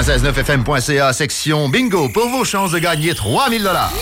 969fm.ca, 0.00 1.12
section 1.12 1.68
bingo, 1.68 2.08
pour 2.08 2.26
vos 2.30 2.42
chances 2.42 2.70
de 2.70 2.78
gagner 2.78 3.14
3000 3.14 3.62
dollars. 3.62 3.92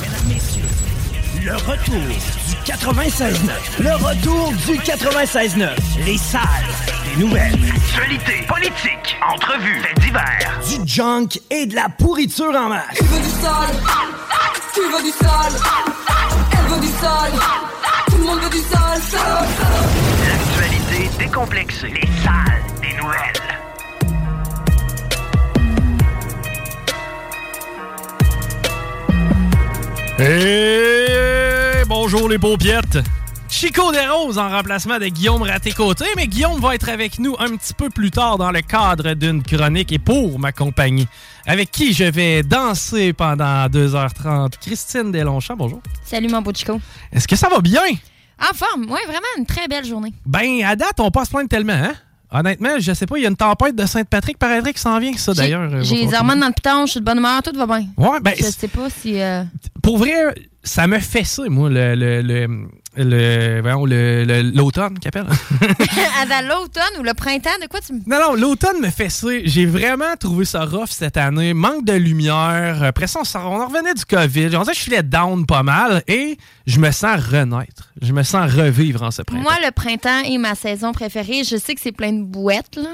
Mesdames, 0.00 0.16
messieurs, 0.26 0.62
le 1.44 1.54
retour 1.56 2.00
du 2.48 2.72
96.9. 2.72 3.50
Le 3.80 3.94
retour 3.96 4.52
du 4.66 4.78
96.9. 4.78 5.68
Les 6.06 6.16
salles 6.16 6.40
des 7.04 7.22
nouvelles. 7.22 7.52
Actualité, 7.76 8.46
politique, 8.48 9.18
entrevues, 9.30 9.82
faits 9.82 10.00
divers. 10.00 10.58
Du 10.66 10.88
junk 10.90 11.28
et 11.50 11.66
de 11.66 11.74
la 11.74 11.90
pourriture 11.90 12.54
en 12.56 12.70
masse. 12.70 12.96
Tu 12.96 13.04
veux 13.04 13.20
du 13.20 13.28
sale 13.28 13.76
Tu 14.72 14.80
veux 14.80 15.02
du 15.02 15.10
sale 15.10 15.52
Elle 16.52 16.74
veut 16.74 16.80
du 16.80 16.92
sale 16.98 17.32
Tout 18.06 18.16
le 18.16 18.24
monde 18.24 18.40
veut 18.40 18.48
du 18.48 18.60
sale. 18.60 19.20
L'actualité 20.30 21.10
décomplexée. 21.18 21.88
Les 21.88 22.08
salles 22.24 22.47
Et 30.20 31.84
bonjour 31.86 32.28
les 32.28 32.38
paupiettes. 32.40 32.98
Chico 33.48 33.92
Desroses 33.92 34.36
en 34.36 34.48
remplacement 34.48 34.98
de 34.98 35.06
Guillaume 35.06 35.42
Raté-Côté, 35.42 36.06
mais 36.16 36.26
Guillaume 36.26 36.60
va 36.60 36.74
être 36.74 36.88
avec 36.88 37.20
nous 37.20 37.36
un 37.38 37.56
petit 37.56 37.72
peu 37.72 37.88
plus 37.88 38.10
tard 38.10 38.36
dans 38.36 38.50
le 38.50 38.60
cadre 38.62 39.14
d'une 39.14 39.44
chronique 39.44 39.92
et 39.92 40.00
pour 40.00 40.40
m'accompagner, 40.40 41.06
avec 41.46 41.70
qui 41.70 41.92
je 41.92 42.02
vais 42.02 42.42
danser 42.42 43.12
pendant 43.12 43.66
2h30. 43.66 44.54
Christine 44.60 45.12
Delonchamp, 45.12 45.54
bonjour. 45.56 45.80
Salut 46.04 46.28
mon 46.28 46.42
beau 46.42 46.52
Chico. 46.52 46.80
Est-ce 47.12 47.28
que 47.28 47.36
ça 47.36 47.48
va 47.48 47.60
bien? 47.60 47.80
En 48.40 48.54
forme, 48.54 48.90
ouais, 48.90 49.04
vraiment 49.06 49.28
une 49.38 49.46
très 49.46 49.68
belle 49.68 49.84
journée. 49.84 50.12
Ben, 50.26 50.64
à 50.64 50.74
date, 50.74 50.98
on 50.98 51.12
passe 51.12 51.28
plein 51.28 51.46
tellement, 51.46 51.74
hein? 51.74 51.94
Honnêtement, 52.30 52.78
je 52.78 52.92
sais 52.92 53.06
pas, 53.06 53.16
il 53.16 53.22
y 53.22 53.26
a 53.26 53.30
une 53.30 53.36
tempête 53.36 53.74
de 53.74 53.86
Sainte-Patrick, 53.86 54.36
paraîtrait 54.38 54.74
qui 54.74 54.80
s'en 54.80 54.98
vient, 54.98 55.12
ça 55.16 55.32
d'ailleurs. 55.32 55.72
euh, 55.72 55.82
J'ai 55.82 56.04
les 56.06 56.14
hormones 56.14 56.40
dans 56.40 56.48
le 56.48 56.52
piton, 56.52 56.84
je 56.86 56.90
suis 56.92 57.00
de 57.00 57.04
bonne 57.04 57.18
humeur, 57.18 57.42
tout 57.42 57.56
va 57.56 57.66
bien. 57.66 57.86
Ouais, 57.96 58.20
ben, 58.20 58.34
Je 58.36 58.44
sais 58.44 58.68
pas 58.68 58.88
si. 58.90 59.20
euh, 59.20 59.44
Pour 59.82 59.96
vrai, 59.98 60.12
ça 60.62 60.86
me 60.86 60.98
fait 60.98 61.24
ça, 61.24 61.42
moi, 61.48 61.70
le, 61.70 61.94
le, 61.94 62.20
le, 62.20 62.68
le- 63.04 63.60
voyons, 63.62 63.84
le- 63.86 64.24
le- 64.24 64.42
l'automne, 64.42 64.98
qu'appelle. 64.98 65.26
Avant 66.22 66.46
l'automne 66.48 67.00
ou 67.00 67.02
le 67.02 67.14
printemps, 67.14 67.50
de 67.62 67.66
quoi 67.68 67.80
tu 67.80 67.92
me. 67.92 68.00
Non, 68.06 68.18
non, 68.20 68.34
l'automne 68.34 68.80
me 68.80 68.90
fait 68.90 69.08
ça. 69.08 69.28
J'ai 69.44 69.66
vraiment 69.66 70.16
trouvé 70.18 70.44
ça 70.44 70.64
rough 70.64 70.88
cette 70.90 71.16
année. 71.16 71.54
Manque 71.54 71.84
de 71.84 71.92
lumière. 71.94 72.82
Après 72.82 73.06
ça, 73.06 73.20
on, 73.34 73.38
en 73.38 73.66
revenait 73.66 73.94
du 73.94 74.04
COVID. 74.04 74.46
On 74.56 74.62
dirait 74.62 74.72
que 74.72 74.78
je 74.78 74.82
filais 74.84 75.02
down 75.02 75.46
pas 75.46 75.62
mal 75.62 76.02
et 76.08 76.38
je 76.66 76.78
me 76.80 76.90
sens 76.90 77.20
renaître. 77.20 77.90
Je 78.00 78.12
me 78.12 78.22
sens 78.22 78.52
revivre 78.52 79.02
en 79.02 79.10
ce 79.10 79.22
printemps. 79.22 79.42
Moi, 79.42 79.54
le 79.64 79.70
printemps 79.72 80.22
est 80.24 80.38
ma 80.38 80.54
saison 80.54 80.92
préférée. 80.92 81.42
Je 81.44 81.56
sais 81.56 81.74
que 81.74 81.80
c'est 81.80 81.92
plein 81.92 82.12
de 82.12 82.22
bouettes, 82.22 82.76
là. 82.76 82.90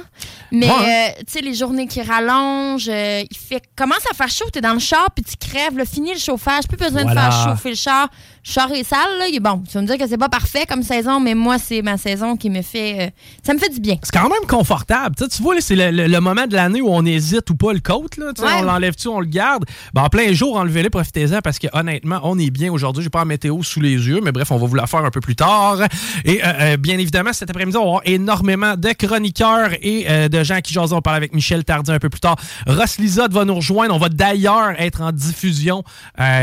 Mais, 0.53 0.67
Ouais. 0.69 0.73
euh, 1.19 1.23
tu 1.27 1.33
sais, 1.33 1.41
les 1.41 1.55
journées 1.55 1.87
qui 1.87 2.01
rallongent, 2.01 2.89
euh, 2.89 3.23
il 3.31 3.37
fait. 3.37 3.63
Commence 3.77 4.05
à 4.11 4.15
faire 4.15 4.29
chaud, 4.29 4.45
t'es 4.53 4.61
dans 4.61 4.73
le 4.73 4.79
char, 4.79 5.09
puis 5.15 5.25
tu 5.25 5.37
crèves, 5.37 5.77
là, 5.77 5.85
fini 5.85 6.13
le 6.15 6.19
chauffage, 6.19 6.65
plus 6.69 6.77
besoin 6.77 7.03
Voilà. 7.03 7.27
de 7.27 7.33
faire 7.33 7.45
chauffer 7.51 7.71
le 7.71 7.77
char. 7.77 8.09
Le 8.47 8.51
char 8.51 8.71
est 8.73 8.85
sale, 8.85 9.19
là, 9.19 9.27
il 9.29 9.35
est 9.37 9.41
bon. 9.41 9.63
Tu 9.69 9.73
vas 9.75 9.83
me 9.83 9.87
dire 9.87 9.94
que 9.99 10.07
c'est 10.07 10.19
pas 10.19 10.29
parfait 10.29 10.65
comme 10.69 10.83
saison, 10.83 11.21
mais 11.21 11.35
moi, 11.35 11.59
c'est 11.59 11.83
ma 11.83 11.97
saison 11.99 12.37
qui 12.37 12.51
me 12.51 12.63
fait. 12.63 13.07
euh, 13.07 13.11
ça 13.43 13.55
me 13.55 13.59
fait 13.59 13.69
du 13.69 13.81
bien. 13.81 13.97
C'est 14.03 14.13
quand 14.13 14.29
même 14.29 14.47
confortable. 14.49 15.15
Tu 15.17 15.43
vois, 15.43 15.55
c'est 15.61 15.77
le, 15.77 15.91
le- 15.91 16.07
le 16.07 16.21
moment 16.21 16.47
de 16.47 16.55
l'année 16.55 16.81
où 16.81 16.89
on 16.89 17.05
hésite 17.05 17.49
ou 17.51 17.55
pas 17.57 17.73
le 17.73 17.81
coat. 17.81 18.07
Là, 18.19 18.27
Ouais. 18.39 18.51
On 18.59 18.63
l'enlève-tu, 18.63 19.09
on 19.09 19.21
le 19.21 19.27
garde? 19.27 19.65
Ben, 19.95 20.03
en 20.03 20.09
plein 20.09 20.33
jour, 20.33 20.57
enlevez-le, 20.57 20.91
profitez-en 20.91 21.41
parce 21.43 21.59
que 21.59 21.67
honnêtement, 21.73 22.21
on 22.25 22.39
est 22.39 22.51
bien 22.51 22.73
aujourd'hui. 22.73 23.03
J'ai 23.03 23.11
pas 23.11 23.21
la 23.21 23.25
météo 23.25 23.63
sous 23.63 23.81
les 23.81 23.93
yeux, 23.93 24.21
mais 24.23 24.33
bref, 24.33 24.51
on 24.51 24.57
va 24.59 24.67
vous 24.67 24.75
la 24.75 24.87
faire 24.87 25.05
un 25.05 25.11
peu 25.11 25.21
plus 25.21 25.37
tard. 25.37 25.79
Et 26.25 26.45
euh, 26.45 26.53
euh, 26.61 26.77
bien 26.77 26.99
évidemment, 26.99 27.33
cet 27.33 27.51
après-midi, 27.51 27.77
on 27.77 27.83
va 27.83 27.87
avoir 27.89 28.03
énormément 28.05 28.77
de 28.77 28.91
chroniqueurs 28.93 29.71
et 29.83 30.07
euh, 30.09 30.29
de 30.29 30.43
gens 30.45 30.61
qui 30.61 30.73
jasent. 30.73 30.93
On 30.93 30.97
va 30.97 31.03
parler 31.03 31.19
avec 31.19 31.35
Michel 31.35 31.65
Tardy 31.65 31.91
un 31.93 31.99
peu 31.99 32.11
plus 32.11 32.21
tard. 32.21 32.37
Ross 32.67 32.99
Lizotte 32.99 33.33
va 33.33 33.45
nous 33.45 33.55
rejoindre. 33.55 33.95
On 33.95 33.99
va 33.99 34.09
d'ailleurs 34.09 34.73
être 34.79 35.01
en 35.03 35.13
diffusion 35.13 35.83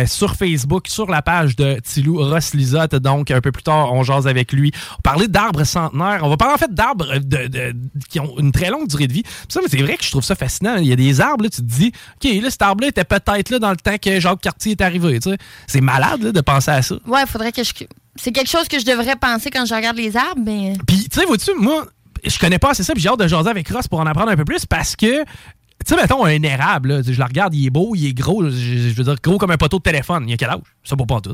sur 0.06 0.35
Facebook, 0.35 0.88
sur 0.88 1.09
la 1.09 1.22
page 1.22 1.56
de 1.56 1.78
Tilou 1.84 2.17
Ross 2.17 2.53
Lizotte. 2.53 2.95
Donc, 2.95 3.31
un 3.41 3.50
peu 3.50 3.52
plus 3.52 3.63
tard, 3.63 3.91
on 3.94 4.03
jase 4.03 4.28
avec 4.28 4.53
lui. 4.53 4.72
On 4.74 4.96
va 4.96 5.02
parler 5.03 5.28
d'arbres 5.28 5.63
centenaires. 5.63 6.22
On 6.24 6.29
va 6.29 6.38
parler 6.38 6.53
en 6.53 6.57
fait 6.57 6.74
d'arbres 6.74 7.18
de- 7.18 7.47
de- 7.47 7.75
qui 8.09 8.19
ont 8.19 8.38
une 8.40 8.52
très 8.52 8.69
longue 8.69 8.88
durée 8.88 9.07
de 9.07 9.13
vie. 9.13 9.24
Puis 9.24 9.34
ça, 9.50 9.59
c'est 9.68 9.81
vrai 9.81 9.97
que 9.97 10.03
je 10.03 10.12
trouve 10.12 10.24
ça 10.24 10.35
fascinant. 10.35 10.78
Il 10.78 10.85
y 10.88 10.94
a 10.94 10.96
des 10.96 11.19
arbres, 11.22 11.44
là, 11.44 11.50
tu 11.50 11.57
te 11.62 11.68
dis, 11.68 11.91
OK, 12.24 12.31
là, 12.41 12.50
cet 12.50 12.62
arbre-là 12.62 12.88
était 12.90 13.03
peut-être 13.03 13.50
là 13.50 13.59
dans 13.59 13.72
le 13.72 13.78
temps 13.78 13.97
que 14.02 14.19
Jacques 14.19 14.41
Cartier 14.41 14.74
est 14.74 14.81
arrivé. 14.81 15.19
tu 15.19 15.29
sais. 15.31 15.38
C'est 15.68 15.81
malade 15.81 16.22
là, 16.24 16.31
de 16.31 16.41
penser 16.41 16.72
à 16.72 16.81
ça. 16.81 16.96
Ouais, 17.07 17.25
faudrait 17.28 17.52
que 17.52 17.63
je. 17.63 17.72
C'est 18.16 18.31
quelque 18.31 18.50
chose 18.50 18.68
que 18.68 18.78
je 18.79 18.85
devrais 18.85 19.16
penser 19.16 19.50
quand 19.50 19.66
je 19.66 19.73
regarde 19.73 19.97
les 19.97 20.16
arbres, 20.16 20.41
mais. 20.46 20.73
Puis, 20.88 21.08
tu 21.09 21.19
sais, 21.19 21.25
vois-tu, 21.25 21.52
moi, 21.58 21.85
je 22.25 22.38
connais 22.38 22.59
pas 22.59 22.72
assez 22.72 22.84
ça, 22.84 22.94
puis 22.94 23.02
j'ai 23.02 23.09
hâte 23.09 23.19
de 23.19 23.28
jaser 23.28 23.50
avec 23.50 23.68
Ross 23.69 23.88
pour 23.88 24.00
en 24.00 24.06
apprendre 24.06 24.29
un 24.31 24.35
peu 24.35 24.46
plus 24.46 24.66
parce 24.66 24.96
que. 24.96 25.23
Tu 25.23 25.96
sais, 25.96 25.96
mettons, 25.96 26.23
un 26.25 26.44
érable, 26.44 26.90
là, 26.90 27.02
je 27.03 27.18
le 27.18 27.23
regarde, 27.23 27.56
il 27.56 27.66
est 27.66 27.69
beau, 27.72 27.94
il 27.96 28.06
est 28.06 28.13
gros, 28.13 28.44
je, 28.47 28.50
je 28.52 28.94
veux 28.94 29.03
dire, 29.03 29.16
gros 29.23 29.40
comme 29.40 29.50
un 29.50 29.58
poteau 29.58 29.78
de 29.79 29.81
téléphone. 29.84 30.25
Il 30.28 30.34
a 30.34 30.38
quel 30.38 30.50
âge? 30.52 30.59
Ça 30.84 30.96
va 30.96 31.06
pas 31.08 31.19
tout. 31.22 31.34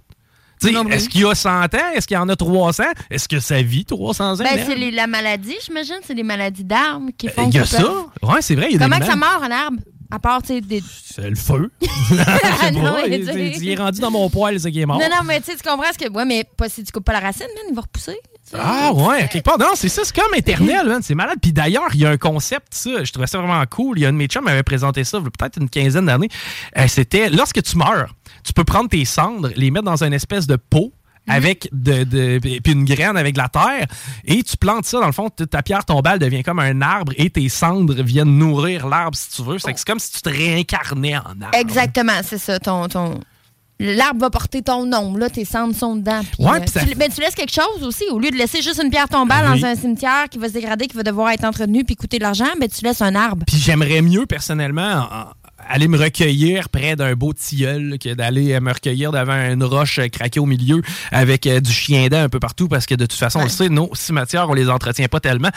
Est-ce 0.63 1.09
qu'il 1.09 1.25
a 1.25 1.35
100 1.35 1.49
ans? 1.49 1.67
Est-ce 1.95 2.07
qu'il 2.07 2.15
y 2.15 2.17
en 2.17 2.29
a 2.29 2.35
300? 2.35 2.83
Est-ce 3.09 3.27
que 3.27 3.39
ça 3.39 3.61
vit 3.61 3.85
300 3.85 4.33
ans? 4.33 4.43
Ben, 4.43 4.59
c'est 4.65 4.91
la 4.91 5.07
maladie, 5.07 5.55
j'imagine. 5.65 5.97
C'est 6.05 6.13
les 6.13 6.23
maladies 6.23 6.63
d'arbres 6.63 7.09
qui 7.17 7.27
font 7.27 7.43
Euh, 7.43 7.49
Il 7.49 7.55
y 7.55 7.59
a 7.59 7.65
ça? 7.65 7.83
Ouais, 8.23 8.41
c'est 8.41 8.55
vrai, 8.55 8.71
y 8.71 8.75
a 8.75 8.79
Comment 8.79 8.99
que 8.99 9.05
ça 9.05 9.15
meurt, 9.15 9.43
un 9.43 9.51
arbre? 9.51 9.77
À 10.09 10.19
part, 10.19 10.41
tu 10.41 10.53
sais, 10.53 10.61
des. 10.61 10.81
C'est 11.03 11.29
le 11.29 11.35
feu. 11.35 11.69
Il, 11.81 13.69
est 13.69 13.75
rendu 13.75 13.99
dans 13.99 14.11
mon 14.11 14.29
poil, 14.29 14.57
c'est 14.57 14.71
qui 14.71 14.79
est 14.79 14.85
mort. 14.85 14.99
Non, 14.99 15.09
non, 15.09 15.23
mais 15.25 15.41
tu 15.41 15.51
comprends 15.57 15.91
ce 15.91 15.97
que. 15.97 16.09
Ouais, 16.09 16.23
mais 16.23 16.45
pas 16.45 16.69
si 16.69 16.83
tu 16.83 16.93
coupes 16.93 17.03
pas 17.03 17.13
la 17.13 17.19
racine, 17.19 17.47
man, 17.47 17.65
il 17.69 17.75
va 17.75 17.81
repousser. 17.81 18.17
Ah 18.53 18.93
ouais, 18.93 19.27
quelque 19.27 19.43
part. 19.43 19.57
Non, 19.57 19.71
c'est 19.75 19.89
ça, 19.89 20.03
c'est 20.05 20.15
comme 20.15 20.33
éternel, 20.35 20.85
man. 20.87 21.01
C'est 21.03 21.15
malade. 21.15 21.37
Puis 21.41 21.51
d'ailleurs, 21.51 21.89
il 21.93 21.99
y 22.01 22.05
a 22.05 22.09
un 22.09 22.17
concept, 22.17 22.67
ça, 22.73 23.03
je 23.03 23.11
trouvais 23.11 23.27
ça 23.27 23.39
vraiment 23.39 23.61
cool. 23.69 23.99
Il 23.99 24.03
y 24.03 24.05
a 24.05 24.09
un 24.09 24.13
de 24.13 24.17
mes 24.17 24.27
chums 24.27 24.45
m'avait 24.45 24.63
présenté 24.63 25.03
ça, 25.03 25.17
il 25.17 25.25
y 25.25 25.27
a 25.27 25.29
peut-être 25.29 25.57
une 25.59 25.69
quinzaine 25.69 26.05
d'années. 26.05 26.29
Euh, 26.77 26.87
C'était 26.87 27.29
lorsque 27.29 27.61
tu 27.61 27.77
meurs, 27.77 28.15
tu 28.47 28.53
peux 28.53 28.63
prendre 28.63 28.89
tes 28.89 29.05
cendres, 29.05 29.49
les 29.55 29.69
mettre 29.71 29.85
dans 29.85 30.03
une 30.03 30.13
espèce 30.13 30.47
de 30.47 30.55
pot 30.55 30.91
avec 31.29 31.67
de, 31.73 32.05
de- 32.05 32.39
puis 32.39 32.71
une 32.71 32.85
graine 32.85 33.17
avec 33.17 33.33
de 33.35 33.39
la 33.39 33.49
terre 33.49 33.85
et 34.23 34.41
tu 34.43 34.55
plantes 34.55 34.85
ça 34.85 35.01
dans 35.01 35.07
le 35.07 35.11
fond 35.11 35.29
ta 35.29 35.61
pierre 35.61 35.83
tombale 35.83 36.19
devient 36.19 36.41
comme 36.41 36.59
un 36.59 36.81
arbre 36.81 37.11
et 37.17 37.29
tes 37.29 37.49
cendres 37.49 38.01
viennent 38.01 38.37
nourrir 38.37 38.87
l'arbre 38.87 39.17
si 39.17 39.31
tu 39.31 39.41
veux 39.43 39.59
c'est 39.59 39.73
comme 39.85 39.99
si 39.99 40.13
tu 40.13 40.21
te 40.21 40.29
réincarnais 40.29 41.17
en 41.17 41.41
arbre 41.41 41.49
Exactement, 41.53 42.13
c'est 42.23 42.37
ça. 42.37 42.59
Ton, 42.59 42.87
ton... 42.87 43.19
L'arbre 43.79 44.21
va 44.21 44.29
porter 44.31 44.61
ton 44.63 44.85
nom, 44.87 45.15
là, 45.17 45.29
tes 45.29 45.45
cendres 45.45 45.75
sont 45.75 45.97
dedans. 45.97 46.21
Ouais, 46.39 46.55
euh, 46.55 46.59
puis 46.61 46.69
ça- 46.69 46.83
tu, 46.85 46.95
ben, 46.95 47.11
tu 47.13 47.21
laisses 47.21 47.35
quelque 47.35 47.53
chose 47.53 47.83
aussi. 47.83 48.05
Au 48.09 48.17
lieu 48.19 48.31
de 48.31 48.35
laisser 48.37 48.61
juste 48.63 48.81
une 48.83 48.89
pierre 48.89 49.07
tombale 49.09 49.51
Oui. 49.51 49.59
dans 49.61 49.67
un 49.67 49.75
cimetière 49.75 50.29
qui 50.31 50.39
va 50.39 50.47
se 50.47 50.53
dégrader, 50.53 50.87
qui 50.87 50.95
va 50.97 51.03
devoir 51.03 51.29
être 51.29 51.43
entretenu 51.43 51.83
puis 51.83 51.95
coûter 51.95 52.17
de 52.19 52.23
l'argent, 52.23 52.47
ben, 52.59 52.67
tu 52.69 52.83
laisses 52.85 53.01
un 53.03 53.13
arbre. 53.13 53.43
Puis 53.45 53.57
j'aimerais 53.57 54.01
mieux, 54.01 54.25
personnellement, 54.25 55.07
en- 55.11 55.25
aller 55.69 55.87
me 55.87 55.97
recueillir 55.97 56.69
près 56.69 56.95
d'un 56.95 57.13
beau 57.13 57.33
tilleul 57.33 57.97
que 57.99 58.13
d'aller 58.13 58.59
me 58.59 58.71
recueillir 58.71 59.11
devant 59.11 59.51
une 59.51 59.63
roche 59.63 59.99
craquée 60.11 60.39
au 60.39 60.45
milieu 60.45 60.81
avec 61.11 61.45
euh, 61.47 61.59
du 61.59 61.71
chien 61.71 62.07
dent 62.07 62.23
un 62.23 62.29
peu 62.29 62.39
partout 62.39 62.67
parce 62.67 62.85
que 62.85 62.95
de 62.95 63.05
toute 63.05 63.19
façon, 63.19 63.39
on 63.39 63.43
le 63.43 63.49
sait, 63.49 63.69
nos 63.69 63.89
cimetières, 63.93 64.49
on 64.49 64.53
les 64.53 64.69
entretient 64.69 65.07
pas 65.07 65.19
tellement. 65.19 65.49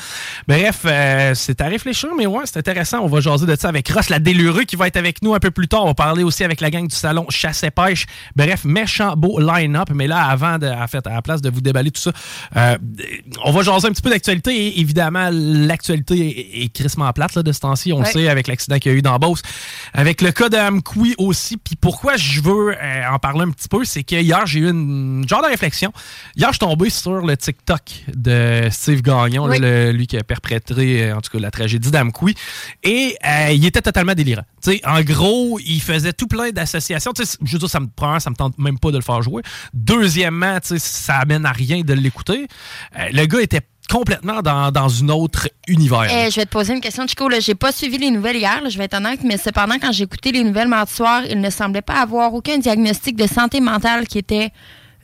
Bref, 0.48 0.82
euh, 0.84 1.32
c'est 1.34 1.60
à 1.60 1.66
réfléchir, 1.66 2.10
mais 2.16 2.26
ouais, 2.26 2.44
c'est 2.44 2.58
intéressant. 2.58 3.00
On 3.00 3.08
va 3.08 3.20
jaser 3.20 3.46
de 3.46 3.56
ça 3.56 3.68
avec 3.68 3.88
Ross, 3.88 4.08
la 4.08 4.18
délureux, 4.18 4.64
qui 4.64 4.76
va 4.76 4.86
être 4.86 4.96
avec 4.96 5.22
nous 5.22 5.34
un 5.34 5.40
peu 5.40 5.50
plus 5.50 5.68
tard. 5.68 5.84
On 5.84 5.88
va 5.88 5.94
parler 5.94 6.22
aussi 6.22 6.44
avec 6.44 6.60
la 6.60 6.70
gang 6.70 6.86
du 6.86 6.94
salon 6.94 7.26
Chasse 7.28 7.62
et 7.62 7.70
Pêche. 7.70 8.06
Bref, 8.36 8.64
méchant 8.64 9.14
beau 9.16 9.38
line-up. 9.40 9.90
Mais 9.94 10.06
là, 10.06 10.24
avant, 10.24 10.58
de, 10.58 10.66
en 10.66 10.86
fait, 10.86 11.06
à 11.06 11.14
la 11.14 11.22
place 11.22 11.40
de 11.40 11.50
vous 11.50 11.60
déballer 11.60 11.90
tout 11.90 12.00
ça, 12.00 12.12
euh, 12.56 12.76
on 13.44 13.52
va 13.52 13.62
jaser 13.62 13.88
un 13.88 13.92
petit 13.92 14.02
peu 14.02 14.10
d'actualité. 14.10 14.66
Et 14.66 14.80
évidemment, 14.80 15.28
l'actualité 15.32 16.60
est, 16.60 16.64
est 16.64 16.68
crissement 16.72 17.12
plate 17.12 17.34
là, 17.34 17.42
de 17.42 17.52
ce 17.52 17.60
temps-ci. 17.60 17.92
On 17.92 18.00
le 18.00 18.06
sait, 18.06 18.28
avec 18.28 18.46
l'accident 18.48 18.78
qu'il 18.78 18.92
y 18.92 18.94
a 18.94 18.98
eu 18.98 19.02
dans 19.02 19.18
Beauce. 19.18 19.42
Avec 20.00 20.22
le 20.22 20.32
cas 20.32 20.48
de 20.48 20.56
Amkoui 20.56 21.14
aussi. 21.18 21.58
Puis 21.58 21.76
pourquoi 21.76 22.16
je 22.16 22.40
veux 22.40 22.74
euh, 22.74 23.02
en 23.10 23.18
parler 23.18 23.42
un 23.42 23.50
petit 23.50 23.68
peu, 23.68 23.84
c'est 23.84 24.02
que 24.02 24.14
hier, 24.16 24.46
j'ai 24.46 24.60
eu 24.60 24.70
une 24.70 25.26
genre 25.28 25.42
de 25.42 25.48
réflexion. 25.48 25.92
Hier, 26.36 26.48
je 26.48 26.54
suis 26.54 26.58
tombé 26.58 26.88
sur 26.88 27.26
le 27.26 27.36
TikTok 27.36 27.82
de 28.16 28.68
Steve 28.70 29.02
Gagnon, 29.02 29.46
là, 29.46 29.58
le- 29.58 29.92
lui 29.92 30.06
qui 30.06 30.16
a 30.16 30.22
perpétré, 30.24 31.10
euh, 31.10 31.16
en 31.16 31.20
tout 31.20 31.30
cas, 31.30 31.38
la 31.38 31.50
tragédie 31.50 31.90
d'Amkoui. 31.90 32.34
Et 32.82 33.14
euh, 33.26 33.50
il 33.52 33.64
était 33.66 33.82
totalement 33.82 34.14
délirant. 34.14 34.44
En 34.86 35.02
gros, 35.02 35.58
il 35.64 35.80
faisait 35.82 36.12
tout 36.14 36.26
plein 36.26 36.50
d'associations. 36.50 37.12
Je 37.42 37.52
veux 37.52 37.58
dire, 37.58 37.68
ça 37.70 37.80
me, 37.80 37.88
premièrement, 37.94 38.20
ça 38.20 38.30
me 38.30 38.36
tente 38.36 38.58
même 38.58 38.78
pas 38.78 38.90
de 38.92 38.96
le 38.96 39.02
faire 39.02 39.20
jouer. 39.20 39.42
Deuxièmement, 39.74 40.58
ça 40.62 41.16
amène 41.16 41.44
à 41.44 41.52
rien 41.52 41.82
de 41.82 41.92
l'écouter. 41.92 42.46
Euh, 42.98 43.04
le 43.12 43.26
gars 43.26 43.40
était 43.42 43.60
complètement 43.90 44.40
dans, 44.40 44.70
dans 44.70 44.88
une 44.88 45.10
autre 45.10 45.48
univers. 45.66 46.08
Eh, 46.10 46.30
je 46.30 46.36
vais 46.36 46.46
te 46.46 46.50
poser 46.50 46.74
une 46.74 46.80
question, 46.80 47.06
Chico. 47.06 47.28
J'ai 47.40 47.54
pas 47.54 47.72
suivi 47.72 47.98
les 47.98 48.10
nouvelles 48.10 48.36
hier, 48.36 48.62
là, 48.62 48.68
je 48.68 48.78
vais 48.78 48.84
être 48.84 48.96
honnête, 48.96 49.20
mais 49.24 49.36
cependant, 49.36 49.76
quand 49.80 49.92
j'ai 49.92 50.04
écouté 50.04 50.32
les 50.32 50.44
nouvelles 50.44 50.68
mardi 50.68 50.92
soir, 50.92 51.22
il 51.28 51.40
ne 51.40 51.50
semblait 51.50 51.82
pas 51.82 52.00
avoir 52.00 52.32
aucun 52.32 52.58
diagnostic 52.58 53.16
de 53.16 53.26
santé 53.26 53.60
mentale 53.60 54.06
qui 54.06 54.18
était 54.18 54.52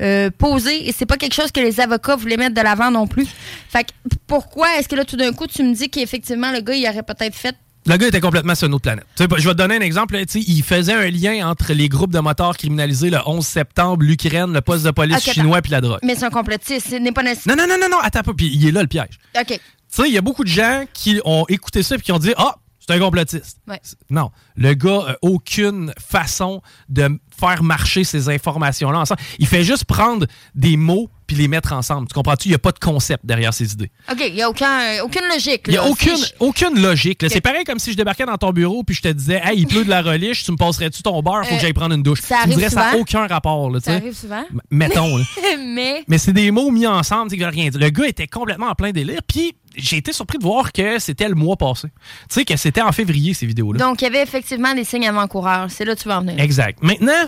euh, 0.01 0.31
posé. 0.31 0.89
Et 0.89 0.93
c'est 0.93 1.07
pas 1.07 1.17
quelque 1.17 1.35
chose 1.35 1.51
que 1.51 1.61
les 1.61 1.81
avocats 1.81 2.17
voulaient 2.17 2.37
mettre 2.37 2.55
de 2.55 2.61
l'avant 2.61 2.91
non 2.91 3.07
plus. 3.07 3.27
Fait 3.69 3.85
que 3.85 3.91
pourquoi 4.27 4.79
est-ce 4.79 4.89
que 4.89 4.95
là, 4.95 5.05
tout 5.05 5.17
d'un 5.17 5.33
coup, 5.33 5.47
tu 5.47 5.63
me 5.63 5.75
dis 5.75 5.89
qu'effectivement, 5.89 6.53
le 6.53 6.61
gars, 6.61 6.75
il 6.75 6.89
aurait 6.89 7.03
peut-être 7.03 7.35
fait. 7.35 7.57
Le 7.87 7.97
gars 7.97 8.09
était 8.09 8.21
complètement 8.21 8.55
sur 8.55 8.67
une 8.67 8.75
autre 8.75 8.83
planète. 8.83 9.07
Tu 9.17 9.23
sais, 9.25 9.29
je 9.39 9.45
vais 9.49 9.55
te 9.55 9.59
donner 9.59 9.77
un 9.77 9.81
exemple. 9.81 10.15
là, 10.15 10.27
tu 10.27 10.41
sais, 10.41 10.45
il 10.49 10.63
faisait 10.63 10.93
un 10.93 11.09
lien 11.11 11.49
entre 11.49 11.73
les 11.73 11.89
groupes 11.89 12.13
de 12.13 12.19
motards 12.19 12.57
criminalisés 12.57 13.11
le 13.11 13.19
11 13.25 13.47
septembre, 13.47 14.05
l'Ukraine, 14.05 14.53
le 14.53 14.61
poste 14.61 14.85
de 14.85 14.91
police 14.91 15.27
Ok, 15.27 15.35
chinois 15.35 15.63
puis 15.63 15.71
la 15.73 15.81
drogue. 15.81 16.01
Mais 16.03 16.17
c'est 16.17 16.25
un 16.25 16.31
complotiste. 16.31 16.89
Ce 16.91 16.97
n'est 16.97 17.13
pas 17.13 17.23
nécessaire. 17.23 17.55
Non, 17.57 17.63
non, 17.63 17.69
non, 17.69 17.79
non, 17.81 17.89
non, 17.89 17.99
attends 18.03 18.23
pas. 18.23 18.35
Puis 18.35 18.51
il 18.53 18.67
est 18.67 18.73
là 18.73 18.83
le 18.83 18.89
piège. 18.89 19.19
OK. 19.39 19.47
Tu 19.49 19.59
sais, 19.89 20.09
il 20.09 20.15
y 20.15 20.19
a 20.19 20.23
beaucoup 20.23 20.43
de 20.43 20.49
gens 20.49 20.85
qui 20.93 21.21
ont 21.25 21.45
écouté 21.49 21.83
ça 21.83 21.95
et 21.95 22.01
qui 22.01 22.11
ont 22.13 22.19
dit 22.19 22.33
Ah, 22.37 22.57
c'est 22.81 22.95
un 22.95 22.99
complotiste. 22.99 23.59
Ouais. 23.69 23.81
Non, 24.11 24.31
le 24.57 24.75
gars 24.75 25.05
a 25.09 25.17
aucune 25.23 25.93
façon 25.99 26.63
de 26.89 27.19
faire 27.39 27.63
marcher 27.63 28.05
ces 28.05 28.29
informations-là 28.29 28.99
ensemble. 29.01 29.21
Il 29.39 29.47
fait 29.47 29.65
juste 29.65 29.85
prendre 29.85 30.27
des 30.55 30.77
mots 30.77 31.11
puis 31.27 31.35
les 31.37 31.49
mettre 31.49 31.73
ensemble. 31.73 32.07
Tu 32.07 32.15
comprends-tu? 32.15 32.47
Il 32.47 32.51
n'y 32.53 32.55
a 32.55 32.59
pas 32.61 32.71
de 32.71 32.79
concept 32.79 33.27
derrière 33.27 33.53
ces 33.53 33.73
idées. 33.73 33.91
OK, 34.13 34.23
il 34.29 34.35
n'y 34.35 34.43
a 34.43 34.49
aucun, 34.49 35.03
aucune 35.03 35.27
logique. 35.29 35.63
Il 35.67 35.73
n'y 35.73 35.77
a 35.77 35.85
aucune, 35.85 36.17
Si 36.17 36.27
je- 36.27 36.33
aucune 36.39 36.81
logique. 36.81 37.25
C'est 37.29 37.41
pareil 37.41 37.65
comme 37.65 37.81
si 37.81 37.91
je 37.91 37.97
débarquais 37.97 38.25
dans 38.27 38.37
ton 38.37 38.53
bureau 38.53 38.85
puis 38.85 38.95
je 38.95 39.03
te 39.03 39.09
disais 39.09 39.41
Hey, 39.45 39.59
il 39.59 39.67
pleut 39.67 39.85
de 39.85 39.91
la 39.91 40.03
reliche, 40.03 40.45
tu 40.45 40.53
me 40.53 40.57
passerais-tu 40.57 41.03
ton 41.03 41.21
beurre? 41.23 41.45
Faut 41.45 41.53
Euh, 41.55 41.57
que 41.57 41.63
j'aille 41.63 41.73
prendre 41.73 41.95
une 41.97 42.03
douche. 42.05 42.21
ça 42.21 42.41
tu 42.45 42.51
me 42.57 42.69
ça 42.69 42.93
n'a 42.93 42.97
aucun 42.99 43.27
rapport. 43.27 43.71
Là, 43.71 43.81
tu 43.81 43.87
Ça 43.87 43.95
arrive 43.97 44.15
souvent. 44.17 44.45
M- 44.51 44.61
Mettons. 44.71 45.19
mais. 45.67 46.05
Mais 46.07 46.19
c'est 46.19 46.33
des 46.33 46.51
mots 46.53 46.71
mis 46.71 46.87
ensemble, 46.87 47.31
veulent 47.37 47.49
rien 47.49 47.71
dire. 47.71 47.81
Le 47.81 47.91
gars 47.91 48.07
était 48.07 48.29
complètement 48.29 48.69
en 48.69 48.75
plein 48.77 48.93
délire. 48.93 49.19
Puis 49.27 49.57
j'ai 49.77 49.97
été 49.99 50.13
surpris 50.13 50.39
de 50.39 50.43
voir 50.43 50.73
que 50.73 50.99
c'était 50.99 51.29
le 51.29 51.35
mois 51.35 51.57
passé. 51.57 51.89
Tu 52.29 52.35
sais, 52.35 52.45
que 52.45 52.57
c'était 52.57 52.83
en 52.83 52.93
février, 52.93 53.35
ces 53.35 53.47
vidéos-là. 53.47 53.79
Donc, 53.79 54.01
il 54.01 54.05
y 54.05 54.09
avait 54.09 54.23
effectivement 54.23 54.75
des 54.75 54.85
signes 54.85 55.07
avant-coureurs. 55.07 55.67
C'est 55.71 55.85
là 55.85 55.95
que 55.95 56.01
tu 56.01 56.09
vas 56.09 56.19
en 56.19 56.23
venir. 56.23 56.41
Exact. 56.41 56.83
Maintenant, 56.83 57.27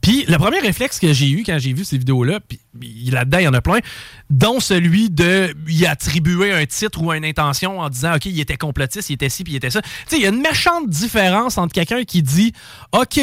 puis 0.00 0.24
le 0.26 0.38
premier 0.38 0.60
réflexe 0.60 0.98
que 0.98 1.12
j'ai 1.12 1.28
eu 1.28 1.42
quand 1.44 1.58
j'ai 1.58 1.72
vu 1.72 1.84
ces 1.84 1.98
vidéos-là, 1.98 2.40
puis 2.40 2.60
là-dedans, 3.10 3.38
il 3.38 3.44
y 3.44 3.48
en 3.48 3.54
a 3.54 3.60
plein, 3.60 3.80
dont 4.30 4.60
celui 4.60 5.10
de 5.10 5.54
y 5.68 5.86
attribuer 5.86 6.52
un 6.52 6.64
titre 6.64 7.02
ou 7.02 7.12
une 7.12 7.24
intention 7.24 7.80
en 7.80 7.88
disant, 7.90 8.16
OK, 8.16 8.26
il 8.26 8.40
était 8.40 8.56
complotiste, 8.56 9.10
il 9.10 9.14
était 9.14 9.28
ci, 9.28 9.44
puis 9.44 9.52
il 9.52 9.56
était 9.56 9.70
ça. 9.70 9.82
Tu 9.82 9.88
sais, 10.06 10.16
il 10.16 10.22
y 10.22 10.26
a 10.26 10.30
une 10.30 10.40
méchante 10.40 10.88
différence 10.88 11.58
entre 11.58 11.74
quelqu'un 11.74 12.04
qui 12.04 12.22
dit, 12.22 12.52
OK, 12.92 13.20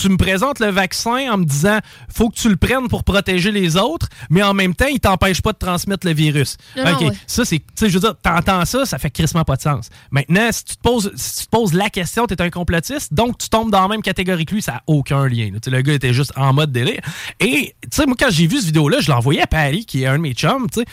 tu 0.00 0.08
me 0.08 0.16
présentes 0.16 0.60
le 0.60 0.68
vaccin 0.68 1.32
en 1.32 1.38
me 1.38 1.44
disant, 1.44 1.78
faut 2.12 2.28
que 2.28 2.36
tu 2.36 2.48
le 2.48 2.56
prennes 2.56 2.88
pour 2.88 3.04
protéger 3.04 3.50
les 3.50 3.76
autres, 3.76 4.08
mais 4.30 4.42
en 4.42 4.54
même 4.54 4.74
temps, 4.74 4.86
il 4.86 5.00
t'empêche 5.00 5.40
pas 5.40 5.52
de 5.52 5.58
transmettre 5.58 6.06
le 6.06 6.12
virus. 6.12 6.56
Non, 6.76 6.84
non, 6.84 6.92
OK, 6.92 7.00
ouais. 7.02 7.10
ça, 7.26 7.44
c'est, 7.44 7.58
tu 7.58 7.64
sais, 7.74 7.88
je 7.88 7.94
veux 7.94 8.00
dire, 8.00 8.14
t'entends 8.20 8.64
ça, 8.64 8.84
ça 8.84 8.98
fait 8.98 9.10
crissement 9.10 9.44
pas 9.44 9.56
de 9.56 9.62
sens. 9.62 9.88
Maintenant, 10.10 10.48
si 10.52 10.64
tu 10.64 10.76
te 10.76 10.82
poses, 10.82 11.12
si 11.16 11.40
tu 11.40 11.44
te 11.46 11.50
poses 11.50 11.72
la 11.72 11.88
question, 11.90 12.26
t'es 12.26 12.40
un 12.40 12.50
complotiste, 12.50 13.14
donc 13.14 13.38
tu 13.38 13.48
tombes 13.48 13.70
dans 13.70 13.82
la 13.82 13.88
même 13.88 14.02
catégorie 14.02 14.44
que 14.44 14.54
lui, 14.54 14.62
ça 14.62 14.76
a 14.76 14.82
aucun 14.86 15.26
lien. 15.26 15.50
là. 15.52 15.58
Le 15.66 15.82
gars 15.82 15.94
était 15.94 16.12
juste 16.12 16.32
en 16.36 16.52
mode 16.52 16.72
délire. 16.72 17.00
Et, 17.40 17.74
tu 17.82 17.88
sais, 17.92 18.06
moi, 18.06 18.16
quand 18.18 18.30
j'ai 18.30 18.46
vu 18.46 18.56
cette 18.56 18.66
vidéo-là, 18.66 19.00
je 19.00 19.06
l'ai 19.06 19.14
envoyé 19.14 19.42
à 19.42 19.46
Paris, 19.46 19.86
qui 19.86 20.02
est 20.02 20.06
un 20.06 20.16
de 20.16 20.22
mes 20.22 20.34
chums, 20.34 20.68
tu 20.70 20.80
sais. 20.80 20.86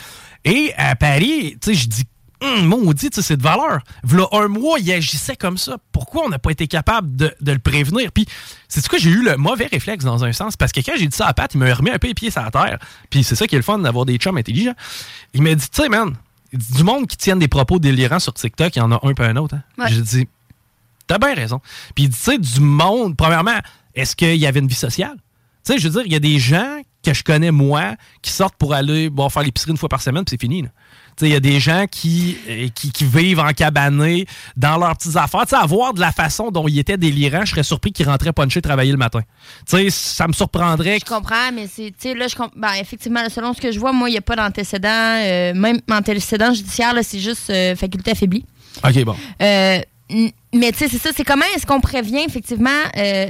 Et 0.44 0.72
à 0.76 0.94
Paris, 0.94 1.56
tu 1.60 1.70
sais, 1.70 1.74
je 1.74 1.88
dis, 1.88 2.04
Hum, 2.44 2.66
maudit, 2.66 3.08
tu 3.10 3.16
sais, 3.16 3.22
c'est 3.22 3.36
de 3.36 3.42
valeur. 3.42 3.80
V'là 4.02 4.26
un 4.32 4.48
mois, 4.48 4.78
il 4.78 4.92
agissait 4.92 5.36
comme 5.36 5.56
ça. 5.56 5.78
Pourquoi 5.92 6.24
on 6.26 6.28
n'a 6.28 6.38
pas 6.38 6.50
été 6.50 6.66
capable 6.66 7.16
de, 7.16 7.34
de 7.40 7.52
le 7.52 7.58
prévenir? 7.58 8.12
Puis, 8.12 8.26
c'est 8.68 8.86
quoi, 8.86 8.98
j'ai 8.98 9.10
eu 9.10 9.22
le 9.24 9.36
mauvais 9.36 9.66
réflexe 9.66 10.04
dans 10.04 10.24
un 10.24 10.32
sens? 10.32 10.56
Parce 10.56 10.72
que 10.72 10.80
quand 10.80 10.92
j'ai 10.98 11.06
dit 11.06 11.16
ça 11.16 11.26
à 11.26 11.32
Pat, 11.32 11.52
il 11.54 11.58
m'a 11.58 11.72
remis 11.72 11.90
un 11.90 11.98
peu 11.98 12.08
les 12.08 12.14
pieds 12.14 12.30
sur 12.30 12.42
la 12.42 12.50
terre. 12.50 12.78
Puis, 13.08 13.24
c'est 13.24 13.34
ça 13.34 13.46
qui 13.46 13.54
est 13.54 13.58
le 13.58 13.64
fun 13.64 13.78
d'avoir 13.78 14.04
des 14.04 14.16
chums 14.18 14.36
intelligents. 14.36 14.74
Il 15.32 15.42
m'a 15.42 15.54
dit, 15.54 15.68
tu 15.70 15.82
sais, 15.82 15.88
man, 15.88 16.14
il 16.52 16.58
dit, 16.58 16.72
du 16.74 16.84
monde 16.84 17.06
qui 17.06 17.16
tienne 17.16 17.38
des 17.38 17.48
propos 17.48 17.78
délirants 17.78 18.18
sur 18.18 18.34
TikTok, 18.34 18.76
il 18.76 18.78
y 18.78 18.82
en 18.82 18.92
a 18.92 19.00
un 19.02 19.14
peu 19.14 19.22
un 19.22 19.36
autre. 19.36 19.54
Hein? 19.54 19.62
Ouais. 19.78 19.88
J'ai 19.88 20.02
dit, 20.02 20.28
t'as 21.06 21.18
bien 21.18 21.34
raison. 21.34 21.60
Puis, 21.94 22.04
il 22.04 22.08
dit, 22.10 22.16
tu 22.16 22.22
sais, 22.22 22.38
du 22.38 22.60
monde, 22.60 23.16
premièrement, 23.16 23.58
est-ce 23.94 24.14
qu'il 24.16 24.36
y 24.36 24.46
avait 24.46 24.60
une 24.60 24.68
vie 24.68 24.74
sociale? 24.74 25.16
Tu 25.64 25.72
sais, 25.72 25.78
je 25.78 25.88
veux 25.88 25.94
dire, 25.94 26.02
il 26.04 26.12
y 26.12 26.16
a 26.16 26.20
des 26.20 26.38
gens 26.38 26.82
que 27.02 27.14
je 27.14 27.22
connais, 27.22 27.50
moi, 27.50 27.96
qui 28.22 28.30
sortent 28.30 28.56
pour 28.56 28.74
aller 28.74 29.08
bon, 29.10 29.28
faire 29.28 29.42
l'épicerie 29.42 29.70
une 29.70 29.76
fois 29.76 29.88
par 29.88 30.02
semaine, 30.02 30.24
puis 30.24 30.32
c'est 30.36 30.40
fini. 30.40 30.62
là. 30.62 30.68
Il 31.20 31.28
y 31.28 31.34
a 31.34 31.40
des 31.40 31.60
gens 31.60 31.86
qui, 31.90 32.36
euh, 32.48 32.68
qui, 32.74 32.90
qui 32.92 33.04
vivent 33.04 33.40
en 33.40 33.52
cabané 33.52 34.26
dans 34.56 34.76
leurs 34.76 34.96
petites 34.96 35.16
affaires. 35.16 35.42
Tu 35.42 35.50
sais, 35.50 35.56
à 35.56 35.66
voir 35.66 35.94
de 35.94 36.00
la 36.00 36.12
façon 36.12 36.50
dont 36.50 36.66
il 36.68 36.78
était 36.78 36.96
délirant, 36.96 37.44
je 37.44 37.50
serais 37.50 37.62
surpris 37.62 37.92
qu'il 37.92 38.06
rentrait 38.06 38.32
puncher 38.32 38.60
travailler 38.60 38.92
le 38.92 38.98
matin. 38.98 39.20
Tu 39.68 39.76
sais, 39.76 39.90
ça 39.90 40.26
me 40.26 40.32
surprendrait. 40.32 40.98
Je 40.98 41.04
comprends, 41.04 41.52
mais 41.52 41.68
c'est, 41.68 42.14
là, 42.14 42.28
je 42.28 42.34
comprends. 42.34 42.54
Ben, 42.56 42.72
effectivement, 42.80 43.20
selon 43.28 43.54
ce 43.54 43.60
que 43.60 43.72
je 43.72 43.78
vois, 43.78 43.92
moi, 43.92 44.08
il 44.08 44.12
n'y 44.12 44.18
a 44.18 44.22
pas 44.22 44.36
d'antécédent, 44.36 44.88
euh, 44.88 45.54
même 45.54 45.80
antécédent 45.90 46.52
judiciaire, 46.52 46.94
c'est 47.02 47.20
juste 47.20 47.50
euh, 47.50 47.76
faculté 47.76 48.10
affaiblie. 48.10 48.44
OK, 48.82 49.04
bon. 49.04 49.16
Euh, 49.40 49.78
mais 50.10 50.72
tu 50.72 50.78
sais, 50.78 50.88
c'est 50.88 50.98
ça, 50.98 51.10
c'est 51.16 51.24
comment 51.24 51.44
est-ce 51.56 51.66
qu'on 51.66 51.80
prévient, 51.80 52.24
effectivement, 52.26 52.70
euh, 52.96 53.26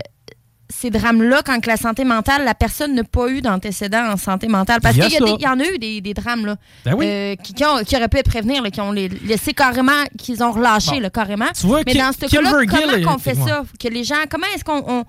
ces 0.71 0.91
drames-là 0.91 1.43
quand 1.45 1.61
que 1.61 1.69
la 1.69 1.77
santé 1.77 2.05
mentale, 2.05 2.45
la 2.45 2.55
personne 2.55 2.95
n'a 2.95 3.05
pas 3.05 3.29
eu 3.29 3.43
d'antécédent 3.43 4.13
en 4.13 4.17
santé 4.17 4.49
mentale? 4.49 4.81
Parce 4.83 4.97
y 4.97 5.01
qu'il 5.01 5.41
y, 5.41 5.47
en 5.47 5.61
a 5.61 5.65
eu 5.65 5.79
des, 5.79 6.01
des 6.01 6.15
drames, 6.15 6.47
là, 6.47 6.57
Ben 6.85 6.95
oui. 6.95 7.07
euh, 7.07 7.37
qui, 7.37 7.53
qui 7.55 7.65
ont- 7.65 7.85
qui 7.85 7.95
auraient 7.97 8.09
pu 8.09 8.19
être 8.19 8.31
prévenir, 8.31 8.63
là, 8.63 8.71
qui 8.71 8.81
ont 8.81 8.93
les- 8.93 9.09
laissé 9.09 9.53
carrément, 9.53 10.05
qu'ils 10.19 10.43
ont 10.43 10.53
relâché, 10.53 10.93
Bon. 10.93 11.01
là, 11.01 11.11
carrément. 11.11 11.49
Tu 11.59 11.67
vois, 11.67 11.83
mais 11.87 11.95
dans 11.95 12.13
ce 12.13 12.27
cas-là, 12.27 12.51
comment 12.67 13.13
qu'on 13.15 13.19
fait 13.19 13.35
ça? 13.35 13.65
Que 13.79 13.89
les 13.89 14.05
gens, 14.05 14.15
comment 14.31 14.47
est-ce 14.55 14.65
qu'on 14.65 14.83
on, 14.87 15.05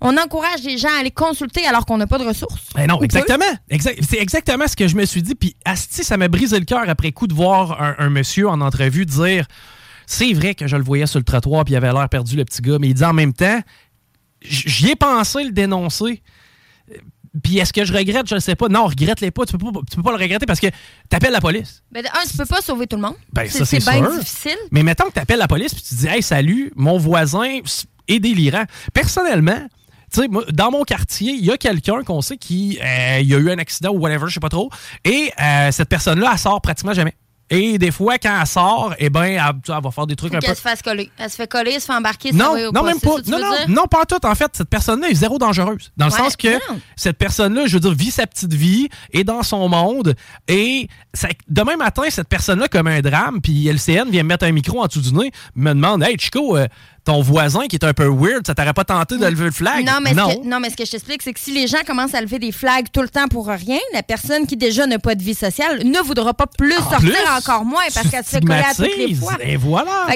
on 0.00 0.16
encourage 0.18 0.62
les 0.64 0.76
gens 0.76 0.88
à 0.96 1.00
aller 1.00 1.10
consulter 1.12 1.64
alors 1.66 1.86
qu'on 1.86 1.98
n'a 1.98 2.06
pas 2.06 2.18
de 2.18 2.24
ressources? 2.24 2.64
Ben 2.74 2.86
non, 2.88 3.00
exactement. 3.02 3.44
Exact- 3.70 4.00
c'est 4.08 4.18
exactement 4.18 4.66
ce 4.66 4.76
que 4.76 4.88
je 4.88 4.96
me 4.96 5.04
suis 5.06 5.22
dit. 5.22 5.34
Puis, 5.36 5.54
Asti, 5.64 6.02
ça 6.04 6.16
m'a 6.16 6.28
brisé 6.28 6.58
le 6.58 6.64
cœur 6.66 6.82
après 6.88 7.12
coup 7.12 7.26
de 7.28 7.34
voir 7.34 7.80
un, 7.80 7.94
un 7.98 8.10
monsieur 8.10 8.48
en 8.48 8.60
entrevue 8.60 9.06
dire 9.06 9.46
C'est 10.08 10.32
vrai 10.34 10.54
que 10.54 10.66
je 10.68 10.76
le 10.76 10.84
voyais 10.84 11.06
sur 11.06 11.18
le 11.18 11.24
trottoir 11.24 11.64
puis 11.64 11.74
il 11.74 11.76
avait 11.76 11.92
l'air 11.92 12.08
perdu, 12.08 12.36
le 12.36 12.44
petit 12.44 12.60
gars. 12.62 12.76
Mais 12.80 12.88
il 12.88 12.94
dit 12.94 13.04
en 13.04 13.12
même 13.12 13.32
temps 13.32 13.60
J'y 14.48 14.90
ai 14.90 14.96
pensé 14.96 15.44
le 15.44 15.50
dénoncer. 15.50 16.22
Puis 17.42 17.58
est-ce 17.58 17.72
que 17.72 17.84
je 17.84 17.92
regrette? 17.92 18.26
Je 18.28 18.34
ne 18.34 18.40
sais 18.40 18.54
pas. 18.54 18.68
Non, 18.68 18.86
regrette-les 18.86 19.30
pas. 19.30 19.44
Tu 19.44 19.56
peux 19.58 19.70
pas, 19.70 19.80
tu 19.88 19.96
peux 19.96 20.02
pas 20.02 20.16
le 20.16 20.22
regretter 20.22 20.46
parce 20.46 20.60
que 20.60 20.68
t'appelles 21.08 21.32
la 21.32 21.40
police. 21.40 21.82
Ben, 21.90 22.02
de 22.02 22.08
un, 22.08 22.26
tu 22.28 22.36
peux 22.36 22.46
pas 22.46 22.60
sauver 22.62 22.86
tout 22.86 22.96
le 22.96 23.02
monde. 23.02 23.16
Ben, 23.32 23.48
ça, 23.48 23.64
c'est 23.64 23.80
c'est 23.80 23.90
bien 23.90 24.18
difficile. 24.18 24.56
Mais 24.70 24.82
mettons 24.82 25.04
que 25.06 25.12
tu 25.12 25.20
appelles 25.20 25.38
la 25.38 25.48
police 25.48 25.74
puis 25.74 25.82
tu 25.82 25.94
dis 25.94 26.06
Hey, 26.06 26.22
salut, 26.22 26.72
mon 26.76 26.98
voisin 26.98 27.60
est 28.08 28.20
délirant. 28.20 28.64
Personnellement, 28.94 29.60
tu 30.12 30.22
sais, 30.22 30.28
moi, 30.28 30.44
dans 30.52 30.70
mon 30.70 30.84
quartier, 30.84 31.32
il 31.32 31.44
y 31.44 31.50
a 31.50 31.56
quelqu'un 31.56 32.02
qu'on 32.04 32.22
sait 32.22 32.36
qui 32.36 32.78
euh, 32.80 33.20
y 33.20 33.34
a 33.34 33.38
eu 33.38 33.50
un 33.50 33.58
accident 33.58 33.90
ou 33.90 33.98
whatever, 33.98 34.26
je 34.28 34.34
sais 34.34 34.40
pas 34.40 34.48
trop. 34.48 34.70
Et 35.04 35.32
euh, 35.42 35.70
cette 35.72 35.88
personne-là, 35.88 36.30
elle 36.32 36.38
sort 36.38 36.60
pratiquement 36.60 36.94
jamais. 36.94 37.14
Et 37.48 37.78
des 37.78 37.92
fois, 37.92 38.18
quand 38.18 38.36
elle 38.40 38.46
sort, 38.46 38.94
eh 38.98 39.08
ben, 39.08 39.22
elle, 39.22 39.40
elle 39.40 39.74
va 39.82 39.90
faire 39.92 40.06
des 40.06 40.16
trucs 40.16 40.34
un 40.34 40.40
peu. 40.40 40.46
Qu'elle 40.46 40.56
se 40.56 40.60
fasse 40.60 40.82
coller. 40.82 41.10
Elle 41.16 41.30
se 41.30 41.36
fait 41.36 41.46
coller, 41.46 41.72
elle 41.74 41.80
se 41.80 41.86
fait 41.86 41.92
embarquer. 41.92 42.32
Non, 42.32 42.56
non, 42.72 42.82
même 42.82 42.98
pas. 43.00 43.16
Non, 43.26 43.38
non, 43.38 43.52
non, 43.68 43.84
pas 43.86 44.00
en 44.00 44.04
tout. 44.04 44.26
En 44.26 44.34
fait, 44.34 44.50
cette 44.56 44.68
personne-là 44.68 45.08
est 45.10 45.14
zéro 45.14 45.38
dangereuse. 45.38 45.92
Dans 45.96 46.06
le 46.06 46.12
Ouais, 46.12 46.18
sens 46.18 46.36
que 46.36 46.52
non. 46.54 46.80
cette 46.96 47.18
personne-là, 47.18 47.66
je 47.66 47.74
veux 47.74 47.80
dire, 47.80 47.92
vit 47.94 48.10
sa 48.10 48.26
petite 48.26 48.52
vie, 48.52 48.88
est 49.12 49.22
dans 49.24 49.42
son 49.44 49.68
monde. 49.68 50.16
Et 50.48 50.88
ça- 51.14 51.28
demain 51.48 51.76
matin, 51.76 52.02
cette 52.10 52.28
personne-là 52.28 52.66
comme 52.68 52.88
un 52.88 53.00
drame, 53.00 53.40
puis 53.40 53.68
LCN 53.68 54.10
vient 54.10 54.24
me 54.24 54.28
mettre 54.28 54.44
un 54.44 54.52
micro 54.52 54.82
en 54.82 54.86
dessous 54.86 55.00
du 55.00 55.12
nez, 55.12 55.30
me 55.54 55.70
demande 55.72 56.02
Hey, 56.02 56.16
Chico, 56.18 56.56
euh, 56.56 56.66
ton 57.06 57.22
voisin 57.22 57.66
qui 57.68 57.76
est 57.76 57.84
un 57.84 57.94
peu 57.94 58.08
weird, 58.08 58.46
ça 58.46 58.54
t'aurait 58.54 58.74
pas 58.74 58.84
tenté 58.84 59.16
de 59.16 59.24
lever 59.24 59.46
le 59.46 59.50
flag? 59.52 59.86
Non, 59.86 59.98
mais, 60.02 60.10
Ce 60.10 60.14
que, 60.14 60.46
non, 60.46 60.60
mais 60.60 60.70
ce 60.70 60.76
que 60.76 60.84
je 60.84 60.90
t'explique, 60.90 61.22
c'est 61.22 61.32
que 61.32 61.40
si 61.40 61.52
les 61.52 61.66
gens 61.66 61.78
commencent 61.86 62.14
à 62.14 62.20
lever 62.20 62.38
des 62.38 62.52
flags 62.52 62.86
tout 62.92 63.00
le 63.00 63.08
temps 63.08 63.28
pour 63.28 63.46
rien, 63.46 63.78
la 63.94 64.02
personne 64.02 64.46
qui 64.46 64.56
déjà 64.56 64.86
n'a 64.86 64.98
pas 64.98 65.14
de 65.14 65.22
vie 65.22 65.34
sociale 65.34 65.84
ne 65.84 65.98
voudra 66.00 66.34
pas 66.34 66.46
plus 66.46 66.74
sortir 66.74 67.16
encore 67.36 67.64
moins 67.64 67.84
parce 67.94 68.08
qu'elle 68.10 68.24
se 68.24 68.30
fait 68.30 68.40
coller 68.40 68.60
à 68.60 68.74
toutes 68.74 68.96
les 68.96 69.14
fois. 69.14 69.36
Et 69.40 69.56
voilà. 69.56 70.06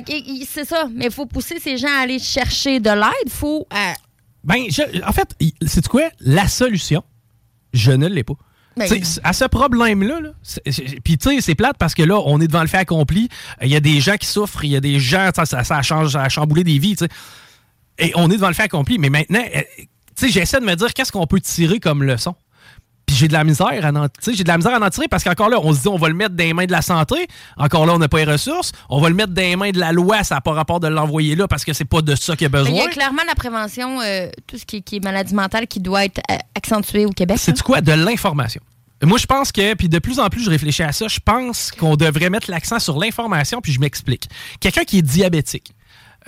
C'est 0.49 0.69
ça. 0.69 0.89
Mais 0.93 1.07
il 1.07 1.13
faut 1.13 1.27
pousser 1.27 1.59
ces 1.61 1.79
gens 1.79 1.89
à 1.89 2.03
aller 2.03 2.19
chercher 2.19 2.81
de 2.81 2.91
l'aide. 2.91 3.11
Il 3.25 3.31
faut. 3.33 3.67
Euh, 3.73 3.93
ben, 4.43 4.65
en 5.07 5.13
fait, 5.13 5.37
c'est 5.67 5.87
quoi? 5.87 6.03
La 6.21 6.49
solution, 6.49 7.05
je 7.73 7.93
ne 7.93 8.09
l'ai 8.09 8.25
pas. 8.25 8.35
Ben, 8.77 8.89
à 9.25 9.33
ce 9.33 9.45
problème-là, 9.45 10.21
puis 11.05 11.19
tu 11.19 11.29
sais, 11.29 11.41
c'est 11.41 11.55
plate 11.55 11.77
parce 11.77 11.95
que 11.95 12.03
là, 12.03 12.21
on 12.25 12.41
est 12.41 12.47
devant 12.47 12.63
le 12.63 12.69
fait 12.69 12.79
accompli. 12.79 13.29
Il 13.61 13.69
y 13.69 13.77
a 13.77 13.81
des 13.81 14.01
gens 14.01 14.17
qui 14.17 14.27
souffrent, 14.27 14.65
il 14.65 14.71
y 14.71 14.77
a 14.77 14.81
des 14.81 15.01
gens, 15.01 15.31
ça, 15.35 15.45
ça, 15.45 15.83
change, 15.83 16.13
ça 16.13 16.23
a 16.23 16.29
chamboulé 16.29 16.65
des 16.65 16.79
vies, 16.79 16.97
Et 17.99 18.13
on 18.15 18.31
est 18.31 18.37
devant 18.37 18.49
le 18.49 18.55
fait 18.55 18.63
accompli. 18.63 18.99
Mais 18.99 19.11
maintenant, 19.11 19.43
euh, 19.55 19.61
tu 20.15 20.27
sais, 20.27 20.29
j'essaie 20.29 20.61
de 20.61 20.65
me 20.65 20.75
dire 20.77 20.95
qu'est-ce 20.95 21.13
qu'on 21.13 21.27
peut 21.27 21.41
tirer 21.41 21.81
comme 21.81 22.05
leçon? 22.05 22.35
J'ai 23.15 23.29
de 23.29 23.33
la 23.33 23.45
misère 23.45 23.85
à 23.85 23.91
en, 23.91 24.09
j'ai 24.27 24.45
de 24.45 24.49
la 24.49 24.57
misère 24.57 24.75
à 24.75 24.85
en 24.85 24.91
tirer 24.91 25.09
parce 25.09 25.25
qu'encore 25.25 25.49
là, 25.49 25.59
on 25.63 25.73
se 25.73 25.83
dit 25.83 25.89
on 25.89 25.97
va 25.97 26.09
le 26.09 26.15
mettre 26.15 26.35
dans 26.35 26.45
les 26.45 26.55
mains 26.55 26.67
de 26.67 26.73
la 26.73 26.83
santé. 26.83 27.29
Encore 27.57 27.87
là, 27.87 27.95
on 27.95 27.99
n'a 27.99 28.09
pas 28.09 28.19
les 28.19 28.33
ressources. 28.33 28.73
On 28.89 29.01
va 29.01 29.09
le 29.09 29.15
mettre 29.15 29.33
dans 29.33 29.43
les 29.43 29.57
mains 29.57 29.71
de 29.71 29.79
la 29.79 29.93
loi. 29.93 30.25
Ça 30.25 30.37
n'a 30.37 30.41
pas 30.41 30.53
rapport 30.53 30.81
de 30.81 30.89
l'envoyer 30.89 31.37
là 31.37 31.49
parce 31.49 31.65
que 31.65 31.73
c'est 31.73 31.85
pas 31.85 32.03
de 32.03 32.15
ça 32.15 32.35
qu'il 32.35 32.45
y 32.45 32.47
a 32.47 32.49
besoin. 32.49 32.71
Il 32.71 32.77
y 32.77 32.81
a 32.81 32.89
clairement 32.89 33.23
la 33.27 33.35
prévention, 33.35 34.01
euh, 34.01 34.29
tout 34.47 34.59
ce 34.59 34.65
qui, 34.65 34.83
est 34.93 35.05
maladie 35.05 35.35
mentale 35.35 35.67
qui 35.67 35.81
doit 35.81 36.05
être 36.05 36.21
euh, 36.31 36.37
accentué 36.55 37.07
au 37.07 37.11
Québec. 37.11 37.39
C'est 37.41 37.61
quoi? 37.63 37.81
De 37.81 37.93
l'information. 37.93 38.61
Moi, 39.03 39.17
je 39.17 39.27
pense 39.27 39.51
que, 39.51 39.75
puis 39.75 39.89
de 39.89 39.99
plus 39.99 40.19
en 40.19 40.29
plus, 40.29 40.45
je 40.45 40.51
réfléchis 40.51 40.83
à 40.83 40.93
ça, 40.93 41.09
je 41.09 41.21
pense 41.25 41.71
qu'on 41.71 41.97
devrait 41.97 42.29
mettre 42.29 42.51
l'accent 42.51 42.79
sur 42.79 42.99
l'information, 42.99 43.61
puis 43.63 43.73
je 43.73 43.81
m'explique. 43.81 44.29
Quelqu'un 44.61 44.85
qui 44.85 44.99
est 44.99 45.03
diabétique, 45.03 45.73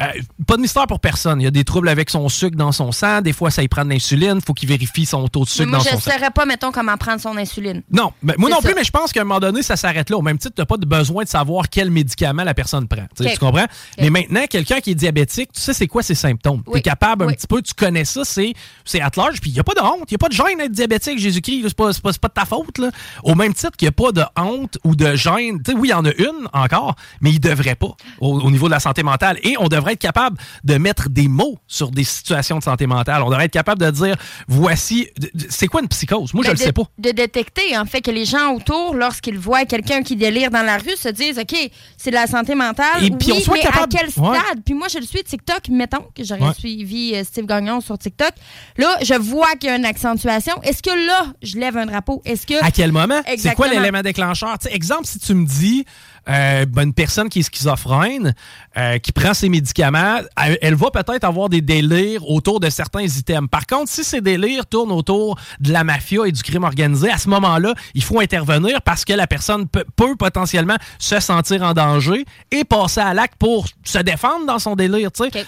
euh, 0.00 0.06
pas 0.46 0.56
de 0.56 0.62
mystère 0.62 0.86
pour 0.86 1.00
personne. 1.00 1.40
Il 1.40 1.44
y 1.44 1.46
a 1.46 1.50
des 1.50 1.64
troubles 1.64 1.88
avec 1.88 2.08
son 2.08 2.28
sucre 2.28 2.56
dans 2.56 2.72
son 2.72 2.92
sang. 2.92 3.20
Des 3.20 3.32
fois, 3.32 3.50
ça 3.50 3.62
y 3.62 3.68
prend 3.68 3.84
de 3.84 3.90
l'insuline. 3.90 4.40
faut 4.40 4.54
qu'il 4.54 4.68
vérifie 4.68 5.04
son 5.04 5.28
taux 5.28 5.44
de 5.44 5.48
sucre 5.48 5.70
dans 5.70 5.80
son 5.80 5.84
sang. 5.84 5.90
Je 5.90 6.08
ne 6.08 6.12
saurais 6.14 6.30
pas, 6.30 6.46
mettons, 6.46 6.72
comment 6.72 6.96
prendre 6.96 7.20
son 7.20 7.36
insuline. 7.36 7.82
Non, 7.90 8.12
mais 8.22 8.34
moi 8.38 8.48
non 8.48 8.60
plus, 8.60 8.74
mais 8.74 8.84
je 8.84 8.90
pense 8.90 9.12
qu'à 9.12 9.20
un 9.20 9.24
moment 9.24 9.40
donné, 9.40 9.62
ça 9.62 9.76
s'arrête 9.76 10.08
là. 10.08 10.16
Au 10.16 10.22
même 10.22 10.38
titre, 10.38 10.54
tu 10.54 10.62
n'as 10.62 10.66
pas 10.66 10.76
besoin 10.78 11.24
de 11.24 11.28
savoir 11.28 11.68
quel 11.68 11.90
médicament 11.90 12.44
la 12.44 12.54
personne 12.54 12.88
prend. 12.88 13.04
Tu 13.16 13.38
comprends? 13.38 13.66
Mais 13.98 14.10
maintenant, 14.10 14.44
quelqu'un 14.48 14.80
qui 14.80 14.92
est 14.92 14.94
diabétique, 14.94 15.52
tu 15.52 15.60
sais 15.60 15.74
c'est 15.74 15.86
quoi 15.86 16.02
ses 16.02 16.14
symptômes? 16.14 16.62
Tu 16.70 16.78
es 16.78 16.82
capable 16.82 17.24
un 17.24 17.32
petit 17.32 17.46
peu, 17.46 17.60
tu 17.60 17.74
connais 17.74 18.04
ça, 18.04 18.22
c'est 18.24 18.54
at 19.00 19.10
large. 19.16 19.40
Puis 19.40 19.50
il 19.50 19.54
n'y 19.54 19.60
a 19.60 19.64
pas 19.64 19.74
de 19.74 19.80
honte. 19.80 20.10
Il 20.10 20.12
n'y 20.12 20.16
a 20.16 20.18
pas 20.18 20.28
de 20.28 20.34
gêne 20.34 20.58
d'être 20.58 20.72
diabétique, 20.72 21.18
Jésus-Christ. 21.18 21.64
C'est 21.68 21.76
pas, 21.76 21.90
pas, 21.92 22.12
pas, 22.20 22.28
de 22.28 22.34
ta 22.34 22.44
faute. 22.44 22.78
Là. 22.78 22.90
Au 23.24 23.34
même 23.34 23.52
titre 23.52 23.76
qu'il 23.76 23.86
n'y 23.86 23.90
a 23.90 23.92
pas 23.92 24.12
de 24.12 24.24
honte 24.36 24.78
ou 24.84 24.96
de 24.96 25.14
gêne. 25.14 25.60
sais 25.66 25.74
oui, 25.74 25.88
il 25.88 25.90
y 25.90 25.94
en 25.94 26.04
a 26.04 26.12
une 26.12 26.48
encore, 26.52 26.96
mais 27.20 27.30
il 27.30 27.34
ne 27.34 27.50
devrait 27.50 27.74
pas 27.74 27.94
au 28.20 28.50
niveau 28.50 28.66
de 28.66 28.72
la 28.72 28.80
santé 28.80 29.02
mentale. 29.02 29.38
Et 29.42 29.56
on 29.58 29.68
devrait 29.68 29.81
être 29.90 29.98
capable 29.98 30.38
de 30.64 30.76
mettre 30.78 31.08
des 31.08 31.28
mots 31.28 31.58
sur 31.66 31.90
des 31.90 32.04
situations 32.04 32.58
de 32.58 32.62
santé 32.62 32.86
mentale. 32.86 33.22
On 33.22 33.30
devrait 33.30 33.46
être 33.46 33.52
capable 33.52 33.80
de 33.80 33.90
dire 33.90 34.16
voici, 34.48 35.08
c'est 35.48 35.66
quoi 35.66 35.82
une 35.82 35.88
psychose? 35.88 36.34
Moi, 36.34 36.44
je 36.44 36.50
ne 36.50 36.54
le 36.54 36.58
sais 36.58 36.72
pas. 36.72 36.84
De 36.98 37.10
détecter, 37.10 37.76
en 37.76 37.84
fait, 37.84 38.00
que 38.00 38.10
les 38.10 38.24
gens 38.24 38.52
autour, 38.54 38.94
lorsqu'ils 38.94 39.38
voient 39.38 39.64
quelqu'un 39.64 40.02
qui 40.02 40.16
délire 40.16 40.50
dans 40.50 40.62
la 40.62 40.78
rue, 40.78 40.96
se 40.96 41.08
disent 41.08 41.38
OK, 41.38 41.56
c'est 41.96 42.10
de 42.10 42.16
la 42.16 42.26
santé 42.26 42.54
mentale. 42.54 43.04
Et 43.04 43.10
puis, 43.10 43.32
on 43.32 43.40
soit 43.40 43.54
mais 43.54 43.66
à 43.66 43.86
quel 43.90 44.10
stade? 44.10 44.62
Puis 44.64 44.74
moi, 44.74 44.88
je 44.88 44.98
le 44.98 45.06
suis 45.06 45.22
TikTok, 45.22 45.68
mettons 45.68 46.06
que 46.14 46.24
j'aurais 46.24 46.54
suivi 46.54 47.14
euh, 47.14 47.24
Steve 47.24 47.46
Gagnon 47.46 47.80
sur 47.80 47.98
TikTok. 47.98 48.32
Là, 48.76 48.96
je 49.02 49.14
vois 49.14 49.52
qu'il 49.52 49.70
y 49.70 49.72
a 49.72 49.76
une 49.76 49.84
accentuation. 49.84 50.60
Est-ce 50.62 50.82
que 50.82 51.06
là, 51.06 51.26
je 51.42 51.58
lève 51.58 51.76
un 51.76 51.86
drapeau? 51.86 52.22
Est-ce 52.24 52.46
que. 52.46 52.64
À 52.64 52.70
quel 52.70 52.92
moment? 52.92 53.20
C'est 53.36 53.54
quoi 53.54 53.68
l'élément 53.68 54.02
déclencheur? 54.02 54.56
exemple, 54.70 55.06
si 55.06 55.18
tu 55.18 55.34
me 55.34 55.46
dis 55.46 55.84
euh, 56.28 56.64
une 56.76 56.94
personne 56.94 57.28
qui 57.28 57.40
est 57.40 57.42
schizophrène, 57.42 58.34
euh, 58.76 58.98
qui 58.98 59.12
prend 59.12 59.34
ses 59.34 59.48
médicaments, 59.48 60.20
elle, 60.60 60.74
va 60.74 60.90
peut-être 60.90 61.24
avoir 61.24 61.48
des 61.48 61.60
délires 61.60 62.28
autour 62.28 62.60
de 62.60 62.70
certains 62.70 63.02
items. 63.02 63.48
Par 63.50 63.66
contre, 63.66 63.90
si 63.90 64.04
ces 64.04 64.20
délires 64.20 64.66
tournent 64.66 64.92
autour 64.92 65.38
de 65.60 65.72
la 65.72 65.84
mafia 65.84 66.26
et 66.26 66.32
du 66.32 66.42
crime 66.42 66.64
organisé, 66.64 67.10
à 67.10 67.18
ce 67.18 67.28
moment-là, 67.28 67.74
il 67.94 68.02
faut 68.02 68.20
intervenir 68.20 68.82
parce 68.82 69.04
que 69.04 69.12
la 69.12 69.26
personne 69.26 69.66
peut, 69.68 69.84
potentiellement 70.18 70.76
se 70.98 71.20
sentir 71.20 71.62
en 71.62 71.72
danger 71.72 72.24
et 72.50 72.64
passer 72.64 73.00
à 73.00 73.14
l'acte 73.14 73.36
pour 73.38 73.66
se 73.84 73.98
défendre 73.98 74.46
dans 74.46 74.58
son 74.58 74.76
délire. 74.76 75.10
Okay 75.18 75.44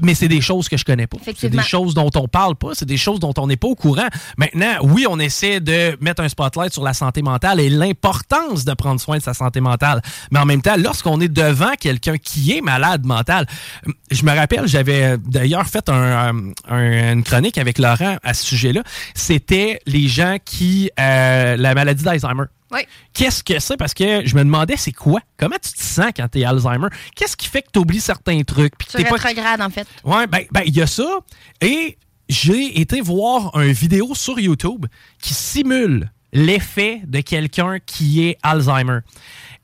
mais 0.00 0.14
c'est 0.14 0.28
des 0.28 0.40
choses 0.40 0.68
que 0.68 0.76
je 0.76 0.84
connais 0.84 1.06
pas. 1.06 1.18
C'est 1.36 1.50
des 1.50 1.62
choses 1.62 1.94
dont 1.94 2.10
on 2.16 2.28
parle 2.28 2.56
pas, 2.56 2.70
c'est 2.72 2.84
des 2.84 2.96
choses 2.96 3.20
dont 3.20 3.34
on 3.38 3.46
n'est 3.46 3.56
pas 3.56 3.68
au 3.68 3.74
courant. 3.74 4.08
Maintenant, 4.36 4.74
oui, 4.82 5.06
on 5.08 5.18
essaie 5.18 5.60
de 5.60 5.96
mettre 6.00 6.22
un 6.22 6.28
spotlight 6.28 6.72
sur 6.72 6.82
la 6.82 6.94
santé 6.94 7.22
mentale 7.22 7.60
et 7.60 7.68
l'importance 7.68 8.64
de 8.64 8.74
prendre 8.74 9.00
soin 9.00 9.18
de 9.18 9.22
sa 9.22 9.34
santé 9.34 9.60
mentale. 9.60 10.02
Mais 10.30 10.38
en 10.38 10.46
même 10.46 10.62
temps, 10.62 10.76
lorsqu'on 10.76 11.20
est 11.20 11.28
devant 11.28 11.74
quelqu'un 11.78 12.18
qui 12.18 12.52
est 12.52 12.60
malade 12.60 13.06
mental, 13.06 13.46
je 14.10 14.24
me 14.24 14.32
rappelle, 14.32 14.66
j'avais 14.66 15.16
d'ailleurs 15.18 15.66
fait 15.66 15.88
une 15.88 17.22
chronique 17.24 17.58
avec 17.58 17.78
Laurent 17.78 18.16
à 18.22 18.34
ce 18.34 18.44
sujet-là. 18.44 18.82
C'était 19.14 19.80
les 19.86 20.08
gens 20.08 20.36
qui 20.44 20.90
euh, 20.98 21.56
la 21.56 21.74
maladie 21.74 22.04
d'Alzheimer. 22.04 22.44
Qu'est-ce 23.12 23.42
que 23.42 23.58
c'est? 23.58 23.76
Parce 23.76 23.94
que 23.94 24.26
je 24.26 24.34
me 24.34 24.44
demandais, 24.44 24.76
c'est 24.76 24.92
quoi? 24.92 25.20
Comment 25.38 25.56
tu 25.62 25.72
te 25.72 25.82
sens 25.82 26.10
quand 26.16 26.28
tu 26.28 26.40
es 26.40 26.44
Alzheimer? 26.44 26.88
Qu'est-ce 27.14 27.36
qui 27.36 27.48
fait 27.48 27.62
que 27.62 27.68
tu 27.72 27.78
oublies 27.78 28.00
certains 28.00 28.42
trucs? 28.42 28.74
C'est 28.88 29.08
rétrograde, 29.08 29.60
en 29.60 29.70
fait. 29.70 29.86
Oui, 30.04 30.26
ben, 30.28 30.44
ben, 30.50 30.62
il 30.66 30.76
y 30.76 30.82
a 30.82 30.86
ça. 30.86 31.18
Et 31.60 31.98
j'ai 32.28 32.80
été 32.80 33.00
voir 33.00 33.56
une 33.60 33.72
vidéo 33.72 34.14
sur 34.14 34.38
YouTube 34.38 34.86
qui 35.20 35.34
simule 35.34 36.10
l'effet 36.32 37.00
de 37.06 37.20
quelqu'un 37.20 37.78
qui 37.84 38.24
est 38.24 38.38
Alzheimer. 38.42 39.00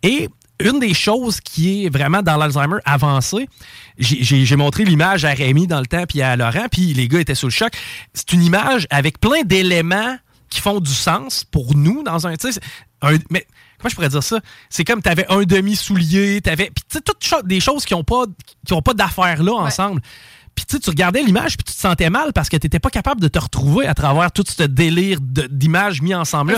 Et 0.02 0.28
une 0.60 0.78
des 0.78 0.94
choses 0.94 1.40
qui 1.40 1.86
est 1.86 1.88
vraiment 1.88 2.22
dans 2.22 2.36
l'Alzheimer 2.36 2.78
avancé, 2.84 3.48
j'ai 3.98 4.56
montré 4.56 4.84
l'image 4.84 5.24
à 5.24 5.30
Rémi 5.30 5.66
dans 5.66 5.80
le 5.80 5.86
temps 5.86 6.04
puis 6.08 6.22
à 6.22 6.36
Laurent, 6.36 6.66
puis 6.70 6.92
les 6.94 7.08
gars 7.08 7.20
étaient 7.20 7.34
sous 7.34 7.46
le 7.46 7.52
choc. 7.52 7.72
C'est 8.14 8.32
une 8.32 8.42
image 8.42 8.86
avec 8.90 9.18
plein 9.20 9.42
d'éléments 9.42 10.16
qui 10.50 10.60
font 10.60 10.80
du 10.80 10.92
sens 10.92 11.44
pour 11.44 11.74
nous 11.74 12.02
dans 12.02 12.26
un 12.26 12.36
mais 13.30 13.46
comment 13.78 13.88
je 13.88 13.94
pourrais 13.94 14.08
dire 14.08 14.22
ça? 14.22 14.40
C'est 14.68 14.84
comme 14.84 15.02
tu 15.02 15.08
avais 15.08 15.26
un 15.28 15.42
demi-soulier, 15.42 16.40
tu 16.42 16.50
avais. 16.50 16.70
Puis 16.70 16.84
tu 16.88 16.98
sais, 16.98 17.00
toutes 17.00 17.46
des 17.46 17.60
choses 17.60 17.84
qui 17.84 17.94
n'ont 17.94 18.04
pas, 18.04 18.24
qui 18.66 18.72
ont 18.72 18.82
pas 18.82 18.94
d'affaires 18.94 19.42
là 19.42 19.52
ensemble. 19.54 20.00
Puis 20.66 20.80
tu 20.80 20.90
regardais 20.90 21.22
l'image, 21.22 21.56
puis 21.56 21.64
tu 21.64 21.74
te 21.74 21.80
sentais 21.80 22.10
mal 22.10 22.32
parce 22.32 22.48
que 22.48 22.56
tu 22.56 22.66
n'étais 22.66 22.78
pas 22.78 22.90
capable 22.90 23.20
de 23.20 23.28
te 23.28 23.38
retrouver 23.38 23.86
à 23.86 23.94
travers 23.94 24.32
tout 24.32 24.44
ce 24.46 24.62
délire 24.64 25.18
d'images 25.20 26.02
mis 26.02 26.14
ensemble. 26.14 26.56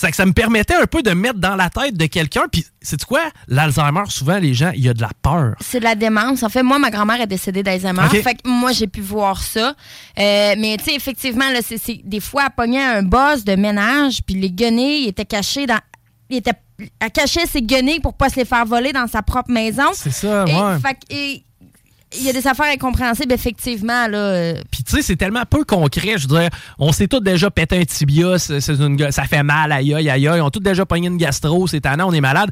C'est 0.00 0.10
que 0.10 0.16
ça 0.16 0.26
me 0.26 0.32
permettait 0.32 0.76
un 0.76 0.86
peu 0.86 1.02
de 1.02 1.10
mettre 1.10 1.40
dans 1.40 1.56
la 1.56 1.70
tête 1.70 1.96
de 1.96 2.06
quelqu'un. 2.06 2.44
Puis, 2.52 2.64
c'est 2.80 3.04
quoi? 3.04 3.22
L'Alzheimer, 3.48 4.04
souvent, 4.06 4.38
les 4.38 4.54
gens, 4.54 4.70
il 4.72 4.84
y 4.84 4.88
a 4.88 4.94
de 4.94 5.00
la 5.00 5.10
peur. 5.22 5.56
C'est 5.60 5.80
de 5.80 5.84
la 5.84 5.96
démence. 5.96 6.44
En 6.44 6.48
fait, 6.48 6.62
moi, 6.62 6.78
ma 6.78 6.90
grand-mère 6.90 7.20
est 7.20 7.26
décédée 7.26 7.64
d'Alzheimer. 7.64 8.08
Fait 8.22 8.36
que 8.36 8.48
moi, 8.48 8.70
j'ai 8.70 8.86
pu 8.86 9.00
voir 9.00 9.42
ça. 9.42 9.74
Euh, 10.18 10.54
mais, 10.56 10.76
tu 10.78 10.84
sais, 10.84 10.94
effectivement, 10.94 11.50
là, 11.50 11.58
c'est, 11.62 12.00
des 12.04 12.20
fois, 12.20 12.44
elle 12.46 12.54
pognait 12.56 12.84
un 12.84 13.02
boss 13.02 13.44
de 13.44 13.56
ménage, 13.56 14.20
puis 14.24 14.36
les 14.36 14.52
guenilles 14.52 15.08
étaient 15.08 15.24
cachés 15.24 15.66
dans. 15.66 15.80
Il 16.30 16.36
était, 16.36 16.52
elle 17.00 17.10
cachait 17.10 17.46
ses 17.46 17.62
guenilles 17.62 18.00
pour 18.00 18.14
pas 18.14 18.28
se 18.28 18.36
les 18.36 18.44
faire 18.44 18.66
voler 18.66 18.92
dans 18.92 19.08
sa 19.08 19.22
propre 19.22 19.50
maison. 19.50 19.90
C'est 19.94 20.12
ça, 20.12 20.44
ouais. 20.44 20.78
Fait 20.80 20.98
et, 21.10 21.42
il 22.16 22.24
y 22.24 22.30
a 22.30 22.32
des 22.32 22.46
affaires 22.46 22.66
incompréhensibles, 22.72 23.32
effectivement. 23.32 24.06
Là. 24.06 24.54
Puis, 24.70 24.82
tu 24.82 24.96
sais, 24.96 25.02
c'est 25.02 25.16
tellement 25.16 25.44
peu 25.48 25.64
concret. 25.64 26.16
Je 26.16 26.28
veux 26.28 26.38
dire, 26.40 26.50
on 26.78 26.92
s'est 26.92 27.08
tous 27.08 27.20
déjà 27.20 27.50
pété 27.50 27.78
un 27.78 27.84
tibia, 27.84 28.38
ça 28.38 29.24
fait 29.24 29.42
mal, 29.42 29.72
aïe, 29.72 29.94
aïe, 29.94 30.10
aïe, 30.10 30.28
aïe. 30.28 30.40
On 30.40 30.50
tous 30.50 30.60
déjà 30.60 30.86
pogné 30.86 31.08
une 31.08 31.18
gastro, 31.18 31.66
c'est 31.66 31.80
tannant, 31.80 32.08
on 32.08 32.12
est 32.12 32.20
malade. 32.20 32.50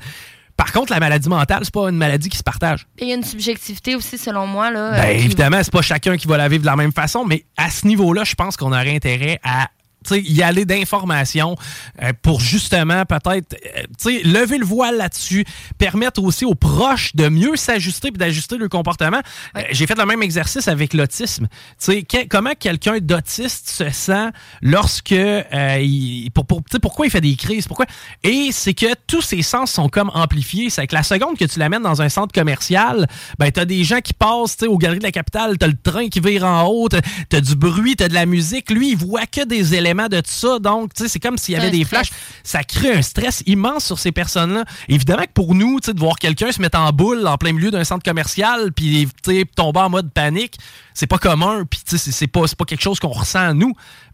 Par 0.56 0.72
contre, 0.72 0.92
la 0.92 1.00
maladie 1.00 1.28
mentale, 1.28 1.60
c'est 1.64 1.74
pas 1.74 1.88
une 1.90 1.98
maladie 1.98 2.30
qui 2.30 2.38
se 2.38 2.42
partage. 2.42 2.86
Il 2.98 3.08
y 3.08 3.12
a 3.12 3.14
une 3.14 3.24
subjectivité 3.24 3.94
aussi, 3.94 4.16
selon 4.16 4.46
moi. 4.46 4.70
Là, 4.70 4.92
ben, 4.92 5.04
euh, 5.04 5.12
évidemment, 5.12 5.58
c'est 5.62 5.72
pas 5.72 5.82
chacun 5.82 6.16
qui 6.16 6.26
va 6.26 6.38
la 6.38 6.48
vivre 6.48 6.62
de 6.62 6.66
la 6.66 6.76
même 6.76 6.92
façon, 6.92 7.24
mais 7.24 7.44
à 7.58 7.68
ce 7.70 7.86
niveau-là, 7.86 8.24
je 8.24 8.34
pense 8.34 8.56
qu'on 8.56 8.72
aurait 8.72 8.94
intérêt 8.94 9.38
à 9.44 9.68
y 10.14 10.42
aller 10.42 10.64
d'informations 10.64 11.56
euh, 12.02 12.12
pour 12.22 12.40
justement 12.40 13.04
peut-être 13.04 13.56
euh, 13.76 14.20
lever 14.24 14.58
le 14.58 14.64
voile 14.64 14.96
là-dessus, 14.96 15.44
permettre 15.78 16.22
aussi 16.22 16.44
aux 16.44 16.54
proches 16.54 17.14
de 17.14 17.28
mieux 17.28 17.56
s'ajuster 17.56 18.08
et 18.08 18.10
d'ajuster 18.12 18.58
leur 18.58 18.68
comportement. 18.68 19.20
Euh, 19.56 19.62
j'ai 19.70 19.86
fait 19.86 19.98
le 19.98 20.06
même 20.06 20.22
exercice 20.22 20.68
avec 20.68 20.94
l'autisme. 20.94 21.48
comment 22.28 22.52
quelqu'un 22.58 22.98
d'autiste 22.98 23.68
se 23.68 23.90
sent 23.90 24.28
lorsque 24.62 25.10
il, 25.12 26.30
pour, 26.32 26.46
pourquoi 26.80 27.06
il 27.06 27.10
fait 27.10 27.20
des 27.20 27.36
crises, 27.36 27.66
pourquoi? 27.66 27.86
Et 28.22 28.50
c'est 28.52 28.74
que 28.74 28.94
tous 29.06 29.22
ses 29.22 29.42
sens 29.42 29.72
sont 29.72 29.88
comme 29.88 30.10
amplifiés. 30.14 30.70
C'est 30.70 30.86
que 30.86 30.94
la 30.94 31.02
seconde 31.02 31.36
que 31.36 31.44
tu 31.44 31.58
l'amènes 31.58 31.82
dans 31.82 32.02
un 32.02 32.08
centre 32.08 32.32
commercial, 32.32 33.06
ben 33.38 33.50
as 33.56 33.64
des 33.64 33.84
gens 33.84 34.00
qui 34.00 34.12
passent 34.12 34.56
aux 34.66 34.78
galeries 34.78 34.98
de 34.98 35.04
la 35.04 35.12
capitale, 35.12 35.58
t'as 35.58 35.66
le 35.66 35.76
train 35.76 36.08
qui 36.08 36.20
vire 36.20 36.44
en 36.44 36.64
haut, 36.64 36.88
t'as 36.88 37.40
du 37.40 37.56
bruit, 37.56 37.96
t'as 37.96 38.08
de 38.08 38.14
la 38.14 38.26
musique. 38.26 38.70
Lui, 38.70 38.90
il 38.90 38.96
voit 38.96 39.26
que 39.26 39.44
des 39.44 39.74
éléments 39.74 39.95
de 40.08 40.22
ça. 40.24 40.58
Donc, 40.58 40.94
tu 40.94 41.02
sais, 41.02 41.08
c'est 41.08 41.20
comme 41.20 41.38
s'il 41.38 41.54
y 41.54 41.56
avait 41.56 41.70
des 41.70 41.84
flashs. 41.84 42.10
Ça 42.44 42.62
crée 42.62 42.92
un 42.92 43.02
stress 43.02 43.42
immense 43.46 43.84
sur 43.84 43.98
ces 43.98 44.12
personnes-là. 44.12 44.64
Évidemment 44.88 45.24
que 45.24 45.32
pour 45.34 45.54
nous, 45.54 45.80
tu 45.80 45.86
sais, 45.86 45.94
de 45.94 46.00
voir 46.00 46.18
quelqu'un 46.18 46.52
se 46.52 46.60
mettre 46.60 46.78
en 46.78 46.90
boule 46.90 47.26
en 47.26 47.36
plein 47.36 47.52
milieu 47.52 47.70
d'un 47.70 47.84
centre 47.84 48.04
commercial 48.04 48.72
puis, 48.72 49.08
tu 49.22 49.32
sais, 49.32 49.44
tomber 49.44 49.80
en 49.80 49.90
mode 49.90 50.12
panique, 50.12 50.56
c'est 50.94 51.06
pas 51.06 51.18
commun. 51.18 51.64
Puis, 51.68 51.80
tu 51.86 51.98
sais, 51.98 52.12
c'est 52.12 52.26
pas, 52.26 52.42
pas 52.56 52.64
quelque 52.64 52.82
chose 52.82 53.00
qu'on 53.00 53.08
ressent 53.08 53.54
nous. 53.54 53.72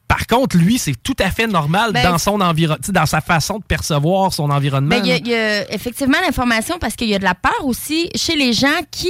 Par 0.08 0.26
contre, 0.26 0.58
lui, 0.58 0.78
c'est 0.78 1.00
tout 1.02 1.16
à 1.20 1.30
fait 1.30 1.46
normal 1.46 1.92
ben, 1.92 2.02
dans 2.02 2.18
son 2.18 2.40
environnement, 2.40 2.84
dans 2.88 3.06
sa 3.06 3.22
façon 3.22 3.58
de 3.58 3.64
percevoir 3.64 4.32
son 4.32 4.50
environnement. 4.50 4.90
Ben, 4.90 5.02
il 5.06 5.26
y, 5.26 5.34
a 5.34 5.72
effectivement 5.72 6.18
l'information 6.20 6.78
parce 6.78 6.96
qu'il 6.96 7.08
y 7.08 7.14
a 7.14 7.18
de 7.18 7.24
la 7.24 7.34
peur 7.34 7.64
aussi 7.64 8.10
chez 8.14 8.36
les 8.36 8.52
gens 8.52 8.68
qui 8.90 9.08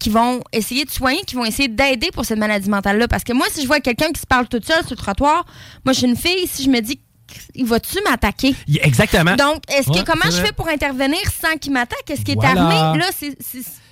qui 0.00 0.10
vont 0.10 0.40
essayer 0.52 0.84
de 0.84 0.90
soigner, 0.90 1.20
qui 1.26 1.36
vont 1.36 1.44
essayer 1.44 1.68
d'aider 1.68 2.10
pour 2.12 2.24
cette 2.24 2.38
maladie 2.38 2.68
mentale-là. 2.68 3.06
Parce 3.06 3.22
que 3.22 3.32
moi, 3.32 3.46
si 3.52 3.62
je 3.62 3.66
vois 3.68 3.78
quelqu'un 3.80 4.10
qui 4.10 4.20
se 4.20 4.26
parle 4.26 4.48
toute 4.48 4.64
seule 4.66 4.82
sur 4.82 4.90
le 4.92 4.96
trottoir, 4.96 5.44
moi, 5.84 5.92
je 5.92 5.98
suis 5.98 6.08
une 6.08 6.16
fille, 6.16 6.46
si 6.48 6.64
je 6.64 6.70
me 6.70 6.80
dis 6.80 7.00
il 7.54 7.64
va-tu 7.64 7.96
m'attaquer? 8.08 8.56
Exactement. 8.82 9.36
Donc, 9.36 9.62
est-ce 9.68 9.86
que 9.86 9.98
Ouais, 9.98 10.04
comment 10.04 10.24
je 10.36 10.42
fais 10.44 10.50
pour 10.52 10.66
intervenir 10.68 11.20
sans 11.40 11.56
qu'il 11.58 11.72
m'attaque? 11.72 12.10
Est-ce 12.10 12.22
qu'il 12.22 12.34
Voilà. 12.34 12.54
est 12.54 12.58
armé? 12.58 12.98
Là, 12.98 13.06
c'est. 13.16 13.36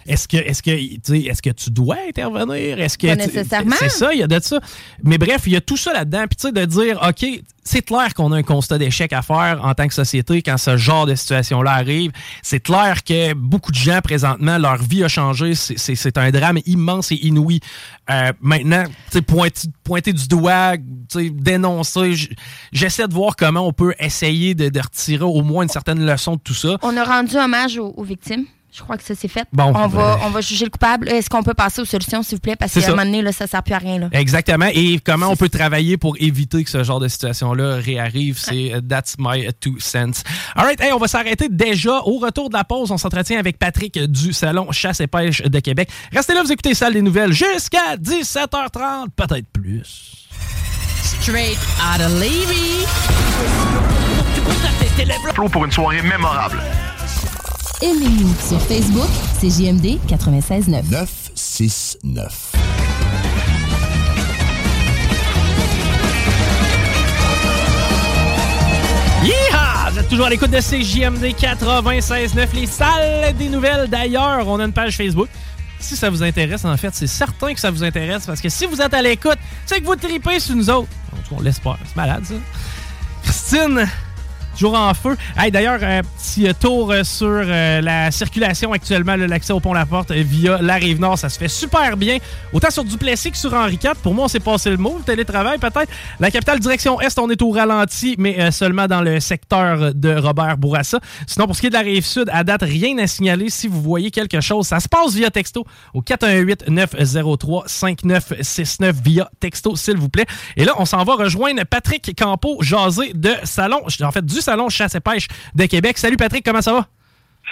Est-ce 0.09 0.27
que, 0.27 0.37
est-ce 0.39 0.63
que, 0.63 0.71
est-ce 0.71 1.43
que 1.43 1.51
tu 1.51 1.71
dois 1.71 1.97
intervenir? 2.09 2.81
Est-ce 2.81 2.97
que 2.99 3.07
Pas 3.07 3.17
nécessairement. 3.17 3.77
C'est 3.79 3.89
ça, 3.91 4.13
il 4.13 4.21
y 4.21 4.23
a 4.23 4.27
de 4.27 4.41
ça. 4.41 4.59
Mais 5.05 5.19
bref, 5.19 5.43
il 5.47 5.53
y 5.53 5.57
a 5.57 5.61
tout 5.61 5.77
ça 5.77 5.93
là-dedans. 5.93 6.25
Puis 6.29 6.37
tu 6.37 6.47
sais, 6.49 6.53
de 6.53 6.65
dire, 6.65 6.99
OK, 7.07 7.27
c'est 7.65 7.83
clair 7.83 8.15
qu'on 8.15 8.33
a 8.33 8.37
un 8.39 8.43
constat 8.43 8.79
d'échec 8.79 9.13
à 9.13 9.21
faire 9.21 9.61
en 9.63 9.75
tant 9.75 9.87
que 9.87 9.93
société 9.93 10.41
quand 10.41 10.57
ce 10.57 10.79
genre 10.79 11.05
de 11.05 11.15
situation-là 11.15 11.73
arrive. 11.73 12.13
C'est 12.43 12.61
clair 12.61 13.05
que 13.05 13.35
beaucoup 13.35 13.71
de 13.71 13.77
gens, 13.77 14.01
présentement, 14.03 14.57
leur 14.57 14.83
vie 14.83 15.05
a 15.05 15.09
changé. 15.09 15.55
C'est- 15.55 15.77
C'est 15.79 15.95
c'est 15.95 16.17
un 16.17 16.31
drame 16.31 16.59
immense 16.65 17.13
et 17.13 17.17
inouï. 17.27 17.61
Euh, 18.11 18.33
maintenant, 18.41 18.85
tu 18.85 18.93
sais, 19.19 19.23
pointer, 19.23 19.69
pointer 19.85 20.15
du 20.15 20.27
doigt, 20.29 20.77
tu 20.79 20.85
sais, 21.27 21.31
dénoncer, 21.31 22.15
j'essaie 22.73 23.07
de 23.07 23.13
voir 23.13 23.37
comment 23.37 23.67
on 23.67 23.73
peut 23.75 23.93
essayer 23.99 24.55
de, 24.55 24.71
de 24.71 24.81
retirer 24.81 25.25
au 25.25 25.43
moins 25.43 25.65
une 25.65 25.69
certaine 25.69 26.05
leçon 26.07 26.37
de 26.37 26.41
tout 26.41 26.55
ça. 26.55 26.79
On 26.83 26.97
a 26.97 27.05
rendu 27.05 27.37
hommage 27.37 27.77
aux, 27.79 27.93
aux 27.97 28.05
victimes. 28.05 28.47
Je 28.71 28.83
crois 28.83 28.97
que 28.99 29.03
ça 29.03 29.15
s'est 29.15 29.29
fait. 29.29 29.45
Bon, 29.53 29.73
on, 29.75 29.87
va, 29.89 30.17
ben- 30.17 30.21
on 30.27 30.31
va 30.31 30.41
juger 30.43 30.65
le 30.67 30.71
coupable. 30.71 31.09
Est-ce 31.09 31.31
qu'on 31.31 31.43
peut 31.43 31.55
passer 31.55 31.81
aux 31.81 31.87
solutions, 31.87 32.23
s'il 32.23 32.37
vous 32.37 32.41
plaît? 32.43 32.55
Parce 32.55 32.75
qu'à 32.75 32.87
un 32.87 32.91
moment 32.91 33.05
donné, 33.05 33.23
là, 33.23 33.33
ça 33.33 33.45
ne 33.45 33.49
sert 33.49 33.63
plus 33.63 33.75
à 33.75 33.79
rien. 33.79 33.99
Là. 33.99 34.09
Exactement. 34.13 34.67
Et 34.73 35.01
comment 35.05 35.29
on 35.29 35.37
peut 35.37 35.49
travailler 35.49 35.97
pour 35.97 36.17
éviter 36.21 36.63
que 36.65 36.71
ce 36.71 36.85
genre 36.85 37.01
de 37.01 37.09
situation-là 37.09 37.77
réarrive, 37.77 38.39
c'est 38.39 38.75
euh, 38.75 38.81
That's 38.81 39.15
my 39.19 39.49
two 39.61 39.77
cents. 39.81 40.23
All 40.55 40.65
right, 40.67 40.81
hey, 40.81 40.93
on 40.93 40.99
va 40.99 41.09
s'arrêter 41.09 41.49
déjà. 41.49 42.03
Au 42.05 42.19
retour 42.19 42.51
de 42.51 42.55
la 42.57 42.65
pause, 42.65 42.91
on 42.91 42.99
s'entretient 42.99 43.39
avec 43.39 43.59
Patrick 43.59 43.99
du 43.99 44.33
Salon 44.35 44.71
Chasse 44.71 45.01
et 45.01 45.07
Pêche 45.07 45.43
de 45.43 45.61
Québec. 45.61 45.89
Restez 46.13 46.35
là, 46.35 46.43
vous 46.43 46.53
écoutez 46.53 46.75
Salle 46.75 46.93
des 46.93 47.03
Nouvelles 47.03 47.33
jusqu'à 47.33 47.97
17h30, 47.97 49.09
peut-être 49.17 49.49
plus. 49.53 50.27
Straight 51.03 51.59
out 51.81 52.01
of 52.01 52.13
Levy. 52.21 52.87
Flo 55.35 55.49
pour 55.49 55.65
une 55.65 55.73
soirée 55.73 56.03
mémorable. 56.03 56.61
Aimez-nous 57.81 58.35
sur 58.49 58.61
Facebook, 58.61 59.09
c'est 59.39 59.51
JMD 59.51 60.01
96.9. 60.09 60.83
969. 60.91 62.53
Yeehaw! 69.23 69.93
Vous 69.93 69.99
êtes 70.01 70.09
toujours 70.09 70.27
à 70.27 70.31
l'écoute 70.31 70.51
de 70.51 70.59
CJMD 70.59 71.25
96.9, 71.39 72.49
les 72.55 72.67
salles 72.67 73.33
des 73.37 73.49
nouvelles. 73.49 73.89
D'ailleurs, 73.89 74.49
on 74.49 74.59
a 74.59 74.65
une 74.65 74.73
page 74.73 74.97
Facebook. 74.97 75.29
Si 75.79 75.95
ça 75.95 76.11
vous 76.11 76.25
intéresse, 76.25 76.65
en 76.65 76.77
fait, 76.77 76.93
c'est 76.95 77.07
certain 77.07 77.55
que 77.55 77.61
ça 77.61 77.71
vous 77.71 77.85
intéresse 77.85 78.27
parce 78.27 78.41
que 78.41 78.49
si 78.49 78.67
vous 78.67 78.81
êtes 78.83 78.93
à 78.93 79.03
l'écoute, 79.03 79.39
c'est 79.67 79.81
que 79.81 79.87
vous 79.87 79.95
tripez 79.95 80.41
sur 80.41 80.57
nous 80.57 80.69
autres. 80.69 80.89
En 81.13 81.17
tout 81.19 81.31
cas, 81.31 81.37
On 81.39 81.43
l'espère. 81.43 81.79
C'est 81.87 81.95
malade, 81.97 82.25
ça. 82.25 82.35
Christine, 83.23 83.89
toujours 84.59 84.77
en 84.77 84.93
feu. 84.93 85.17
Hey, 85.37 85.53
D'ailleurs, 85.53 85.79
un 85.83 86.03
petit 86.03 86.49
euh, 86.49 86.53
tour 86.53 86.91
euh, 86.91 87.05
sur 87.05 87.29
euh, 87.29 87.81
la 87.81 88.11
circulation 88.11 88.73
actuellement, 88.73 89.15
l'accès 89.17 89.53
au 89.53 89.61
pont 89.61 89.73
La 89.73 89.87
Porte 89.87 90.11
euh, 90.11 90.25
via 90.27 90.59
la 90.61 90.75
Rive-Nord, 90.75 91.17
ça 91.19 91.29
se 91.29 91.39
fait 91.39 91.47
super 91.49 91.97
bien. 91.97 92.19
Autant 92.53 92.71
sur 92.71 92.83
Duplessis 92.85 93.31
que 93.31 93.37
sur 93.37 93.55
Henri 93.55 93.79
IV. 93.83 93.95
Pour 94.03 94.15
moi, 94.15 94.25
on 94.25 94.29
s'est 94.29 94.41
passé 94.41 94.71
le 94.71 94.77
mot, 94.77 94.97
le 94.99 95.05
télétravail 95.05 95.59
peut-être. 95.59 95.93
La 96.19 96.33
capitale 96.33 96.59
direction 96.59 97.01
Est, 97.01 97.17
on 97.19 97.31
est 97.31 97.41
au 97.41 97.51
ralenti, 97.51 98.17
mais 98.19 98.51
seulement 98.51 98.89
dans 98.89 99.01
le 99.01 99.21
secteur 99.21 99.95
de 99.95 100.17
Robert 100.17 100.59
Bourassa. 100.59 100.99
Sinon, 101.27 101.47
pour 101.47 101.55
ce 101.55 101.61
qui 101.61 101.69
est 101.69 101.71
de 101.71 101.75
la 101.75 101.81
Rive-Sud, 101.81 102.29
à 102.33 102.43
date, 102.43 102.63
rien 102.63 102.99
à 102.99 103.07
signaler. 103.07 103.51
Si 103.51 103.69
vous 103.69 103.81
voyez 103.81 104.11
quelque 104.11 104.41
chose, 104.41 104.67
ça 104.67 104.81
se 104.81 104.89
passe 104.89 105.15
via 105.15 105.31
texto 105.31 105.65
au 105.95 106.03
418-903-5969 106.03 108.93
via 109.05 109.31
texto, 109.41 109.77
s'il 109.77 109.99
vous 109.99 110.09
plaît. 110.09 110.27
Et 110.57 110.65
là, 110.65 110.73
on 110.79 110.85
s'en 110.85 111.05
va 111.05 111.15
rejoindre 111.15 111.63
Patrick 111.65 112.13
Campo, 112.19 112.59
jasé 112.61 113.13
de 113.15 113.31
Salon, 113.45 113.83
en 114.03 114.11
fait, 114.11 114.25
du 114.25 114.41
Salon 114.41 114.48
Chasse 114.69 114.95
et 114.95 115.01
Pêche 115.01 115.29
de 115.55 115.65
Québec. 115.67 115.99
Salut 115.99 116.17
Patrick, 116.17 116.45
comment 116.45 116.63
ça 116.63 116.73
va? 116.73 116.87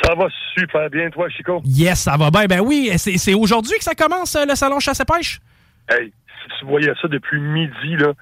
Ça 0.03 0.15
va 0.15 0.27
super 0.55 0.91
bien, 0.91 1.09
toi, 1.11 1.29
Chico? 1.31 1.63
Yes, 1.65 2.01
ça 2.01 2.17
va 2.17 2.31
bien. 2.31 2.47
Ben 2.47 2.61
oui, 2.61 2.91
c'est 2.99 3.17
c'est 3.19 3.35
aujourd'hui 3.35 3.77
que 3.79 3.85
ça 3.85 3.95
commence, 3.95 4.35
euh, 4.37 4.45
le 4.45 4.55
Salon 4.55 4.79
Chasse 4.79 5.01
et 5.01 5.05
Pêche? 5.05 5.41
Hey, 5.89 6.13
si 6.43 6.59
tu 6.59 6.67
voyais 6.67 6.93
ça 7.01 7.09
depuis 7.09 7.41
midi, 7.41 7.97
là, 7.97 8.13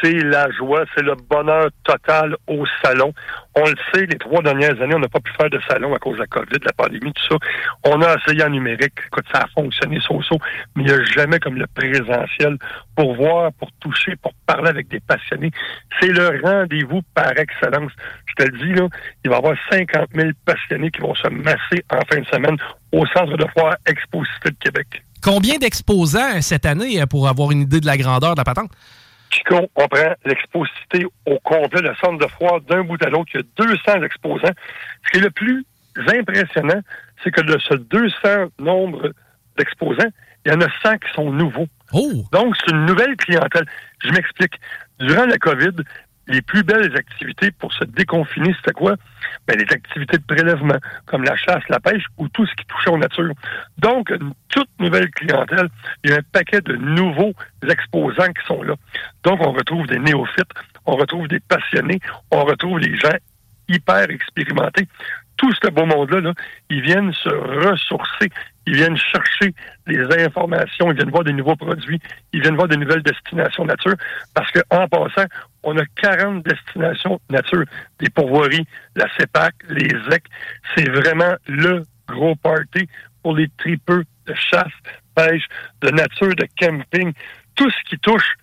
c'est 0.00 0.22
la 0.22 0.50
joie, 0.50 0.84
c'est 0.94 1.02
le 1.02 1.14
bonheur 1.28 1.68
total 1.84 2.36
au 2.46 2.64
salon. 2.82 3.12
On 3.54 3.64
le 3.64 3.74
sait, 3.92 4.06
les 4.06 4.18
trois 4.18 4.42
dernières 4.42 4.80
années, 4.80 4.94
on 4.94 5.00
n'a 5.00 5.08
pas 5.08 5.20
pu 5.20 5.32
faire 5.32 5.50
de 5.50 5.60
salon 5.68 5.94
à 5.94 5.98
cause 5.98 6.14
de 6.14 6.20
la 6.20 6.26
COVID, 6.26 6.58
de 6.58 6.64
la 6.64 6.72
pandémie, 6.72 7.12
tout 7.12 7.26
ça. 7.28 7.36
On 7.84 8.00
a 8.02 8.16
essayé 8.16 8.44
en 8.44 8.50
numérique. 8.50 8.94
Écoute, 9.06 9.26
ça 9.32 9.42
a 9.42 9.46
fonctionné, 9.48 9.98
so-so, 10.00 10.38
mais 10.76 10.84
il 10.84 10.86
n'y 10.86 10.92
a 10.92 11.04
jamais 11.04 11.38
comme 11.38 11.56
le 11.56 11.66
présentiel 11.66 12.56
pour 12.96 13.14
voir, 13.16 13.52
pour 13.54 13.70
toucher, 13.80 14.16
pour 14.16 14.32
parler 14.46 14.68
avec 14.68 14.88
des 14.88 15.00
passionnés. 15.00 15.50
C'est 16.00 16.12
le 16.12 16.40
rendez-vous 16.42 17.02
par 17.14 17.36
excellence. 17.36 17.92
Je 18.26 18.44
te 18.44 18.50
le 18.50 18.58
dis, 18.58 18.72
là, 18.74 18.88
il 19.24 19.30
va 19.30 19.36
y 19.36 19.38
avoir 19.38 19.56
50 19.70 20.08
000 20.14 20.30
passionnés 20.44 20.90
qui 20.90 21.00
vont 21.00 21.14
se 21.14 21.28
masser 21.28 21.84
en 21.90 22.00
fin 22.10 22.20
de 22.20 22.26
semaine 22.26 22.56
au 22.92 23.06
centre 23.06 23.36
de 23.36 23.46
foire 23.56 23.76
Exposité 23.86 24.50
de 24.50 24.56
Québec. 24.58 25.02
Combien 25.22 25.58
d'exposants 25.58 26.36
euh, 26.36 26.40
cette 26.40 26.66
année 26.66 27.00
euh, 27.00 27.06
pour 27.06 27.28
avoir 27.28 27.50
une 27.50 27.62
idée 27.62 27.80
de 27.80 27.86
la 27.86 27.96
grandeur 27.96 28.34
de 28.34 28.40
la 28.40 28.44
patente? 28.44 28.70
Chico, 29.30 29.68
on 29.76 29.88
prend 29.88 30.14
l'exposité 30.24 31.06
au 31.26 31.38
complet, 31.40 31.82
le 31.82 31.94
centre 32.02 32.18
de 32.18 32.26
foire 32.26 32.60
d'un 32.62 32.82
bout 32.82 33.02
à 33.04 33.10
l'autre. 33.10 33.30
Il 33.34 33.40
y 33.40 33.64
a 33.64 33.66
200 33.66 34.02
exposants. 34.02 34.54
Ce 35.04 35.10
qui 35.10 35.18
est 35.18 35.20
le 35.20 35.30
plus 35.30 35.64
impressionnant, 35.96 36.80
c'est 37.22 37.30
que 37.30 37.42
de 37.42 37.58
ce 37.58 37.74
200 37.74 38.50
nombre 38.58 39.12
d'exposants, 39.56 40.10
il 40.44 40.52
y 40.52 40.54
en 40.54 40.60
a 40.60 40.68
100 40.82 40.98
qui 40.98 41.12
sont 41.14 41.30
nouveaux. 41.30 41.66
Donc, 42.32 42.56
c'est 42.56 42.72
une 42.72 42.86
nouvelle 42.86 43.16
clientèle. 43.16 43.66
Je 44.02 44.10
m'explique. 44.10 44.54
Durant 44.98 45.26
la 45.26 45.38
COVID, 45.38 45.76
les 46.30 46.42
plus 46.42 46.62
belles 46.62 46.96
activités 46.96 47.50
pour 47.50 47.72
se 47.72 47.84
déconfiner, 47.84 48.54
c'était 48.58 48.72
quoi? 48.72 48.94
Ben, 49.46 49.58
les 49.58 49.72
activités 49.72 50.16
de 50.16 50.22
prélèvement, 50.22 50.78
comme 51.06 51.24
la 51.24 51.36
chasse, 51.36 51.62
la 51.68 51.80
pêche 51.80 52.04
ou 52.18 52.28
tout 52.28 52.46
ce 52.46 52.54
qui 52.54 52.64
touchait 52.66 52.90
aux 52.90 52.98
nature. 52.98 53.32
Donc, 53.78 54.10
une 54.10 54.32
toute 54.48 54.70
nouvelle 54.78 55.10
clientèle. 55.10 55.68
Il 56.04 56.10
y 56.10 56.12
a 56.12 56.16
un 56.16 56.22
paquet 56.32 56.60
de 56.60 56.76
nouveaux 56.76 57.34
exposants 57.68 58.32
qui 58.32 58.46
sont 58.46 58.62
là. 58.62 58.74
Donc, 59.24 59.40
on 59.40 59.52
retrouve 59.52 59.86
des 59.88 59.98
néophytes, 59.98 60.52
on 60.86 60.96
retrouve 60.96 61.26
des 61.28 61.40
passionnés, 61.40 62.00
on 62.30 62.44
retrouve 62.44 62.78
les 62.78 62.96
gens 62.96 63.16
hyper 63.68 64.10
expérimentés. 64.10 64.86
Tout 65.36 65.52
ce 65.54 65.68
beau 65.70 65.86
monde-là, 65.86 66.20
là, 66.20 66.32
ils 66.68 66.82
viennent 66.82 67.12
se 67.14 67.30
ressourcer, 67.30 68.28
ils 68.66 68.74
viennent 68.74 68.96
chercher 68.96 69.54
des 69.86 70.02
informations, 70.22 70.90
ils 70.90 70.96
viennent 70.96 71.10
voir 71.10 71.24
des 71.24 71.32
nouveaux 71.32 71.56
produits, 71.56 71.98
ils 72.32 72.42
viennent 72.42 72.56
voir 72.56 72.68
des 72.68 72.76
nouvelles 72.76 73.02
destinations 73.02 73.64
nature, 73.64 73.94
parce 74.34 74.50
que 74.50 74.60
en 74.70 74.86
passant, 74.86 75.24
on 75.62 75.76
a 75.76 75.84
40 75.96 76.44
destinations 76.44 77.20
nature, 77.30 77.64
des 77.98 78.10
pourvoiries, 78.10 78.66
la 78.96 79.06
CEPAC, 79.16 79.54
les 79.68 79.88
ZEC. 80.08 80.24
C'est 80.74 80.88
vraiment 80.90 81.34
le 81.46 81.84
gros 82.08 82.34
party 82.36 82.88
pour 83.22 83.36
les 83.36 83.48
tripeux 83.58 84.04
de 84.26 84.34
chasse, 84.34 84.72
pêche, 85.14 85.46
de 85.82 85.90
nature, 85.90 86.34
de 86.34 86.46
camping, 86.58 87.12
tout 87.54 87.70
ce 87.70 87.90
qui 87.90 87.98
touche 87.98 88.34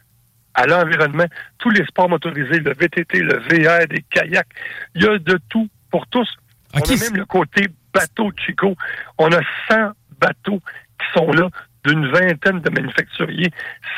à 0.54 0.66
l'environnement, 0.66 1.26
tous 1.60 1.70
les 1.70 1.86
sports 1.86 2.10
motorisés, 2.10 2.60
le 2.60 2.74
VTT, 2.74 3.20
le 3.20 3.38
VR, 3.40 3.88
des 3.88 4.04
kayaks. 4.10 4.48
Il 4.96 5.04
y 5.04 5.08
a 5.08 5.18
de 5.18 5.40
tout 5.50 5.70
pour 5.92 6.08
tous. 6.08 6.28
On 6.74 6.80
a 6.80 6.90
même 6.90 7.16
le 7.16 7.26
côté 7.26 7.68
bateau 7.94 8.32
Chico. 8.38 8.76
On 9.18 9.32
a 9.32 9.42
100 9.70 9.92
bateaux 10.20 10.60
qui 11.00 11.20
sont 11.20 11.32
là 11.32 11.50
d'une 11.88 12.08
vingtaine 12.12 12.60
de 12.60 12.70
manufacturiers. 12.70 13.52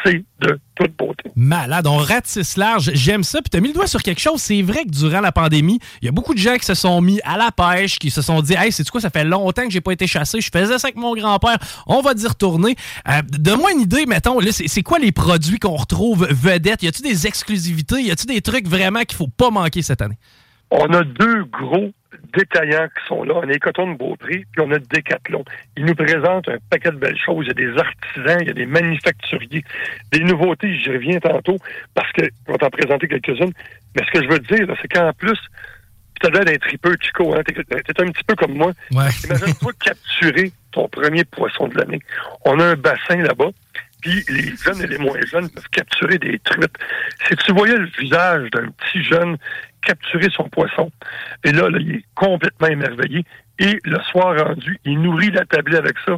C'est 0.03 0.23
de 0.41 0.59
toute 0.75 0.95
beauté. 0.97 1.31
Malade, 1.35 1.87
on 1.87 1.97
ratisse 1.97 2.55
large. 2.55 2.91
J'aime 2.93 3.23
ça. 3.23 3.41
Puis 3.41 3.49
t'as 3.49 3.59
mis 3.59 3.69
le 3.69 3.73
doigt 3.73 3.87
sur 3.87 4.01
quelque 4.01 4.21
chose. 4.21 4.41
C'est 4.41 4.61
vrai 4.61 4.85
que 4.85 4.89
durant 4.91 5.21
la 5.21 5.31
pandémie, 5.31 5.79
il 6.01 6.05
y 6.05 6.07
a 6.07 6.11
beaucoup 6.11 6.33
de 6.33 6.39
gens 6.39 6.55
qui 6.55 6.65
se 6.65 6.73
sont 6.73 7.01
mis 7.01 7.19
à 7.23 7.37
la 7.37 7.51
pêche, 7.51 7.99
qui 7.99 8.09
se 8.09 8.21
sont 8.21 8.41
dit 8.41 8.53
Hey, 8.57 8.71
c'est 8.71 8.87
quoi, 8.89 9.01
ça 9.01 9.09
fait 9.09 9.25
longtemps 9.25 9.63
que 9.63 9.71
j'ai 9.71 9.81
pas 9.81 9.91
été 9.91 10.07
chassé. 10.07 10.39
Je 10.41 10.49
faisais 10.51 10.77
ça 10.77 10.87
avec 10.87 10.95
mon 10.95 11.15
grand-père. 11.15 11.57
On 11.87 12.01
va 12.01 12.13
d'y 12.13 12.27
retourner. 12.27 12.75
Euh, 13.07 13.21
Donne-moi 13.29 13.71
une 13.73 13.81
idée, 13.81 14.05
mettons, 14.05 14.39
là, 14.39 14.51
c'est 14.51 14.67
c'est 14.67 14.83
quoi 14.83 14.99
les 14.99 15.11
produits 15.11 15.59
qu'on 15.59 15.75
retrouve 15.75 16.27
vedettes? 16.31 16.83
Y 16.83 16.87
a-tu 16.87 17.01
des 17.01 17.27
exclusivités? 17.27 18.01
Y 18.01 18.11
a-tu 18.11 18.27
des 18.27 18.41
trucs 18.41 18.67
vraiment 18.67 19.01
qu'il 19.01 19.17
faut 19.17 19.27
pas 19.27 19.49
manquer 19.49 19.81
cette 19.81 20.01
année? 20.01 20.17
On 20.71 20.93
a 20.93 21.03
deux 21.03 21.43
gros 21.45 21.91
détaillants 22.33 22.87
qui 22.87 23.07
sont 23.07 23.23
là. 23.23 23.35
On 23.35 23.49
a 23.49 23.59
Coton 23.59 23.91
de 23.91 23.97
Beaupré, 23.97 24.45
puis 24.51 24.61
on 24.61 24.71
a 24.71 24.79
Decathlon. 24.79 25.43
Ils 25.77 25.85
nous 25.85 25.95
présentent 25.95 26.47
un 26.47 26.57
paquet 26.69 26.91
de 26.91 26.97
belles 26.97 27.17
choses. 27.17 27.45
Il 27.45 27.47
y 27.47 27.51
a 27.51 27.71
des 27.71 27.79
artisans, 27.79 28.37
il 28.41 28.47
y 28.47 28.51
a 28.51 28.53
des 28.53 28.65
manufacturiers, 28.65 29.63
des 30.11 30.19
nouveautés. 30.19 30.75
J'y 30.75 30.89
reviens 30.89 31.19
tantôt 31.19 31.57
parce 31.93 32.11
que 32.13 32.23
je 32.25 32.51
vais 32.51 32.57
t'en 32.57 32.69
présenter 32.69 33.07
quelques-unes. 33.07 33.53
Mais 33.95 34.03
ce 34.05 34.11
que 34.11 34.23
je 34.23 34.29
veux 34.29 34.39
te 34.39 34.55
dire, 34.55 34.67
c'est 34.81 34.87
qu'en 34.87 35.11
plus, 35.13 35.39
tu 36.19 36.27
as 36.27 36.29
l'air 36.29 36.45
d'un 36.45 36.57
tripeux, 36.57 36.95
Chico. 36.99 37.33
Hein? 37.33 37.41
T'es, 37.45 38.01
un 38.01 38.11
petit 38.11 38.23
peu 38.23 38.35
comme 38.35 38.53
moi. 38.53 38.71
Imagine-toi 38.91 39.71
capturer 39.79 40.51
ton 40.71 40.87
premier 40.87 41.23
poisson 41.23 41.67
de 41.67 41.77
l'année. 41.77 41.99
On 42.45 42.59
a 42.59 42.65
un 42.65 42.75
bassin 42.75 43.17
là-bas. 43.17 43.49
Puis 44.01 44.23
les 44.29 44.55
jeunes 44.55 44.81
et 44.81 44.87
les 44.87 44.97
moins 44.97 45.19
jeunes 45.29 45.49
peuvent 45.49 45.69
capturer 45.71 46.17
des 46.17 46.39
truites. 46.39 46.75
Si 47.27 47.35
tu 47.35 47.51
voyais 47.51 47.75
le 47.75 47.89
visage 47.99 48.49
d'un 48.51 48.67
petit 48.71 49.03
jeune 49.03 49.37
capturer 49.81 50.27
son 50.31 50.49
poisson, 50.49 50.91
et 51.43 51.51
là, 51.51 51.69
là, 51.69 51.77
il 51.79 51.95
est 51.95 52.05
complètement 52.15 52.67
émerveillé, 52.67 53.23
et 53.59 53.79
le 53.83 53.99
soir 54.11 54.37
rendu, 54.37 54.77
il 54.85 55.01
nourrit 55.01 55.31
la 55.31 55.45
tablée 55.45 55.77
avec 55.77 55.97
ça, 56.05 56.17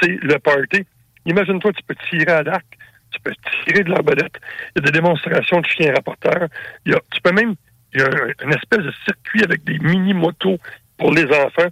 c'est 0.00 0.18
le 0.22 0.38
party. 0.38 0.84
Imagine-toi, 1.26 1.72
tu 1.72 1.82
peux 1.84 1.94
tirer 2.10 2.32
à 2.32 2.42
l'arc, 2.42 2.66
tu 3.10 3.20
peux 3.20 3.32
tirer 3.64 3.84
de 3.84 3.90
l'arbalète. 3.90 4.40
Il 4.74 4.80
y 4.80 4.82
a 4.82 4.90
des 4.90 4.92
démonstrations 4.92 5.60
de 5.60 5.66
chiens 5.66 5.92
rapporteurs. 5.94 6.48
Il 6.84 6.94
a, 6.94 7.00
tu 7.12 7.20
peux 7.20 7.32
même, 7.32 7.54
il 7.92 8.00
y 8.00 8.02
a 8.02 8.06
un- 8.06 8.44
une 8.44 8.54
espèce 8.54 8.80
de 8.80 8.92
circuit 9.04 9.42
avec 9.44 9.64
des 9.64 9.78
mini-motos 9.78 10.58
pour 10.98 11.12
les 11.12 11.24
enfants. 11.24 11.68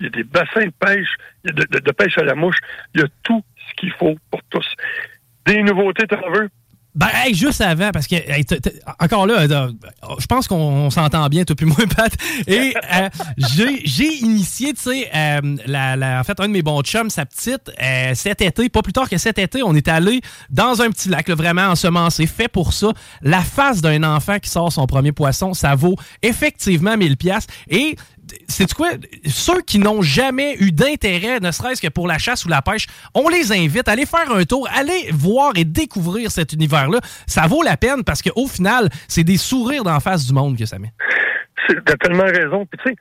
Il 0.00 0.04
y 0.04 0.06
a 0.08 0.10
des 0.10 0.24
bassins 0.24 0.66
de 0.66 0.72
pêche, 0.78 1.14
de- 1.44 1.78
de 1.78 1.92
pêche 1.92 2.18
à 2.18 2.24
la 2.24 2.34
mouche. 2.34 2.56
Il 2.94 3.02
y 3.02 3.04
a 3.04 3.08
tout 3.22 3.44
ce 3.68 3.74
qu'il 3.74 3.92
faut 3.92 4.16
pour 4.30 4.42
tous. 4.50 4.66
Des 5.46 5.62
nouveautés, 5.62 6.06
t'en 6.06 6.28
veux? 6.30 6.48
Ben, 6.92 7.06
hey, 7.14 7.34
juste 7.34 7.60
avant, 7.60 7.90
parce 7.92 8.08
que, 8.08 8.16
hey, 8.16 8.44
encore 8.98 9.26
là, 9.26 9.42
euh, 9.42 9.70
je 10.18 10.26
pense 10.26 10.48
qu'on 10.48 10.56
on 10.56 10.90
s'entend 10.90 11.28
bien, 11.28 11.44
toi 11.44 11.54
puis 11.54 11.64
moi, 11.66 11.76
Pat. 11.96 12.12
Et 12.48 12.74
euh, 12.94 13.08
j'ai 13.36 13.80
j'ai 13.84 14.12
initié, 14.16 14.72
tu 14.74 14.82
sais, 14.82 15.08
euh, 15.14 15.56
la, 15.66 15.94
la- 15.94 16.20
en 16.20 16.24
fait, 16.24 16.40
un 16.40 16.48
de 16.48 16.52
mes 16.52 16.62
bons 16.62 16.82
chums, 16.82 17.08
sa 17.08 17.24
petite, 17.26 17.70
euh, 17.80 18.12
cet 18.14 18.40
été, 18.42 18.68
pas 18.68 18.82
plus 18.82 18.92
tard 18.92 19.08
que 19.08 19.18
cet 19.18 19.38
été, 19.38 19.62
on 19.62 19.74
est 19.74 19.86
allé 19.86 20.20
dans 20.50 20.82
un 20.82 20.90
petit 20.90 21.08
lac, 21.08 21.28
là, 21.28 21.36
vraiment 21.36 21.66
ensemencé, 21.68 22.26
fait 22.26 22.48
pour 22.48 22.72
ça. 22.72 22.88
La 23.22 23.40
face 23.40 23.80
d'un 23.82 24.02
enfant 24.02 24.38
qui 24.40 24.50
sort 24.50 24.72
son 24.72 24.86
premier 24.86 25.12
poisson, 25.12 25.54
ça 25.54 25.76
vaut 25.76 25.94
effectivement 26.22 26.96
1000 26.96 27.16
pièces 27.16 27.46
Et 27.68 27.94
c'est 28.48 28.72
quoi? 28.74 28.90
Ceux 29.26 29.60
qui 29.62 29.78
n'ont 29.78 30.02
jamais 30.02 30.56
eu 30.60 30.72
d'intérêt, 30.72 31.40
ne 31.40 31.50
serait-ce 31.50 31.80
que 31.82 31.88
pour 31.88 32.06
la 32.08 32.18
chasse 32.18 32.44
ou 32.44 32.48
la 32.48 32.62
pêche, 32.62 32.86
on 33.14 33.28
les 33.28 33.52
invite 33.52 33.88
à 33.88 33.92
aller 33.92 34.06
faire 34.06 34.30
un 34.32 34.44
tour, 34.44 34.68
aller 34.74 35.10
voir 35.12 35.52
et 35.56 35.64
découvrir 35.64 36.30
cet 36.30 36.52
univers-là. 36.52 36.98
Ça 37.26 37.46
vaut 37.46 37.62
la 37.62 37.76
peine 37.76 38.04
parce 38.04 38.22
qu'au 38.22 38.46
final, 38.46 38.88
c'est 39.08 39.24
des 39.24 39.36
sourires 39.36 39.84
d'en 39.84 40.00
face 40.00 40.26
du 40.26 40.32
monde 40.32 40.56
que 40.58 40.66
ça 40.66 40.78
met. 40.78 40.92
T'as 41.84 41.96
tellement 41.96 42.24
raison. 42.24 42.66
Puis 42.66 42.80
tu 42.84 42.90
sais, 42.90 42.96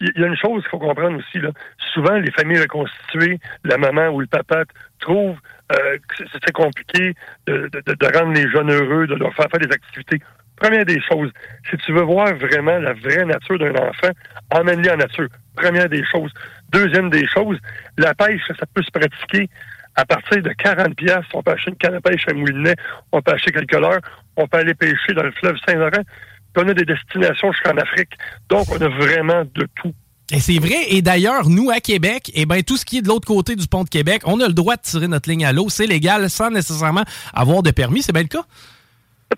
il 0.00 0.20
y, 0.20 0.24
a 0.24 0.26
une 0.26 0.36
chose 0.36 0.62
qu'il 0.62 0.70
faut 0.70 0.78
comprendre 0.78 1.18
aussi. 1.18 1.38
Là. 1.38 1.50
Souvent, 1.92 2.14
les 2.14 2.30
familles 2.32 2.60
reconstituées, 2.60 3.38
la 3.64 3.78
maman 3.78 4.08
ou 4.08 4.20
le 4.20 4.26
papa 4.26 4.64
trouvent 5.00 5.36
euh, 5.72 5.96
que 6.08 6.24
c'est- 6.30 6.52
compliqué 6.52 7.14
de- 7.46 7.70
de 7.72 8.18
rendre 8.18 8.32
les 8.34 8.48
jeunes 8.50 8.70
heureux, 8.70 9.06
de 9.06 9.14
leur 9.14 9.34
faire 9.34 9.46
faire 9.50 9.60
des 9.60 9.72
activités. 9.74 10.20
Première 10.64 10.86
des 10.86 11.00
choses, 11.12 11.30
si 11.68 11.76
tu 11.76 11.92
veux 11.92 12.04
voir 12.04 12.34
vraiment 12.36 12.78
la 12.78 12.94
vraie 12.94 13.26
nature 13.26 13.58
d'un 13.58 13.74
enfant, 13.74 14.08
emmène-les 14.50 14.92
en 14.92 14.96
nature. 14.96 15.28
Première 15.54 15.90
des 15.90 16.02
choses. 16.10 16.32
Deuxième 16.70 17.10
des 17.10 17.26
choses, 17.26 17.58
la 17.98 18.14
pêche, 18.14 18.40
ça 18.48 18.64
peut 18.72 18.82
se 18.82 18.90
pratiquer 18.90 19.50
à 19.94 20.06
partir 20.06 20.40
de 20.40 20.48
40 20.56 20.96
pièces. 20.96 21.26
On 21.34 21.42
peut 21.42 21.50
acheter 21.50 21.72
une 21.72 21.76
canne 21.76 21.96
à 21.96 22.00
pêche 22.00 22.26
à 22.28 22.32
Moulinet, 22.32 22.76
on 23.12 23.20
peut 23.20 23.32
acheter 23.32 23.52
quelques 23.52 23.74
heures, 23.74 24.00
on 24.38 24.48
peut 24.48 24.56
aller 24.56 24.72
pêcher 24.72 25.12
dans 25.14 25.24
le 25.24 25.32
fleuve 25.32 25.56
Saint-Laurent. 25.68 26.02
Puis 26.54 26.64
on 26.64 26.68
a 26.70 26.72
des 26.72 26.86
destinations 26.86 27.52
jusqu'en 27.52 27.76
Afrique. 27.76 28.12
Donc, 28.48 28.64
on 28.70 28.80
a 28.80 28.88
vraiment 28.88 29.44
de 29.54 29.68
tout. 29.74 29.92
Et 30.32 30.40
c'est 30.40 30.58
vrai. 30.60 30.86
Et 30.88 31.02
d'ailleurs, 31.02 31.50
nous, 31.50 31.68
à 31.68 31.80
Québec, 31.80 32.32
eh 32.34 32.46
ben, 32.46 32.62
tout 32.62 32.78
ce 32.78 32.86
qui 32.86 32.96
est 32.96 33.02
de 33.02 33.08
l'autre 33.08 33.26
côté 33.26 33.54
du 33.54 33.66
pont 33.66 33.84
de 33.84 33.90
Québec, 33.90 34.22
on 34.24 34.40
a 34.40 34.46
le 34.46 34.54
droit 34.54 34.76
de 34.76 34.80
tirer 34.80 35.08
notre 35.08 35.28
ligne 35.28 35.44
à 35.44 35.52
l'eau. 35.52 35.68
C'est 35.68 35.86
légal 35.86 36.30
sans 36.30 36.48
nécessairement 36.50 37.04
avoir 37.34 37.62
de 37.62 37.70
permis. 37.70 38.00
C'est 38.00 38.12
bien 38.12 38.22
le 38.22 38.28
cas? 38.28 38.46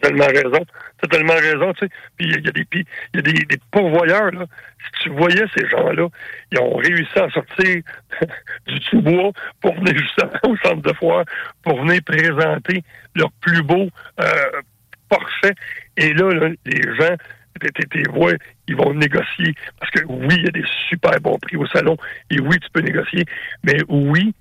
T'as 0.01 0.09
tellement 0.09 0.27
raison. 0.27 0.65
T'as 1.01 1.09
tellement 1.09 1.35
raison, 1.35 1.73
tu 1.75 1.87
sais. 1.87 1.93
Puis 2.17 2.27
il 2.27 2.45
y 2.45 2.49
a 2.49 2.53
des 2.53 2.67
y 3.15 3.19
a 3.19 3.23
des, 3.23 3.59
pourvoyeurs, 3.71 4.31
là. 4.33 4.47
Si 4.85 5.03
tu 5.05 5.11
voyais 5.11 5.45
ces 5.57 5.67
gens-là, 5.69 6.09
ils 6.53 6.59
ont 6.61 6.77
réussi 6.77 7.19
à 7.19 7.29
sortir 7.31 7.83
du 8.67 8.83
sous-bois 8.83 9.33
pour 9.61 9.75
venir 9.75 9.97
justement 9.99 10.31
au 10.45 10.57
centre 10.59 10.83
de 10.83 10.93
foire, 10.95 11.25
pour 11.63 11.83
venir 11.83 12.01
présenter 12.05 12.83
leur 13.15 13.31
plus 13.41 13.63
beau 13.63 13.89
euh, 14.21 14.61
parfait. 15.09 15.55
Et 15.97 16.13
là, 16.13 16.31
là, 16.31 16.49
les 16.65 16.83
gens, 16.97 17.17
t'es- 17.61 18.03
vois, 18.11 18.33
ils 18.69 18.77
vont 18.77 18.95
négocier. 18.95 19.55
Parce 19.81 19.91
que 19.93 20.05
oui, 20.09 20.35
il 20.37 20.45
y 20.45 20.49
a 20.49 20.53
des 20.53 20.65
super 20.89 21.21
bons 21.21 21.39
prix 21.39 21.57
au 21.57 21.67
salon. 21.67 21.97
Et 22.31 22.41
oui, 22.41 22.59
tu 22.61 22.69
peux 22.73 22.81
négocier. 22.81 23.25
Mais 23.65 23.79
oui, 23.89 24.35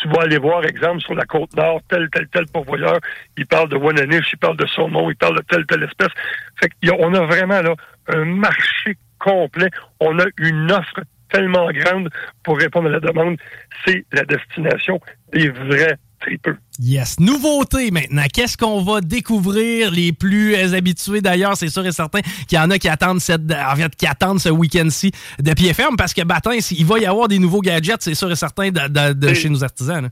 tu 0.00 0.08
vas 0.08 0.22
aller 0.22 0.38
voir, 0.38 0.64
exemple, 0.64 1.00
sur 1.00 1.14
la 1.14 1.24
côte 1.24 1.54
nord, 1.56 1.80
tel, 1.88 2.08
tel, 2.10 2.26
tel 2.28 2.46
pourvoyeur, 2.46 2.98
il 3.36 3.46
parle 3.46 3.68
de 3.68 3.76
Wananiche, 3.76 4.32
il 4.32 4.38
parle 4.38 4.56
de 4.56 4.66
saumon, 4.66 5.10
il 5.10 5.16
parle 5.16 5.36
de 5.36 5.42
telle, 5.42 5.66
telle 5.66 5.82
espèce. 5.84 6.12
Fait 6.60 6.70
qu'on 6.82 7.14
a 7.14 7.26
vraiment 7.26 7.60
là 7.60 7.74
un 8.08 8.24
marché 8.24 8.96
complet. 9.18 9.70
On 10.00 10.18
a 10.18 10.24
une 10.38 10.70
offre 10.70 11.00
tellement 11.30 11.70
grande 11.70 12.10
pour 12.42 12.58
répondre 12.58 12.88
à 12.88 12.92
la 12.92 13.00
demande. 13.00 13.36
C'est 13.84 14.04
la 14.12 14.24
destination 14.24 15.00
des 15.32 15.48
vrais 15.48 15.96
tripeux. 16.24 16.56
Yes. 16.80 17.20
Nouveauté 17.20 17.90
maintenant. 17.90 18.24
Qu'est-ce 18.32 18.56
qu'on 18.56 18.82
va 18.82 19.00
découvrir? 19.00 19.90
Les 19.90 20.12
plus 20.12 20.54
euh, 20.54 20.74
habitués 20.76 21.20
d'ailleurs, 21.20 21.56
c'est 21.56 21.68
sûr 21.68 21.84
et 21.86 21.92
certain 21.92 22.20
qu'il 22.48 22.56
y 22.58 22.60
en 22.60 22.70
a 22.70 22.78
qui 22.78 22.88
attendent 22.88 23.20
cette, 23.20 23.42
en 23.52 23.76
fait, 23.76 23.94
qui 23.96 24.06
attendent 24.06 24.40
ce 24.40 24.48
week-end-ci 24.48 25.12
de 25.40 25.52
pied 25.54 25.72
ferme 25.74 25.96
parce 25.96 26.14
que 26.14 26.22
Batin, 26.22 26.52
il 26.70 26.84
va 26.86 26.98
y 26.98 27.06
avoir 27.06 27.28
des 27.28 27.38
nouveaux 27.38 27.60
gadgets, 27.60 28.02
c'est 28.02 28.14
sûr 28.14 28.30
et 28.30 28.36
certain, 28.36 28.70
de, 28.70 28.88
de- 28.88 29.12
de 29.12 29.28
Oui. 29.28 29.34
chez 29.34 29.48
nos 29.48 29.62
artisans. 29.62 30.02
là. 30.02 30.08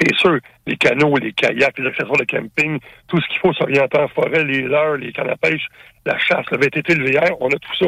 C'est 0.00 0.14
sûr, 0.16 0.38
les 0.66 0.76
canaux, 0.76 1.16
les 1.18 1.32
kayaks, 1.32 1.78
les 1.78 1.86
accessoires 1.86 2.18
de 2.18 2.24
camping, 2.24 2.78
tout 3.06 3.20
ce 3.20 3.28
qu'il 3.28 3.38
faut 3.38 3.52
s'orienter 3.54 3.98
en 3.98 4.08
forêt, 4.08 4.44
les 4.44 4.62
leurres, 4.62 4.96
les 4.96 5.12
cannes 5.12 5.30
à 5.30 5.36
pêche, 5.36 5.62
la 6.04 6.18
chasse, 6.18 6.46
le 6.50 6.58
VTT, 6.58 6.94
le 6.96 7.10
VR, 7.12 7.30
on 7.40 7.46
a 7.48 7.58
tout 7.58 7.76
ça. 7.78 7.86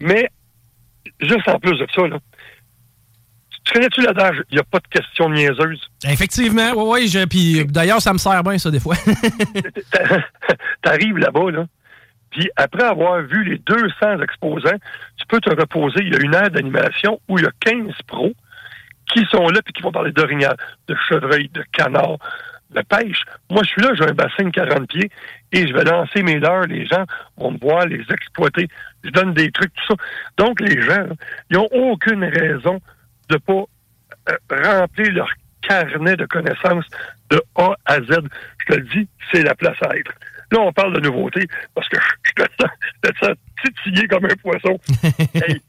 Mais, 0.00 0.28
juste 1.20 1.48
en 1.48 1.58
plus 1.60 1.78
de 1.78 1.86
ça, 1.94 2.06
là, 2.08 2.18
tu 3.70 3.74
connais-tu 3.74 4.00
l'adage, 4.02 4.42
il 4.50 4.54
n'y 4.54 4.60
a 4.60 4.64
pas 4.64 4.80
de 4.80 4.88
question 4.88 5.30
niaiseuse? 5.30 5.80
Effectivement, 6.04 6.72
oui, 6.74 7.08
oui. 7.14 7.26
Puis 7.26 7.64
d'ailleurs, 7.66 8.02
ça 8.02 8.12
me 8.12 8.18
sert 8.18 8.42
bien, 8.42 8.58
ça, 8.58 8.70
des 8.70 8.80
fois. 8.80 8.96
T'arrives 10.82 11.18
là-bas, 11.18 11.52
là, 11.52 11.66
puis 12.30 12.50
après 12.56 12.82
avoir 12.82 13.22
vu 13.22 13.44
les 13.44 13.58
200 13.58 14.22
exposants, 14.22 14.78
tu 15.16 15.26
peux 15.28 15.40
te 15.40 15.50
reposer. 15.50 16.00
Il 16.00 16.12
y 16.12 16.16
a 16.16 16.20
une 16.20 16.34
aire 16.34 16.50
d'animation 16.50 17.20
où 17.28 17.38
il 17.38 17.44
y 17.44 17.46
a 17.46 17.52
15 17.60 17.92
pros 18.08 18.32
qui 19.06 19.24
sont 19.30 19.48
là 19.48 19.60
puis 19.62 19.72
qui 19.72 19.82
vont 19.82 19.92
parler 19.92 20.12
d'orignal, 20.12 20.56
de 20.88 20.96
chevreuil, 21.08 21.48
de 21.52 21.64
canard, 21.72 22.18
de 22.70 22.82
pêche. 22.82 23.22
Moi, 23.50 23.62
je 23.64 23.68
suis 23.68 23.82
là, 23.82 23.90
j'ai 23.94 24.04
un 24.04 24.14
bassin 24.14 24.44
de 24.44 24.50
40 24.50 24.88
pieds 24.88 25.10
et 25.52 25.66
je 25.66 25.72
vais 25.72 25.84
lancer 25.84 26.22
mes 26.22 26.38
leurres. 26.38 26.66
Les 26.66 26.86
gens 26.86 27.04
vont 27.36 27.52
me 27.52 27.58
voir 27.58 27.86
les 27.86 28.04
exploiter. 28.10 28.68
Je 29.04 29.10
donne 29.10 29.32
des 29.32 29.50
trucs, 29.52 29.72
tout 29.74 29.94
ça. 29.94 29.94
Donc, 30.38 30.60
les 30.60 30.82
gens, 30.82 31.02
là, 31.02 31.14
ils 31.50 31.56
n'ont 31.56 31.68
aucune 31.72 32.24
raison 32.24 32.80
de 33.30 33.38
pas 33.38 33.64
euh, 34.30 34.80
remplir 34.80 35.12
leur 35.12 35.30
carnet 35.62 36.16
de 36.16 36.26
connaissances 36.26 36.86
de 37.30 37.42
A 37.56 37.74
à 37.86 38.00
Z. 38.00 38.08
Je 38.08 38.74
te 38.74 38.78
le 38.78 38.86
dis, 38.92 39.08
c'est 39.32 39.42
la 39.42 39.54
place 39.54 39.76
à 39.82 39.96
être. 39.96 40.12
Là, 40.52 40.60
on 40.60 40.72
parle 40.72 40.94
de 40.94 41.00
nouveautés 41.00 41.46
parce 41.74 41.88
que 41.88 41.98
je 42.24 42.32
te 42.32 42.48
sens, 42.60 42.70
je 43.04 43.10
te 43.10 43.18
sens 43.18 43.36
titillé 43.64 44.08
comme 44.08 44.24
un 44.24 44.36
poisson. 44.42 44.78
hey, 45.34 45.60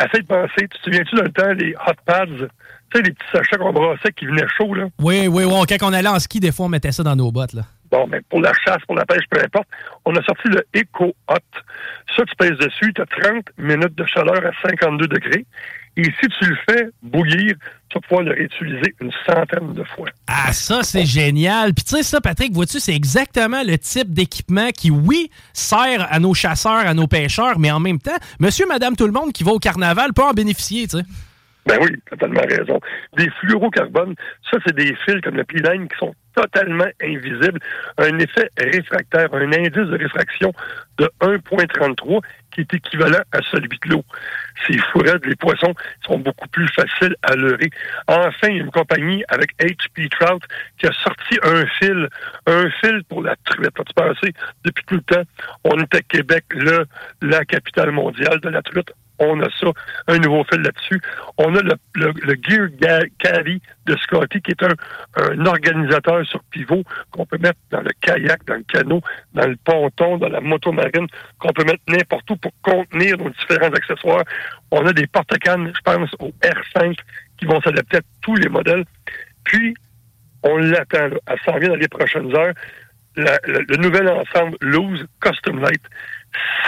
de 0.00 0.26
penser, 0.26 0.50
tu 0.56 0.68
te 0.68 0.78
souviens-tu 0.84 1.14
dans 1.14 1.22
le 1.22 1.32
temps, 1.32 1.52
les 1.52 1.74
hot 1.74 2.00
pads, 2.04 2.26
tu 2.26 2.46
sais, 2.94 3.02
les 3.02 3.12
petits 3.12 3.30
sachets 3.32 3.56
qu'on 3.56 3.72
brassait 3.72 4.12
qui 4.12 4.26
venaient 4.26 4.48
chauds, 4.56 4.74
là? 4.74 4.86
oui, 4.98 5.28
oui, 5.28 5.44
oui. 5.44 5.76
Quand 5.78 5.90
on 5.90 5.92
allait 5.92 6.08
en 6.08 6.18
ski, 6.18 6.40
des 6.40 6.50
fois, 6.50 6.66
on 6.66 6.68
mettait 6.70 6.92
ça 6.92 7.02
dans 7.02 7.14
nos 7.14 7.30
bottes. 7.30 7.52
Là. 7.52 7.62
Bon, 7.90 8.06
mais 8.06 8.20
pour 8.28 8.40
la 8.40 8.52
chasse, 8.64 8.82
pour 8.86 8.96
la 8.96 9.04
pêche, 9.04 9.24
peu 9.30 9.40
importe, 9.42 9.68
on 10.04 10.14
a 10.14 10.22
sorti 10.22 10.48
le 10.48 10.64
Eco 10.74 11.14
Hot. 11.28 11.34
Ça, 12.16 12.24
tu 12.24 12.34
pèses 12.36 12.58
dessus, 12.58 12.92
tu 12.94 13.02
as 13.02 13.06
30 13.06 13.44
minutes 13.58 13.94
de 13.94 14.04
chaleur 14.06 14.44
à 14.44 14.68
52 14.68 15.06
degrés. 15.06 15.44
Et 15.96 16.04
si 16.04 16.28
tu 16.38 16.44
le 16.46 16.56
fais 16.68 16.88
bouillir, 17.02 17.54
tu 17.88 17.98
vas 18.10 18.22
le 18.22 18.30
réutiliser 18.32 18.94
une 19.00 19.10
centaine 19.26 19.74
de 19.74 19.84
fois. 19.84 20.08
Ah, 20.28 20.52
ça, 20.52 20.82
c'est 20.82 21.04
génial. 21.04 21.74
Puis 21.74 21.84
tu 21.84 21.96
sais, 21.96 22.02
ça, 22.02 22.20
Patrick, 22.20 22.52
vois-tu, 22.52 22.78
c'est 22.78 22.94
exactement 22.94 23.62
le 23.64 23.76
type 23.76 24.12
d'équipement 24.12 24.70
qui, 24.70 24.90
oui, 24.90 25.30
sert 25.52 26.06
à 26.10 26.20
nos 26.20 26.32
chasseurs, 26.32 26.86
à 26.86 26.94
nos 26.94 27.06
pêcheurs, 27.06 27.58
mais 27.58 27.70
en 27.70 27.80
même 27.80 27.98
temps, 27.98 28.16
monsieur, 28.38 28.66
madame, 28.66 28.96
tout 28.96 29.06
le 29.06 29.12
monde 29.12 29.32
qui 29.32 29.42
va 29.42 29.52
au 29.52 29.58
carnaval 29.58 30.12
peut 30.12 30.22
en 30.22 30.32
bénéficier, 30.32 30.86
tu 30.86 30.98
sais. 30.98 31.04
Ben 31.70 31.78
oui, 31.82 31.96
totalement 32.10 32.40
raison. 32.40 32.80
Des 33.16 33.30
fluorocarbones, 33.40 34.16
ça, 34.50 34.58
c'est 34.66 34.74
des 34.74 34.92
fils 35.04 35.20
comme 35.22 35.36
le 35.36 35.44
pilène 35.44 35.88
qui 35.88 35.96
sont 35.98 36.14
totalement 36.34 36.88
invisibles. 37.00 37.60
Un 37.98 38.18
effet 38.18 38.48
réfractaire, 38.58 39.32
un 39.32 39.52
indice 39.52 39.72
de 39.76 39.96
réfraction 39.96 40.52
de 40.98 41.08
1,33 41.20 42.20
qui 42.50 42.62
est 42.62 42.74
équivalent 42.74 43.20
à 43.32 43.38
celui 43.52 43.68
de 43.68 43.90
l'eau. 43.90 44.04
Ces 44.66 44.78
fourrettes, 44.78 45.24
les 45.24 45.36
poissons 45.36 45.74
sont 46.04 46.18
beaucoup 46.18 46.48
plus 46.48 46.66
faciles 46.68 47.14
à 47.22 47.36
leurrer. 47.36 47.70
Enfin, 48.08 48.48
il 48.48 48.56
y 48.56 48.60
a 48.60 48.62
une 48.64 48.70
compagnie 48.70 49.22
avec 49.28 49.56
HP 49.58 50.08
Trout 50.08 50.42
qui 50.78 50.86
a 50.86 50.92
sorti 50.92 51.38
un 51.44 51.66
fil, 51.78 52.08
un 52.46 52.68
fil 52.80 53.04
pour 53.08 53.22
la 53.22 53.36
truite. 53.44 53.78
As-tu 53.78 53.94
pensé? 53.94 54.32
Depuis 54.64 54.84
tout 54.86 54.96
le 54.96 55.02
temps, 55.02 55.22
on 55.64 55.78
est 55.78 55.94
à 55.94 56.02
Québec, 56.02 56.44
le, 56.50 56.84
la 57.22 57.44
capitale 57.44 57.92
mondiale 57.92 58.40
de 58.40 58.48
la 58.48 58.62
truite 58.62 58.92
on 59.20 59.40
a 59.40 59.48
ça, 59.50 59.68
un 60.08 60.18
nouveau 60.18 60.44
fil 60.44 60.62
là-dessus. 60.62 61.00
On 61.36 61.54
a 61.54 61.60
le, 61.62 62.36
Gear 62.42 63.02
Carry 63.18 63.60
de 63.86 63.96
Scotty, 63.96 64.40
qui 64.40 64.52
est 64.52 64.62
un, 64.62 65.46
organisateur 65.46 66.24
sur 66.26 66.42
pivot 66.44 66.82
qu'on 67.10 67.26
peut 67.26 67.38
mettre 67.38 67.58
dans 67.70 67.82
le 67.82 67.90
kayak, 68.00 68.44
dans 68.46 68.54
le 68.54 68.64
canot, 68.64 69.02
dans 69.34 69.46
le 69.46 69.56
ponton, 69.56 70.18
dans 70.18 70.28
la 70.28 70.40
moto 70.40 70.72
marine, 70.72 71.06
qu'on 71.38 71.52
peut 71.52 71.64
mettre 71.64 71.82
n'importe 71.88 72.30
où 72.30 72.36
pour 72.36 72.52
contenir 72.62 73.18
nos 73.18 73.30
différents 73.30 73.72
accessoires. 73.72 74.24
On 74.70 74.86
a 74.86 74.92
des 74.92 75.06
porte-cannes, 75.06 75.72
je 75.74 75.80
pense, 75.82 76.10
au 76.18 76.32
R5 76.42 76.96
qui 77.38 77.44
vont 77.44 77.60
s'adapter 77.60 77.98
à 77.98 78.02
tous 78.22 78.36
les 78.36 78.48
modèles. 78.48 78.84
Puis, 79.44 79.74
on 80.42 80.56
l'attend, 80.56 81.10
elle 81.26 81.38
s'en 81.44 81.58
dans 81.58 81.76
les 81.76 81.88
prochaines 81.88 82.34
heures. 82.34 82.54
Le, 83.16 83.64
le 83.68 83.76
nouvel 83.76 84.08
ensemble 84.08 84.56
Loose 84.60 85.04
Custom 85.20 85.60
Light, 85.60 85.82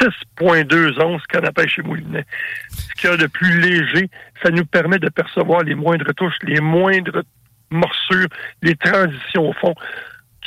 6.2 0.01 1.01
onces 1.01 1.27
canne 1.27 1.47
à 1.47 1.53
pêche 1.53 1.77
chez 1.77 1.83
Moulinet. 1.83 2.27
Ce 2.69 2.95
qu'il 2.95 3.11
y 3.11 3.13
a 3.13 3.17
de 3.17 3.27
plus 3.27 3.61
léger, 3.61 4.11
ça 4.43 4.51
nous 4.51 4.65
permet 4.65 4.99
de 4.99 5.09
percevoir 5.09 5.63
les 5.63 5.75
moindres 5.75 6.15
touches, 6.15 6.39
les 6.43 6.61
moindres 6.61 7.23
morsure, 7.71 8.29
les 8.63 8.77
transitions 8.77 9.49
au 9.49 9.53
fond 9.55 9.75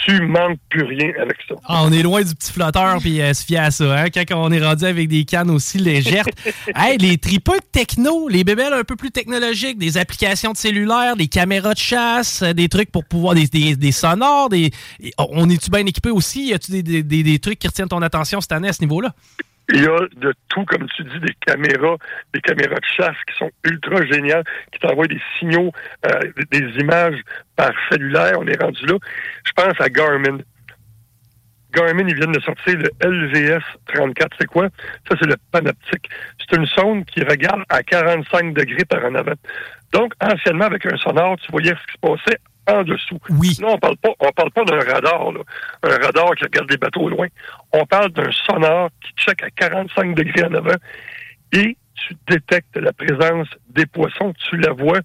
tu 0.04 0.22
manques 0.22 0.60
plus 0.70 0.84
rien 0.84 1.12
avec 1.22 1.38
ça. 1.48 1.56
Ah, 1.66 1.84
on 1.86 1.92
est 1.92 2.04
loin 2.04 2.22
du 2.22 2.36
petit 2.36 2.52
flotteur 2.52 2.98
puis 3.00 3.22
euh, 3.22 3.34
se 3.34 3.46
fier 3.46 3.60
à 3.60 3.72
ça, 3.72 4.02
hein, 4.02 4.10
quand 4.10 4.26
on 4.32 4.52
est 4.52 4.64
rendu 4.64 4.86
avec 4.86 5.08
des 5.08 5.24
cannes 5.24 5.50
aussi 5.50 5.78
légères. 5.78 6.26
hey, 6.76 6.98
les 6.98 7.18
tripeux 7.18 7.60
techno, 7.72 8.28
les 8.28 8.44
bébelles 8.44 8.74
un 8.74 8.84
peu 8.84 8.96
plus 8.96 9.12
technologiques, 9.12 9.78
des 9.78 9.98
applications 9.98 10.52
de 10.52 10.58
cellulaire, 10.58 11.16
des 11.16 11.28
caméras 11.28 11.74
de 11.74 11.80
chasse, 11.80 12.42
euh, 12.42 12.54
des 12.54 12.68
trucs 12.68 12.92
pour 12.92 13.06
pouvoir, 13.06 13.36
des, 13.36 13.48
des, 13.48 13.92
sonores, 13.92 14.50
des, 14.50 14.72
on 15.18 15.50
est-tu 15.50 15.72
bien 15.72 15.86
équipé 15.86 16.10
aussi? 16.10 16.50
Y 16.50 16.54
a-tu 16.54 16.84
des, 16.84 17.04
des, 17.04 17.24
des 17.24 17.40
trucs 17.40 17.60
qui 17.60 17.68
retiennent 17.68 17.88
ton 17.88 18.02
attention 18.02 18.42
cette 18.42 18.52
année 18.52 18.68
à 18.68 18.74
ce 18.74 18.82
niveau-là? 18.82 19.14
Il 19.73 19.84
y 19.84 19.88
a 19.88 19.99
de 20.17 20.34
tout, 20.49 20.63
comme 20.65 20.88
tu 20.95 21.04
dis, 21.04 21.19
des 21.19 21.34
caméras, 21.45 21.97
des 22.34 22.41
caméras 22.41 22.75
de 22.75 22.86
chasse 22.86 23.17
qui 23.28 23.36
sont 23.38 23.49
ultra 23.63 24.06
géniales, 24.06 24.43
qui 24.71 24.80
t'envoient 24.80 25.08
des 25.08 25.21
signaux, 25.39 25.71
euh, 26.06 26.32
des 26.51 26.80
images 26.80 27.19
par 27.56 27.71
cellulaire. 27.89 28.34
On 28.39 28.45
est 28.45 28.62
rendu 28.62 28.86
là. 28.86 28.95
Je 29.45 29.51
pense 29.54 29.73
à 29.80 29.89
Garmin. 29.89 30.38
Garmin, 31.73 32.08
ils 32.08 32.15
viennent 32.15 32.32
de 32.32 32.39
sortir 32.41 32.78
le 32.78 32.89
LVS 33.01 33.63
34. 33.93 34.38
C'est 34.39 34.47
quoi? 34.47 34.69
Ça, 35.10 35.17
c'est 35.19 35.28
le 35.28 35.36
panoptique. 35.51 36.10
C'est 36.39 36.58
une 36.58 36.67
sonde 36.67 37.06
qui 37.06 37.21
regarde 37.21 37.63
à 37.69 37.82
45 37.82 38.54
degrés 38.54 38.86
par 38.86 39.04
en 39.04 39.15
avant. 39.15 39.34
Donc, 39.93 40.13
anciennement, 40.21 40.65
avec 40.65 40.86
un 40.86 40.97
sonore, 40.97 41.38
tu 41.38 41.51
voyais 41.51 41.71
ce 41.71 41.88
qui 41.88 41.93
se 41.93 41.99
passait 41.99 42.39
en 42.67 42.84
dessous. 42.84 43.19
Oui. 43.30 43.58
Là, 43.62 43.67
on 43.71 43.78
parle 43.78 43.97
pas, 43.97 44.10
on 44.19 44.32
parle 44.32 44.51
pas 44.51 44.63
d'un 44.63 44.80
radar, 44.80 45.32
là. 45.32 45.41
un 45.84 46.06
radar 46.06 46.36
qui 46.36 46.43
regarde 46.43 46.69
des 46.69 46.78
bateaux 46.78 47.01
au 47.01 47.10
loin. 47.10 47.28
On 47.73 47.86
parle 47.86 48.12
d'un 48.12 48.32
sonore 48.32 48.89
qui 49.01 49.12
check 49.23 49.43
à 49.43 49.49
45 49.51 50.15
degrés 50.15 50.43
en 50.45 50.54
avant 50.54 50.75
et 51.51 51.78
tu 51.95 52.15
détectes 52.28 52.75
la 52.78 52.93
présence 52.93 53.47
des 53.69 53.86
poissons, 53.86 54.34
tu 54.49 54.58
la 54.58 54.71
vois 54.71 54.99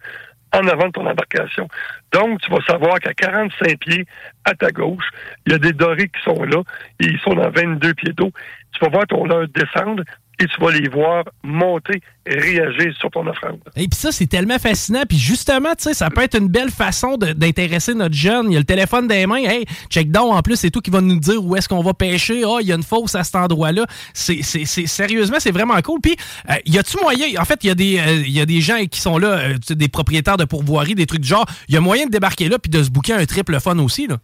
en 0.53 0.67
avant 0.67 0.87
de 0.87 0.93
ton 0.93 1.07
embarcation. 1.07 1.69
Donc, 2.13 2.41
tu 2.41 2.51
vas 2.51 2.61
savoir 2.67 2.99
qu'à 2.99 3.15
45 3.15 3.79
pieds 3.79 4.07
à 4.45 4.55
ta 4.55 4.71
gauche, 4.71 5.09
il 5.47 5.53
y 5.53 5.55
a 5.55 5.59
des 5.59 5.73
dorés 5.73 6.09
qui 6.09 6.21
sont 6.25 6.43
là 6.43 6.63
et 6.99 7.07
ils 7.07 7.21
sont 7.21 7.35
dans 7.35 7.51
22 7.51 7.95
pieds 7.95 8.13
d'eau. 8.13 8.33
Tu 8.73 8.85
vas 8.85 8.91
voir 8.91 9.07
ton 9.07 9.25
leurre 9.25 9.47
descendre 9.49 10.03
et 10.41 10.47
tu 10.47 10.61
vas 10.61 10.71
les 10.73 10.89
voir 10.89 11.25
monter 11.43 12.01
et 12.27 12.35
réagir 12.35 12.95
sur 12.99 13.11
ton 13.11 13.27
offrande. 13.27 13.59
Et 13.77 13.87
puis 13.89 13.99
ça, 13.99 14.11
c'est 14.11 14.27
tellement 14.27 14.59
fascinant. 14.59 15.03
Puis 15.07 15.19
justement, 15.19 15.71
tu 15.77 15.85
sais, 15.85 15.95
ça 15.95 16.09
peut 16.09 16.23
être 16.23 16.39
une 16.39 16.49
belle 16.49 16.71
façon 16.71 17.17
d'intéresser 17.19 17.95
notre 17.95 18.15
jeune. 18.15 18.47
Il 18.51 18.55
y 18.55 18.57
a 18.57 18.59
le 18.59 18.65
téléphone 18.65 19.07
des 19.07 19.27
mains. 19.27 19.45
Hey, 19.45 19.67
check 19.91 20.11
down, 20.11 20.33
en 20.33 20.41
plus, 20.41 20.57
c'est 20.57 20.71
tout 20.71 20.81
qui 20.81 20.91
va 20.91 21.03
nous 21.03 21.19
dire 21.19 21.45
où 21.45 21.57
est-ce 21.57 21.69
qu'on 21.69 21.83
va 21.83 21.93
pêcher. 21.93 22.43
Ah, 22.47 22.59
il 22.63 22.69
y 22.69 22.73
a 22.73 22.77
une 22.77 22.83
fosse 22.83 23.15
à 23.15 23.23
cet 23.23 23.37
endroit-là. 23.37 23.85
C'est, 24.15 24.43
sérieusement, 24.43 25.37
c'est 25.41 25.51
vraiment 25.51 25.81
cool. 25.83 26.01
Puis, 26.01 26.17
euh, 26.49 26.55
y 26.65 26.79
a-tu 26.79 26.97
moyen, 27.03 27.39
en 27.39 27.45
fait, 27.45 27.63
il 27.65 27.67
y, 27.67 27.71
a 27.71 27.75
des, 27.75 27.99
euh, 27.99 28.23
y 28.27 28.41
a 28.41 28.47
des 28.47 28.61
gens 28.61 28.83
qui 28.91 29.01
sont 29.01 29.19
là, 29.19 29.39
euh, 29.39 29.55
des 29.69 29.89
propriétaires 29.89 30.39
de 30.39 30.45
pourvoirie, 30.45 30.95
des 30.95 31.07
trucs 31.07 31.21
du 31.21 31.29
genre. 31.29 31.47
Il 31.69 31.75
y 31.75 31.79
a 31.79 31.81
moyen 31.81 32.07
de 32.07 32.11
débarquer 32.11 32.49
là 32.49 32.59
puis 32.59 32.71
de 32.71 32.83
se 32.83 32.91
bouquer 32.91 33.13
un 33.13 33.27
triple 33.27 33.61
fun 33.61 33.79
aussi, 33.79 34.07
là? 34.07 34.17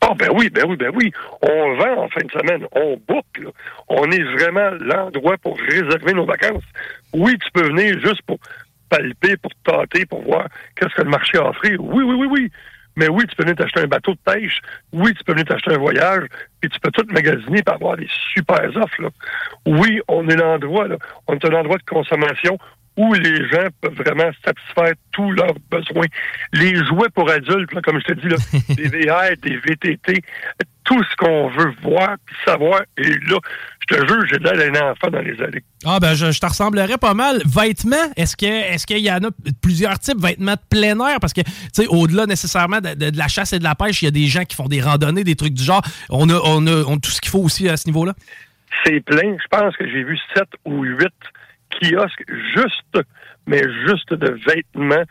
Ah, 0.00 0.14
ben 0.16 0.30
oui, 0.34 0.50
ben 0.50 0.64
oui, 0.68 0.76
ben 0.76 0.90
oui. 0.94 1.12
On 1.42 1.74
vend 1.74 2.04
en 2.04 2.08
fin 2.08 2.22
de 2.22 2.30
semaine, 2.30 2.66
on 2.72 3.00
boucle. 3.08 3.50
On 3.88 4.10
est 4.10 4.22
vraiment 4.22 4.70
l'endroit 4.80 5.36
pour 5.38 5.58
réserver 5.58 6.12
nos 6.12 6.24
vacances. 6.24 6.64
Oui, 7.12 7.36
tu 7.38 7.50
peux 7.52 7.68
venir 7.68 7.98
juste 8.00 8.22
pour 8.22 8.38
palper, 8.88 9.36
pour 9.36 9.52
tâter, 9.64 10.04
pour 10.06 10.22
voir 10.22 10.48
qu'est-ce 10.76 10.94
que 10.94 11.02
le 11.02 11.10
marché 11.10 11.38
a 11.38 11.48
offert. 11.48 11.80
Oui, 11.80 12.02
oui, 12.04 12.14
oui, 12.14 12.26
oui. 12.30 12.52
Mais 12.96 13.08
oui, 13.08 13.24
tu 13.26 13.34
peux 13.36 13.44
venir 13.44 13.56
t'acheter 13.56 13.80
un 13.80 13.86
bateau 13.86 14.12
de 14.12 14.18
pêche. 14.32 14.60
Oui, 14.92 15.14
tu 15.14 15.24
peux 15.24 15.32
venir 15.32 15.46
t'acheter 15.46 15.74
un 15.74 15.78
voyage. 15.78 16.26
Puis 16.60 16.68
tu 16.68 16.78
peux 16.80 16.90
tout 16.90 17.06
magasiner 17.10 17.62
pour 17.62 17.74
avoir 17.74 17.96
des 17.96 18.08
super 18.34 18.68
offres. 18.76 19.10
Oui, 19.66 20.00
on 20.08 20.28
est 20.28 20.36
l'endroit. 20.36 20.88
On 21.26 21.34
est 21.34 21.44
un 21.44 21.54
endroit 21.54 21.78
de 21.78 21.84
consommation 21.84 22.58
où 22.96 23.14
les 23.14 23.48
gens 23.48 23.68
peuvent 23.80 23.94
vraiment 23.94 24.30
satisfaire 24.44 24.92
tous 25.12 25.30
leurs 25.32 25.54
besoins. 25.70 26.06
Les 26.52 26.76
jouets 26.84 27.08
pour 27.14 27.30
adultes, 27.30 27.70
comme 27.82 28.00
je 28.00 28.12
te 28.12 28.20
dis, 28.20 28.28
là, 28.28 28.36
des 28.76 28.88
VR, 28.88 29.36
des 29.42 29.56
VTT, 29.56 30.22
tout 30.84 31.02
ce 31.04 31.16
qu'on 31.16 31.48
veut 31.48 31.72
voir 31.82 32.16
puis 32.26 32.36
savoir. 32.44 32.82
Et 32.98 33.08
là, 33.08 33.38
je 33.80 33.96
te 33.96 34.06
jure, 34.06 34.26
j'ai 34.28 34.38
l'air 34.38 34.56
d'un 34.56 34.90
enfant 34.90 35.08
dans 35.10 35.20
les 35.20 35.40
allées. 35.40 35.62
Ah 35.84 35.98
ben, 36.00 36.14
je, 36.14 36.38
te 36.38 36.46
ressemblerais 36.46 36.98
pas 36.98 37.14
mal. 37.14 37.40
Vêtements, 37.46 38.12
est-ce 38.16 38.36
que 38.36 38.46
est-ce 38.46 38.86
qu'il 38.86 38.98
y 38.98 39.10
en 39.10 39.24
a 39.24 39.30
plusieurs 39.62 39.98
types? 39.98 40.18
Vêtements 40.20 40.54
de 40.54 40.60
plein 40.68 40.98
air? 41.08 41.18
Parce 41.20 41.32
que, 41.32 41.40
tu 41.40 41.50
sais, 41.72 41.86
au-delà 41.86 42.26
nécessairement 42.26 42.80
de, 42.80 43.16
la 43.16 43.28
chasse 43.28 43.52
et 43.52 43.58
de 43.58 43.64
la 43.64 43.74
pêche, 43.74 44.02
il 44.02 44.06
y 44.06 44.08
a 44.08 44.12
des 44.12 44.26
gens 44.26 44.44
qui 44.44 44.56
font 44.56 44.66
des 44.68 44.80
randonnées, 44.80 45.24
des 45.24 45.36
trucs 45.36 45.54
du 45.54 45.62
genre. 45.62 45.82
On 46.10 46.28
a, 46.28 46.38
on 46.44 46.66
a, 46.66 46.84
on 46.86 46.96
a 46.96 47.00
tout 47.00 47.10
ce 47.10 47.20
qu'il 47.20 47.30
faut 47.30 47.40
aussi 47.40 47.68
à 47.68 47.76
ce 47.76 47.86
niveau-là. 47.86 48.14
C'est 48.84 49.00
plein. 49.00 49.36
Je 49.38 49.48
pense 49.50 49.76
que 49.76 49.86
j'ai 49.86 50.02
vu 50.02 50.18
sept 50.34 50.48
ou 50.64 50.82
huit 50.82 51.12
kiosque 51.82 52.24
juste, 52.54 53.06
mais 53.46 53.62
juste 53.86 54.12
de 54.12 54.30
vêtements, 54.46 55.04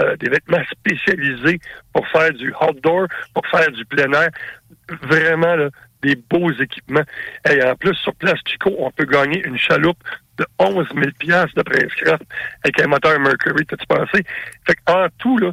euh, 0.00 0.16
des 0.16 0.28
vêtements 0.28 0.62
spécialisés 0.70 1.58
pour 1.92 2.06
faire 2.08 2.32
du 2.32 2.52
outdoor, 2.60 3.06
pour 3.34 3.46
faire 3.46 3.70
du 3.72 3.84
plein 3.86 4.12
air. 4.12 4.30
Vraiment, 5.02 5.68
des 6.02 6.16
beaux 6.16 6.50
équipements. 6.52 7.02
Et 7.50 7.62
en 7.62 7.74
plus, 7.74 7.94
sur 7.96 8.14
Place 8.14 8.38
Chico, 8.46 8.74
on 8.78 8.90
peut 8.90 9.04
gagner 9.04 9.44
une 9.44 9.58
chaloupe 9.58 9.98
de 10.38 10.46
11 10.58 10.86
000 10.94 11.06
de 11.56 11.62
Prince 11.62 11.92
avec 12.64 12.80
un 12.80 12.86
moteur 12.86 13.18
Mercury, 13.18 13.66
t'as-tu 13.66 13.86
pensé? 13.86 14.24
Fait 14.66 14.76
en 14.86 15.08
tout, 15.18 15.36
là, 15.38 15.50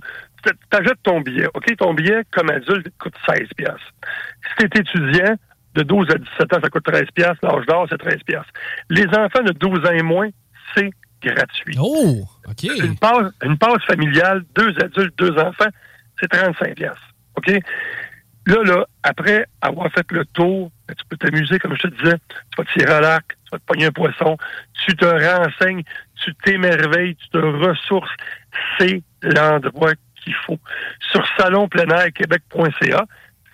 t'achètes 0.70 1.02
ton 1.04 1.22
billet. 1.22 1.48
OK, 1.54 1.76
ton 1.78 1.94
billet, 1.94 2.22
comme 2.32 2.50
adulte, 2.50 2.88
coûte 3.00 3.16
16 3.28 3.48
Si 3.58 4.68
t'es 4.68 4.80
étudiant, 4.80 5.36
de 5.76 5.84
12 5.84 6.08
à 6.10 6.18
17 6.18 6.54
ans, 6.54 6.60
ça 6.64 6.70
coûte 6.70 6.86
13 6.86 7.06
L'âge 7.18 7.66
d'or, 7.66 7.88
c'est 7.90 7.98
13 7.98 8.20
Les 8.90 9.08
enfants 9.08 9.44
de 9.44 9.52
12 9.52 9.80
ans 9.86 9.92
et 9.92 10.04
moins, 10.04 10.30
c'est 10.74 10.92
gratuit. 11.22 11.76
Oh, 11.80 12.24
OK. 12.48 12.64
Une 12.64 12.98
passe, 12.98 13.32
une 13.44 13.58
passe 13.58 13.84
familiale, 13.86 14.44
deux 14.56 14.74
adultes, 14.82 15.18
deux 15.18 15.38
enfants, 15.38 15.70
c'est 16.20 16.28
35 16.28 16.80
OK? 17.36 17.52
Là, 18.48 18.64
là, 18.64 18.86
après 19.02 19.48
avoir 19.62 19.92
fait 19.92 20.06
le 20.12 20.24
tour, 20.26 20.72
ben, 20.88 20.94
tu 20.94 21.04
peux 21.10 21.18
t'amuser, 21.18 21.58
comme 21.58 21.76
je 21.76 21.88
te 21.88 22.04
disais. 22.04 22.18
Tu 22.30 22.62
vas 22.62 22.66
tirer 22.78 22.94
à 22.94 23.02
l'arc, 23.02 23.26
tu 23.46 23.50
vas 23.52 23.58
te 23.58 23.64
pogner 23.66 23.86
un 23.86 23.92
poisson, 23.92 24.38
tu 24.86 24.96
te 24.96 25.06
renseignes, 25.06 25.82
tu 26.24 26.34
t'émerveilles, 26.44 27.16
tu 27.16 27.30
te 27.30 27.38
ressources. 27.38 28.12
C'est 28.78 29.02
l'endroit 29.24 29.94
qu'il 30.24 30.36
faut. 30.46 30.60
Sur 31.12 31.26
salonpleinairquebec.ca, 31.38 33.06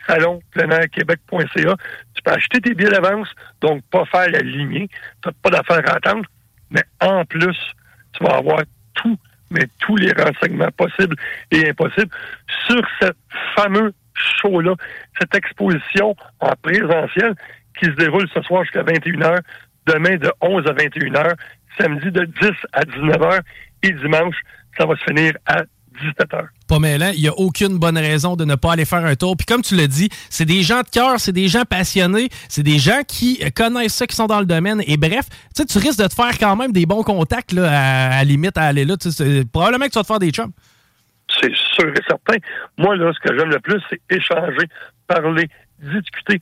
salonpleinairquebec.ca, 0.08 1.76
tu 2.14 2.22
peux 2.22 2.32
acheter 2.32 2.60
tes 2.60 2.74
billets 2.74 2.92
d'avance, 2.92 3.30
donc 3.62 3.84
pas 3.92 4.04
faire 4.06 4.30
la 4.30 4.40
lignée. 4.40 4.90
Tu 5.22 5.30
n'as 5.30 5.34
pas 5.42 5.52
d'affaire 5.52 5.90
à 5.90 5.96
attendre 5.96 6.26
mais 6.72 6.84
en 7.02 7.26
plus, 7.26 7.58
tu 8.14 8.24
vas 8.24 8.38
avoir 8.38 8.62
tout, 8.94 9.18
mais 9.50 9.68
tous 9.80 9.96
les 9.98 10.12
renseignements 10.14 10.72
possibles 10.76 11.16
et 11.52 11.70
impossibles 11.70 12.12
sur 12.68 12.82
ce 13.02 13.12
fameux 13.56 13.94
show-là, 14.14 14.76
cette 15.20 15.36
exposition 15.36 16.16
en 16.40 16.54
présentiel 16.62 17.36
qui 17.78 17.86
se 17.86 17.92
déroule 17.92 18.28
ce 18.34 18.42
soir 18.42 18.64
jusqu'à 18.64 18.84
21h, 18.84 19.40
demain 19.88 20.18
de 20.18 20.32
11 20.42 20.66
à 20.68 20.74
21h, 20.74 21.36
samedi 21.80 22.12
de 22.12 22.26
10 22.26 22.52
à 22.74 22.82
19h 22.82 23.40
et 23.84 23.92
dimanche, 23.92 24.36
ça 24.78 24.86
va 24.86 24.96
se 24.96 25.04
finir 25.04 25.34
à 25.46 25.64
17h. 26.02 26.48
Pas 26.68 26.80
mêlant. 26.80 27.12
Il 27.14 27.22
n'y 27.22 27.28
a 27.28 27.34
aucune 27.34 27.78
bonne 27.78 27.98
raison 27.98 28.36
de 28.36 28.46
ne 28.46 28.56
pas 28.56 28.74
aller 28.74 28.86
faire 28.86 29.06
un 29.06 29.16
tour. 29.16 29.36
Puis 29.38 29.46
comme 29.46 29.62
tu 29.62 29.76
l'as 29.76 29.88
dit, 29.88 30.10
c'est 30.30 30.46
des 30.46 30.64
gens 30.64 30.82
de 30.82 30.90
cœur, 30.90 31.20
c'est 31.20 31.32
des 31.32 31.48
gens 31.48 31.64
passionnés, 31.64 32.30
c'est 32.50 32.64
des 32.64 32.80
gens 32.80 33.02
qui 33.08 33.40
connaissent 33.52 33.96
ça, 33.96 34.08
qui 34.08 34.16
sont 34.16 34.28
dans 34.28 34.40
le 34.40 34.46
domaine. 34.46 34.82
Et 34.88 34.98
bref, 34.98 35.26
tu 35.56 35.66
tu 35.66 35.78
risques 35.78 36.00
de 36.00 36.08
te 36.08 36.14
faire 36.14 36.38
quand 36.40 36.56
même 36.56 36.72
des 36.72 36.86
bons 36.86 37.04
contacts 37.04 37.52
là, 37.52 38.18
à, 38.18 38.24
limite 38.24 38.58
à 38.58 38.64
aller 38.64 38.86
là. 38.86 38.96
Probablement 39.52 39.86
que 39.86 39.92
tu 39.92 40.00
vas 40.00 40.04
te 40.04 40.08
faire 40.08 40.20
des 40.20 40.32
chums. 40.32 40.52
C'est 41.40 41.54
sûr 41.56 41.88
et 41.88 42.04
certain. 42.08 42.38
Moi, 42.78 42.96
là, 42.98 43.12
ce 43.14 43.20
que 43.20 43.38
j'aime 43.38 43.50
le 43.50 43.60
plus, 43.60 43.82
c'est 43.90 44.02
échanger, 44.10 44.68
parler, 45.08 45.48
discuter. 45.80 46.40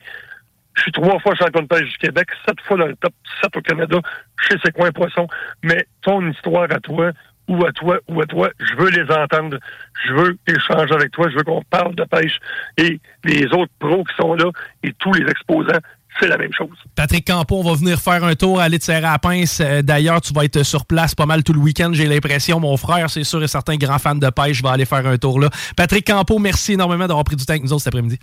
Je 0.74 0.82
suis 0.82 0.92
trois 0.92 1.18
fois 1.20 1.34
champion 1.34 1.62
de 1.62 1.66
pêche 1.66 1.90
du 1.90 1.98
Québec, 1.98 2.28
sept 2.46 2.60
fois 2.62 2.78
dans 2.78 2.86
le 2.86 2.96
top 2.96 3.12
sept 3.40 3.56
au 3.56 3.60
Canada, 3.60 4.00
chez 4.48 4.56
ces 4.64 4.72
coins 4.72 4.92
poissons. 4.92 5.28
Mais 5.62 5.86
ton 6.02 6.28
histoire 6.30 6.70
à 6.70 6.80
toi, 6.80 7.12
ou 7.48 7.64
à 7.64 7.72
toi 7.72 7.98
ou 8.08 8.20
à 8.20 8.26
toi. 8.26 8.50
Je 8.58 8.74
veux 8.76 8.90
les 8.90 9.10
entendre. 9.12 9.58
Je 10.06 10.12
veux 10.12 10.38
échanger 10.46 10.94
avec 10.94 11.10
toi. 11.12 11.28
Je 11.30 11.36
veux 11.36 11.42
qu'on 11.42 11.62
parle 11.70 11.94
de 11.94 12.04
pêche. 12.04 12.38
Et 12.76 13.00
les 13.24 13.46
autres 13.46 13.72
pros 13.78 14.04
qui 14.04 14.14
sont 14.16 14.34
là 14.34 14.50
et 14.82 14.92
tous 14.98 15.12
les 15.12 15.28
exposants, 15.28 15.80
c'est 16.18 16.28
la 16.28 16.36
même 16.36 16.52
chose. 16.52 16.76
Patrick 16.94 17.26
Campo, 17.26 17.60
on 17.60 17.70
va 17.70 17.74
venir 17.74 17.98
faire 17.98 18.24
un 18.24 18.34
tour 18.34 18.60
à 18.60 18.68
te 18.68 19.04
à 19.04 19.18
pince. 19.18 19.60
Euh, 19.60 19.82
d'ailleurs, 19.82 20.20
tu 20.20 20.32
vas 20.32 20.44
être 20.44 20.62
sur 20.62 20.84
place 20.84 21.14
pas 21.14 21.26
mal 21.26 21.42
tout 21.42 21.52
le 21.52 21.60
week-end, 21.60 21.90
j'ai 21.92 22.06
l'impression. 22.06 22.60
Mon 22.60 22.76
frère, 22.76 23.08
c'est 23.10 23.24
sûr 23.24 23.42
et 23.42 23.48
certain, 23.48 23.76
grand 23.76 23.98
fan 23.98 24.18
de 24.18 24.30
pêche, 24.30 24.62
va 24.62 24.72
aller 24.72 24.84
faire 24.84 25.06
un 25.06 25.16
tour 25.18 25.40
là. 25.40 25.50
Patrick 25.76 26.06
Campo, 26.06 26.38
merci 26.38 26.72
énormément 26.72 27.06
d'avoir 27.06 27.24
pris 27.24 27.36
du 27.36 27.44
temps 27.44 27.52
avec 27.52 27.62
nous 27.62 27.78
cet 27.78 27.88
après-midi. 27.88 28.18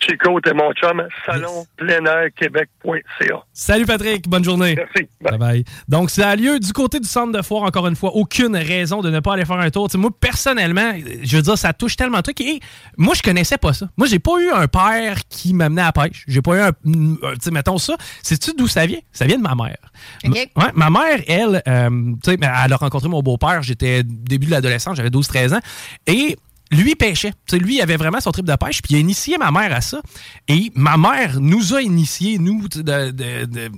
Chico, 0.00 0.40
t'es 0.40 0.54
mon 0.54 0.72
chum. 0.74 1.02
Salon 1.26 1.66
plein 1.76 2.04
air 2.04 2.28
québec.ca. 2.36 3.44
Salut 3.52 3.84
Patrick, 3.84 4.28
bonne 4.28 4.44
journée. 4.44 4.76
Merci. 4.76 5.08
Bye. 5.20 5.38
bye 5.38 5.64
Donc, 5.88 6.10
ça 6.10 6.30
a 6.30 6.36
lieu 6.36 6.60
du 6.60 6.72
côté 6.72 7.00
du 7.00 7.08
centre 7.08 7.36
de 7.36 7.42
foire, 7.42 7.64
encore 7.64 7.88
une 7.88 7.96
fois. 7.96 8.14
Aucune 8.14 8.56
raison 8.56 9.02
de 9.02 9.10
ne 9.10 9.18
pas 9.18 9.34
aller 9.34 9.44
faire 9.44 9.58
un 9.58 9.70
tour. 9.70 9.88
moi, 9.96 10.10
personnellement, 10.18 10.92
je 11.22 11.36
veux 11.36 11.42
dire, 11.42 11.58
ça 11.58 11.72
touche 11.72 11.96
tellement 11.96 12.18
de 12.18 12.22
trucs. 12.22 12.40
Et 12.40 12.60
moi, 12.96 13.14
je 13.16 13.22
connaissais 13.22 13.58
pas 13.58 13.72
ça. 13.72 13.88
Moi, 13.96 14.06
j'ai 14.06 14.20
pas 14.20 14.38
eu 14.40 14.50
un 14.50 14.68
père 14.68 15.18
qui 15.28 15.52
m'amenait 15.52 15.82
à 15.82 15.86
la 15.86 15.92
pêche. 15.92 16.24
J'ai 16.28 16.42
pas 16.42 16.56
eu 16.56 16.60
un. 16.60 16.72
Tu 16.72 17.18
sais, 17.40 17.50
mettons 17.50 17.78
ça. 17.78 17.96
Sais-tu 18.22 18.52
d'où 18.56 18.68
ça 18.68 18.86
vient? 18.86 19.00
Ça 19.12 19.26
vient 19.26 19.36
de 19.36 19.42
ma 19.42 19.56
mère. 19.56 19.78
Ouais, 20.24 20.48
ma 20.74 20.90
mère, 20.90 21.20
elle, 21.26 21.62
euh, 21.66 21.90
tu 22.22 22.30
sais, 22.30 22.38
elle 22.40 22.72
a 22.72 22.76
rencontré 22.76 23.08
mon 23.08 23.20
beau-père. 23.20 23.62
J'étais 23.62 24.04
début 24.04 24.46
de 24.46 24.52
l'adolescence, 24.52 24.96
j'avais 24.96 25.10
12-13 25.10 25.54
ans. 25.54 25.60
Et 26.06 26.36
lui 26.70 26.94
pêchait. 26.94 27.32
Tu 27.46 27.56
sais, 27.56 27.58
lui, 27.58 27.76
il 27.76 27.80
avait 27.80 27.96
vraiment 27.96 28.20
son 28.20 28.30
trip 28.30 28.44
de 28.46 28.54
pêche, 28.56 28.82
puis 28.82 28.94
il 28.94 28.96
a 28.96 29.00
initié 29.00 29.38
ma 29.38 29.50
mère 29.50 29.72
à 29.74 29.80
ça. 29.80 30.00
Et 30.48 30.70
ma 30.74 30.96
mère 30.96 31.40
nous 31.40 31.74
a 31.74 31.82
initiés, 31.82 32.38
nous, 32.38 32.68
de, 32.68 32.82
de- 33.10 33.44
de- 33.46 33.70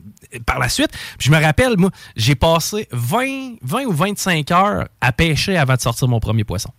par 0.46 0.58
la 0.58 0.68
suite. 0.68 0.90
Je 1.18 1.30
me 1.30 1.40
rappelle, 1.40 1.76
moi, 1.76 1.90
j'ai 2.16 2.34
passé 2.34 2.88
20, 2.92 3.56
20 3.62 3.84
ou 3.86 3.92
25 3.92 4.50
heures 4.50 4.88
à 5.00 5.12
pêcher 5.12 5.56
avant 5.56 5.74
de 5.74 5.80
sortir 5.80 6.08
mon 6.08 6.20
premier 6.20 6.44
poisson. 6.44 6.70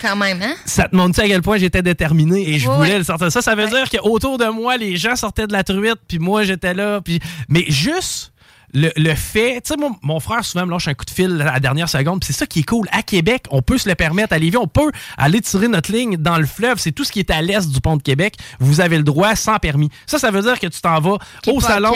Quand 0.00 0.16
même, 0.16 0.42
hein? 0.42 0.54
Ça 0.64 0.88
te 0.88 0.96
montre 0.96 1.20
à 1.20 1.26
quel 1.28 1.42
point 1.42 1.58
j'étais 1.58 1.82
déterminé 1.82 2.48
et 2.48 2.58
je 2.58 2.68
Oui, 2.68 2.76
voulais 2.76 2.98
le 2.98 3.04
sortir? 3.04 3.30
Ça, 3.30 3.42
ça 3.42 3.54
veut 3.54 3.68
dire 3.68 3.88
qu'autour 3.90 4.38
de 4.38 4.46
moi, 4.46 4.76
les 4.76 4.96
gens 4.96 5.14
sortaient 5.16 5.46
de 5.46 5.52
la 5.52 5.62
truite, 5.62 5.98
puis 6.08 6.18
moi, 6.18 6.42
j'étais 6.44 6.74
là. 6.74 7.00
Puis... 7.02 7.20
Mais 7.48 7.64
juste 7.68 8.31
le, 8.74 8.90
le 8.96 9.14
fait, 9.14 9.60
tu 9.60 9.68
sais, 9.68 9.76
mon, 9.76 9.94
mon 10.02 10.20
frère 10.20 10.44
souvent 10.44 10.66
me 10.66 10.70
lâche 10.70 10.88
un 10.88 10.94
coup 10.94 11.04
de 11.04 11.10
fil 11.10 11.40
à 11.42 11.52
la 11.52 11.60
dernière 11.60 11.88
seconde, 11.88 12.24
c'est 12.24 12.32
ça 12.32 12.46
qui 12.46 12.60
est 12.60 12.64
cool. 12.64 12.88
À 12.92 13.02
Québec, 13.02 13.44
on 13.50 13.62
peut 13.62 13.78
se 13.78 13.88
le 13.88 13.94
permettre. 13.94 14.32
À 14.32 14.38
Lévis, 14.38 14.56
on 14.56 14.66
peut 14.66 14.90
aller 15.16 15.40
tirer 15.40 15.68
notre 15.68 15.92
ligne 15.92 16.16
dans 16.16 16.38
le 16.38 16.46
fleuve. 16.46 16.78
C'est 16.78 16.92
tout 16.92 17.04
ce 17.04 17.12
qui 17.12 17.18
est 17.18 17.30
à 17.30 17.42
l'est 17.42 17.68
du 17.70 17.80
pont 17.80 17.96
de 17.96 18.02
Québec. 18.02 18.36
Vous 18.60 18.80
avez 18.80 18.96
le 18.96 19.02
droit 19.04 19.36
sans 19.36 19.58
permis. 19.58 19.90
Ça, 20.06 20.18
ça 20.18 20.30
veut 20.30 20.42
dire 20.42 20.58
que 20.58 20.66
tu 20.66 20.80
t'en 20.80 21.00
vas 21.00 21.18
au 21.46 21.60
salon. 21.60 21.92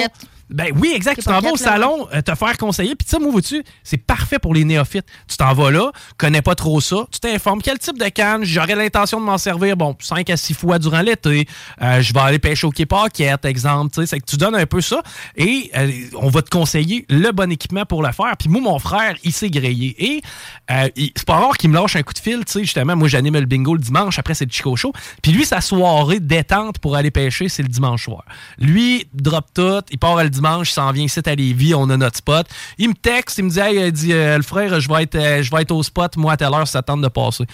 Ben 0.48 0.68
oui, 0.76 0.92
exact. 0.94 1.16
Tu 1.16 1.24
t'en 1.24 1.40
vas 1.40 1.50
au 1.50 1.56
salon 1.56 2.06
euh, 2.14 2.22
te 2.22 2.35
faire 2.35 2.56
conseiller. 2.56 2.94
Puis, 2.94 3.04
tu 3.04 3.11
sais, 3.11 3.18
moi, 3.18 3.32
vois-tu, 3.32 3.64
c'est 3.82 3.96
parfait 3.96 4.38
pour 4.38 4.54
les 4.54 4.64
néophytes. 4.64 5.06
Tu 5.28 5.37
t'en 5.37 5.52
vas 5.54 5.72
là, 5.72 5.90
connais 6.18 6.42
pas 6.42 6.54
trop 6.54 6.80
ça, 6.80 7.06
tu 7.11 7.18
t'informes 7.18 7.61
quel 7.61 7.78
type 7.78 7.98
de 7.98 8.09
canne, 8.09 8.44
j'aurais 8.44 8.76
l'intention 8.76 9.20
de 9.20 9.24
m'en 9.24 9.38
servir, 9.38 9.76
bon, 9.76 9.96
5 9.98 10.30
à 10.30 10.37
6 10.37 10.54
fois 10.54 10.78
durant 10.78 11.00
l'été. 11.00 11.48
Euh, 11.82 12.00
je 12.00 12.12
vais 12.12 12.20
aller 12.20 12.38
pêcher 12.38 12.66
au 12.66 12.70
Quai 12.70 12.87
exemple. 13.44 13.92
Tu 13.92 14.00
sais, 14.00 14.06
c'est 14.06 14.20
que 14.20 14.24
tu 14.24 14.37
donnes 14.37 14.54
un 14.54 14.66
peu 14.66 14.80
ça 14.80 15.02
et 15.37 15.70
euh, 15.76 15.90
on 16.16 16.28
va 16.28 16.42
te 16.42 16.50
conseiller 16.50 17.06
le 17.09 17.32
bon 17.32 17.50
équipement 17.50 17.85
pour 17.85 18.02
le 18.02 18.12
faire. 18.12 18.37
Puis, 18.38 18.48
moi, 18.48 18.61
mon 18.61 18.78
frère, 18.78 19.16
il 19.24 19.32
s'est 19.32 19.50
grillé. 19.50 19.96
Et 19.98 20.22
c'est 20.68 21.26
pas 21.26 21.37
rare 21.37 21.56
qu'il 21.56 21.70
me 21.70 21.74
lâche 21.74 21.96
un 21.96 22.02
coup 22.02 22.14
de 22.14 22.18
fil, 22.18 22.44
tu 22.44 22.52
sais, 22.52 22.61
justement. 22.61 22.94
Moi, 22.94 23.09
j'anime 23.09 23.35
le 23.35 23.46
bingo 23.46 23.74
le 23.74 23.80
dimanche, 23.80 24.18
après, 24.18 24.35
c'est 24.35 24.44
le 24.44 24.52
Chico 24.52 24.76
Show. 24.76 24.92
Puis, 25.22 25.32
lui, 25.32 25.44
sa 25.44 25.61
soirée 25.61 26.20
détente 26.20 26.78
pour 26.78 26.94
aller 26.94 27.11
pêcher, 27.11 27.48
c'est 27.48 27.62
le 27.62 27.68
dimanche 27.68 28.04
soir. 28.04 28.24
Lui, 28.59 29.09
drop 29.12 29.46
tout, 29.52 29.82
il 29.90 29.98
part 29.98 30.22
le 30.22 30.30
dimanche, 30.37 30.70
il 30.70 30.75
s'en 30.75 30.90
vient 30.92 31.05
ici 31.05 31.20
à 31.25 31.35
Lévis, 31.35 31.75
on 31.75 31.90
a 31.90 31.96
notre 31.96 32.16
spot. 32.18 32.46
Il 32.79 32.90
me 32.90 32.94
texte, 32.94 33.38
il 33.38 33.44
me 33.44 33.51
dit, 33.51 33.61
hey, 33.61 33.92
dit, 33.92 34.12
euh, 34.12 34.37
le 34.37 34.42
frère, 34.42 34.81
je 34.81 34.88
vais 34.88 35.03
être, 35.03 35.14
euh, 35.16 35.42
je 35.42 35.51
vais 35.51 35.62
être 35.62 35.72
au 35.72 35.83
spot, 35.83 36.16
moi, 36.16 36.33
à 36.33 36.37
telle 36.37 36.55
heure, 36.55 36.68
ça 36.68 36.83
tente 36.83 37.03
de 37.03 37.09
passer. 37.09 37.44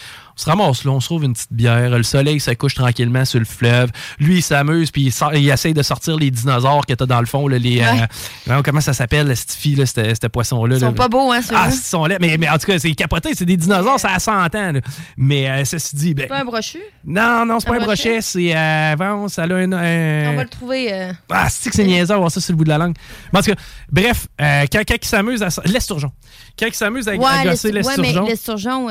On 0.42 0.44
se 0.44 0.50
ramasse 0.50 0.84
là, 0.84 0.90
on 0.90 0.98
se 1.00 1.06
trouve 1.06 1.22
une 1.24 1.34
petite 1.34 1.52
bière, 1.52 1.90
le 1.90 2.02
soleil 2.02 2.40
se 2.40 2.50
couche 2.52 2.74
tranquillement 2.74 3.24
sur 3.24 3.38
le 3.38 3.44
fleuve. 3.44 3.90
Lui, 4.18 4.38
il 4.38 4.42
s'amuse, 4.42 4.90
puis 4.90 5.02
il, 5.02 5.12
sort- 5.12 5.34
il 5.34 5.48
essaye 5.48 5.72
de 5.72 5.82
sortir 5.82 6.16
les 6.16 6.32
dinosaures 6.32 6.84
que 6.84 6.94
t'as 6.94 7.06
dans 7.06 7.20
le 7.20 7.26
fond, 7.26 7.46
là, 7.46 7.58
les, 7.58 7.80
euh, 7.80 8.62
comment 8.64 8.80
ça 8.80 8.92
s'appelle, 8.92 9.36
cette 9.36 9.52
fille, 9.52 9.76
là, 9.76 9.86
cette 9.86 10.26
poisson-là. 10.28 10.76
Ils 10.76 10.80
là? 10.80 10.88
sont 10.88 10.94
pas 10.94 11.08
beaux, 11.08 11.30
hein, 11.30 11.40
ceux-là? 11.42 11.60
Ah, 11.66 11.68
ils 11.70 11.76
sont 11.76 12.04
laids. 12.06 12.18
Mais, 12.20 12.36
mais 12.38 12.48
en 12.48 12.58
tout 12.58 12.66
cas, 12.66 12.78
c'est 12.78 12.90
capoté, 12.94 13.30
c'est 13.36 13.44
des 13.44 13.56
dinosaures, 13.56 14.00
ça 14.00 14.10
a 14.14 14.18
100 14.18 14.32
ans. 14.56 14.72
là. 14.72 14.80
Mais 15.16 15.48
euh, 15.48 15.64
ceci 15.64 15.94
dit, 15.94 16.14
ben, 16.14 16.22
C'est 16.22 16.28
pas 16.28 16.40
un 16.40 16.44
brochu? 16.44 16.78
non, 17.04 17.46
non, 17.46 17.60
c'est 17.60 17.68
pas 17.68 17.76
Un 17.76 17.80
brochet, 17.84 18.20
c'est 18.20 18.56
euh, 18.56 18.96
bon, 18.96 19.28
ça 19.28 19.42
a 19.42 19.46
un. 19.46 19.72
un- 19.72 20.30
On 20.32 20.36
va 20.36 20.42
le 20.42 20.48
trouver. 20.48 20.92
euh, 20.92 21.12
Ah, 21.30 21.48
c'est 21.50 21.70
que 21.70 21.76
c'est 21.76 21.84
niaiseux 21.84 22.14
avoir 22.14 22.32
ça 22.32 22.40
sur 22.40 22.52
le 22.52 22.56
bout 22.56 22.64
de 22.64 22.68
la 22.70 22.78
langue. 22.78 22.96
Mais 23.32 23.38
en 23.38 23.42
tout 23.42 23.52
cas, 23.52 23.60
bref, 23.90 24.26
euh, 24.40 24.64
quand, 24.72 24.80
quand 24.88 24.96
il 25.00 25.06
s'amuse 25.08 25.42
à. 25.42 25.48
L'esturgeon. 25.66 26.10
Quand 26.58 26.66
il 26.66 26.74
s'amuse 26.74 27.06
à, 27.08 27.12
à 27.12 27.14
Ouais, 27.14 27.44
gosser 27.44 27.70
l'estur- 27.70 28.02
ouais, 28.02 28.12
mais 28.22 28.28
l'esturgeon. 28.28 28.88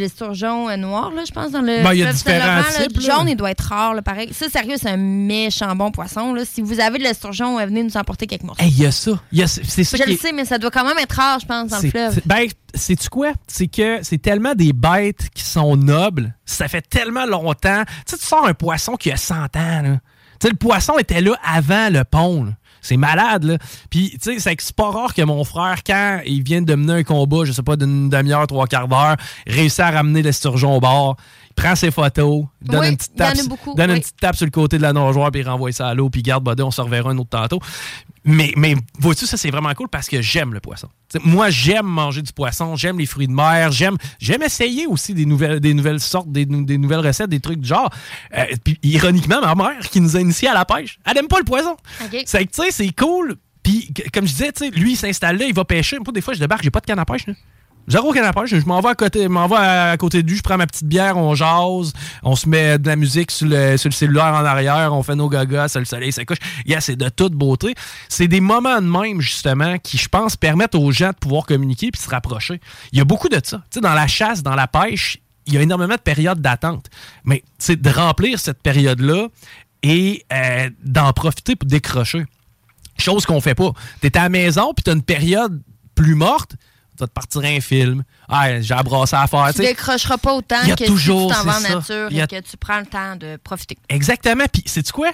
L'esturgeon, 0.00 0.66
c'est 0.68 0.70
l'esturgeon 0.70 0.70
euh, 0.70 0.76
noir, 0.76 1.10
là, 1.12 1.22
je 1.26 1.32
pense, 1.32 1.50
dans 1.52 1.60
le. 1.60 1.82
Ben, 1.82 1.92
il 1.92 2.00
y 2.00 2.02
a 2.04 2.12
différents 2.12 2.62
types, 2.82 2.96
Le 2.98 3.06
là. 3.06 3.16
jaune, 3.16 3.28
il 3.28 3.36
doit 3.36 3.50
être 3.50 3.60
rare, 3.62 3.94
là, 3.94 4.02
pareil. 4.02 4.28
Ça, 4.32 4.48
sérieux, 4.48 4.76
c'est 4.80 4.88
un 4.90 4.96
méchant 4.96 5.74
bon 5.76 5.90
poisson, 5.90 6.34
là. 6.34 6.44
Si 6.44 6.62
vous 6.62 6.80
avez 6.80 6.98
de 6.98 7.02
l'esturgeon, 7.04 7.56
venez 7.64 7.82
nous 7.82 7.96
emporter 7.96 8.26
quelques 8.26 8.42
morceaux. 8.44 8.62
Hey, 8.62 8.70
il 8.70 8.82
y 8.82 8.86
a 8.86 8.90
ça. 8.92 9.12
Il 9.32 9.38
y 9.38 9.42
a- 9.42 9.46
c'est 9.46 9.84
ça 9.84 9.96
je 9.96 10.02
qui 10.02 10.08
le 10.10 10.14
est- 10.14 10.20
sais, 10.20 10.32
mais 10.32 10.44
ça 10.44 10.58
doit 10.58 10.70
quand 10.70 10.84
même 10.86 10.98
être 10.98 11.12
rare, 11.16 11.38
je 11.40 11.46
pense, 11.46 11.70
dans 11.70 11.76
le 11.76 11.82
C'est- 11.82 11.90
fleuve. 11.90 12.14
c'est- 12.14 12.26
Ben, 12.26 12.46
sais-tu 12.74 13.08
quoi? 13.08 13.32
C'est 13.46 13.66
que 13.68 13.98
c'est 14.02 14.18
tellement 14.20 14.54
des 14.54 14.72
bêtes 14.72 15.28
qui 15.34 15.42
sont 15.42 15.76
nobles, 15.76 16.34
ça 16.44 16.68
fait 16.68 16.82
tellement 16.82 17.26
longtemps. 17.26 17.82
Tu 18.06 18.12
sais, 18.12 18.18
tu 18.18 18.24
sors 18.26 18.46
un 18.46 18.54
poisson 18.54 18.96
qui 18.96 19.10
a 19.10 19.16
100 19.16 19.44
ans, 19.56 19.82
là. 19.82 19.98
Tu 20.38 20.48
sais, 20.48 20.50
le 20.50 20.56
poisson 20.56 20.98
était 20.98 21.20
là 21.22 21.32
avant 21.42 21.88
le 21.90 22.04
pont, 22.04 22.44
là. 22.44 22.50
C'est 22.86 22.96
malade, 22.96 23.44
là. 23.44 23.58
Puis, 23.90 24.16
tu 24.22 24.38
sais, 24.38 24.54
c'est 24.58 24.76
pas 24.76 24.90
rare 24.90 25.12
que 25.12 25.22
mon 25.22 25.42
frère, 25.42 25.82
quand 25.84 26.20
il 26.24 26.42
vient 26.42 26.62
de 26.62 26.74
mener 26.74 26.92
un 26.92 27.02
combat, 27.02 27.44
je 27.44 27.50
sais 27.50 27.62
pas, 27.62 27.74
d'une 27.74 28.08
demi-heure, 28.08 28.46
trois 28.46 28.66
quarts 28.66 28.86
d'heure, 28.86 29.16
réussit 29.46 29.80
à 29.80 29.90
ramener 29.90 30.22
l'esturgeon 30.22 30.76
au 30.76 30.80
bord, 30.80 31.16
il 31.56 31.62
prend 31.62 31.74
ses 31.74 31.90
photos, 31.90 32.44
donne 32.62 32.80
Oui, 32.80 32.88
une 32.90 32.96
petite 32.96 33.14
tape, 33.16 33.36
beaucoup, 33.48 33.74
donne 33.74 33.90
oui. 33.90 33.96
une 33.96 34.02
petite 34.02 34.16
tape 34.18 34.36
sur 34.36 34.44
le 34.44 34.50
côté 34.50 34.76
de 34.76 34.82
la 34.82 34.92
nageoire, 34.92 35.30
puis 35.30 35.42
renvoie 35.42 35.72
ça 35.72 35.88
à 35.88 35.94
l'eau, 35.94 36.10
puis 36.10 36.22
garde, 36.22 36.44
buddy, 36.44 36.62
on 36.62 36.70
se 36.70 36.80
reverra 36.80 37.10
un 37.10 37.18
autre 37.18 37.30
tantôt. 37.30 37.60
Mais, 38.24 38.52
mais 38.56 38.74
vois-tu, 38.98 39.24
ça, 39.24 39.36
c'est 39.36 39.50
vraiment 39.50 39.72
cool 39.74 39.88
parce 39.88 40.08
que 40.08 40.20
j'aime 40.20 40.52
le 40.52 40.58
poisson. 40.60 40.88
T'sais, 41.08 41.20
moi, 41.24 41.48
j'aime 41.48 41.86
manger 41.86 42.22
du 42.22 42.32
poisson, 42.32 42.74
j'aime 42.74 42.98
les 42.98 43.06
fruits 43.06 43.28
de 43.28 43.32
mer, 43.32 43.70
j'aime 43.70 43.96
j'aime 44.18 44.42
essayer 44.42 44.86
aussi 44.86 45.14
des 45.14 45.24
nouvelles, 45.26 45.60
des 45.60 45.74
nouvelles 45.74 46.00
sortes, 46.00 46.30
des, 46.32 46.44
nou- 46.44 46.64
des 46.64 46.76
nouvelles 46.76 47.06
recettes, 47.06 47.30
des 47.30 47.38
trucs 47.40 47.60
du 47.60 47.68
genre. 47.68 47.88
Euh, 48.36 48.44
puis, 48.64 48.78
ironiquement, 48.82 49.40
ma 49.40 49.54
mère, 49.54 49.78
qui 49.90 50.00
nous 50.00 50.16
a 50.16 50.20
initiés 50.20 50.48
à 50.48 50.54
la 50.54 50.64
pêche, 50.64 50.98
elle 51.06 51.16
aime 51.18 51.28
pas 51.28 51.38
le 51.38 51.44
poisson. 51.44 51.76
OK. 52.04 52.22
C'est 52.26 52.44
que, 52.46 52.50
tu 52.52 52.62
sais, 52.64 52.70
c'est 52.72 52.92
cool. 52.92 53.36
Puis, 53.62 53.92
comme 54.12 54.26
je 54.26 54.32
disais, 54.32 54.52
lui, 54.74 54.92
il 54.92 54.96
s'installe 54.96 55.38
là, 55.38 55.44
il 55.46 55.54
va 55.54 55.64
pêcher. 55.64 55.96
Moi, 55.98 56.12
des 56.12 56.20
fois, 56.20 56.34
je 56.34 56.40
débarque, 56.40 56.62
j'ai 56.64 56.70
pas 56.70 56.80
de 56.80 56.86
canne 56.86 56.98
à 56.98 57.04
pêche, 57.04 57.26
là. 57.28 57.34
Zéro 57.88 58.12
à 58.16 58.32
pêche. 58.32 58.50
Je 58.50 58.66
m'en 58.66 58.80
vais 58.80 58.88
à 58.88 58.94
côté, 58.94 59.28
m'en 59.28 59.46
vais 59.46 59.56
à 59.56 59.96
côté 59.96 60.22
de 60.22 60.28
lui, 60.28 60.36
je 60.36 60.42
prends 60.42 60.56
ma 60.56 60.66
petite 60.66 60.86
bière, 60.86 61.16
on 61.16 61.34
jase, 61.34 61.92
on 62.22 62.34
se 62.34 62.48
met 62.48 62.78
de 62.78 62.86
la 62.88 62.96
musique 62.96 63.30
sur 63.30 63.46
le, 63.46 63.76
sur 63.76 63.88
le 63.88 63.94
cellulaire 63.94 64.34
en 64.34 64.44
arrière, 64.44 64.92
on 64.92 65.02
fait 65.02 65.14
nos 65.14 65.28
gagas, 65.28 65.76
le 65.76 65.84
soleil 65.84 66.12
se 66.12 66.22
couche. 66.22 66.38
Yeah, 66.66 66.80
c'est 66.80 66.96
de 66.96 67.08
toute 67.08 67.34
beauté. 67.34 67.74
C'est 68.08 68.28
des 68.28 68.40
moments 68.40 68.80
de 68.80 68.86
même, 68.86 69.20
justement, 69.20 69.78
qui, 69.78 69.98
je 69.98 70.08
pense, 70.08 70.36
permettent 70.36 70.74
aux 70.74 70.90
gens 70.90 71.10
de 71.10 71.16
pouvoir 71.16 71.46
communiquer 71.46 71.90
puis 71.90 72.00
se 72.00 72.10
rapprocher. 72.10 72.60
Il 72.92 72.98
y 72.98 73.00
a 73.00 73.04
beaucoup 73.04 73.28
de 73.28 73.40
ça. 73.42 73.58
Tu 73.70 73.74
sais, 73.74 73.80
dans 73.80 73.94
la 73.94 74.06
chasse, 74.06 74.42
dans 74.42 74.54
la 74.54 74.66
pêche, 74.66 75.18
il 75.46 75.54
y 75.54 75.58
a 75.58 75.62
énormément 75.62 75.94
de 75.94 76.00
périodes 76.00 76.40
d'attente. 76.40 76.86
Mais, 77.24 77.44
c'est 77.58 77.80
de 77.80 77.90
remplir 77.90 78.40
cette 78.40 78.62
période-là 78.62 79.28
et 79.82 80.24
euh, 80.32 80.70
d'en 80.82 81.12
profiter 81.12 81.54
pour 81.54 81.68
décrocher. 81.68 82.24
Chose 82.98 83.26
qu'on 83.26 83.40
fait 83.40 83.54
pas. 83.54 83.72
T'es 84.00 84.16
à 84.16 84.24
la 84.24 84.28
maison, 84.28 84.72
puis 84.74 84.82
t'as 84.82 84.94
une 84.94 85.02
période 85.02 85.62
plus 85.94 86.14
morte, 86.14 86.56
tu 86.96 87.02
vas 87.02 87.06
te 87.06 87.12
partir 87.12 87.42
un 87.44 87.60
film. 87.60 88.02
Ah, 88.28 88.60
j'ai 88.60 88.74
abrassé 88.74 89.14
à 89.16 89.26
faire. 89.26 89.46
Tu 89.48 89.62
sais. 89.62 89.68
décrocheras 89.68 90.18
pas 90.18 90.34
autant 90.34 90.56
que 90.76 90.84
toujours, 90.84 91.32
si 91.32 91.38
tu 91.40 91.44
t'en 91.44 91.50
vas 91.50 91.56
en 91.58 91.60
c'est 91.60 91.74
nature 91.74 92.08
a- 92.20 92.24
et 92.24 92.26
que 92.26 92.40
tu 92.48 92.56
prends 92.56 92.78
le 92.80 92.86
temps 92.86 93.16
de 93.16 93.36
profiter. 93.42 93.76
Exactement. 93.88 94.44
Puis, 94.52 94.62
sais-tu 94.66 94.92
quoi? 94.92 95.10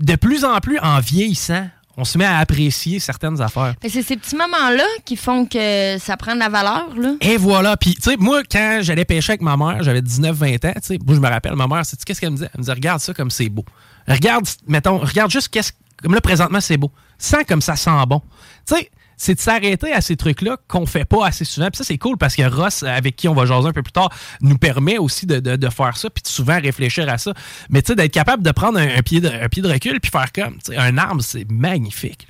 De 0.00 0.16
plus 0.16 0.44
en 0.44 0.58
plus, 0.60 0.78
en 0.80 0.98
vieillissant, 1.00 1.68
on 1.96 2.04
se 2.04 2.18
met 2.18 2.24
à 2.24 2.38
apprécier 2.38 2.98
certaines 2.98 3.40
affaires. 3.40 3.74
C'est 3.82 4.02
ces 4.02 4.16
petits 4.16 4.34
moments-là 4.34 4.84
qui 5.04 5.16
font 5.16 5.46
que 5.46 5.96
ça 5.98 6.16
prend 6.16 6.34
de 6.34 6.40
la 6.40 6.48
valeur, 6.48 6.88
là. 6.96 7.14
Et 7.20 7.36
voilà. 7.36 7.76
Puis, 7.76 7.94
tu 7.94 8.02
sais, 8.10 8.16
moi, 8.16 8.42
quand 8.50 8.80
j'allais 8.82 9.04
pêcher 9.04 9.32
avec 9.32 9.42
ma 9.42 9.56
mère, 9.56 9.82
j'avais 9.84 10.00
19-20 10.02 10.64
ans, 10.66 10.72
tu 10.74 10.80
sais, 10.82 10.98
je 11.08 11.14
me 11.20 11.28
rappelle, 11.28 11.54
ma 11.54 11.68
mère, 11.68 11.86
sais-tu 11.86 12.04
qu'est-ce 12.04 12.20
qu'elle 12.20 12.30
me 12.30 12.36
disait? 12.36 12.50
Elle 12.52 12.58
me 12.58 12.62
disait, 12.62 12.72
regarde 12.72 13.00
ça 13.00 13.14
comme 13.14 13.30
c'est 13.30 13.48
beau. 13.48 13.64
Regarde, 14.08 14.44
mettons, 14.66 14.98
regarde 14.98 15.30
juste 15.30 15.48
qu'est-ce 15.48 15.72
comme 16.02 16.12
là, 16.14 16.20
présentement, 16.20 16.60
c'est 16.60 16.76
beau. 16.76 16.90
Sens 17.16 17.44
comme 17.48 17.62
ça 17.62 17.76
sent 17.76 17.90
bon. 18.08 18.20
Tu 18.68 18.74
sais, 18.74 18.90
c'est 19.16 19.34
de 19.34 19.40
s'arrêter 19.40 19.92
à 19.92 20.00
ces 20.00 20.16
trucs-là 20.16 20.56
qu'on 20.68 20.86
fait 20.86 21.04
pas 21.04 21.26
assez 21.26 21.44
souvent. 21.44 21.68
Puis 21.70 21.78
ça, 21.78 21.84
c'est 21.84 21.98
cool 21.98 22.16
parce 22.16 22.36
que 22.36 22.42
Ross, 22.42 22.82
avec 22.82 23.16
qui 23.16 23.28
on 23.28 23.34
va 23.34 23.46
jaser 23.46 23.68
un 23.68 23.72
peu 23.72 23.82
plus 23.82 23.92
tard, 23.92 24.10
nous 24.40 24.58
permet 24.58 24.98
aussi 24.98 25.26
de, 25.26 25.68
faire 25.70 25.96
ça, 25.96 26.10
puis 26.10 26.22
de 26.22 26.28
souvent 26.28 26.60
réfléchir 26.60 27.08
à 27.08 27.18
ça. 27.18 27.32
Mais 27.70 27.82
tu 27.82 27.88
sais, 27.88 27.96
d'être 27.96 28.12
capable 28.12 28.42
de 28.42 28.50
prendre 28.50 28.78
un, 28.78 29.02
pied 29.02 29.20
de, 29.20 29.28
un 29.28 29.48
pied 29.48 29.62
de 29.62 29.68
recul, 29.68 30.00
puis 30.00 30.10
faire 30.10 30.32
comme, 30.32 30.58
un 30.76 30.98
arbre, 30.98 31.22
c'est 31.22 31.50
magnifique. 31.50 32.28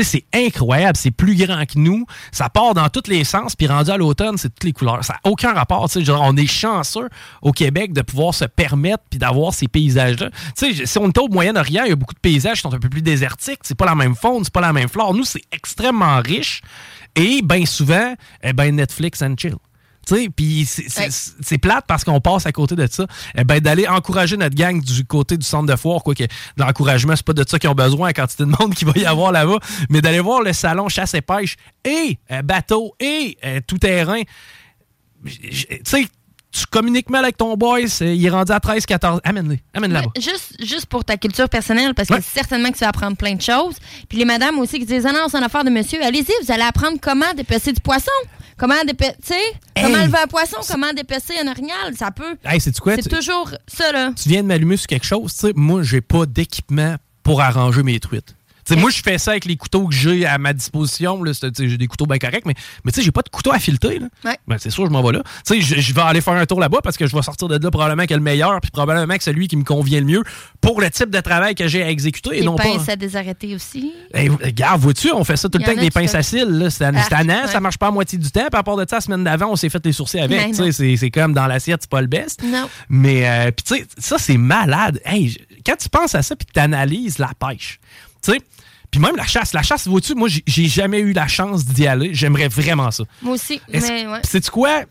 C'est 0.00 0.24
incroyable, 0.32 0.96
c'est 0.96 1.10
plus 1.10 1.36
grand 1.36 1.66
que 1.66 1.78
nous, 1.78 2.06
ça 2.30 2.48
part 2.48 2.72
dans 2.72 2.88
tous 2.88 3.08
les 3.08 3.24
sens, 3.24 3.54
puis 3.54 3.66
rendu 3.66 3.90
à 3.90 3.98
l'automne, 3.98 4.38
c'est 4.38 4.48
toutes 4.48 4.64
les 4.64 4.72
couleurs. 4.72 5.04
Ça 5.04 5.14
n'a 5.14 5.30
aucun 5.30 5.52
rapport, 5.52 5.88
tu 5.90 6.04
sais, 6.04 6.10
on 6.10 6.36
est 6.36 6.46
chanceux 6.46 7.08
au 7.42 7.52
Québec 7.52 7.92
de 7.92 8.00
pouvoir 8.00 8.32
se 8.32 8.46
permettre 8.46 9.04
puis 9.10 9.18
d'avoir 9.18 9.52
ces 9.52 9.68
paysages-là. 9.68 10.30
Tu 10.56 10.74
sais, 10.74 10.86
si 10.86 10.98
on 10.98 11.08
est 11.08 11.18
au 11.18 11.28
Moyen-Orient, 11.28 11.84
il 11.84 11.90
y 11.90 11.92
a 11.92 11.96
beaucoup 11.96 12.14
de 12.14 12.20
paysages 12.20 12.56
qui 12.56 12.62
sont 12.62 12.74
un 12.74 12.78
peu 12.78 12.88
plus 12.88 13.02
désertiques, 13.02 13.60
c'est 13.62 13.76
pas 13.76 13.86
la 13.86 13.94
même 13.94 14.14
faune, 14.14 14.44
c'est 14.44 14.52
pas 14.52 14.60
la 14.60 14.72
même 14.72 14.88
flore. 14.88 15.12
Nous, 15.14 15.24
c'est 15.24 15.42
extrêmement 15.52 16.20
riche, 16.20 16.62
et 17.14 17.42
bien 17.42 17.66
souvent, 17.66 18.14
eh 18.42 18.52
ben 18.52 18.74
Netflix 18.74 19.20
and 19.20 19.34
chill. 19.36 19.56
Puis 20.36 20.66
c'est- 20.66 21.58
plate 21.58 21.84
parce 21.86 22.02
qu'on 22.04 22.20
passe 22.20 22.46
à 22.46 22.52
côté 22.52 22.74
de 22.76 22.86
ça. 22.90 23.06
Eh 23.36 23.44
ben, 23.44 23.60
d'aller 23.60 23.86
encourager 23.86 24.36
notre 24.36 24.54
gang 24.56 24.80
du 24.82 25.04
côté 25.04 25.36
du 25.36 25.46
centre 25.46 25.66
de 25.70 25.76
foire, 25.76 26.02
quoi 26.02 26.14
que 26.14 26.24
de 26.24 26.28
l'encouragement, 26.58 27.14
c'est 27.16 27.24
pas 27.24 27.32
de 27.32 27.44
ça 27.48 27.58
qu'ils 27.58 27.70
ont 27.70 27.74
besoin, 27.74 28.08
la 28.08 28.12
quantité 28.12 28.44
de 28.44 28.48
monde 28.48 28.74
qu'il 28.76 28.86
va 28.88 28.94
y 28.96 29.04
avoir 29.06 29.32
là-bas, 29.32 29.58
mais 29.90 30.00
d'aller 30.00 30.20
voir 30.20 30.42
le 30.42 30.52
salon 30.52 30.88
chasse 30.88 31.14
et 31.14 31.20
pêche 31.22 31.56
et 31.84 32.18
euh, 32.30 32.42
bateau 32.42 32.94
et 33.00 33.38
euh, 33.44 33.60
tout 33.66 33.78
terrain. 33.78 34.20
J- 35.24 35.38
j- 35.50 35.66
Tu 35.68 35.78
sais, 35.84 36.06
tu 36.50 36.66
communiques 36.66 37.08
mal 37.08 37.24
avec 37.24 37.36
ton 37.38 37.54
boy, 37.56 37.86
il 38.00 38.26
est 38.26 38.28
rendu 38.28 38.52
à 38.52 38.60
13, 38.60 38.84
14. 38.84 39.20
Amène-le. 39.24 39.56
Amène 39.72 39.92
là-bas. 39.92 40.10
Juste, 40.20 40.54
juste 40.62 40.86
pour 40.86 41.02
ta 41.04 41.16
culture 41.16 41.48
personnelle, 41.48 41.94
parce 41.94 42.08
que 42.08 42.20
certainement 42.20 42.70
que 42.70 42.74
tu 42.76 42.80
vas 42.80 42.88
apprendre 42.88 43.16
plein 43.16 43.34
de 43.34 43.40
choses. 43.40 43.76
Puis 44.08 44.18
les 44.18 44.24
madames 44.26 44.58
aussi 44.58 44.78
qui 44.78 44.84
disent 44.84 45.06
Ah 45.06 45.12
non, 45.12 45.26
c'est 45.30 45.38
une 45.38 45.44
affaire 45.44 45.64
de 45.64 45.70
monsieur. 45.70 46.02
Allez-y, 46.04 46.30
vous 46.44 46.52
allez 46.52 46.62
apprendre 46.64 46.98
comment 47.00 47.32
dépecer 47.34 47.72
du 47.72 47.80
poisson. 47.80 48.10
Comment 48.56 48.84
dépecer, 48.86 49.14
tu 49.24 49.32
sais, 49.34 49.42
comment 49.82 50.04
lever 50.04 50.18
un 50.22 50.26
poisson, 50.26 50.56
comment 50.68 50.92
dépecer 50.92 51.34
un 51.42 51.48
orignal. 51.50 51.96
Ça 51.96 52.10
peut. 52.10 52.36
Hey? 52.44 52.60
C'est 52.60 52.72
Tu- 52.72 53.08
toujours 53.08 53.50
ça, 53.66 53.92
là. 53.92 54.12
tu 54.20 54.28
viens 54.28 54.42
de 54.42 54.48
m'allumer 54.48 54.76
sur 54.76 54.86
quelque 54.86 55.06
chose. 55.06 55.32
Tu 55.34 55.40
sais, 55.48 55.52
moi, 55.56 55.82
j'ai 55.82 56.00
pas 56.00 56.26
d'équipement 56.26 56.96
pour 57.22 57.40
arranger 57.40 57.82
mes 57.82 57.98
truites. 58.00 58.34
Moi, 58.70 58.90
je 58.90 59.02
fais 59.02 59.18
ça 59.18 59.32
avec 59.32 59.44
les 59.44 59.56
couteaux 59.56 59.86
que 59.86 59.94
j'ai 59.94 60.24
à 60.26 60.38
ma 60.38 60.52
disposition. 60.52 61.22
J'ai 61.58 61.76
des 61.78 61.86
couteaux 61.86 62.06
bien 62.06 62.18
corrects, 62.18 62.46
mais, 62.46 62.54
mais 62.84 62.92
j'ai 62.96 63.10
pas 63.10 63.22
de 63.22 63.28
couteau 63.28 63.52
à 63.52 63.58
fileter. 63.58 63.98
là. 63.98 64.06
Ouais. 64.24 64.38
Ben, 64.46 64.56
c'est 64.58 64.70
sûr, 64.70 64.86
je 64.86 64.90
m'en 64.90 65.02
vais 65.02 65.12
là. 65.12 65.22
Je, 65.50 65.92
vais 65.94 66.00
aller 66.00 66.20
faire 66.20 66.34
un 66.34 66.46
tour 66.46 66.60
là-bas 66.60 66.78
parce 66.82 66.96
que 66.96 67.06
je 67.06 67.14
vais 67.14 67.22
sortir 67.22 67.48
de 67.48 67.62
là 67.62 67.70
probablement 67.70 68.06
que 68.06 68.14
le 68.14 68.20
meilleur, 68.20 68.60
puis 68.60 68.70
probablement 68.70 69.16
que 69.16 69.22
celui 69.24 69.48
qui 69.48 69.56
me 69.56 69.64
convient 69.64 70.00
le 70.00 70.06
mieux 70.06 70.22
pour 70.60 70.80
le 70.80 70.90
type 70.90 71.10
de 71.10 71.20
travail 71.20 71.54
que 71.54 71.66
j'ai 71.68 71.82
à 71.82 71.90
exécuter 71.90 72.30
et 72.36 72.40
Les 72.40 72.46
non 72.46 72.56
pas. 72.56 72.64
pinces 72.64 72.88
à 72.88 72.96
désarrêter 72.96 73.54
aussi. 73.54 73.92
Hey, 74.14 74.28
regarde, 74.28 74.80
vois-tu, 74.80 75.10
on 75.12 75.24
fait 75.24 75.36
ça 75.36 75.48
tout 75.48 75.58
le 75.58 75.64
temps 75.64 75.70
avec 75.70 75.80
des 75.80 75.90
pinces 75.90 76.14
à 76.14 76.22
cils. 76.22 76.68
C'est 76.70 76.84
Ah, 76.84 76.92
tannant, 77.08 77.46
ça 77.46 77.54
ouais. 77.54 77.60
marche 77.60 77.78
pas 77.78 77.88
à 77.88 77.90
moitié 77.90 78.18
du 78.18 78.30
temps. 78.30 78.46
À 78.52 78.62
part 78.62 78.76
de 78.76 78.86
ça, 78.88 78.96
la 78.96 79.00
semaine 79.00 79.24
d'avant, 79.24 79.48
on 79.50 79.56
s'est 79.56 79.68
fait 79.68 79.84
les 79.84 79.92
sourcils 79.92 80.20
avec. 80.20 80.38
Ben 80.38 80.66
non. 80.66 80.70
C'est 80.72 81.10
comme 81.10 81.32
dans 81.32 81.46
l'assiette, 81.46 81.80
c'est 81.82 81.90
pas 81.90 82.00
le 82.00 82.06
best. 82.06 82.42
Non. 82.44 82.68
Mais, 82.88 83.28
euh, 83.28 83.50
puis 83.50 83.64
tu 83.64 83.74
sais, 83.82 83.86
ça, 83.98 84.16
c'est 84.18 84.36
malade. 84.36 85.00
Hey, 85.04 85.36
quand 85.66 85.76
tu 85.76 85.88
penses 85.88 86.14
à 86.14 86.22
ça, 86.22 86.36
puis 86.36 86.46
que 86.46 86.52
tu 86.52 86.60
analyses 86.60 87.18
la 87.18 87.30
pêche, 87.38 87.78
tu 88.22 88.32
sais, 88.32 88.40
puis 88.90 89.00
même 89.00 89.16
la 89.16 89.26
chasse. 89.26 89.52
La 89.54 89.62
chasse, 89.62 89.86
vois-tu, 89.88 90.14
moi, 90.14 90.28
j'ai- 90.46 90.68
jamais 90.68 91.00
eu 91.00 91.12
la 91.12 91.26
chance 91.26 91.64
d'y 91.64 91.86
aller. 91.86 92.10
J'aimerais 92.12 92.48
vraiment 92.48 92.90
ça. 92.90 93.04
Moi 93.22 93.34
aussi. 93.34 93.58
Mais 93.72 94.06
ouais. 94.06 94.20
Sais-tu 94.22 94.50
quoi? 94.50 94.82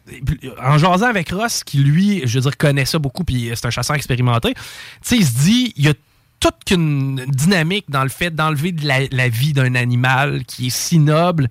En 0.64 0.78
jasant 0.80 1.06
avec 1.08 1.30
Ross, 1.30 1.64
qui 1.64 1.78
lui, 1.78 2.22
je 2.26 2.36
veux 2.40 2.42
dire, 2.42 2.58
connaît 2.58 2.86
ça 2.86 2.98
beaucoup, 2.98 3.24
puis 3.24 3.52
c'est 3.54 3.66
un 3.68 3.70
chasseur 3.70 3.96
expérimenté, 3.96 4.54
tu 4.56 4.62
sais, 5.04 5.18
il 5.18 5.26
se 5.26 5.34
dit, 5.38 5.74
il 5.78 5.86
y 5.86 5.90
a 5.90 5.94
toute 6.40 6.64
qu'une 6.66 7.24
dynamique 7.28 7.86
dans 7.90 8.02
le 8.02 8.10
fait 8.10 8.32
d'enlever 8.32 8.72
de 8.72 8.88
la, 8.88 9.02
la 9.12 9.30
vie 9.30 9.54
d'un 9.54 9.76
animal 9.76 10.44
qui 10.46 10.68
est 10.68 10.76
si 10.76 10.98
noble, 10.98 11.48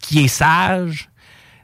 qui 0.00 0.24
est 0.24 0.28
sage. 0.28 1.08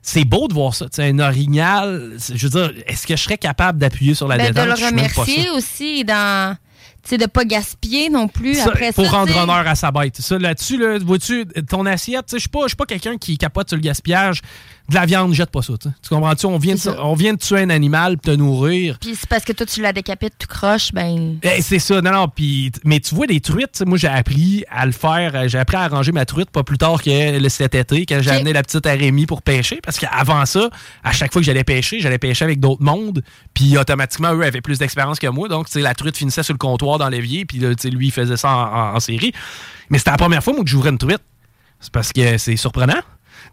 C'est 0.02 0.24
beau 0.24 0.48
de 0.48 0.54
voir 0.54 0.74
ça. 0.74 0.86
Tu 0.86 0.96
sais, 0.96 1.08
un 1.08 1.18
orignal, 1.20 2.16
je 2.34 2.48
veux 2.48 2.50
dire, 2.68 2.72
est-ce 2.86 3.06
que 3.06 3.14
je 3.14 3.22
serais 3.22 3.38
capable 3.38 3.78
d'appuyer 3.78 4.14
sur 4.14 4.26
la 4.26 4.38
Ben, 4.38 4.48
de 4.48 4.52
détente? 4.54 4.80
le 4.80 4.96
même 4.96 5.08
pas 5.12 5.22
remercier 5.22 5.50
aussi 5.50 6.04
dans. 6.04 6.56
Tu 7.02 7.10
sais, 7.10 7.18
de 7.18 7.26
pas 7.26 7.44
gaspiller 7.44 8.10
non 8.10 8.28
plus 8.28 8.56
Ça, 8.56 8.66
après 8.66 8.92
pour 8.92 9.06
ça. 9.06 9.10
rendre 9.12 9.36
honneur 9.36 9.66
à 9.66 9.74
sa 9.74 9.90
bête. 9.90 10.20
Ça, 10.20 10.38
là-dessus, 10.38 10.76
là, 10.76 10.98
vois-tu, 10.98 11.46
ton 11.68 11.86
assiette, 11.86 12.26
je 12.32 12.38
suis 12.38 12.48
pas, 12.48 12.62
je 12.64 12.68
suis 12.68 12.76
pas 12.76 12.86
quelqu'un 12.86 13.16
qui 13.16 13.38
capote 13.38 13.68
sur 13.68 13.76
le 13.76 13.82
gaspillage. 13.82 14.42
De 14.90 14.96
la 14.96 15.06
viande, 15.06 15.32
jette 15.32 15.50
pas 15.50 15.62
ça. 15.62 15.72
tu 15.80 15.88
comprends-tu? 16.08 16.46
On 16.46 16.58
vient, 16.58 16.74
de, 16.74 16.80
on 16.98 17.14
vient 17.14 17.32
de 17.34 17.38
tuer 17.38 17.60
un 17.60 17.70
animal 17.70 18.18
pour 18.18 18.32
te 18.32 18.36
nourrir. 18.36 18.98
Puis 19.00 19.14
c'est 19.14 19.28
parce 19.28 19.44
que 19.44 19.52
toi, 19.52 19.64
tu 19.64 19.80
la 19.80 19.92
décapites, 19.92 20.32
tu 20.36 20.48
croches, 20.48 20.92
ben. 20.92 21.38
Eh, 21.44 21.62
c'est 21.62 21.78
ça, 21.78 22.00
non, 22.02 22.10
non. 22.10 22.26
Puis, 22.28 22.72
mais 22.84 22.98
tu 22.98 23.14
vois, 23.14 23.26
les 23.26 23.40
truites, 23.40 23.82
moi, 23.86 23.96
j'ai 23.96 24.08
appris 24.08 24.64
à 24.68 24.86
le 24.86 24.92
faire. 24.92 25.36
euh, 25.36 25.46
J'ai 25.48 25.58
appris 25.58 25.76
à 25.76 25.82
arranger 25.82 26.10
ma 26.10 26.24
truite 26.26 26.50
pas 26.50 26.64
plus 26.64 26.76
tard 26.76 27.00
que 27.02 27.38
le- 27.38 27.48
cet 27.48 27.76
été, 27.76 28.04
quand 28.04 28.18
j'ai 28.20 28.30
amené 28.30 28.52
la 28.52 28.62
petite 28.64 28.84
à 28.84 28.90
Rémi 28.92 29.26
pour 29.26 29.42
pêcher. 29.42 29.78
Parce 29.82 29.96
qu'avant 29.98 30.44
ça, 30.44 30.68
à 31.04 31.12
chaque 31.12 31.32
fois 31.32 31.40
que 31.40 31.46
j'allais 31.46 31.62
pêcher, 31.64 32.00
j'allais 32.00 32.18
pêcher 32.18 32.44
avec 32.44 32.58
d'autres 32.58 32.82
mondes. 32.82 33.22
Puis, 33.54 33.78
automatiquement, 33.78 34.34
eux 34.34 34.42
avaient 34.42 34.60
plus 34.60 34.80
d'expérience 34.80 35.20
que 35.20 35.28
moi. 35.28 35.48
Donc, 35.48 35.66
tu 35.66 35.74
sais, 35.74 35.80
la 35.82 35.94
truite 35.94 36.16
finissait 36.16 36.42
sur 36.42 36.54
le 36.54 36.58
comptoir 36.58 36.98
dans 36.98 37.08
l'évier. 37.08 37.44
Puis, 37.44 37.58
là, 37.58 37.72
tu 37.76 37.82
sais, 37.82 37.90
lui, 37.90 38.08
il 38.08 38.12
faisait 38.12 38.36
ça 38.36 38.50
en, 38.50 38.60
en- 38.62 38.96
en 38.96 39.00
série. 39.00 39.32
Mais 39.88 39.98
c'était 39.98 40.10
la 40.10 40.16
première 40.16 40.42
fois, 40.42 40.52
moi, 40.52 40.64
que 40.64 40.68
j'ouvrais 40.70 40.90
une 40.90 40.98
truite. 40.98 41.22
C'est 41.78 41.92
parce 41.92 42.12
que 42.12 42.36
c'est 42.38 42.56
surprenant. 42.56 43.00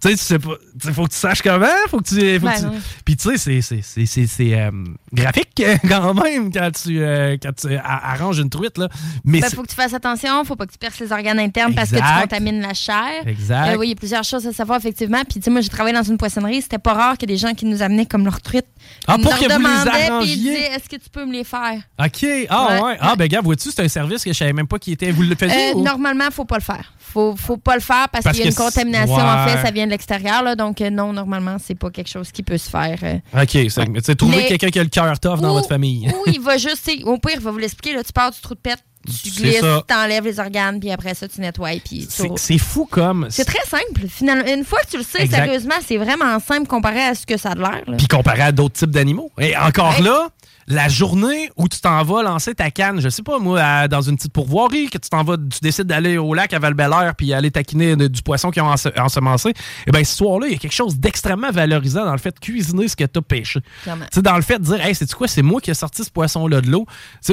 Tu 0.01 0.09
sais, 0.09 0.15
tu 0.15 0.23
sais 0.23 0.39
pas. 0.39 0.55
faut 0.93 1.05
que 1.05 1.11
tu 1.11 1.17
saches 1.17 1.41
comment. 1.41 1.65
Faut 1.89 1.99
que 1.99 2.07
tu. 2.07 2.15
faut 2.39 2.47
que 2.47 2.61
Ben, 2.61 2.71
tu-. 2.71 2.81
Puis 3.03 3.15
tu 3.17 3.29
sais, 3.29 3.37
c'est- 3.37 3.61
c'est- 3.61 3.81
c'est- 3.81 4.05
c'est 4.05 4.27
c'est, 4.27 4.59
euh, 4.59 4.71
graphique 5.11 5.61
quand 5.87 6.13
même 6.13 6.51
quand 6.53 6.69
tu, 6.71 7.01
euh, 7.01 7.35
quand 7.41 7.53
tu 7.55 7.75
arranges 7.75 8.37
une 8.39 8.49
truite. 8.49 8.77
Là. 8.77 8.89
Mais 9.25 9.39
Ben, 9.41 9.49
faut 9.49 9.63
que 9.63 9.67
tu 9.69 9.75
fasses 9.75 9.93
attention, 9.93 10.43
faut 10.45 10.55
pas 10.55 10.65
que 10.67 10.71
tu 10.73 10.77
perces 10.77 10.99
les 10.99 11.11
organes 11.11 11.39
internes 11.39 11.73
parce 11.73 11.89
que 11.89 11.95
tu 11.95 12.21
contamines 12.21 12.61
la 12.61 12.73
chair. 12.73 13.25
Exact. 13.25 13.69
Euh, 13.73 13.77
oui, 13.77 13.87
il 13.87 13.89
y 13.89 13.93
a 13.93 13.95
plusieurs 13.95 14.23
choses 14.23 14.45
à 14.45 14.53
savoir, 14.53 14.77
effectivement. 14.79 15.23
Puis, 15.23 15.39
tu 15.39 15.45
sais, 15.45 15.49
moi, 15.49 15.61
j'ai 15.61 15.69
travaillé 15.69 15.95
dans 15.95 16.03
une 16.03 16.17
poissonnerie. 16.17 16.61
C'était 16.61 16.77
pas 16.77 16.93
rare 16.93 17.17
qu'il 17.17 17.29
y 17.29 17.33
ait 17.33 17.35
des 17.35 17.41
gens 17.41 17.53
qui 17.53 17.65
nous 17.65 17.81
amenaient 17.81 18.05
comme 18.05 18.23
leurs 18.23 18.41
truites. 18.41 18.65
Ah, 19.07 19.15
pour 19.17 19.23
nous 19.23 19.29
que 19.31 19.35
vous 19.43 19.47
les 19.49 19.55
redemandaient, 19.55 20.19
Puis 20.21 20.31
ils 20.33 20.37
disaient, 20.37 20.71
est-ce 20.75 20.89
que 20.89 20.95
tu 21.01 21.09
peux 21.09 21.25
me 21.25 21.33
les 21.33 21.43
faire? 21.43 21.81
OK. 21.99 22.25
Ah 22.49 22.67
ouais. 22.67 22.81
Ouais, 22.81 22.97
Ah, 22.99 23.15
ben 23.15 23.27
gars, 23.27 23.41
vois-tu, 23.41 23.71
c'est 23.71 23.81
un 23.83 23.87
service 23.87 24.23
que 24.23 24.31
je 24.31 24.37
savais 24.37 24.53
même 24.53 24.67
pas 24.67 24.77
qui 24.79 24.91
était. 24.91 25.11
Vous 25.11 25.23
le 25.23 25.35
faisiez? 25.35 25.69
Euh, 25.71 25.73
ou? 25.75 25.83
normalement, 25.83 26.25
faut 26.31 26.45
pas 26.45 26.57
le 26.57 26.63
faire. 26.63 26.93
Faut, 27.17 27.35
faut 27.35 27.57
pas 27.57 27.73
le 27.73 27.81
faire 27.81 28.07
parce, 28.11 28.25
Parce 28.25 28.35
qu'il 28.37 28.45
y 28.45 28.47
a 28.47 28.51
une 28.51 28.55
contamination. 28.55 29.15
En 29.15 29.47
fait, 29.47 29.59
ça 29.63 29.71
vient 29.71 29.85
de 29.87 29.91
l'extérieur. 29.91 30.43
là. 30.43 30.55
Donc, 30.55 30.81
euh, 30.81 30.91
non, 30.91 31.13
normalement, 31.13 31.57
c'est 31.59 31.73
pas 31.73 31.89
quelque 31.89 32.09
chose 32.09 32.31
qui 32.31 32.43
peut 32.43 32.59
se 32.59 32.69
faire. 32.69 32.99
euh. 33.01 33.41
OK. 33.41 33.57
c'est- 33.71 34.15
trouver 34.15 34.45
quelqu'un 34.45 34.69
qui 34.69 34.77
a 34.77 34.83
le 34.83 34.89
cœur 34.89 35.19
tough 35.19 35.39
dans 35.39 35.53
votre 35.53 35.67
famille. 35.67 36.07
Ou 36.13 36.29
il 36.31 36.39
va 36.39 36.57
juste, 36.57 36.87
au 37.05 37.17
pire, 37.17 37.37
il 37.37 37.41
va 37.41 37.49
vous 37.49 37.57
l'expliquer. 37.57 37.95
Là, 37.95 38.03
tu 38.03 38.13
pars 38.13 38.29
du 38.29 38.39
trou 38.39 38.53
de 38.53 38.59
pète, 38.59 38.83
tu 39.07 39.29
glisses, 39.31 39.61
tu 39.61 39.65
t'enlèves 39.87 40.25
les 40.25 40.39
organes, 40.39 40.79
puis 40.79 40.91
après 40.91 41.15
ça, 41.15 41.27
tu 41.27 41.41
nettoies. 41.41 41.79
Puis 41.83 42.05
C'est 42.07 42.29
c'est 42.35 42.59
fou 42.59 42.85
comme. 42.85 43.25
C'est 43.31 43.45
très 43.45 43.65
simple. 43.67 44.07
Finalement, 44.07 44.45
une 44.53 44.63
fois 44.63 44.81
que 44.81 44.91
tu 44.91 44.97
le 44.97 45.03
sais, 45.03 45.23
Exact. 45.23 45.45
sérieusement, 45.45 45.75
c'est 45.87 45.97
vraiment 45.97 46.39
simple 46.39 46.67
comparé 46.67 47.01
à 47.01 47.15
ce 47.15 47.25
que 47.25 47.37
ça 47.37 47.49
a 47.51 47.55
de 47.55 47.61
l'air. 47.61 47.81
Puis 47.97 48.07
comparé 48.07 48.41
à 48.43 48.51
d'autres 48.51 48.75
types 48.75 48.91
d'animaux. 48.91 49.31
Et 49.39 49.57
encore 49.57 49.95
Ouais. 49.97 50.03
là, 50.03 50.27
la 50.67 50.89
journée 50.89 51.49
où 51.55 51.67
tu 51.67 51.79
t'en 51.79 52.03
vas 52.03 52.23
lancer 52.23 52.53
ta 52.53 52.71
canne, 52.71 52.99
je 52.99 53.09
sais 53.09 53.23
pas 53.23 53.39
moi, 53.39 53.61
à- 53.61 53.87
dans 53.87 54.01
une 54.01 54.17
petite 54.17 54.33
pourvoirie, 54.33 54.89
que 54.89 54.97
tu 54.97 55.09
t'en 55.09 55.23
vas, 55.23 55.37
tu 55.37 55.59
décides 55.61 55.87
d'aller 55.87 56.17
au 56.17 56.33
lac 56.33 56.53
à 56.53 56.59
val 56.59 56.75
puis 57.17 57.33
aller 57.33 57.51
taquiner 57.51 57.95
de- 57.95 58.07
du 58.07 58.21
poisson 58.21 58.51
qu'ils 58.51 58.61
ont 58.61 58.67
ense- 58.71 58.87
ensemencé, 58.97 59.53
et 59.85 59.91
bien 59.91 60.03
ce 60.03 60.15
soir-là, 60.15 60.47
il 60.47 60.53
y 60.53 60.55
a 60.55 60.59
quelque 60.59 60.73
chose 60.75 60.97
d'extrêmement 60.97 61.51
valorisant 61.51 62.05
dans 62.05 62.11
le 62.11 62.17
fait 62.17 62.31
de 62.31 62.39
cuisiner 62.39 62.87
ce 62.87 62.95
que 62.95 63.05
tu 63.05 63.17
as 63.19 63.21
pêché. 63.21 63.59
Clairement. 63.83 64.05
Tu 64.11 64.15
sais, 64.15 64.21
dans 64.21 64.35
le 64.35 64.41
fait 64.41 64.59
de 64.59 64.63
dire, 64.65 64.85
hey, 64.85 64.93
c'est 64.93 65.11
quoi, 65.13 65.27
c'est 65.27 65.41
moi 65.41 65.61
qui 65.61 65.71
ai 65.71 65.73
sorti 65.73 66.03
ce 66.03 66.09
poisson-là 66.11 66.61
de 66.61 66.69
l'eau. 66.69 66.85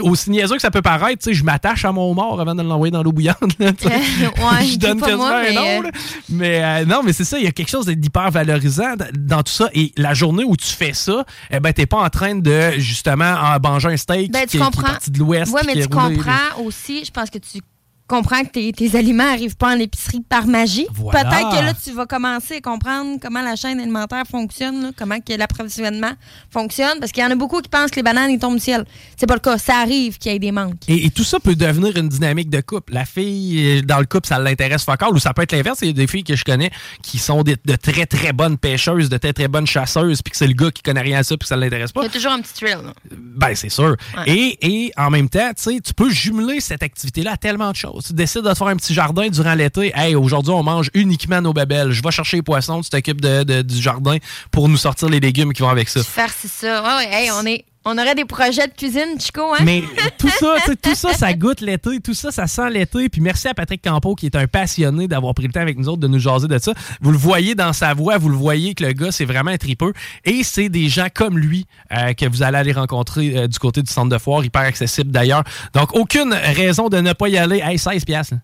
Aussi 0.03 0.30
niaiseux 0.30 0.57
que 0.57 0.62
ça 0.62 0.70
peut 0.70 0.82
paraître, 0.82 1.22
tu 1.22 1.30
sais, 1.30 1.35
je 1.35 1.43
m'attache 1.45 1.85
à 1.85 1.93
mon 1.93 2.14
mort 2.14 2.41
avant 2.41 2.55
de 2.55 2.62
l'envoyer 2.62 2.91
dans 2.93 3.03
l'eau 3.03 3.12
bouillante. 3.12 3.37
ouais, 3.61 3.74
je 4.64 4.78
donne 4.78 5.01
pas 5.01 5.07
quasiment 5.07 5.26
moi, 5.26 5.39
un 5.39 5.43
mais, 5.43 5.53
nom, 5.55 5.62
euh, 5.62 5.82
là. 5.82 5.91
Mais 6.28 6.64
euh, 6.64 6.85
non, 6.85 7.01
mais 7.05 7.12
c'est 7.12 7.24
ça, 7.24 7.39
il 7.39 7.45
y 7.45 7.49
a 7.49 7.53
quelque 7.53 7.70
chose 7.70 7.87
d'hyper 7.87 8.30
valorisant 8.30 8.95
dans 9.18 9.43
tout 9.43 9.53
ça. 9.53 9.68
Et 9.74 9.93
la 9.97 10.14
journée 10.14 10.45
où 10.45 10.57
tu 10.57 10.68
fais 10.68 10.93
ça, 10.93 11.24
eh 11.51 11.59
ben, 11.61 11.72
t'es 11.72 11.87
pas 11.87 11.99
en 11.99 12.09
train 12.11 12.35
de, 12.37 12.72
justement, 12.78 13.24
en 13.25 13.59
manger 13.61 13.89
un 13.89 13.97
steak 13.97 14.31
Ben, 14.33 14.41
qui, 14.41 14.47
tu 14.47 14.51
qui 14.51 14.57
est 14.57 14.61
comprends. 14.66 14.83
parti 14.83 15.11
de 15.11 15.18
l'Ouest. 15.18 15.55
Puis 15.55 15.66
mais 15.66 15.83
tu 15.83 15.89
comprends 15.89 16.62
aussi, 16.64 17.05
je 17.05 17.11
pense 17.11 17.31
que 17.31 17.39
tu 17.39 17.61
comprends 18.09 18.42
que 18.44 18.50
tes, 18.50 18.72
tes 18.72 18.96
aliments 18.96 19.24
n'arrivent 19.24 19.57
pas 19.57 19.74
en 19.74 19.78
épicerie 19.78 20.20
par 20.28 20.46
magie. 20.46 20.86
Voilà. 20.94 21.24
Peut-être 21.24 21.50
que 21.50 21.64
là, 21.64 21.72
tu 21.74 21.90
vas 21.92 22.07
commencer 22.07 22.57
à 22.57 22.61
comprendre 22.61 23.18
comment 23.20 23.42
la 23.42 23.57
chaîne 23.57 23.80
alimentaire 23.80 24.24
fonctionne, 24.30 24.82
là, 24.82 24.90
comment 24.96 25.18
que 25.20 25.32
l'approvisionnement 25.32 26.12
fonctionne, 26.50 26.98
parce 27.00 27.12
qu'il 27.12 27.22
y 27.22 27.26
en 27.26 27.30
a 27.30 27.34
beaucoup 27.34 27.61
qui 27.61 27.68
pensent 27.68 27.90
que 27.90 27.96
les 27.96 28.02
bananes, 28.02 28.30
ils 28.30 28.38
tombent 28.38 28.57
du 28.57 28.61
ciel. 28.61 28.84
C'est 29.16 29.26
pas 29.26 29.34
le 29.34 29.40
cas. 29.40 29.59
Ça 29.59 29.76
arrive 29.78 30.18
qu'il 30.18 30.32
y 30.32 30.34
ait 30.34 30.38
des 30.38 30.52
manques. 30.52 30.76
Et, 30.88 31.07
et 31.07 31.11
tout 31.11 31.24
ça 31.24 31.40
peut 31.40 31.55
devenir 31.55 31.96
une 31.96 32.09
dynamique 32.09 32.50
de 32.50 32.61
couple. 32.61 32.92
La 32.92 33.05
fille, 33.05 33.78
euh, 33.78 33.82
dans 33.82 33.98
le 33.98 34.07
couple, 34.07 34.26
ça 34.28 34.38
l'intéresse 34.38 34.84
fort 34.84 34.96
ou 35.12 35.18
ça 35.18 35.32
peut 35.34 35.42
être 35.42 35.52
l'inverse. 35.52 35.78
Il 35.82 35.88
y 35.88 35.90
a 35.90 35.94
des 35.94 36.07
filles 36.07 36.24
que 36.24 36.36
je 36.36 36.44
connais 36.44 36.70
qui 37.02 37.18
sont 37.18 37.42
des- 37.42 37.57
de 37.64 37.76
très, 37.76 38.07
très 38.07 38.32
bonnes 38.32 38.59
pêcheuses, 38.59 39.09
de 39.09 39.16
très, 39.18 39.32
très 39.32 39.48
bonnes 39.48 39.66
chasseuses, 39.66 40.22
puis 40.22 40.30
que 40.30 40.36
c'est 40.36 40.46
le 40.46 40.55
gars 40.55 40.70
qui 40.70 40.82
connaît 40.82 41.00
rien 41.00 41.18
à 41.18 41.22
ça, 41.22 41.36
puis 41.36 41.44
que 41.44 41.48
ça 41.48 41.57
l'intéresse 41.57 41.92
pas. 41.92 42.02
Il 42.02 42.05
y 42.05 42.09
a 42.09 42.12
toujours 42.12 42.32
un 42.32 42.40
petit 42.40 42.52
thrill. 42.55 42.78
là. 42.84 42.92
Ben, 43.12 43.55
c'est 43.55 43.68
sûr. 43.70 43.96
Ouais. 44.16 44.24
Et, 44.30 44.59
et 44.86 44.92
en 44.96 45.11
même 45.11 45.28
temps, 45.28 45.50
tu 45.57 45.62
sais, 45.62 45.80
tu 45.80 45.94
peux 45.94 46.11
jumeler 46.11 46.61
cette 46.61 46.82
activité-là 46.82 47.32
à 47.32 47.36
tellement 47.36 47.70
de 47.70 47.76
choses. 47.76 47.93
Tu 48.03 48.12
décides 48.12 48.42
de 48.42 48.51
te 48.51 48.55
faire 48.57 48.66
un 48.68 48.76
petit 48.76 48.95
jardin 48.95 49.28
durant 49.28 49.55
l'été. 49.55 49.92
Hey, 49.95 50.14
aujourd'hui, 50.14 50.53
on 50.53 50.62
mange 50.62 50.90
uniquement 50.95 51.40
nos 51.40 51.53
babelles. 51.53 51.90
Je 51.92 52.03
vais 52.03 52.11
chercher 52.11 52.38
les 52.38 52.42
poissons, 52.42 52.80
tu 52.80 52.90
t'occupes 52.90 53.20
de- 53.20 53.62
du 53.62 53.80
jardin 53.80 54.16
pour 54.51 54.68
nous 54.68 54.76
sortir 54.76 55.09
les 55.09 55.20
légumes 55.20 55.53
qui 55.53 55.62
vont 55.62 55.68
avec 55.68 55.88
ça. 55.88 56.03
Faire 56.03 56.30
c'est 56.38 56.49
ça. 56.51 56.82
Ouais, 56.82 57.28
on, 57.32 57.47
est, 57.47 57.64
on 57.85 57.99
aurait 57.99 58.14
des 58.14 58.24
projets 58.24 58.66
de 58.66 58.72
cuisine, 58.72 59.20
Chico, 59.20 59.43
hein? 59.53 59.62
Mais 59.64 59.82
tout 60.18 60.28
ça, 60.28 60.57
tout 60.82 60.95
ça, 60.95 61.12
ça 61.12 61.32
goûte 61.35 61.61
l'été, 61.61 62.01
tout 62.01 62.14
ça, 62.14 62.30
ça 62.30 62.47
sent 62.47 62.70
l'été. 62.70 63.09
Puis 63.09 63.20
merci 63.20 63.49
à 63.49 63.55
Patrick 63.55 63.82
Campo, 63.82 64.14
qui 64.14 64.26
est 64.26 64.37
un 64.37 64.47
passionné 64.47 65.07
d'avoir 65.07 65.35
pris 65.35 65.47
le 65.47 65.53
temps 65.53 65.61
avec 65.61 65.78
nous 65.78 65.89
autres 65.89 66.01
de 66.01 66.09
nous 66.09 66.18
jaser 66.18 66.49
de 66.49 66.59
ça. 66.59 66.72
Vous 67.01 67.11
le 67.11 67.18
voyez 67.18 67.55
dans 67.55 67.72
sa 67.72 67.93
voix, 67.95 68.16
vous 68.16 68.30
le 68.30 68.37
voyez 68.37 68.74
que 68.74 68.85
le 68.85 68.93
gars, 68.93 69.12
c'est 69.12 69.24
vraiment 69.24 69.51
un 69.51 69.59
tripeux. 69.59 69.93
Et 70.24 70.43
c'est 70.43 70.68
des 70.68 70.89
gens 70.89 71.09
comme 71.12 71.39
lui 71.39 71.66
euh, 71.93 72.14
que 72.14 72.26
vous 72.26 72.43
allez 72.43 72.59
aller 72.59 72.72
rencontrer 72.72 73.37
euh, 73.37 73.49
du 73.49 73.59
côté 73.59 73.82
du 73.82 73.93
centre 73.93 74.09
de 74.09 74.18
foire, 74.18 74.45
hyper 74.45 74.62
accessible 74.62 75.11
d'ailleurs. 75.11 75.45
Donc, 75.74 75.95
aucune 75.95 76.32
raison 76.32 76.89
de 76.89 76.99
ne 76.99 77.12
pas 77.12 77.28
y 77.28 77.37
aller. 77.37 77.62
Hey, 77.64 77.78
16 77.78 78.05
piastres. 78.05 78.35
là. 78.35 78.41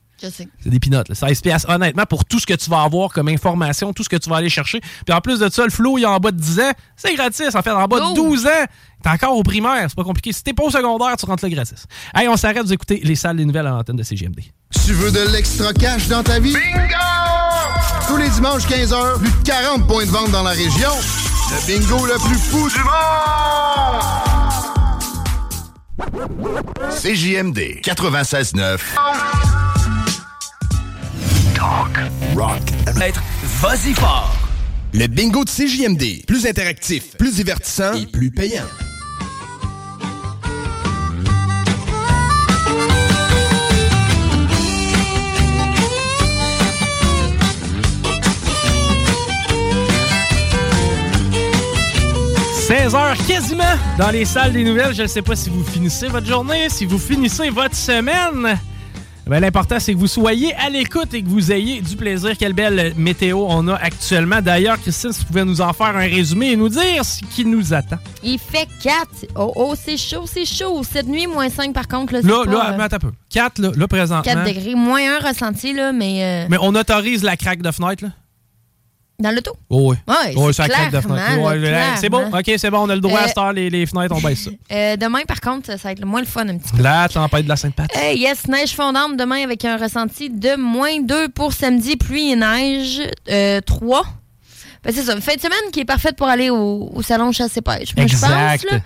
C'est 0.62 0.70
des 0.70 0.78
pinottes. 0.80 1.08
là. 1.08 1.14
16 1.14 1.40
piastres, 1.40 1.68
honnêtement, 1.70 2.04
pour 2.06 2.24
tout 2.24 2.38
ce 2.38 2.46
que 2.46 2.54
tu 2.54 2.68
vas 2.70 2.82
avoir 2.82 3.10
comme 3.12 3.28
information, 3.28 3.92
tout 3.92 4.02
ce 4.04 4.08
que 4.08 4.16
tu 4.16 4.28
vas 4.30 4.36
aller 4.36 4.48
chercher. 4.50 4.80
Puis 4.80 5.14
en 5.14 5.20
plus 5.20 5.38
de 5.40 5.48
ça, 5.48 5.64
le 5.64 5.70
flow, 5.70 5.98
il 5.98 6.02
est 6.02 6.06
en 6.06 6.18
bas 6.18 6.30
de 6.30 6.36
10 6.40 6.60
ans. 6.60 6.72
C'est 6.96 7.14
gratis, 7.14 7.54
en 7.54 7.62
fait. 7.62 7.70
En 7.70 7.86
bas 7.86 7.98
de 7.98 8.04
Oh! 8.04 8.14
12 8.14 8.46
ans, 8.46 8.50
t'es 9.02 9.08
encore 9.10 9.36
au 9.36 9.42
primaire. 9.42 9.86
C'est 9.88 9.94
pas 9.96 10.04
compliqué. 10.04 10.32
Si 10.32 10.42
t'es 10.42 10.52
pas 10.52 10.64
au 10.64 10.70
secondaire, 10.70 11.16
tu 11.16 11.26
rentres 11.26 11.44
là 11.44 11.50
gratis. 11.50 11.86
Hey, 12.14 12.28
on 12.28 12.36
s'arrête 12.36 12.64
vous 12.64 12.72
écouter 12.72 13.00
les 13.02 13.14
salles 13.14 13.36
des 13.36 13.44
nouvelles 13.44 13.66
à 13.66 13.70
l'antenne 13.70 13.96
de 13.96 14.02
CGMD. 14.02 14.40
Tu 14.86 14.92
veux 14.92 15.10
de 15.10 15.32
l'extra 15.32 15.72
cash 15.72 16.08
dans 16.08 16.22
ta 16.22 16.38
vie? 16.38 16.52
Bingo! 16.52 16.94
Tous 18.08 18.16
les 18.16 18.28
dimanches 18.28 18.66
15h, 18.66 19.18
plus 19.18 19.30
de 19.30 19.44
40 19.44 19.86
points 19.86 20.04
de 20.04 20.10
vente 20.10 20.30
dans 20.30 20.42
la 20.42 20.50
région. 20.50 20.90
Le 21.50 21.66
bingo 21.66 22.06
le 22.06 22.14
plus 22.28 22.38
fou 22.38 22.68
du 22.68 22.78
monde! 22.78 22.90
CJMD 26.90 27.80
96.9. 27.82 29.69
Talk, 31.60 31.92
rock, 32.34 32.62
Maître, 32.96 33.22
vas-y 33.60 33.92
fort. 33.92 34.34
Le 34.94 35.06
bingo 35.08 35.44
de 35.44 35.50
CJMD. 35.50 36.24
Plus 36.26 36.46
interactif, 36.46 37.18
plus 37.18 37.34
divertissant 37.34 37.92
et 37.92 38.06
plus 38.06 38.30
payant.– 38.30 38.64
16h 52.70 53.26
quasiment 53.26 53.64
dans 53.98 54.08
les 54.08 54.24
salles 54.24 54.54
des 54.54 54.64
nouvelles. 54.64 54.94
Je 54.94 55.02
ne 55.02 55.06
sais 55.08 55.20
pas 55.20 55.36
si 55.36 55.50
vous 55.50 55.62
finissez 55.62 56.08
votre 56.08 56.26
journée, 56.26 56.70
si 56.70 56.86
vous 56.86 56.98
finissez 56.98 57.50
votre 57.50 57.76
semaine. 57.76 58.58
Ben, 59.30 59.38
L'important, 59.38 59.78
c'est 59.78 59.94
que 59.94 59.98
vous 59.98 60.08
soyez 60.08 60.52
à 60.56 60.68
l'écoute 60.68 61.14
et 61.14 61.22
que 61.22 61.28
vous 61.28 61.52
ayez 61.52 61.80
du 61.80 61.94
plaisir. 61.94 62.36
Quelle 62.36 62.52
belle 62.52 62.94
météo 62.96 63.46
on 63.48 63.68
a 63.68 63.76
actuellement. 63.76 64.42
D'ailleurs, 64.42 64.76
Christine, 64.80 65.12
si 65.12 65.20
vous 65.20 65.26
pouvez 65.26 65.44
nous 65.44 65.60
en 65.60 65.72
faire 65.72 65.96
un 65.96 66.00
résumé 66.00 66.50
et 66.50 66.56
nous 66.56 66.68
dire 66.68 67.04
ce 67.04 67.20
qui 67.32 67.44
nous 67.44 67.72
attend. 67.72 67.98
Il 68.24 68.40
fait 68.40 68.66
4. 68.82 69.06
Oh, 69.36 69.52
oh 69.54 69.74
c'est 69.80 69.96
chaud, 69.96 70.24
c'est 70.26 70.44
chaud. 70.44 70.82
Cette 70.82 71.06
nuit, 71.06 71.28
moins 71.28 71.48
5 71.48 71.72
par 71.72 71.86
contre. 71.86 72.14
Là, 72.14 72.22
Là, 72.24 72.42
pas, 72.44 72.50
là, 72.50 72.74
euh, 72.76 72.80
attends 72.80 72.96
un 72.96 72.98
peu. 72.98 73.12
4, 73.30 73.58
là, 73.60 73.70
là, 73.76 73.86
présentement. 73.86 74.22
4 74.34 74.48
degrés. 74.52 74.74
Moins 74.74 75.18
1 75.22 75.28
ressenti, 75.28 75.74
là, 75.74 75.92
mais. 75.92 76.24
euh, 76.24 76.46
Mais 76.50 76.58
on 76.60 76.74
autorise 76.74 77.22
la 77.22 77.36
craque 77.36 77.62
de 77.62 77.70
fenêtre, 77.70 78.02
là? 78.02 78.10
Dans 79.20 79.30
l'auto? 79.30 79.52
Oh, 79.68 79.90
oui. 79.92 79.96
Ouais, 80.08 80.34
Ouais, 80.34 80.52
c'est 80.52 80.62
Ouais, 80.62 81.76
c'est 82.00 82.08
bon, 82.08 82.26
ok, 82.32 82.52
c'est 82.56 82.70
bon, 82.70 82.78
on 82.86 82.88
a 82.88 82.94
le 82.94 83.00
droit 83.00 83.20
à 83.20 83.24
Euh, 83.24 83.28
cette 83.28 83.38
heure, 83.38 83.52
les, 83.52 83.68
les 83.70 83.84
fenêtres, 83.86 84.14
on 84.16 84.20
baisse 84.20 84.44
ça. 84.44 84.50
Euh, 84.72 84.96
demain, 84.96 85.20
par 85.28 85.40
contre, 85.40 85.66
ça 85.66 85.76
va 85.76 85.92
être 85.92 86.04
moins 86.04 86.20
le 86.20 86.26
fun 86.26 86.48
un 86.48 86.56
petit 86.56 86.72
peu. 86.72 86.82
La 86.82 87.08
tempête 87.08 87.44
de 87.44 87.48
la 87.48 87.56
Sainte-Pat. 87.56 87.90
Euh, 87.96 88.12
yes, 88.14 88.46
neige 88.48 88.70
fondante 88.74 89.16
demain 89.16 89.42
avec 89.44 89.64
un 89.64 89.76
ressenti 89.76 90.30
de 90.30 90.56
moins 90.56 91.00
2 91.02 91.28
pour 91.28 91.52
samedi, 91.52 91.96
pluie 91.96 92.30
et 92.32 92.36
neige 92.36 93.00
euh, 93.28 93.60
3. 93.60 94.02
Ben, 94.82 94.92
c'est 94.94 95.02
ça, 95.02 95.20
fin 95.20 95.34
de 95.34 95.40
semaine 95.40 95.70
qui 95.72 95.80
est 95.80 95.84
parfaite 95.84 96.16
pour 96.16 96.26
aller 96.28 96.48
au, 96.48 96.90
au 96.94 97.02
salon 97.02 97.30
chasse-pêche. 97.32 97.94
Moi, 97.96 98.06
je 98.06 98.12
Exact. 98.14 98.62
pense, 98.62 98.72
là. 98.72 98.78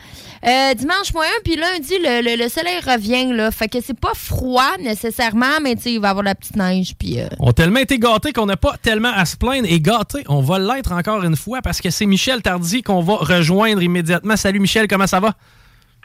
Euh, 0.47 0.75
dimanche 0.75 1.13
moins 1.15 1.25
1, 1.25 1.43
puis 1.43 1.57
lundi, 1.57 1.95
le, 2.01 2.21
le- 2.23 2.43
le 2.43 2.49
soleil 2.51 2.79
revient, 2.81 3.33
là. 3.33 3.51
Fait 3.51 3.69
que 3.69 3.81
c'est 3.81 3.99
pas 3.99 4.13
froid 4.15 4.77
nécessairement, 4.81 5.59
mais 5.63 5.75
tu 5.77 5.83
sais, 5.83 5.93
il 5.95 6.01
va 6.01 6.09
y 6.09 6.11
avoir 6.11 6.25
la 6.25 6.35
petite 6.35 6.57
neige, 6.57 6.95
puis... 6.99 7.19
euh, 7.21 7.29
On 7.39 7.51
a 7.51 7.53
tellement 7.55 7.81
été 7.81 7.99
gâtés 7.99 8.33
qu'on 8.33 8.45
n'a 8.47 8.57
pas 8.59 8.77
tellement 8.77 9.13
à 9.15 9.25
se 9.25 9.37
plaindre. 9.37 9.67
Et 9.71 9.81
gâtés, 9.81 10.23
on 10.29 10.41
va 10.43 10.59
l'être 10.59 10.93
encore 10.93 11.23
une 11.25 11.37
fois 11.37 11.63
parce 11.63 11.81
que 11.81 11.89
c'est 11.91 12.07
Michel 12.07 12.43
Tardy 12.43 12.83
qu'on 12.83 13.01
va 13.01 13.15
rejoindre 13.17 13.83
immédiatement. 13.83 14.37
Salut 14.37 14.61
Michel, 14.61 14.87
comment 14.87 15.07
ça 15.07 15.21
va? 15.21 15.33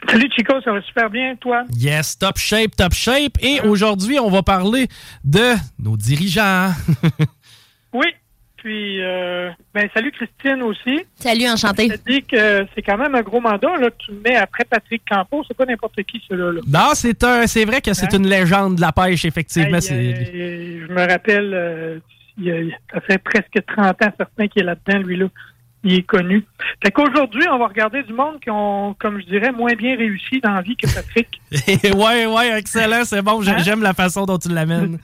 Salut 0.08 0.30
Chico, 0.34 0.54
ça 0.64 0.72
va 0.72 0.80
super 0.80 1.10
bien, 1.10 1.36
toi? 1.38 1.64
Yes, 1.76 2.16
top 2.18 2.38
shape, 2.38 2.74
top 2.74 2.94
shape. 2.94 3.36
Et 3.42 3.60
aujourd'hui, 3.60 4.18
on 4.18 4.30
va 4.30 4.42
parler 4.42 4.88
de 5.24 5.52
nos 5.78 5.96
dirigeants. 5.98 6.70
Oui. 7.92 8.06
Puis, 8.62 9.02
euh, 9.02 9.48
ben, 9.74 9.88
salut 9.94 10.12
Christine 10.12 10.62
aussi. 10.62 11.00
Salut, 11.14 11.48
enchanté. 11.48 11.88
Je 11.88 11.94
te 11.94 12.10
dis 12.10 12.22
que 12.22 12.66
c'est 12.74 12.82
quand 12.82 12.98
même 12.98 13.14
un 13.14 13.22
gros 13.22 13.40
mandat, 13.40 13.74
là. 13.78 13.88
Tu 13.98 14.12
me 14.12 14.20
mets 14.20 14.36
après 14.36 14.64
Patrick 14.64 15.02
Campo, 15.08 15.42
c'est 15.48 15.56
pas 15.56 15.64
n'importe 15.64 16.02
qui, 16.02 16.22
celui-là. 16.28 16.52
Là. 16.52 16.60
non, 16.66 16.90
c'est 16.94 17.24
un, 17.24 17.46
c'est 17.46 17.64
vrai 17.64 17.80
que 17.80 17.94
c'est 17.94 18.12
Hein? 18.14 18.18
une 18.18 18.28
légende 18.28 18.76
de 18.76 18.80
la 18.82 18.92
pêche, 18.92 19.24
effectivement. 19.24 19.78
Hey, 19.78 20.12
euh, 20.12 20.86
je 20.86 20.92
me 20.92 21.08
rappelle, 21.10 21.50
euh, 21.54 21.98
il 22.36 22.44
y 22.44 22.50
a- 22.52 22.76
ça 22.92 23.00
fait 23.00 23.16
presque 23.18 23.58
30 23.66 24.02
ans, 24.02 24.12
certain, 24.18 24.46
qu'il 24.48 24.60
est 24.62 24.66
là-dedans, 24.66 24.98
lui, 25.06 25.16
là. 25.16 25.26
Il 25.82 25.94
est 25.94 26.02
connu. 26.02 26.44
Fait 26.84 26.90
qu'aujourd'hui, 26.90 27.44
on 27.50 27.56
va 27.56 27.66
regarder 27.68 28.02
du 28.02 28.12
monde 28.12 28.38
qui 28.42 28.50
ont, 28.50 28.94
comme 28.98 29.18
je 29.22 29.24
dirais, 29.24 29.50
moins 29.52 29.72
bien 29.72 29.96
réussi 29.96 30.38
dans 30.42 30.52
la 30.52 30.60
vie 30.60 30.76
que 30.76 30.86
Patrick. 30.94 31.40
ouais, 31.96 32.26
ouais, 32.26 32.58
excellent, 32.58 33.04
c'est 33.06 33.22
bon. 33.22 33.40
Hein? 33.48 33.56
J'aime 33.64 33.82
la 33.82 33.94
façon 33.94 34.26
dont 34.26 34.36
tu 34.36 34.50
l'amènes. 34.50 34.98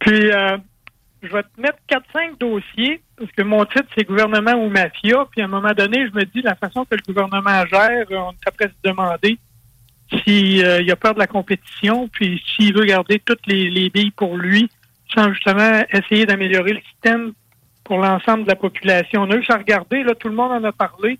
Puis, 0.00 0.32
euh, 0.32 0.56
je 1.26 1.32
vais 1.32 1.42
te 1.42 1.60
mettre 1.60 1.78
4-5 1.88 2.38
dossiers, 2.38 3.02
parce 3.16 3.30
que 3.32 3.42
mon 3.42 3.64
titre, 3.64 3.86
c'est 3.96 4.04
gouvernement 4.04 4.52
ou 4.54 4.68
mafia. 4.68 5.24
Puis, 5.30 5.40
à 5.40 5.44
un 5.44 5.48
moment 5.48 5.72
donné, 5.72 6.06
je 6.06 6.12
me 6.18 6.24
dis, 6.24 6.42
la 6.42 6.54
façon 6.54 6.84
que 6.84 6.94
le 6.94 7.02
gouvernement 7.06 7.64
gère, 7.66 8.06
on 8.10 8.32
est 8.32 8.46
après 8.46 8.68
se 8.68 8.88
demander 8.88 9.38
s'il 10.24 10.90
a 10.90 10.96
peur 10.96 11.14
de 11.14 11.18
la 11.18 11.26
compétition, 11.26 12.08
puis 12.08 12.42
s'il 12.54 12.74
veut 12.76 12.84
garder 12.84 13.20
toutes 13.24 13.46
les, 13.46 13.70
les 13.70 13.90
billes 13.90 14.10
pour 14.10 14.36
lui, 14.36 14.68
sans 15.14 15.32
justement 15.32 15.82
essayer 15.92 16.26
d'améliorer 16.26 16.74
le 16.74 16.80
système 16.92 17.32
pour 17.84 17.98
l'ensemble 17.98 18.44
de 18.44 18.48
la 18.48 18.56
population. 18.56 19.22
On 19.22 19.30
a 19.30 19.36
eu 19.36 19.44
à 19.48 19.56
regarder, 19.56 20.02
là, 20.02 20.14
tout 20.14 20.28
le 20.28 20.34
monde 20.34 20.52
en 20.52 20.64
a 20.64 20.72
parlé. 20.72 21.18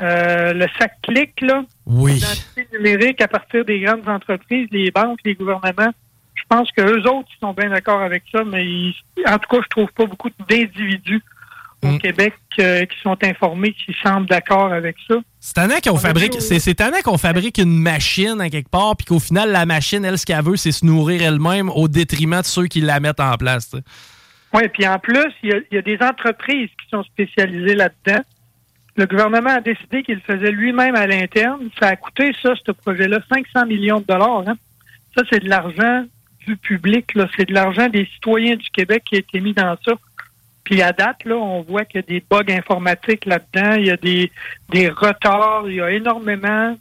Euh, 0.00 0.52
le 0.54 0.66
sac 0.78 0.94
clic, 1.02 1.40
là, 1.42 1.64
Oui. 1.86 2.14
l'identité 2.14 2.66
numérique 2.72 3.20
à 3.20 3.28
partir 3.28 3.64
des 3.64 3.80
grandes 3.80 4.08
entreprises, 4.08 4.68
les 4.70 4.90
banques, 4.90 5.18
les 5.24 5.34
gouvernements. 5.34 5.92
Je 6.34 6.42
pense 6.48 6.70
que 6.72 6.82
eux 6.82 7.06
autres, 7.08 7.28
ils 7.36 7.40
sont 7.40 7.52
bien 7.52 7.70
d'accord 7.70 8.02
avec 8.02 8.24
ça, 8.32 8.42
mais 8.44 8.64
ils- 8.66 8.94
en 9.26 9.38
tout 9.38 9.48
cas, 9.50 9.62
je 9.62 9.68
trouve 9.68 9.92
pas 9.92 10.06
beaucoup 10.06 10.30
d'individus 10.48 11.22
au 11.84 11.98
Québec 11.98 12.34
euh, 12.60 12.84
qui 12.84 12.96
sont 13.02 13.16
informés, 13.24 13.72
qui 13.72 13.94
semblent 14.02 14.28
d'accord 14.28 14.72
avec 14.72 14.96
ça. 15.08 15.16
C'est 15.40 15.54
tannant 15.54 15.74
qu'on 15.82 15.96
fabrique, 15.96 16.34
c'est, 16.40 17.02
qu'on 17.02 17.18
fabrique 17.18 17.58
une 17.58 17.76
machine 17.76 18.40
à 18.40 18.48
quelque 18.50 18.68
part, 18.70 18.96
puis 18.96 19.04
qu'au 19.06 19.18
final, 19.18 19.50
la 19.50 19.66
machine, 19.66 20.04
elle, 20.04 20.16
ce 20.16 20.24
qu'elle 20.24 20.44
veut, 20.44 20.56
c'est 20.56 20.70
se 20.72 20.86
nourrir 20.86 21.22
elle-même 21.22 21.68
au 21.70 21.88
détriment 21.88 22.40
de 22.40 22.46
ceux 22.46 22.66
qui 22.66 22.80
la 22.80 23.00
mettent 23.00 23.18
en 23.20 23.36
place. 23.36 23.74
Oui, 24.54 24.68
puis 24.68 24.86
en 24.86 24.98
plus, 25.00 25.24
il 25.42 25.48
y, 25.50 25.52
a, 25.54 25.56
il 25.70 25.74
y 25.74 25.78
a 25.78 25.82
des 25.82 25.98
entreprises 26.02 26.68
qui 26.80 26.88
sont 26.90 27.02
spécialisées 27.04 27.74
là-dedans. 27.74 28.22
Le 28.96 29.06
gouvernement 29.06 29.50
a 29.56 29.60
décidé 29.60 30.02
qu'il 30.04 30.16
le 30.16 30.20
faisait 30.20 30.52
lui-même 30.52 30.94
à 30.94 31.06
l'interne. 31.06 31.68
Ça 31.80 31.88
a 31.88 31.96
coûté, 31.96 32.32
ça, 32.42 32.52
ce 32.64 32.70
projet-là, 32.72 33.18
500 33.32 33.66
millions 33.66 34.00
de 34.00 34.04
dollars. 34.06 34.44
hein. 34.46 34.54
Ça, 35.16 35.24
c'est 35.32 35.40
de 35.42 35.48
l'argent 35.48 36.04
du 36.46 36.56
public. 36.56 37.14
là. 37.14 37.28
C'est 37.36 37.46
de 37.48 37.54
l'argent 37.54 37.88
des 37.88 38.06
citoyens 38.14 38.56
du 38.56 38.68
Québec 38.70 39.02
qui 39.08 39.16
a 39.16 39.18
été 39.18 39.40
mis 39.40 39.52
dans 39.52 39.76
ça. 39.84 39.92
Puis 40.64 40.80
à 40.82 40.92
date, 40.92 41.24
là, 41.24 41.34
on 41.36 41.62
voit 41.62 41.84
qu'il 41.84 42.00
y 42.00 42.04
a 42.04 42.06
des 42.06 42.24
bugs 42.30 42.52
informatiques 42.52 43.24
là-dedans. 43.26 43.74
Il 43.74 43.86
y 43.86 43.90
a 43.90 43.96
des, 43.96 44.30
des 44.70 44.88
retards. 44.88 45.64
Il 45.68 45.74
y 45.74 45.80
a 45.80 45.90
énormément 45.90 46.76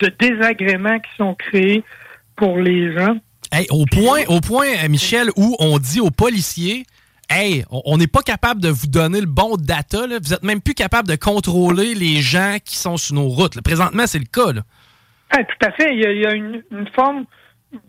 de 0.00 0.06
désagréments 0.18 0.98
qui 0.98 1.10
sont 1.16 1.34
créés 1.34 1.84
pour 2.36 2.58
les 2.58 2.92
gens. 2.94 3.16
Hey, 3.52 3.66
au 3.70 3.84
point, 3.86 4.20
au 4.28 4.40
point, 4.40 4.66
euh, 4.84 4.88
Michel, 4.88 5.28
où 5.36 5.54
on 5.60 5.78
dit 5.78 6.00
aux 6.00 6.10
policiers, 6.10 6.84
hey, 7.30 7.64
on- 7.70 7.98
n'est 7.98 8.06
pas 8.06 8.22
capable 8.22 8.60
de 8.60 8.68
vous 8.70 8.86
donner 8.86 9.20
le 9.20 9.26
bon 9.26 9.56
data, 9.56 10.06
là. 10.06 10.18
vous 10.20 10.32
êtes 10.34 10.42
même 10.42 10.60
plus 10.60 10.74
capable 10.74 11.06
de 11.08 11.16
contrôler 11.16 11.94
les 11.94 12.20
gens 12.22 12.56
qui 12.64 12.76
sont 12.76 12.96
sur 12.96 13.14
nos 13.14 13.28
routes. 13.28 13.54
là. 13.54 13.62
Présentement, 13.62 14.06
c'est 14.06 14.18
le 14.18 14.24
cas. 14.24 14.52
là. 14.52 14.62
Ah, 15.30 15.44
tout 15.44 15.66
à 15.66 15.70
fait. 15.72 15.94
Il 15.94 16.00
y 16.00 16.06
a, 16.06 16.12
il 16.12 16.20
y 16.20 16.26
a 16.26 16.32
une, 16.34 16.62
une 16.72 16.88
forme 16.88 17.24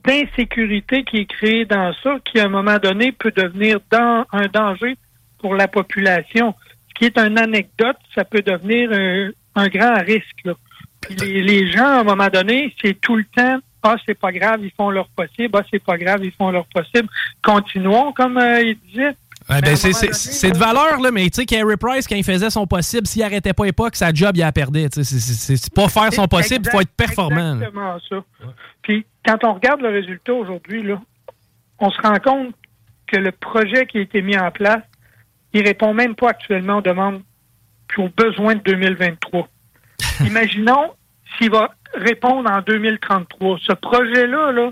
d'insécurité 0.05 1.03
qui 1.03 1.17
est 1.17 1.25
créée 1.25 1.65
dans 1.65 1.93
ça, 2.03 2.15
qui 2.25 2.39
à 2.39 2.45
un 2.45 2.49
moment 2.49 2.77
donné 2.77 3.11
peut 3.11 3.31
devenir 3.31 3.79
dans, 3.91 4.25
un 4.31 4.47
danger 4.47 4.95
pour 5.39 5.55
la 5.55 5.67
population. 5.67 6.55
Ce 6.89 6.93
qui 6.93 7.05
est 7.05 7.17
une 7.17 7.37
anecdote, 7.37 7.97
ça 8.15 8.23
peut 8.23 8.41
devenir 8.41 8.91
un, 8.91 9.31
un 9.55 9.67
grand 9.67 9.95
risque. 10.01 10.43
là. 10.45 10.53
Puis 11.01 11.15
les, 11.15 11.43
les 11.43 11.71
gens, 11.71 11.85
à 11.85 11.99
un 11.99 12.03
moment 12.03 12.29
donné, 12.29 12.73
c'est 12.81 12.99
tout 12.99 13.15
le 13.15 13.25
temps 13.25 13.59
Ah, 13.81 13.97
c'est 14.05 14.17
pas 14.17 14.31
grave, 14.31 14.61
ils 14.63 14.71
font 14.71 14.89
leur 14.89 15.09
possible. 15.09 15.49
Ah, 15.53 15.63
c'est 15.69 15.83
pas 15.83 15.97
grave, 15.97 16.23
ils 16.23 16.31
font 16.31 16.51
leur 16.51 16.65
possible. 16.67 17.09
Continuons, 17.41 18.13
comme 18.13 18.37
euh, 18.37 18.61
il 18.61 18.77
disait. 18.87 19.15
Ouais, 19.49 19.61
ben, 19.61 19.73
un 19.73 19.75
c'est, 19.75 20.51
de 20.51 20.57
valeur, 20.57 20.99
là, 21.01 21.11
mais 21.11 21.29
tu 21.29 21.41
sais, 21.41 21.45
Carey 21.45 21.75
Price, 21.77 22.07
quand 22.07 22.15
il 22.15 22.23
faisait 22.23 22.49
son 22.49 22.65
possible, 22.65 23.05
s'il 23.07 23.23
arrêtait 23.23 23.53
pas 23.53 23.65
époque, 23.65 23.95
sa 23.95 24.13
job, 24.13 24.31
il 24.35 24.39
la 24.39 24.51
perdait. 24.51 24.87
C'est, 24.91 25.03
c'est- 25.03 25.57
c'est 25.57 25.73
pas 25.73 25.89
faire 25.89 26.11
son 26.13 26.27
possible, 26.27 26.65
il 26.65 26.71
faut 26.71 26.79
être 26.81 26.95
performant. 26.95 27.55
là. 27.55 27.67
Exactement 27.67 27.97
ça. 28.09 28.23
Puis 28.81 29.05
quand 29.25 29.43
on 29.43 29.53
regarde 29.53 29.81
le 29.81 29.89
résultat 29.89 30.33
aujourd'hui, 30.33 30.83
là, 30.83 31.01
on 31.79 31.89
se 31.89 32.01
rend 32.01 32.17
compte 32.23 32.55
que 33.07 33.17
le 33.17 33.31
projet 33.31 33.85
qui 33.85 33.97
a 33.97 34.01
été 34.01 34.21
mis 34.21 34.37
en 34.37 34.49
place, 34.51 34.81
il 35.53 35.61
répond 35.63 35.93
même 35.93 36.15
pas 36.15 36.29
actuellement 36.29 36.77
aux 36.77 36.81
demandes 36.81 37.21
puis 37.87 38.01
aux 38.01 38.09
besoins 38.09 38.55
de 38.55 38.61
2023. 38.61 39.47
Imaginons 40.25 40.91
s'il 41.37 41.51
va 41.51 41.73
répondre 41.93 42.49
en 42.49 42.61
2033. 42.61 43.57
Ce 43.61 43.73
projet-là, 43.73 44.51
là, 44.51 44.71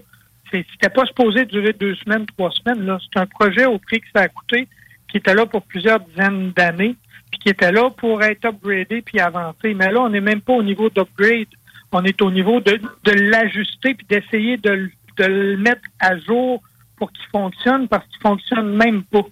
c'était 0.51 0.89
pas 0.89 1.05
supposé 1.05 1.45
durer 1.45 1.73
deux 1.73 1.95
semaines, 1.95 2.25
trois 2.25 2.51
semaines. 2.51 2.85
Là. 2.85 2.99
C'est 3.01 3.19
un 3.19 3.25
projet 3.25 3.65
au 3.65 3.79
prix 3.79 4.01
que 4.01 4.07
ça 4.13 4.23
a 4.23 4.27
coûté, 4.27 4.67
qui 5.09 5.17
était 5.17 5.33
là 5.33 5.45
pour 5.45 5.61
plusieurs 5.63 5.99
dizaines 5.99 6.51
d'années, 6.51 6.95
puis 7.31 7.39
qui 7.39 7.49
était 7.49 7.71
là 7.71 7.89
pour 7.89 8.21
être 8.23 8.45
upgradé 8.45 9.01
puis 9.01 9.19
avancé. 9.19 9.73
Mais 9.73 9.91
là, 9.91 10.01
on 10.01 10.09
n'est 10.09 10.21
même 10.21 10.41
pas 10.41 10.53
au 10.53 10.63
niveau 10.63 10.89
d'upgrade. 10.89 11.47
On 11.91 12.03
est 12.03 12.21
au 12.21 12.31
niveau 12.31 12.59
de, 12.61 12.79
de 13.03 13.11
l'ajuster 13.11 13.93
puis 13.93 14.05
d'essayer 14.09 14.57
de, 14.57 14.89
de 15.17 15.25
le 15.25 15.57
mettre 15.57 15.81
à 15.99 16.17
jour 16.17 16.61
pour 16.97 17.11
qu'il 17.11 17.25
fonctionne 17.31 17.87
parce 17.87 18.05
qu'il 18.07 18.21
fonctionne 18.21 18.75
même 18.75 19.03
pas. 19.03 19.23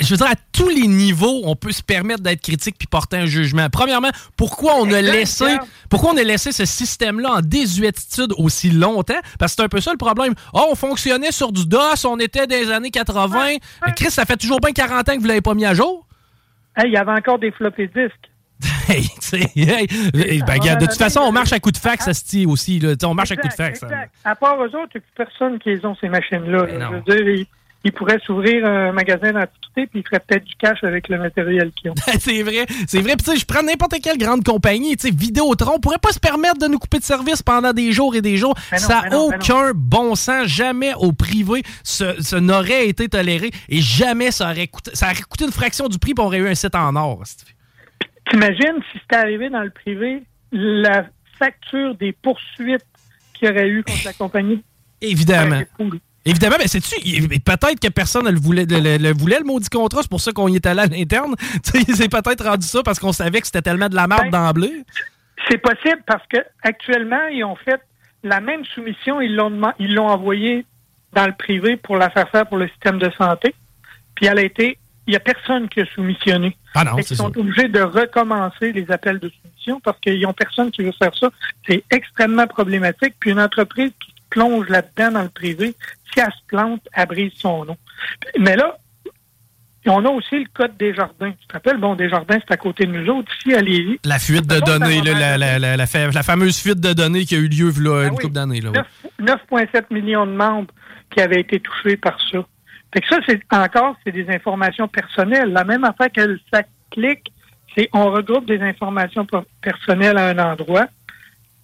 Je 0.00 0.10
veux 0.10 0.16
dire, 0.16 0.26
à 0.26 0.34
tous 0.52 0.68
les 0.68 0.86
niveaux, 0.86 1.42
on 1.44 1.56
peut 1.56 1.72
se 1.72 1.82
permettre 1.82 2.22
d'être 2.22 2.40
critique 2.40 2.76
puis 2.78 2.86
porter 2.86 3.16
un 3.16 3.26
jugement. 3.26 3.68
Premièrement, 3.70 4.10
pourquoi 4.36 4.74
on 4.76 4.90
a 4.92 5.00
laissé, 5.00 5.56
pourquoi 5.88 6.12
on 6.12 6.16
a 6.16 6.22
laissé 6.22 6.52
ce 6.52 6.64
système-là 6.64 7.32
en 7.34 7.40
désuétude 7.40 8.32
aussi 8.38 8.70
longtemps? 8.70 9.20
Parce 9.38 9.52
que 9.52 9.56
c'est 9.56 9.64
un 9.64 9.68
peu 9.68 9.80
ça 9.80 9.92
le 9.92 9.98
problème. 9.98 10.34
Oh, 10.52 10.68
on 10.70 10.74
fonctionnait 10.74 11.32
sur 11.32 11.52
du 11.52 11.66
DOS, 11.66 12.04
on 12.04 12.18
était 12.18 12.46
des 12.46 12.70
années 12.70 12.90
80. 12.90 13.46
Mais 13.86 13.92
Chris, 13.94 14.10
ça 14.10 14.24
fait 14.24 14.36
toujours 14.36 14.60
bien 14.60 14.72
40 14.72 15.08
ans 15.08 15.14
que 15.16 15.20
vous 15.20 15.26
l'avez 15.26 15.40
pas 15.40 15.54
mis 15.54 15.64
à 15.64 15.74
jour. 15.74 16.06
Hey, 16.76 16.86
il 16.86 16.92
y 16.92 16.96
avait 16.96 17.12
encore 17.12 17.38
des 17.38 17.50
floppy 17.52 17.88
disques. 17.88 18.30
Hey, 18.88 19.08
hey, 19.32 19.86
hey, 20.12 20.42
ben, 20.42 20.60
regarde, 20.60 20.80
de 20.80 20.86
toute 20.86 20.98
façon, 20.98 21.20
on 21.20 21.32
marche 21.32 21.52
à 21.52 21.60
coup 21.60 21.70
de 21.70 21.78
fax, 21.78 22.04
ça 22.04 22.12
se 22.12 22.24
tient 22.24 22.46
aussi. 22.48 22.78
Là. 22.78 22.94
On 23.04 23.14
marche 23.14 23.30
à 23.30 23.36
coup 23.36 23.48
de 23.48 23.52
fax. 23.52 23.82
Exact. 23.82 24.12
À 24.24 24.34
part 24.34 24.62
eux 24.62 24.66
autres, 24.66 24.90
il 24.94 24.98
n'y 24.98 24.98
a 24.98 25.00
plus 25.00 25.14
personne 25.16 25.58
qui 25.58 25.70
les 25.70 25.86
ont, 25.86 25.96
ces 26.00 26.08
machines-là. 26.08 26.66
Là. 26.66 26.90
Je 26.90 26.96
veux 26.96 27.16
dire, 27.16 27.28
ils, 27.28 27.46
ils 27.84 27.92
pourraient 27.92 28.20
s'ouvrir 28.24 28.64
un 28.64 28.92
magasin 28.92 29.32
d'antiquité 29.32 29.86
puis 29.86 30.00
ils 30.00 30.02
feraient 30.04 30.20
peut-être 30.20 30.44
du 30.44 30.54
cash 30.56 30.82
avec 30.84 31.08
le 31.08 31.18
matériel 31.18 31.72
qu'ils 31.72 31.90
ont. 31.90 31.94
c'est 32.18 32.42
vrai, 32.42 32.66
c'est 32.86 33.00
vrai. 33.00 33.16
Puis 33.16 33.24
tu 33.24 33.30
sais, 33.32 33.36
je 33.36 33.46
prends 33.46 33.62
n'importe 33.62 33.94
quelle 34.02 34.18
grande 34.18 34.44
compagnie, 34.44 34.96
tu 34.96 35.08
sais, 35.08 35.14
Vidéotron, 35.14 35.78
pourrait 35.78 35.98
pas 35.98 36.12
se 36.12 36.20
permettre 36.20 36.58
de 36.58 36.66
nous 36.66 36.78
couper 36.78 36.98
de 36.98 37.04
service 37.04 37.42
pendant 37.42 37.72
des 37.72 37.92
jours 37.92 38.14
et 38.14 38.22
des 38.22 38.36
jours. 38.36 38.54
Ben 38.70 38.78
non, 38.78 38.86
ça 38.86 38.94
n'a 38.94 39.02
ben 39.02 39.10
ben 39.10 39.16
aucun 39.16 39.72
bon 39.74 40.14
sens. 40.14 40.46
Jamais 40.46 40.94
au 40.94 41.12
privé, 41.12 41.62
ce, 41.82 42.20
ce 42.20 42.36
n'aurait 42.36 42.88
été 42.88 43.08
toléré 43.08 43.50
et 43.68 43.80
jamais 43.80 44.30
ça 44.30 44.50
aurait 44.50 44.68
coûté, 44.68 44.90
ça 44.94 45.06
aurait 45.06 45.22
coûté 45.22 45.44
une 45.44 45.52
fraction 45.52 45.88
du 45.88 45.98
prix 45.98 46.14
pour 46.14 46.22
on 46.22 46.26
aurait 46.28 46.38
eu 46.38 46.48
un 46.48 46.54
site 46.54 46.74
en 46.74 46.94
or. 46.94 47.22
T'imagines 48.30 48.80
si 48.92 48.98
c'était 49.00 49.16
arrivé 49.16 49.50
dans 49.50 49.62
le 49.62 49.70
privé, 49.70 50.22
la 50.52 51.06
facture 51.38 51.96
des 51.96 52.12
poursuites 52.12 52.86
qu'il 53.34 53.48
y 53.48 53.50
aurait 53.50 53.68
eu 53.68 53.82
contre 53.82 54.04
la 54.04 54.12
compagnie? 54.12 54.62
Évidemment. 55.00 55.62
Évidemment, 56.24 56.56
mais 56.58 56.68
c'est-tu. 56.68 56.96
Peut-être 57.40 57.80
que 57.80 57.88
personne 57.88 58.26
ne 58.26 58.30
le 58.30 58.38
voulait, 58.38 58.64
le, 58.64 58.96
le 58.96 59.12
voulait, 59.12 59.38
le 59.38 59.44
maudit 59.44 59.68
contrat. 59.68 60.02
C'est 60.02 60.10
pour 60.10 60.20
ça 60.20 60.32
qu'on 60.32 60.48
y 60.48 60.56
est 60.56 60.66
allé 60.66 60.80
à 60.80 60.86
l'interne. 60.86 61.34
C'est 61.64 62.08
peut-être 62.08 62.44
rendu 62.44 62.66
ça 62.66 62.82
parce 62.84 62.98
qu'on 63.00 63.12
savait 63.12 63.40
que 63.40 63.46
c'était 63.46 63.62
tellement 63.62 63.88
de 63.88 63.96
la 63.96 64.06
merde 64.06 64.30
Ben, 64.30 64.46
d'emblée. 64.46 64.84
C'est 65.48 65.58
possible 65.58 66.02
parce 66.06 66.24
que 66.28 66.38
actuellement, 66.62 67.26
ils 67.32 67.42
ont 67.42 67.56
fait 67.56 67.80
la 68.22 68.40
même 68.40 68.64
soumission, 68.66 69.20
ils 69.20 69.34
l'ont 69.34 69.72
ils 69.80 69.94
l'ont 69.94 70.06
envoyée 70.06 70.64
dans 71.12 71.26
le 71.26 71.32
privé 71.32 71.76
pour 71.76 71.96
la 71.96 72.10
faire 72.10 72.28
faire 72.30 72.46
pour 72.46 72.58
le 72.58 72.68
système 72.68 72.98
de 72.98 73.10
santé. 73.18 73.54
Puis 74.14 74.26
elle 74.26 74.38
a 74.38 74.42
été, 74.42 74.78
il 75.08 75.10
n'y 75.10 75.16
a 75.16 75.20
personne 75.20 75.68
qui 75.68 75.80
a 75.80 75.86
soumissionné. 75.86 76.56
Ah 76.74 76.84
non, 76.84 76.92
c'est 76.98 77.14
ça. 77.14 77.16
sont 77.16 77.36
obligés 77.36 77.68
de 77.68 77.80
recommencer 77.80 78.72
les 78.72 78.90
appels 78.92 79.18
de 79.18 79.28
soumission 79.28 79.80
parce 79.80 79.98
qu'ils 79.98 80.20
n'ont 80.20 80.32
personne 80.32 80.70
qui 80.70 80.82
veut 80.82 80.92
faire 80.92 81.14
ça. 81.18 81.30
C'est 81.66 81.82
extrêmement 81.90 82.46
problématique. 82.46 83.14
Puis 83.18 83.30
une 83.30 83.40
entreprise 83.40 83.90
qui 84.00 84.12
plonge 84.32 84.68
là-dedans 84.68 85.12
dans 85.12 85.22
le 85.22 85.28
privé, 85.28 85.74
si 86.12 86.20
elle 86.20 86.26
se 86.32 86.46
plante, 86.48 86.80
elle 86.94 87.06
brise 87.06 87.32
son 87.36 87.64
nom. 87.64 87.76
Mais 88.38 88.56
là, 88.56 88.76
on 89.86 90.04
a 90.04 90.08
aussi 90.10 90.38
le 90.40 90.46
code 90.54 90.76
des 90.76 90.94
jardins. 90.94 91.32
Tu 91.32 91.46
te 91.46 91.52
rappelles, 91.52 91.76
bon, 91.78 91.94
des 91.96 92.08
jardins, 92.08 92.38
c'est 92.40 92.52
à 92.54 92.56
côté 92.56 92.86
de 92.86 92.92
nous 92.92 93.08
autres, 93.12 93.32
ici 93.40 93.52
à 93.54 93.60
Lévis. 93.60 93.98
La 94.04 94.18
fuite 94.18 94.46
de 94.46 94.60
données, 94.60 95.00
la, 95.02 95.36
la, 95.36 95.58
la, 95.58 95.76
la 95.76 95.86
fa- 95.86 96.06
la 96.10 96.22
fameuse 96.22 96.58
fuite 96.60 96.80
de 96.80 96.92
données 96.92 97.24
qui 97.24 97.34
a 97.34 97.38
eu 97.38 97.48
lieu 97.48 97.70
là, 97.80 98.04
une 98.04 98.10
oui. 98.14 98.18
couple 98.20 98.34
d'années. 98.34 98.60
là, 98.60 98.70
ouais. 98.70 98.80
9 99.18 99.40
9,7 99.50 99.84
millions 99.92 100.24
de 100.26 100.32
membres 100.32 100.72
qui 101.10 101.20
avaient 101.20 101.40
été 101.40 101.58
touchés 101.60 101.96
par 101.96 102.16
ça. 102.30 102.38
Fait 102.94 103.00
que 103.00 103.08
ça, 103.08 103.18
c'est 103.26 103.40
encore, 103.52 103.96
c'est 104.04 104.12
des 104.12 104.28
informations 104.30 104.86
personnelles. 104.86 105.50
La 105.52 105.64
même 105.64 105.84
affaire 105.84 106.12
que 106.12 106.20
le 106.20 106.40
sac 106.52 106.68
clic, 106.90 107.32
c'est 107.74 107.88
on 107.92 108.10
regroupe 108.10 108.46
des 108.46 108.60
informations 108.60 109.24
per- 109.26 109.40
personnelles 109.60 110.16
à 110.18 110.28
un 110.28 110.38
endroit. 110.38 110.86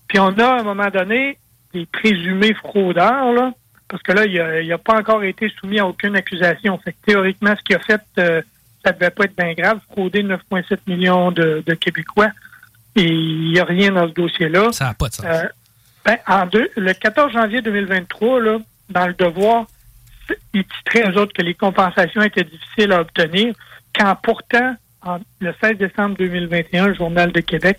Puis 0.09 0.19
on 0.19 0.31
a, 0.39 0.45
à 0.57 0.61
un 0.61 0.63
moment 0.65 0.89
donné, 0.91 1.39
des 1.75 1.87
présumés 1.87 2.55
fraudeurs, 2.55 3.33
là, 3.33 3.53
parce 3.89 4.03
que 4.03 4.13
là, 4.13 4.25
il 4.27 4.63
il 4.65 4.69
n'a 4.69 4.79
pas 4.79 4.97
encore 4.99 5.23
été 5.25 5.49
soumis 5.61 5.79
à 5.81 5.87
aucune 5.87 6.17
accusation. 6.17 6.79
Fait 6.79 6.93
que 6.93 6.99
théoriquement, 7.07 7.55
ce 7.57 7.63
qu'il 7.63 7.77
a 7.77 7.79
fait, 7.81 8.01
euh, 8.19 8.43
ça 8.85 8.93
devait 8.93 9.11
pas 9.11 9.25
être 9.25 9.37
bien 9.37 9.53
grave, 9.55 9.81
frauder 9.91 10.23
9,7 10.23 10.79
millions 10.87 11.31
de, 11.33 11.63
de 11.67 11.75
Québécois. 11.75 12.31
Et 12.97 13.05
il 13.05 13.53
n'y 13.53 13.61
a 13.61 13.65
rien 13.65 13.93
dans 13.93 14.09
ce 14.09 14.13
dossier-là. 14.13 14.73
Ça 14.73 14.87
n'a 14.87 14.95
pas 14.95 15.09
de 15.09 15.15
sens. 15.15 15.27
Euh, 15.27 15.45
ben, 16.05 16.17
en 16.27 16.47
deux, 16.47 16.69
le 16.77 16.93
14 16.95 17.33
janvier 17.33 17.61
2023, 17.63 18.41
là, 18.41 18.59
dans 18.91 19.07
le 19.07 19.15
devoir, 19.15 19.67
ils 20.55 20.65
titraient, 20.65 21.11
eux 21.11 21.17
autres, 21.19 21.33
que 21.33 21.43
les 21.43 21.55
compensations 21.55 22.23
étaient 22.23 22.45
difficiles 22.45 22.93
à 22.93 23.01
obtenir, 23.01 23.55
quand 23.95 24.17
pourtant, 24.23 24.75
en- 25.03 25.19
le 25.41 25.55
16 25.63 25.77
décembre 25.79 26.17
2021, 26.17 26.89
le 26.89 26.95
Journal 26.95 27.31
de 27.33 27.41
Québec 27.41 27.79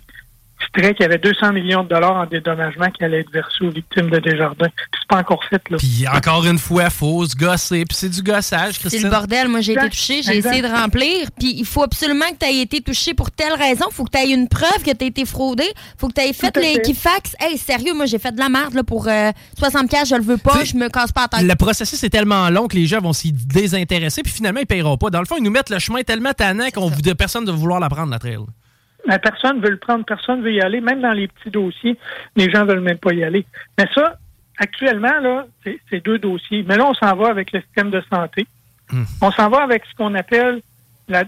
titrait 0.66 0.94
qu'il 0.94 1.04
y 1.04 1.06
avait 1.06 1.18
200 1.18 1.54
millions 1.54 1.84
de 1.84 1.90
dollars 1.90 2.16
en 2.16 2.26
dédommagement 2.26 2.90
qui 2.92 3.04
allaient 3.04 3.22
être 3.22 3.32
versés 3.32 3.66
aux 3.66 3.70
victimes 3.70 4.10
de 4.10 4.20
Desjardins. 4.20 4.68
Puis 4.76 5.00
c'est 5.02 5.08
pas 5.08 5.18
encore 5.18 5.44
fait, 5.46 5.62
là. 5.70 5.78
Puis 5.78 6.06
encore 6.08 6.46
une 6.46 6.58
fois, 6.58 6.90
faut 6.90 7.26
se 7.26 7.36
gosser. 7.36 7.86
Puis 7.86 7.98
c'est 7.98 8.10
du 8.10 8.22
gossage, 8.22 8.74
C'est 8.76 8.80
Christine. 8.82 9.04
le 9.04 9.10
bordel. 9.10 9.48
Moi, 9.48 9.62
j'ai 9.62 9.74
été 9.74 9.82
Exact, 9.86 9.92
touchée, 9.92 10.22
j'ai 10.24 10.38
essayé 10.38 10.62
de 10.62 10.68
remplir. 10.68 11.28
Puis 11.38 11.56
il 11.58 11.66
faut 11.66 11.84
absolument 11.84 12.30
que 12.32 12.46
tu 12.46 12.46
aies 12.46 12.62
été 12.62 12.82
touché 12.82 13.14
pour 13.14 13.32
telle 13.32 13.54
raison. 13.54 13.86
faut 13.92 14.06
que 14.06 14.12
tu 14.12 14.18
aies 14.18 14.32
une 14.34 14.48
preuve 14.48 14.84
que 14.86 14.92
tu 14.92 15.04
as 15.04 15.08
été 15.08 15.26
fraudé. 15.26 15.66
faut 15.98 16.08
que 16.08 16.14
tu 16.14 16.22
aies 16.22 16.34
fait 16.34 16.56
l'équifax. 16.58 17.36
Hey, 17.40 17.58
sérieux, 17.58 17.94
moi, 17.94 18.06
j'ai 18.06 18.20
fait 18.20 18.32
de 18.32 18.40
la 18.40 18.50
merde 18.50 18.74
là, 18.74 18.84
pour 18.84 19.08
euh, 19.08 19.32
60 19.58 19.90
je 20.06 20.16
le 20.16 20.22
veux 20.22 20.38
pas, 20.38 20.64
je 20.64 20.76
me 20.76 20.88
casse 20.90 21.12
pas 21.12 21.28
la 21.32 21.40
tête. 21.40 21.48
Le 21.48 21.56
processus 21.56 22.04
est 22.04 22.10
tellement 22.10 22.50
long 22.50 22.68
que 22.68 22.76
les 22.76 22.86
gens 22.86 23.00
vont 23.00 23.14
s'y 23.14 23.32
désintéresser, 23.32 24.24
puis 24.24 24.32
finalement, 24.32 24.60
ils 24.60 24.68
paieront 24.68 24.98
pas. 24.98 25.10
Dans 25.10 25.20
le 25.20 25.26
fond, 25.26 25.36
ils 25.38 25.44
nous 25.44 25.52
mettent 25.52 25.70
le 25.70 25.80
chemin 25.80 26.02
tellement 26.04 26.34
tannant 26.34 26.70
qu'on 26.70 26.90
vous 26.90 27.02
personne 27.16 27.46
de 27.46 27.52
vouloir 27.52 27.80
la 27.80 27.90
prendre, 27.90 28.12
la 28.12 28.20
trail. 28.20 28.38
Mais 29.08 29.18
personne 29.20 29.62
veut 29.62 29.70
le 29.72 29.78
prendre, 29.78 30.04
personne 30.06 30.42
veut 30.42 30.54
y 30.54 30.62
aller. 30.62 30.82
Même 30.82 31.02
dans 31.02 31.14
les 31.14 31.28
petits 31.28 31.50
dossiers, 31.50 31.98
les 32.36 32.50
gens 32.52 32.66
veulent 32.66 32.82
même 32.82 32.98
pas 32.98 33.14
y 33.14 33.24
aller. 33.24 33.46
Mais 33.78 33.86
ça, 33.96 34.18
actuellement, 34.58 35.20
là, 35.22 35.46
c'est 35.90 36.04
deux 36.04 36.20
dossiers. 36.20 36.64
Mais 36.68 36.78
là, 36.78 36.86
on 36.86 36.94
s'en 36.94 37.16
va 37.16 37.30
avec 37.30 37.52
le 37.52 37.62
système 37.62 37.90
de 37.92 38.02
santé. 38.12 38.46
On 39.22 39.32
s'en 39.32 39.50
va 39.50 39.64
avec 39.64 39.84
ce 39.90 39.96
qu'on 39.96 40.14
appelle 40.16 40.62
la- 41.08 41.24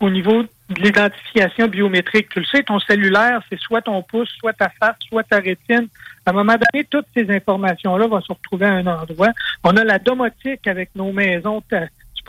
au 0.00 0.10
niveau 0.10 0.42
de 0.42 0.48
l'identification 0.82 1.66
biométrique. 1.68 2.28
Tu 2.30 2.40
le 2.40 2.44
sais, 2.46 2.62
ton 2.62 2.78
cellulaire, 2.80 3.40
c'est 3.48 3.58
soit 3.58 3.82
ton 3.82 4.02
pouce, 4.02 4.28
soit 4.38 4.52
ta 4.52 4.68
face, 4.68 4.96
soit 5.08 5.22
ta 5.24 5.38
rétine. 5.38 5.88
À 6.26 6.30
un 6.30 6.32
moment 6.32 6.54
donné, 6.72 6.84
toutes 6.90 7.06
ces 7.14 7.30
informations-là 7.30 8.06
vont 8.06 8.20
se 8.20 8.32
retrouver 8.32 8.66
à 8.66 8.72
un 8.74 8.86
endroit. 8.86 9.30
On 9.64 9.76
a 9.76 9.84
la 9.84 9.98
domotique 9.98 10.66
avec 10.66 10.90
nos 10.94 11.10
maisons. 11.12 11.62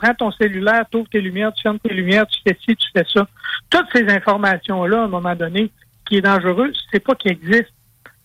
Prends 0.00 0.14
ton 0.14 0.30
cellulaire, 0.30 0.84
tu 0.90 0.96
ouvres 0.96 1.08
tes 1.10 1.20
lumières, 1.20 1.52
tu 1.52 1.62
fermes 1.62 1.78
tes 1.78 1.92
lumières, 1.92 2.26
tu 2.26 2.40
fais 2.42 2.56
ci, 2.64 2.74
tu 2.74 2.88
fais 2.94 3.04
ça. 3.12 3.28
Toutes 3.68 3.86
ces 3.92 4.08
informations-là, 4.08 5.02
à 5.02 5.04
un 5.04 5.08
moment 5.08 5.34
donné, 5.34 5.70
qui 6.06 6.16
est 6.16 6.22
dangereux, 6.22 6.72
c'est 6.90 7.00
pas 7.00 7.14
qu'elles 7.14 7.32
existent 7.32 7.74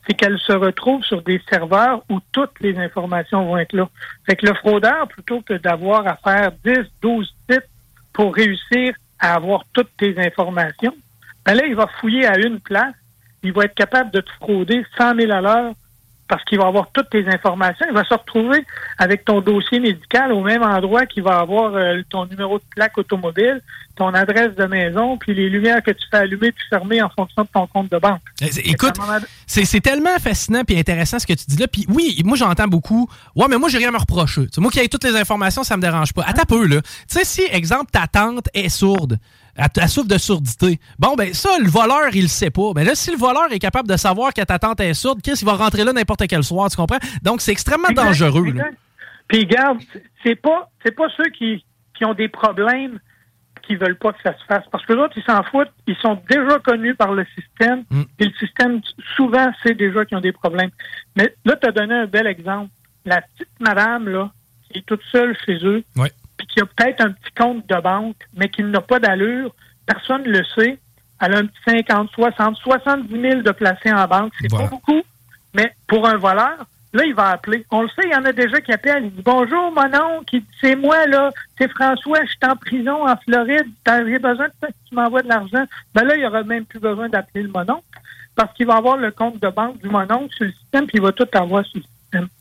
c'est 0.08 0.14
qu'elles 0.14 0.40
se 0.40 0.54
retrouvent 0.54 1.04
sur 1.04 1.22
des 1.24 1.42
serveurs 1.50 2.04
où 2.10 2.20
toutes 2.32 2.60
les 2.62 2.78
informations 2.78 3.46
vont 3.46 3.58
être 3.58 3.74
là. 3.74 3.90
Fait 4.26 4.36
que 4.36 4.46
le 4.46 4.54
fraudeur, 4.54 5.08
plutôt 5.08 5.42
que 5.42 5.56
d'avoir 5.56 6.06
à 6.08 6.16
faire 6.18 6.52
10, 6.64 6.78
12 7.02 7.34
sites 7.50 7.70
pour 8.14 8.36
réussir 8.36 8.94
à 9.20 9.34
avoir 9.34 9.64
toutes 9.74 9.90
tes 9.98 10.16
informations, 10.20 10.96
ben 11.44 11.56
là, 11.56 11.66
il 11.66 11.76
va 11.76 11.88
fouiller 12.00 12.28
à 12.28 12.38
une 12.38 12.60
place, 12.60 12.94
il 13.44 13.52
va 13.52 13.66
être 13.66 13.74
capable 13.74 14.12
de 14.12 14.22
te 14.22 14.32
frauder 14.34 14.86
100 14.98 15.16
000 15.16 15.32
à 15.32 15.42
l'heure 15.42 15.74
parce 16.28 16.44
qu'il 16.46 16.58
va 16.58 16.68
avoir 16.68 16.90
toutes 16.92 17.10
tes 17.10 17.28
informations. 17.28 17.86
Il 17.88 17.94
va 17.94 18.04
se 18.04 18.14
retrouver 18.14 18.66
avec 18.98 19.26
ton 19.26 19.42
dossier 19.42 19.80
médical 19.80 20.32
au 20.32 20.42
même 20.42 20.64
endroit 20.64 21.06
qu'il 21.06 21.24
va 21.24 21.40
avoir 21.40 21.76
euh, 21.76 22.02
ton 22.10 22.26
numéro 22.26 22.58
de 22.58 22.64
plaque 22.76 22.98
automobile, 22.98 23.62
ton 23.96 24.14
adresse 24.14 24.56
de 24.56 24.66
maison, 24.66 25.18
puis 25.18 25.34
les 25.34 25.50
lumières 25.50 25.82
que 25.84 25.92
tu 25.92 26.06
fais 26.10 26.18
allumer 26.18 26.52
puis 26.52 26.66
fermer 26.70 27.02
en 27.02 27.10
fonction 27.10 27.44
de 27.44 27.48
ton 27.54 27.68
compte 27.68 27.92
de 27.92 27.98
banque. 27.98 28.22
Eh, 28.42 28.72
Écoute, 28.72 28.96
c'est 29.48 29.82
tellement 29.82 30.18
fascinant 30.20 30.64
et 30.68 30.80
intéressant 30.80 31.20
ce 31.20 31.28
que 31.28 31.34
tu 31.34 31.46
dis 31.48 31.58
là. 31.58 31.68
Puis 31.68 31.86
oui, 31.90 32.22
moi 32.26 32.36
j'entends 32.36 32.68
beaucoup. 32.68 33.08
Ouais, 33.36 33.46
mais 33.50 33.58
moi 33.58 33.70
j'ai 33.70 33.78
rien 33.78 33.90
à 33.90 33.94
me 33.94 34.00
reprocher. 34.00 34.44
Tu 34.44 34.56
sais, 34.56 34.62
moi 34.62 34.72
qui 34.72 34.80
ai 34.80 34.90
toutes 34.90 35.04
les 35.04 35.16
informations, 35.16 35.64
ça 35.64 35.78
me 35.78 35.82
dérange 35.82 36.14
pas. 36.14 36.24
Attends 36.24 36.42
un 36.42 36.46
peu 36.46 36.66
là. 36.66 36.82
Tu 36.82 36.90
sais, 37.08 37.24
si 37.24 37.44
exemple 37.52 37.92
ta 37.92 38.08
tante 38.08 38.50
est 38.54 38.70
sourde, 38.70 39.20
elle, 39.56 39.66
elle 39.76 39.90
souffre 39.90 40.08
de 40.08 40.18
surdité. 40.18 40.80
Bon 41.00 41.16
ben 41.16 41.34
ça, 41.34 41.50
le 41.60 41.68
voleur 41.70 42.10
il 42.14 42.24
le 42.24 42.28
sait 42.28 42.50
pas. 42.52 42.72
Mais 42.76 42.84
là, 42.84 42.96
si 42.96 43.12
le 43.12 43.18
voleur 43.18 43.52
est 43.52 43.60
capable 43.60 43.88
de 43.90 43.98
savoir 43.98 44.34
que 44.34 44.42
ta 44.42 44.60
tante 44.60 44.80
est 44.80 44.94
sourde, 44.94 45.22
qu'est-ce 45.22 45.40
qu'il 45.40 45.48
va 45.48 45.54
rentrer 45.56 45.84
là 45.84 45.94
n'importe 45.94 46.28
quel 46.28 46.44
soir, 46.44 46.70
tu 46.70 46.76
comprends? 46.78 47.00
Donc 47.22 47.42
c'est 47.42 47.52
extrêmement 47.52 47.90
Exact, 47.90 48.06
dangereux. 48.06 48.52
là. 48.52 48.66
Puis 49.28 49.46
garde, 49.46 49.80
c'est 50.24 50.36
pas 50.36 50.70
c'est 50.84 50.92
pas 50.96 51.08
ceux 51.18 51.30
qui, 51.32 51.64
qui 51.98 52.06
ont 52.06 52.14
des 52.14 52.28
problèmes 52.30 53.00
qui 53.68 53.76
veulent 53.76 53.98
pas 53.98 54.14
que 54.14 54.22
ça 54.22 54.38
se 54.38 54.46
fasse. 54.46 54.64
Parce 54.72 54.86
que 54.86 54.94
les 54.94 55.00
autres, 55.00 55.16
ils 55.18 55.24
s'en 55.24 55.42
foutent. 55.42 55.72
Ils 55.88 55.96
sont 55.96 56.22
déjà 56.30 56.60
connus 56.60 56.94
par 56.94 57.14
le 57.14 57.26
système. 57.34 57.84
Mm. 57.90 58.04
Et 58.20 58.26
le 58.26 58.32
système, 58.40 58.80
souvent, 59.16 59.52
sait 59.64 59.74
déjà 59.74 60.06
qu'ils 60.06 60.18
ont 60.18 60.22
des 60.22 60.32
problèmes. 60.34 60.70
Mais 61.16 61.34
là, 61.46 61.56
tu 61.56 61.68
as 61.68 61.72
donné 61.72 61.96
un 61.96 62.06
bel 62.06 62.28
exemple. 62.28 62.70
La 63.06 63.22
petite 63.22 63.50
madame, 63.60 64.08
là, 64.08 64.30
qui 64.70 64.78
est 64.78 64.86
toute 64.86 65.02
seule 65.12 65.36
chez 65.48 65.58
eux, 65.64 65.84
Ouais. 65.96 66.12
Puis 66.38 66.48
qui 66.48 66.60
a 66.62 66.66
peut-être 66.66 67.02
un 67.02 67.12
petit 67.12 67.32
compte 67.38 67.68
de 67.68 67.82
banque, 67.82 68.18
mais 68.36 68.50
qui 68.50 68.64
n'a 68.64 68.82
pas 68.82 69.00
d'allure, 69.00 69.54
personne 69.86 70.24
ne 70.24 70.30
le 70.38 70.44
sait. 70.56 70.78
Elle 71.22 71.34
a 71.34 71.38
un 71.40 71.46
petit 71.46 71.62
50, 71.66 72.10
60, 72.12 72.58
70 72.58 73.22
000 73.22 73.42
de 73.42 73.52
placés 73.52 73.92
en 73.94 74.06
banque. 74.08 74.34
C'est 74.42 74.50
Voilà. 74.50 74.66
pas 74.68 74.72
beaucoup. 74.76 75.02
Mais 75.54 75.72
pour 75.88 76.06
un 76.08 76.18
voleur, 76.18 76.66
là, 76.94 77.06
il 77.06 77.14
va 77.16 77.30
appeler. 77.30 77.66
On 77.72 77.84
le 77.84 77.88
sait, 77.90 78.02
il 78.06 78.12
y 78.12 78.16
en 78.16 78.26
a 78.26 78.34
déjà 78.34 78.60
qui 78.60 78.74
appellent. 78.74 79.06
Il 79.06 79.12
dit 79.12 79.22
Bonjour, 79.24 79.72
mon 79.72 80.18
oncle. 80.18 80.40
C'est 80.60 80.76
moi, 80.76 81.06
là. 81.08 81.32
C'est 81.58 81.72
François. 81.72 82.20
Je 82.26 82.30
suis 82.30 82.38
en 82.52 82.56
prison 82.58 83.08
en 83.08 83.16
Floride. 83.18 83.68
T'as- 83.86 84.06
J'ai 84.06 84.20
besoin 84.20 84.48
que 84.50 84.68
tu 84.90 84.96
m'envoies 84.96 85.22
de 85.24 85.30
l'argent. 85.30 85.64
Ben 85.94 86.04
là, 86.04 86.16
il 86.16 86.20
n'y 86.20 86.26
aura 86.26 86.44
même 86.44 86.66
plus 86.66 86.80
besoin 86.80 87.08
d'appeler 87.08 87.44
le 87.44 87.50
mononcle 87.50 87.84
parce 88.36 88.54
qu'il 88.54 88.68
va 88.68 88.76
avoir 88.76 88.98
le 88.98 89.12
compte 89.12 89.42
de 89.42 89.48
banque 89.48 89.80
du 89.82 89.88
mononcle 89.88 90.36
sur 90.36 90.44
le 90.46 90.52
système 90.52 90.86
puis 90.88 90.98
il 90.98 91.02
va 91.02 91.14
tout 91.14 91.26
avoir 91.34 91.64
sur 91.66 91.78
le 91.78 91.82
système. 91.84 91.95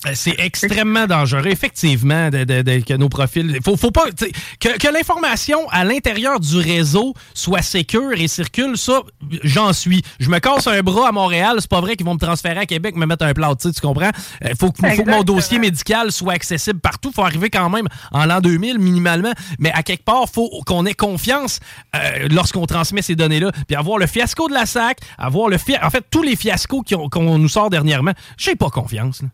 Euh, 0.06 0.10
C'est 0.14 0.34
extrêmement 0.38 1.06
dangereux, 1.06 1.46
effectivement, 1.48 2.30
de, 2.30 2.44
de- 2.44 2.62
de- 2.62 2.78
que 2.84 2.94
nos 2.94 3.08
profils. 3.08 3.58
Faut, 3.64 3.76
faut 3.76 3.90
pas 3.90 4.06
que, 4.10 4.78
que 4.78 4.92
l'information 4.92 5.58
à 5.70 5.84
l'intérieur 5.84 6.40
du 6.40 6.56
réseau 6.58 7.14
soit 7.34 7.62
sécure 7.62 8.12
et 8.12 8.28
circule. 8.28 8.76
Ça, 8.76 9.02
j'en 9.42 9.72
suis. 9.72 10.02
Je 10.20 10.28
me 10.30 10.38
casse 10.38 10.66
un 10.66 10.80
bras 10.82 11.08
à 11.08 11.12
Montréal, 11.12 11.56
c'est 11.58 11.70
pas 11.70 11.80
vrai 11.80 11.96
qu'ils 11.96 12.06
vont 12.06 12.14
me 12.14 12.18
transférer 12.18 12.58
à 12.60 12.66
Québec, 12.66 12.96
me 12.96 13.06
mettre 13.06 13.24
un 13.24 13.32
plat. 13.34 13.52
Tu 13.60 13.68
comprends? 13.80 14.10
Euh, 14.44 14.50
Faut, 14.58 14.70
que- 14.70 14.80
faut 14.96 15.02
que 15.02 15.10
mon 15.10 15.22
dossier 15.22 15.58
médical 15.58 16.12
soit 16.12 16.32
accessible 16.34 16.80
partout. 16.80 17.12
Faut 17.14 17.22
arriver 17.24 17.50
quand 17.50 17.70
même 17.70 17.86
en 18.12 18.24
l'an 18.26 18.40
2000 18.40 18.78
minimalement, 18.78 19.32
mais 19.58 19.72
à 19.72 19.82
quelque 19.82 20.04
part, 20.04 20.28
faut 20.32 20.48
qu'on 20.66 20.86
ait 20.86 20.94
confiance 20.94 21.60
euh, 21.96 22.28
lorsqu'on 22.30 22.66
transmet 22.66 23.02
ces 23.02 23.16
données-là, 23.16 23.50
puis 23.66 23.76
avoir 23.76 23.98
le 23.98 24.06
fiasco 24.06 24.48
de 24.48 24.54
la 24.54 24.66
SAC, 24.66 24.98
avoir 25.18 25.48
le 25.48 25.58
fi- 25.58 25.76
en 25.82 25.90
fait 25.90 26.04
tous 26.10 26.22
les 26.22 26.36
fiascos 26.36 26.82
qu'on 27.10 27.38
nous 27.38 27.48
sort 27.48 27.70
dernièrement. 27.70 28.12
J'ai 28.36 28.56
pas 28.56 28.70
confiance. 28.70 29.22
là. 29.22 29.28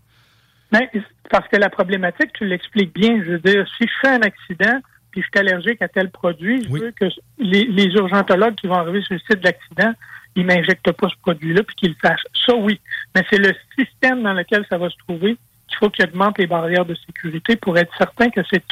Mais 0.72 0.90
parce 1.30 1.48
que 1.48 1.56
la 1.56 1.70
problématique, 1.70 2.32
tu 2.32 2.46
l'expliques 2.46 2.94
bien. 2.94 3.22
Je 3.24 3.32
veux 3.32 3.38
dire, 3.38 3.66
si 3.76 3.86
je 3.86 3.92
fais 4.00 4.14
un 4.14 4.22
accident 4.22 4.80
puis 5.10 5.22
je 5.22 5.26
suis 5.26 5.40
allergique 5.40 5.82
à 5.82 5.88
tel 5.88 6.08
produit, 6.08 6.62
je 6.62 6.68
veux 6.68 6.92
que 6.92 7.06
les, 7.38 7.64
les 7.64 7.86
urgentologues 7.94 8.54
qui 8.54 8.68
vont 8.68 8.76
arriver 8.76 9.02
sur 9.02 9.14
le 9.14 9.18
site 9.18 9.40
de 9.40 9.44
l'accident, 9.44 9.92
ils 10.36 10.46
m'injectent 10.46 10.92
pas 10.92 11.08
ce 11.08 11.16
produit-là 11.22 11.62
puis 11.64 11.74
qu'ils 11.74 11.90
le 11.90 11.96
sachent. 12.00 12.26
Ça, 12.46 12.54
oui. 12.54 12.80
Mais 13.14 13.24
c'est 13.28 13.38
le 13.38 13.52
système 13.76 14.22
dans 14.22 14.32
lequel 14.32 14.64
ça 14.68 14.78
va 14.78 14.88
se 14.88 14.96
trouver 14.98 15.36
qu'il 15.68 15.78
faut 15.78 15.90
qu'il 15.90 16.04
augmente 16.04 16.38
les 16.38 16.46
barrières 16.46 16.84
de 16.84 16.94
sécurité 16.94 17.56
pour 17.56 17.76
être 17.78 17.92
certain 17.96 18.30
que 18.30 18.40
c'est 18.50 18.62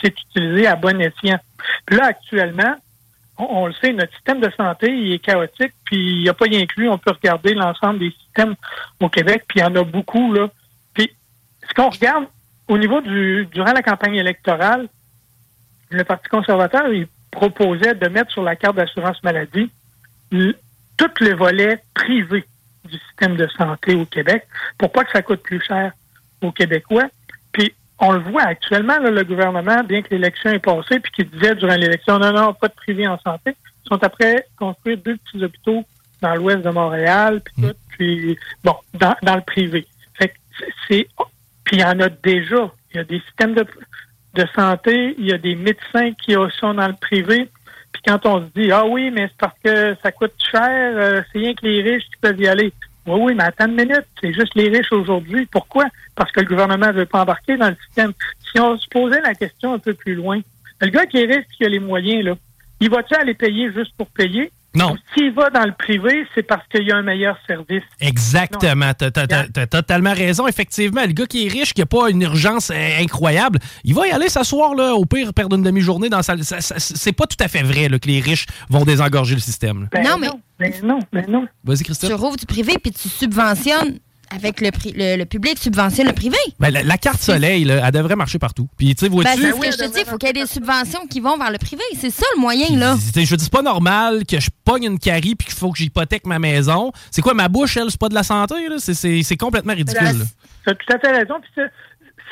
c'est 0.00 0.14
utilisé 0.20 0.66
à 0.66 0.76
bon 0.76 1.00
escient. 1.00 1.40
Puis 1.86 1.96
là, 1.96 2.06
actuellement, 2.06 2.76
on, 3.38 3.66
le 3.66 3.72
sait, 3.74 3.92
notre 3.92 4.12
système 4.14 4.40
de 4.40 4.50
santé, 4.56 4.92
il 4.92 5.12
est 5.12 5.18
chaotique, 5.18 5.72
puis 5.84 5.96
il 5.96 6.22
n'y 6.22 6.28
a 6.28 6.34
pas 6.34 6.44
rien 6.46 6.60
inclus. 6.60 6.88
On 6.88 6.98
peut 6.98 7.12
regarder 7.12 7.54
l'ensemble 7.54 8.00
des 8.00 8.10
systèmes 8.10 8.54
au 9.00 9.08
Québec, 9.08 9.44
puis 9.48 9.60
il 9.60 9.62
y 9.62 9.64
en 9.64 9.74
a 9.74 9.84
beaucoup, 9.84 10.32
là. 10.32 10.48
Ce 11.68 11.74
qu'on 11.74 11.90
regarde, 11.90 12.26
au 12.68 12.78
niveau 12.78 13.00
du 13.00 13.46
durant 13.52 13.72
la 13.72 13.82
campagne 13.82 14.16
électorale, 14.16 14.88
le 15.90 16.04
Parti 16.04 16.28
conservateur, 16.28 16.88
il 16.92 17.06
proposait 17.30 17.94
de 17.94 18.08
mettre 18.08 18.30
sur 18.32 18.42
la 18.42 18.56
carte 18.56 18.76
d'assurance 18.76 19.22
maladie 19.22 19.70
tout 20.30 21.10
le 21.20 21.34
volet 21.34 21.82
privé 21.94 22.44
du 22.84 22.98
système 22.98 23.36
de 23.36 23.46
santé 23.48 23.94
au 23.94 24.04
Québec 24.04 24.46
pour 24.76 24.90
pas 24.90 25.04
que 25.04 25.12
ça 25.12 25.22
coûte 25.22 25.42
plus 25.42 25.62
cher 25.62 25.92
aux 26.42 26.52
Québécois. 26.52 27.08
Puis 27.52 27.72
on 27.98 28.12
le 28.12 28.20
voit 28.20 28.42
actuellement, 28.42 28.98
là, 28.98 29.10
le 29.10 29.24
gouvernement, 29.24 29.82
bien 29.84 30.02
que 30.02 30.10
l'élection 30.10 30.50
est 30.50 30.58
passée, 30.58 31.00
puis 31.00 31.12
qu'il 31.12 31.30
disait 31.30 31.54
durant 31.54 31.74
l'élection, 31.74 32.18
non, 32.18 32.32
non, 32.32 32.54
pas 32.54 32.68
de 32.68 32.74
privé 32.74 33.06
en 33.06 33.18
santé, 33.18 33.56
ils 33.84 33.88
sont 33.88 34.02
après 34.02 34.46
construire 34.56 34.98
deux 34.98 35.16
petits 35.16 35.42
hôpitaux 35.42 35.84
dans 36.20 36.34
l'ouest 36.34 36.62
de 36.62 36.70
Montréal, 36.70 37.40
puis 37.40 37.62
tout, 37.62 37.74
puis 37.90 38.38
bon, 38.64 38.74
dans, 38.94 39.16
dans 39.22 39.36
le 39.36 39.42
privé. 39.42 39.86
Fait 40.14 40.28
que 40.28 40.34
c'est 40.86 41.08
puis 41.68 41.76
il 41.76 41.80
y 41.80 41.84
en 41.84 42.00
a 42.00 42.08
déjà. 42.08 42.72
Il 42.90 42.96
y 42.96 43.00
a 43.00 43.04
des 43.04 43.20
systèmes 43.20 43.54
de, 43.54 43.66
de 44.32 44.46
santé, 44.54 45.14
il 45.18 45.26
y 45.26 45.32
a 45.34 45.38
des 45.38 45.54
médecins 45.54 46.12
qui 46.14 46.32
sont 46.58 46.72
dans 46.72 46.88
le 46.88 46.94
privé. 46.94 47.46
Puis 47.92 48.02
quand 48.06 48.24
on 48.24 48.40
se 48.40 48.46
dit 48.56 48.72
Ah 48.72 48.86
oui, 48.86 49.10
mais 49.10 49.28
c'est 49.28 49.36
parce 49.36 49.58
que 49.62 49.94
ça 50.02 50.10
coûte 50.10 50.32
cher, 50.50 50.62
euh, 50.62 51.20
c'est 51.30 51.40
rien 51.40 51.52
que 51.52 51.66
les 51.66 51.82
riches 51.82 52.04
qui 52.04 52.16
peuvent 52.22 52.40
y 52.40 52.48
aller. 52.48 52.72
Oui, 53.06 53.20
oui, 53.20 53.34
mais 53.34 53.44
attends 53.44 53.66
une 53.66 53.74
minute, 53.74 54.06
c'est 54.18 54.32
juste 54.32 54.54
les 54.54 54.70
riches 54.70 54.92
aujourd'hui. 54.92 55.44
Pourquoi? 55.44 55.84
Parce 56.14 56.32
que 56.32 56.40
le 56.40 56.46
gouvernement 56.46 56.86
ne 56.86 56.92
veut 56.92 57.06
pas 57.06 57.20
embarquer 57.20 57.58
dans 57.58 57.68
le 57.68 57.76
système. 57.86 58.12
Si 58.50 58.58
on 58.58 58.78
se 58.78 58.88
posait 58.88 59.20
la 59.20 59.34
question 59.34 59.74
un 59.74 59.78
peu 59.78 59.92
plus 59.92 60.14
loin, 60.14 60.40
le 60.80 60.88
gars 60.88 61.04
qui 61.04 61.18
est 61.18 61.26
riche 61.26 61.46
qui 61.54 61.66
a 61.66 61.68
les 61.68 61.80
moyens, 61.80 62.24
là, 62.24 62.34
il 62.80 62.88
va-tu 62.88 63.14
aller 63.14 63.34
payer 63.34 63.70
juste 63.72 63.92
pour 63.98 64.06
payer? 64.06 64.50
Non. 64.74 64.96
S'il 65.14 65.32
va 65.32 65.48
dans 65.50 65.64
le 65.64 65.72
privé, 65.72 66.26
c'est 66.34 66.42
parce 66.42 66.62
qu'il 66.68 66.86
y 66.86 66.92
a 66.92 66.96
un 66.96 67.02
meilleur 67.02 67.36
service. 67.46 67.82
Exactement. 68.00 68.92
T'as- 68.94 69.10
t'as 69.10 69.66
totalement 69.66 70.12
raison. 70.12 70.46
Effectivement, 70.46 71.02
le 71.06 71.12
gars 71.12 71.26
qui 71.26 71.46
est 71.46 71.48
riche, 71.48 71.72
qui 71.74 71.80
n'a 71.80 71.86
pas 71.86 72.10
une 72.10 72.22
urgence 72.22 72.70
euh, 72.70 73.00
incroyable, 73.00 73.58
il 73.84 73.94
va 73.94 74.06
y 74.06 74.10
aller 74.10 74.28
s'asseoir, 74.28 74.74
là, 74.74 74.94
au 74.94 75.04
pire, 75.06 75.32
perdre 75.32 75.56
une 75.56 75.62
demi-journée 75.62 76.08
dans 76.10 76.22
sa... 76.22 76.34
C'est 76.40 77.12
pas 77.12 77.26
tout 77.26 77.36
à 77.42 77.48
fait 77.48 77.62
vrai 77.62 77.88
là, 77.88 77.98
que 77.98 78.06
les 78.08 78.20
riches 78.20 78.46
vont 78.68 78.84
désengorger 78.84 79.34
le 79.34 79.40
système. 79.40 79.88
Ben 79.92 80.02
non, 80.04 80.18
mais 80.18 80.28
Mais 80.60 80.74
non, 80.82 80.98
mais 81.12 81.24
non. 81.28 81.46
Vas-y, 81.64 81.84
Christophe. 81.84 82.10
tu 82.10 82.14
rouvres 82.16 82.36
du 82.36 82.46
privé 82.46 82.74
puis 82.82 82.92
tu 82.92 83.08
subventionnes 83.08 83.98
avec 84.34 84.60
le, 84.60 84.68
pri- 84.70 84.92
le, 84.96 85.16
le 85.16 85.24
public, 85.24 85.58
subventionne 85.58 86.06
le 86.06 86.12
privé. 86.12 86.36
Ben, 86.58 86.70
la, 86.70 86.82
la 86.82 86.98
carte 86.98 87.20
soleil, 87.20 87.64
là, 87.64 87.82
elle 87.86 87.92
devrait 87.92 88.16
marcher 88.16 88.38
partout. 88.38 88.68
Puis, 88.76 88.94
tu 88.94 89.06
sais, 89.06 89.08
Ben, 89.10 89.22
c'est 89.36 89.52
ce 89.52 89.60
que 89.60 89.72
je 89.72 89.76
te 89.76 89.92
dis, 89.92 90.00
il 90.00 90.04
faut 90.06 90.16
qu'il 90.18 90.28
y 90.28 90.30
ait 90.30 90.44
des 90.44 90.46
subventions 90.46 91.06
qui 91.06 91.20
vont 91.20 91.36
vers 91.38 91.50
le 91.50 91.58
privé. 91.58 91.82
C'est 91.96 92.10
ça 92.10 92.26
le 92.36 92.40
moyen, 92.40 92.76
là. 92.76 92.96
Je 93.14 93.20
veux 93.20 93.24
dire, 93.26 93.40
c'est 93.40 93.52
pas 93.52 93.62
normal 93.62 94.24
que 94.26 94.38
je 94.40 94.50
pogne 94.64 94.84
une 94.84 94.98
carie 94.98 95.34
puis 95.34 95.46
qu'il 95.48 95.54
faut 95.56 95.70
que 95.72 95.78
j'hypothèque 95.78 96.26
ma 96.26 96.38
maison. 96.38 96.92
C'est 97.10 97.22
quoi, 97.22 97.34
ma 97.34 97.48
bouche, 97.48 97.76
elle, 97.76 97.90
c'est 97.90 98.00
pas 98.00 98.08
de 98.08 98.14
la 98.14 98.22
santé, 98.22 98.68
là? 98.68 98.76
C'est- 98.78 98.94
C'est 98.94 99.22
c'est 99.22 99.36
complètement 99.36 99.74
ridicule. 99.74 100.02
là. 100.04 100.24
Tu 100.64 100.70
as 100.70 100.74
tout 100.74 100.92
à 100.94 100.98
fait 100.98 101.12
raison. 101.16 101.34
Puis 101.40 101.64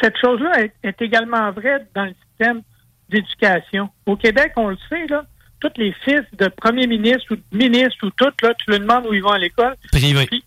cette 0.03 0.15
chose-là 0.21 0.61
est, 0.63 0.73
est 0.83 1.01
également 1.01 1.51
vraie 1.53 1.87
dans 1.95 2.05
le 2.05 2.15
système 2.31 2.61
d'éducation. 3.09 3.89
Au 4.07 4.17
Québec, 4.17 4.53
on 4.57 4.69
le 4.69 4.77
sait, 4.89 5.07
là, 5.09 5.25
tous 5.61 5.71
les 5.79 5.95
fils 6.05 6.23
de 6.39 6.49
premiers 6.49 6.87
ministres 6.87 7.25
ou 7.33 7.37
de 7.37 7.43
ministres 7.57 8.07
ou 8.07 8.11
tout, 8.11 8.31
là, 8.43 8.53
tu 8.59 8.71
leur 8.71 8.81
demandes 8.81 9.07
où 9.09 9.15
ils 9.15 9.23
vont 9.23 9.31
à 9.31 9.39
l'école. 9.39 9.75
Privé. 9.93 10.27
Puis 10.27 10.45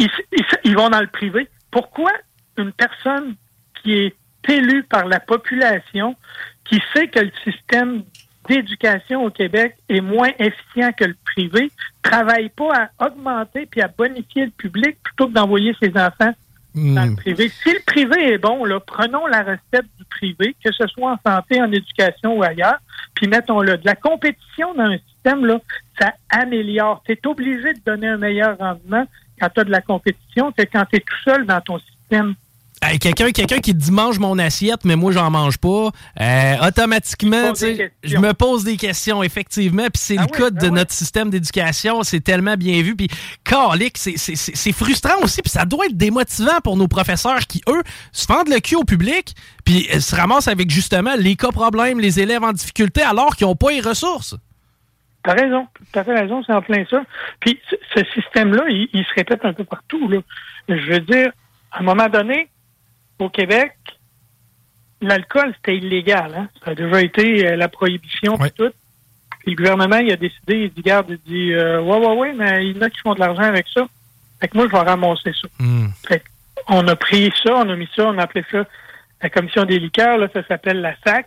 ils, 0.00 0.10
ils- 0.32 0.38
ils- 0.38 0.44
ils 0.70 0.76
vont 0.76 0.90
dans 0.90 1.00
le 1.00 1.06
privé. 1.06 1.48
Pourquoi 1.70 2.10
une 2.58 2.72
personne 2.72 3.36
qui 3.82 3.92
est 3.94 4.14
élue 4.48 4.82
par 4.82 5.06
la 5.06 5.20
population, 5.20 6.16
qui 6.64 6.82
sait 6.92 7.08
que 7.08 7.20
le 7.20 7.30
système 7.44 8.02
d'éducation 8.48 9.24
au 9.24 9.30
Québec 9.30 9.76
est 9.88 10.00
moins 10.00 10.30
efficient 10.38 10.92
que 10.92 11.04
le 11.04 11.16
privé, 11.24 11.70
travaille 12.02 12.48
pas 12.48 12.90
à 12.98 13.06
augmenter 13.06 13.66
puis 13.66 13.80
à 13.82 13.88
bonifier 13.88 14.46
le 14.46 14.50
public 14.50 14.96
plutôt 15.02 15.28
que 15.28 15.32
d'envoyer 15.34 15.74
ses 15.80 15.90
enfants 15.96 16.32
dans 16.74 17.04
le 17.04 17.16
privé? 17.16 17.48
Si 17.48 17.70
le 17.72 17.80
privé 17.84 18.32
est 18.32 18.38
bon, 18.38 18.64
là, 18.64 18.80
prenons 18.80 19.26
la 19.26 19.42
recette 19.42 19.86
du 19.98 20.04
privé, 20.08 20.56
que 20.64 20.72
ce 20.72 20.86
soit 20.86 21.12
en 21.12 21.30
santé, 21.30 21.60
en 21.60 21.70
éducation 21.70 22.36
ou 22.38 22.42
ailleurs, 22.42 22.78
puis 23.14 23.26
mettons-le. 23.28 23.76
De 23.76 23.84
la 23.84 23.96
compétition 23.96 24.72
dans 24.74 24.84
un 24.84 24.98
système, 24.98 25.44
là, 25.46 25.58
ça 26.00 26.14
améliore. 26.30 27.02
Tu 27.04 27.12
es 27.12 27.26
obligé 27.26 27.74
de 27.74 27.80
donner 27.84 28.08
un 28.08 28.16
meilleur 28.18 28.56
rendement 28.58 29.04
quand 29.40 29.48
tu 29.54 29.60
as 29.60 29.64
de 29.64 29.70
la 29.70 29.80
compétition 29.80 30.52
que 30.52 30.62
quand 30.62 30.84
tu 30.90 30.96
es 30.96 31.00
tout 31.00 31.22
seul 31.24 31.46
dans 31.46 31.60
ton 31.60 31.78
système. 31.78 32.34
Quelqu'un 32.98 33.30
quelqu'un 33.30 33.58
qui 33.58 33.74
dit 33.74 33.90
mange 33.90 34.18
mon 34.18 34.38
assiette, 34.38 34.86
mais 34.86 34.96
moi, 34.96 35.12
j'en 35.12 35.30
mange 35.30 35.58
pas, 35.58 35.90
euh, 36.18 36.66
automatiquement, 36.66 37.52
je 37.54 38.16
me 38.16 38.32
pose 38.32 38.64
des 38.64 38.78
questions, 38.78 39.22
effectivement. 39.22 39.82
Puis 39.92 40.02
c'est 40.02 40.16
Ah 40.16 40.22
le 40.22 40.28
oui, 40.32 40.38
cas 40.38 40.50
ben 40.50 40.62
de 40.62 40.68
oui. 40.68 40.72
notre 40.72 40.92
système 40.92 41.28
d'éducation. 41.28 42.02
C'est 42.04 42.20
tellement 42.20 42.56
bien 42.56 42.80
vu. 42.80 42.96
Puis, 42.96 43.08
calique, 43.44 43.98
c'est 43.98 44.72
frustrant 44.72 45.20
aussi. 45.22 45.42
Puis 45.42 45.50
ça 45.50 45.66
doit 45.66 45.86
être 45.86 45.96
démotivant 45.96 46.60
pour 46.64 46.78
nos 46.78 46.88
professeurs 46.88 47.40
qui, 47.40 47.60
eux, 47.68 47.82
se 48.12 48.24
fendent 48.24 48.48
le 48.48 48.60
cul 48.60 48.76
au 48.76 48.84
public, 48.84 49.34
puis 49.66 49.86
euh, 49.94 50.00
se 50.00 50.16
ramassent 50.16 50.48
avec 50.48 50.70
justement 50.70 51.16
les 51.18 51.36
cas 51.36 51.50
problèmes, 51.52 52.00
les 52.00 52.18
élèves 52.18 52.42
en 52.42 52.52
difficulté, 52.52 53.02
alors 53.02 53.36
qu'ils 53.36 53.46
n'ont 53.46 53.56
pas 53.56 53.72
les 53.72 53.80
ressources. 53.82 54.36
T'as 55.22 55.34
raison, 55.34 55.66
t'as 55.92 56.04
fait 56.04 56.18
raison, 56.18 56.42
c'est 56.42 56.52
en 56.52 56.62
plein 56.62 56.84
ça. 56.86 57.04
Puis 57.40 57.60
ce, 57.68 57.76
ce 57.94 58.04
système-là, 58.12 58.64
il, 58.68 58.88
il 58.92 59.04
se 59.04 59.14
répète 59.14 59.44
un 59.44 59.52
peu 59.52 59.64
partout. 59.64 60.08
Là. 60.08 60.18
Je 60.68 60.92
veux 60.92 61.00
dire, 61.00 61.32
à 61.72 61.80
un 61.80 61.82
moment 61.82 62.08
donné, 62.08 62.48
au 63.18 63.28
Québec, 63.28 63.72
l'alcool, 65.00 65.52
c'était 65.56 65.76
illégal. 65.76 66.34
Hein? 66.34 66.48
Ça 66.64 66.70
a 66.70 66.74
déjà 66.74 67.02
été 67.02 67.46
euh, 67.46 67.56
la 67.56 67.68
prohibition 67.68 68.38
puis 68.38 68.50
tout. 68.52 68.72
Puis 69.40 69.52
le 69.52 69.56
gouvernement, 69.56 69.98
il 69.98 70.12
a 70.12 70.16
décidé, 70.16 70.64
il 70.64 70.70
dit, 70.70 70.82
garde, 70.82 71.06
il 71.10 71.18
dit, 71.30 71.52
euh, 71.52 71.80
ouais, 71.80 71.98
ouais, 71.98 72.16
ouais, 72.16 72.32
mais 72.34 72.66
il 72.66 72.76
y 72.76 72.78
en 72.78 72.82
a 72.82 72.90
qui 72.90 73.00
font 73.00 73.14
de 73.14 73.20
l'argent 73.20 73.42
avec 73.42 73.66
ça. 73.72 73.86
Fait 74.40 74.48
que 74.48 74.56
moi, 74.56 74.66
je 74.66 74.72
vais 74.72 74.78
ramasser 74.82 75.32
ça. 75.40 75.48
Fait 76.06 76.22
on 76.68 76.86
a 76.88 76.96
pris 76.96 77.32
ça, 77.42 77.54
on 77.56 77.68
a 77.68 77.76
mis 77.76 77.88
ça, 77.96 78.06
on 78.06 78.18
a 78.18 78.22
appelé 78.22 78.44
ça 78.50 78.66
la 79.22 79.30
commission 79.30 79.64
des 79.64 79.78
liqueurs, 79.78 80.18
là, 80.18 80.28
ça 80.32 80.46
s'appelle 80.46 80.80
la 80.80 80.94
SAC. 81.04 81.26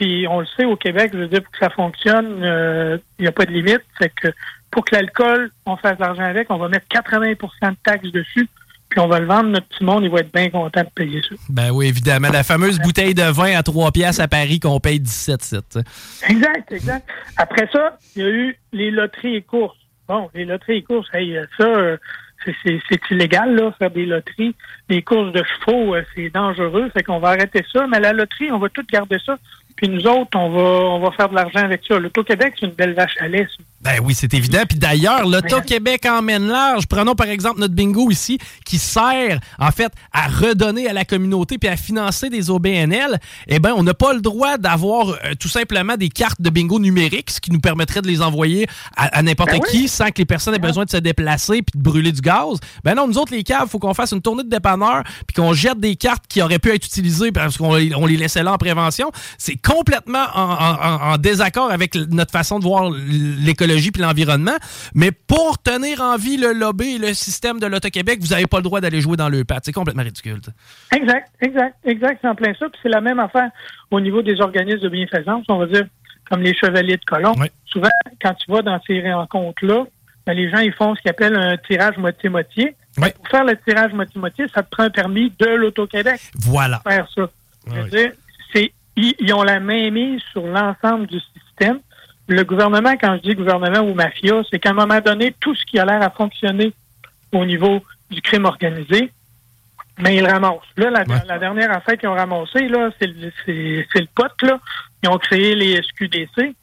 Puis 0.00 0.26
on 0.26 0.40
le 0.40 0.46
sait 0.56 0.64
au 0.64 0.76
Québec, 0.76 1.10
je 1.12 1.18
veux 1.18 1.28
dire, 1.28 1.42
pour 1.42 1.52
que 1.52 1.58
ça 1.58 1.68
fonctionne, 1.68 2.42
euh, 2.42 2.96
il 3.18 3.22
n'y 3.22 3.28
a 3.28 3.32
pas 3.32 3.44
de 3.44 3.52
limite. 3.52 3.82
C'est 4.00 4.08
que 4.08 4.28
pour 4.70 4.82
que 4.82 4.94
l'alcool, 4.94 5.50
on 5.66 5.76
fasse 5.76 5.98
de 5.98 6.02
l'argent 6.02 6.22
avec, 6.22 6.50
on 6.50 6.56
va 6.56 6.68
mettre 6.68 6.86
80% 6.88 7.70
de 7.72 7.76
taxes 7.84 8.10
dessus, 8.10 8.48
puis 8.88 8.98
on 8.98 9.08
va 9.08 9.20
le 9.20 9.26
vendre, 9.26 9.50
notre 9.50 9.66
petit 9.66 9.84
monde, 9.84 10.04
il 10.04 10.10
va 10.10 10.20
être 10.20 10.32
bien 10.32 10.48
content 10.48 10.80
de 10.80 10.88
payer 10.94 11.20
ça. 11.20 11.34
Ben 11.50 11.70
oui, 11.70 11.88
évidemment. 11.88 12.30
La 12.30 12.42
fameuse 12.42 12.78
bouteille 12.78 13.12
de 13.12 13.24
vin 13.24 13.58
à 13.58 13.62
3 13.62 13.92
piastres 13.92 14.22
à 14.22 14.28
Paris 14.28 14.58
qu'on 14.58 14.80
paye 14.80 15.00
17 15.00 15.42
sites. 15.42 15.78
Exact, 16.26 16.72
exact. 16.72 17.06
Après 17.36 17.68
ça, 17.70 17.98
il 18.16 18.22
y 18.22 18.24
a 18.24 18.30
eu 18.30 18.58
les 18.72 18.90
loteries 18.90 19.36
et 19.36 19.42
courses. 19.42 19.76
Bon, 20.08 20.30
les 20.32 20.46
loteries 20.46 20.78
et 20.78 20.82
courses, 20.82 21.08
hey, 21.12 21.38
ça, 21.58 21.64
euh, 21.64 21.98
c'est 22.44 23.10
illégal, 23.10 23.54
là, 23.54 23.72
faire 23.78 23.90
des 23.90 24.06
loteries. 24.06 24.54
Les 24.88 25.02
courses 25.02 25.32
de 25.32 25.42
chevaux, 25.42 25.94
euh, 25.94 26.02
c'est 26.14 26.30
dangereux, 26.30 26.90
fait 26.94 27.02
qu'on 27.02 27.18
va 27.18 27.30
arrêter 27.30 27.64
ça. 27.70 27.86
Mais 27.86 28.00
la 28.00 28.12
loterie, 28.12 28.50
on 28.50 28.58
va 28.58 28.68
tout 28.70 28.84
garder 28.90 29.18
ça. 29.24 29.36
Puis 29.80 29.88
nous 29.88 30.06
autres, 30.06 30.38
on 30.38 30.50
va, 30.50 30.60
on 30.60 31.00
va 31.00 31.10
faire 31.12 31.30
de 31.30 31.34
l'argent 31.34 31.60
avec 31.60 31.80
ça. 31.88 31.98
L'Auto-Québec, 31.98 32.52
c'est 32.60 32.66
une 32.66 32.72
belle 32.72 32.92
vache 32.92 33.16
à 33.18 33.28
lait. 33.28 33.46
Ben 33.82 33.98
oui, 34.04 34.14
c'est 34.14 34.34
évident. 34.34 34.60
Puis 34.68 34.78
d'ailleurs, 34.78 35.26
l'Auto-Québec 35.26 36.04
emmène 36.04 36.46
large. 36.48 36.86
Prenons 36.86 37.14
par 37.14 37.28
exemple 37.28 37.60
notre 37.60 37.72
bingo 37.72 38.10
ici, 38.10 38.38
qui 38.66 38.76
sert 38.76 39.40
en 39.58 39.70
fait 39.70 39.90
à 40.12 40.28
redonner 40.28 40.86
à 40.86 40.92
la 40.92 41.06
communauté 41.06 41.56
puis 41.56 41.66
à 41.70 41.78
financer 41.78 42.28
des 42.28 42.50
OBNL. 42.50 43.18
Eh 43.48 43.58
bien, 43.58 43.72
on 43.74 43.82
n'a 43.82 43.94
pas 43.94 44.12
le 44.12 44.20
droit 44.20 44.58
d'avoir 44.58 45.08
euh, 45.08 45.16
tout 45.38 45.48
simplement 45.48 45.96
des 45.96 46.10
cartes 46.10 46.42
de 46.42 46.50
bingo 46.50 46.78
numériques, 46.78 47.30
ce 47.30 47.40
qui 47.40 47.50
nous 47.52 47.60
permettrait 47.60 48.02
de 48.02 48.06
les 48.06 48.20
envoyer 48.20 48.66
à, 48.98 49.06
à 49.18 49.22
n'importe 49.22 49.50
Ben 49.52 49.60
oui. 49.62 49.70
qui 49.70 49.88
sans 49.88 50.08
que 50.10 50.18
les 50.18 50.26
personnes 50.26 50.54
aient 50.54 50.58
besoin 50.58 50.84
de 50.84 50.90
se 50.90 50.98
déplacer 50.98 51.62
puis 51.62 51.72
de 51.78 51.82
brûler 51.82 52.12
du 52.12 52.20
gaz. 52.20 52.58
Ben 52.84 52.94
non, 52.94 53.08
nous 53.08 53.16
autres, 53.16 53.32
les 53.32 53.44
caves, 53.44 53.68
faut 53.70 53.78
qu'on 53.78 53.94
fasse 53.94 54.12
une 54.12 54.20
tournée 54.20 54.44
de 54.44 54.50
dépanneurs 54.50 55.04
puis 55.26 55.34
qu'on 55.36 55.54
jette 55.54 55.80
des 55.80 55.96
cartes 55.96 56.24
qui 56.28 56.42
auraient 56.42 56.58
pu 56.58 56.68
être 56.70 56.84
utilisées 56.84 57.32
parce 57.32 57.56
qu'on 57.56 57.74
les- 57.76 57.94
on 57.94 58.04
les 58.04 58.18
laissait 58.18 58.42
là 58.42 58.52
en 58.52 58.58
prévention. 58.58 59.10
C'est 59.38 59.56
complètement 59.56 60.26
en, 60.34 60.42
en- 60.42 60.56
en- 60.82 61.12
en 61.12 61.16
désaccord 61.16 61.70
avec 61.70 61.94
notre 61.94 62.30
façon 62.30 62.58
de 62.58 62.64
voir 62.64 62.90
l'écologie 63.70 63.90
puis 63.90 64.02
l'environnement. 64.02 64.56
Mais 64.94 65.12
pour 65.12 65.58
tenir 65.62 66.00
en 66.00 66.16
vie 66.16 66.36
le 66.36 66.52
lobby 66.52 66.96
et 66.96 66.98
le 66.98 67.14
système 67.14 67.60
de 67.60 67.66
l'Auto-Québec, 67.66 68.18
vous 68.20 68.28
n'avez 68.28 68.46
pas 68.46 68.58
le 68.58 68.64
droit 68.64 68.80
d'aller 68.80 69.00
jouer 69.00 69.16
dans 69.16 69.28
le 69.28 69.44
pad. 69.44 69.60
C'est 69.64 69.72
complètement 69.72 70.02
ridicule. 70.02 70.40
Exact, 70.94 71.30
exact, 71.40 71.76
exact, 71.84 72.18
c'est 72.22 72.28
en 72.28 72.34
plein 72.34 72.52
ça. 72.54 72.68
Puis 72.68 72.80
c'est 72.82 72.88
la 72.88 73.00
même 73.00 73.18
affaire 73.18 73.50
au 73.90 74.00
niveau 74.00 74.22
des 74.22 74.40
organismes 74.40 74.80
de 74.80 74.88
bienfaisance, 74.88 75.44
on 75.48 75.58
va 75.58 75.66
dire, 75.66 75.86
comme 76.28 76.42
les 76.42 76.54
chevaliers 76.54 76.96
de 76.96 77.04
colon. 77.04 77.32
Souvent, 77.66 77.88
quand 78.22 78.34
tu 78.34 78.50
vas 78.50 78.62
dans 78.62 78.80
ces 78.86 79.00
rencontres-là, 79.12 79.84
ben, 80.26 80.34
les 80.34 80.50
gens, 80.50 80.58
ils 80.58 80.72
font 80.72 80.94
ce 80.94 81.00
qu'ils 81.00 81.10
appellent 81.10 81.36
un 81.36 81.56
tirage 81.56 81.96
moitié-moitié. 81.96 82.74
Pour 82.94 83.28
faire 83.30 83.44
le 83.44 83.56
tirage 83.66 83.92
moitié-moitié, 83.92 84.46
ça 84.54 84.62
te 84.62 84.70
prend 84.70 84.84
un 84.84 84.90
permis 84.90 85.32
de 85.38 85.46
l'Auto-Québec. 85.46 86.20
Voilà. 86.40 86.80
Pour 86.80 86.92
faire 86.92 87.08
ça. 87.14 87.30
C'est, 88.52 88.72
ils, 88.96 89.14
ils 89.20 89.32
ont 89.32 89.42
la 89.42 89.60
main 89.60 89.90
mise 89.90 90.20
sur 90.32 90.46
l'ensemble 90.46 91.06
du 91.06 91.18
système. 91.20 91.78
Le 92.30 92.44
gouvernement, 92.44 92.92
quand 92.96 93.16
je 93.16 93.28
dis 93.28 93.34
gouvernement 93.34 93.80
ou 93.80 93.92
mafia, 93.92 94.40
c'est 94.48 94.60
qu'à 94.60 94.70
un 94.70 94.74
moment 94.74 95.00
donné, 95.00 95.34
tout 95.40 95.52
ce 95.56 95.64
qui 95.66 95.80
a 95.80 95.84
l'air 95.84 96.00
à 96.00 96.10
fonctionner 96.10 96.72
au 97.32 97.44
niveau 97.44 97.82
du 98.08 98.22
crime 98.22 98.44
organisé, 98.44 99.10
mais 99.98 100.14
ils 100.14 100.24
ramassent. 100.26 100.60
Là, 100.76 100.90
la, 100.90 101.04
la 101.26 101.38
dernière 101.40 101.72
affaire 101.72 101.98
qu'ils 101.98 102.08
ont 102.08 102.14
ramassé, 102.14 102.68
là, 102.68 102.90
c'est 103.00 103.08
le, 103.08 103.32
le 103.48 104.06
pote, 104.14 104.42
là. 104.42 104.60
Ils 105.02 105.08
ont 105.08 105.18
créé 105.18 105.56
les 105.56 105.82
SQDC. 105.82 106.54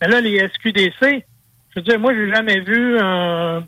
Mais 0.00 0.08
là, 0.08 0.20
les 0.20 0.48
SQDC, 0.48 1.00
je 1.02 1.74
veux 1.74 1.82
dire, 1.82 1.98
moi, 1.98 2.14
j'ai 2.14 2.30
jamais 2.32 2.60
vu 2.60 2.96
un, 3.00 3.64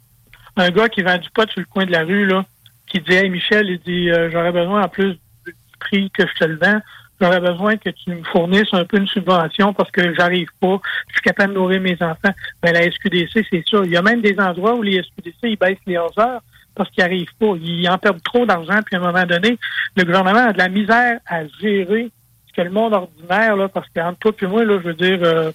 un 0.56 0.70
gars 0.70 0.88
qui 0.88 1.02
vend 1.02 1.18
du 1.18 1.28
pot 1.30 1.50
sur 1.50 1.58
le 1.58 1.66
coin 1.66 1.86
de 1.86 1.92
la 1.92 2.04
rue, 2.04 2.24
là, 2.24 2.44
qui 2.86 3.00
dit, 3.00 3.14
hey, 3.14 3.28
Michel, 3.30 3.68
il 3.68 3.80
dit, 3.80 4.10
euh, 4.10 4.30
j'aurais 4.30 4.52
besoin, 4.52 4.84
en 4.84 4.88
plus 4.88 5.18
du 5.44 5.54
prix 5.80 6.08
que 6.12 6.24
je 6.24 6.34
te 6.34 6.44
le 6.44 6.56
vends. 6.56 6.80
J'aurais 7.20 7.40
besoin 7.40 7.76
que 7.76 7.90
tu 7.90 8.10
me 8.10 8.22
fournisses 8.24 8.72
un 8.72 8.84
peu 8.84 8.98
une 8.98 9.08
subvention 9.08 9.72
parce 9.72 9.90
que 9.90 10.14
j'arrive 10.14 10.48
pas, 10.60 10.80
je 11.08 11.14
suis 11.14 11.22
capable 11.22 11.54
de 11.54 11.58
nourrir 11.58 11.80
mes 11.80 11.96
enfants. 12.00 12.34
Ben, 12.62 12.72
la 12.72 12.82
SQDC, 12.90 13.44
c'est 13.50 13.64
ça. 13.68 13.80
Il 13.84 13.90
y 13.90 13.96
a 13.96 14.02
même 14.02 14.20
des 14.20 14.38
endroits 14.38 14.76
où 14.76 14.82
les 14.82 15.02
SQDC, 15.02 15.36
ils 15.42 15.56
baissent 15.56 15.78
les 15.86 15.96
heures 15.96 16.42
parce 16.74 16.90
qu'ils 16.90 17.02
n'arrivent 17.02 17.34
pas. 17.38 17.54
Ils 17.60 17.88
en 17.88 17.98
perdent 17.98 18.22
trop 18.22 18.46
d'argent, 18.46 18.80
puis 18.86 18.96
à 18.96 19.00
un 19.00 19.02
moment 19.02 19.26
donné, 19.26 19.58
le 19.96 20.04
gouvernement 20.04 20.48
a 20.48 20.52
de 20.52 20.58
la 20.58 20.68
misère 20.68 21.18
à 21.26 21.46
gérer 21.60 22.10
ce 22.46 22.52
que 22.52 22.62
le 22.62 22.70
monde 22.70 22.94
ordinaire, 22.94 23.56
là, 23.56 23.68
parce 23.68 23.88
qu'entre 23.94 24.18
toi 24.18 24.32
et 24.40 24.46
moi, 24.46 24.64
là, 24.64 24.78
je 24.78 24.88
veux 24.88 24.94
dire, 24.94 25.18
euh, 25.22 25.50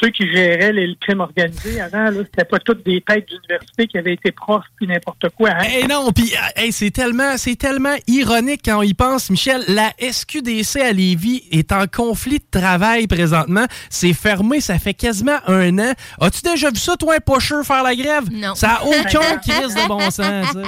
ceux 0.00 0.08
qui 0.08 0.30
géraient 0.30 0.72
les, 0.72 0.86
le 0.86 0.94
crime 1.00 1.20
organisé 1.20 1.80
avant, 1.80 2.04
là, 2.04 2.22
c'était 2.24 2.44
pas 2.44 2.58
toutes 2.58 2.84
des 2.84 3.00
têtes 3.02 3.28
d'université 3.28 3.86
qui 3.86 3.98
avaient 3.98 4.14
été 4.14 4.32
profs 4.32 4.64
puis 4.76 4.86
n'importe 4.86 5.28
quoi. 5.36 5.50
Hein? 5.50 5.66
Eh 5.80 5.86
non, 5.86 6.10
puis 6.12 6.32
euh, 6.34 6.60
hey, 6.62 6.72
c'est 6.72 6.90
tellement, 6.90 7.36
c'est 7.36 7.56
tellement 7.56 7.94
ironique 8.06 8.62
quand 8.64 8.78
on 8.78 8.82
y 8.82 8.94
pense, 8.94 9.30
Michel. 9.30 9.62
La 9.68 9.92
SQDC 10.00 10.80
à 10.80 10.92
Lévis 10.92 11.44
est 11.50 11.72
en 11.72 11.86
conflit 11.86 12.38
de 12.38 12.60
travail 12.60 13.06
présentement. 13.06 13.66
C'est 13.90 14.14
fermé, 14.14 14.60
ça 14.60 14.78
fait 14.78 14.94
quasiment 14.94 15.38
un 15.46 15.78
an. 15.78 15.92
As-tu 16.20 16.42
déjà 16.42 16.70
vu 16.70 16.76
ça, 16.76 16.96
toi, 16.96 17.16
un 17.16 17.20
pocheur 17.20 17.64
faire 17.64 17.82
la 17.82 17.94
grève? 17.94 18.24
Non. 18.32 18.54
Ça 18.54 18.68
n'a 18.68 18.84
aucun 18.84 19.36
crise 19.46 19.74
de 19.74 19.88
bon 19.88 20.00
sens. 20.10 20.52
ça. 20.52 20.62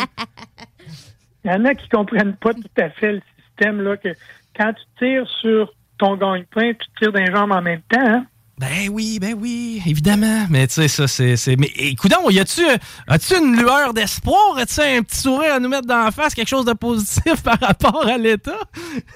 Il 1.45 1.51
y 1.51 1.55
en 1.55 1.65
a 1.65 1.75
qui 1.75 1.89
comprennent 1.89 2.37
pas 2.37 2.55
tout 2.55 2.81
à 2.81 2.91
fait 2.91 3.13
le 3.13 3.23
système, 3.47 3.83
là, 3.83 3.97
que 3.97 4.09
quand 4.57 4.73
tu 4.73 4.83
tires 4.99 5.29
sur 5.41 5.73
ton 5.99 6.17
gagne-pain, 6.17 6.73
tu 6.73 6.87
tires 6.99 7.13
d'un 7.13 7.27
jambes 7.27 7.53
en 7.53 7.63
même 7.63 7.83
temps, 7.83 8.01
hein? 8.01 8.27
Ben 8.59 8.89
oui, 8.91 9.19
ben 9.21 9.35
oui, 9.35 9.83
évidemment. 9.85 10.47
Mais 10.49 10.67
tu 10.69 10.75
sais, 10.75 10.89
ça, 10.89 11.09
c'est. 11.09 11.57
Mais 11.57 11.71
écoute, 11.77 12.13
y 12.31 12.39
a-tu 12.39 12.61
euh, 12.61 12.77
as-tu 13.09 13.35
une 13.35 13.57
lueur 13.57 13.93
d'espoir? 13.93 14.57
As-tu 14.59 14.81
un 14.81 15.03
petit 15.03 15.17
sourire 15.17 15.55
à 15.55 15.59
nous 15.59 15.69
mettre 15.69 15.89
dans 15.89 16.05
la 16.05 16.13
face, 16.13 16.35
quelque 16.35 16.49
chose 16.49 16.65
de 16.65 16.73
positif 16.73 17.43
par 17.45 17.59
rapport 17.59 18.07
à 18.07 18.17
l'État? 18.17 18.59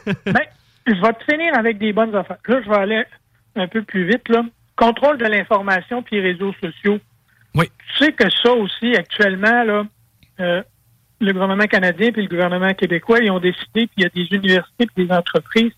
Ben, 0.26 0.42
je 0.86 1.00
vais 1.00 1.12
te 1.12 1.24
finir 1.30 1.56
avec 1.56 1.78
des 1.78 1.92
bonnes 1.92 2.14
affaires. 2.16 2.38
Là, 2.46 2.60
je 2.64 2.68
vais 2.68 2.76
aller 2.76 3.04
un 3.54 3.68
peu 3.68 3.82
plus 3.82 4.06
vite, 4.06 4.28
là. 4.28 4.42
Contrôle 4.74 5.18
de 5.18 5.26
l'information 5.26 6.02
puis 6.02 6.20
réseaux 6.20 6.54
sociaux. 6.60 6.98
Oui. 7.54 7.66
Tu 7.96 8.04
sais 8.04 8.12
que 8.12 8.24
ça 8.42 8.52
aussi, 8.52 8.96
actuellement, 8.96 9.64
là, 9.64 9.84
euh, 10.40 10.62
le 11.20 11.32
gouvernement 11.32 11.66
canadien 11.66 12.10
puis 12.10 12.22
le 12.22 12.28
gouvernement 12.28 12.72
québécois, 12.74 13.18
ils 13.20 13.30
ont 13.30 13.40
décidé, 13.40 13.86
puis 13.86 13.90
il 13.98 14.02
y 14.02 14.06
a 14.06 14.08
des 14.08 14.34
universités 14.34 14.86
puis 14.86 15.06
des 15.06 15.12
entreprises 15.12 15.72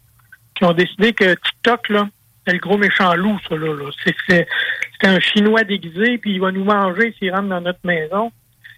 qui 0.54 0.64
ont 0.64 0.72
décidé 0.72 1.12
que 1.12 1.34
TikTok, 1.34 1.88
là, 1.88 2.08
c'est 2.47 2.53
le 2.55 2.59
gros 2.59 2.78
méchant 2.78 3.14
loup, 3.14 3.38
ça, 3.49 3.57
là. 3.57 3.74
là. 3.74 4.43
Un 5.03 5.18
Chinois 5.20 5.64
déguisé, 5.64 6.18
puis 6.18 6.32
il 6.34 6.41
va 6.41 6.53
nous 6.53 6.64
manger 6.64 7.14
s'il 7.18 7.32
rentre 7.34 7.49
dans 7.49 7.61
notre 7.61 7.80
maison. 7.84 8.30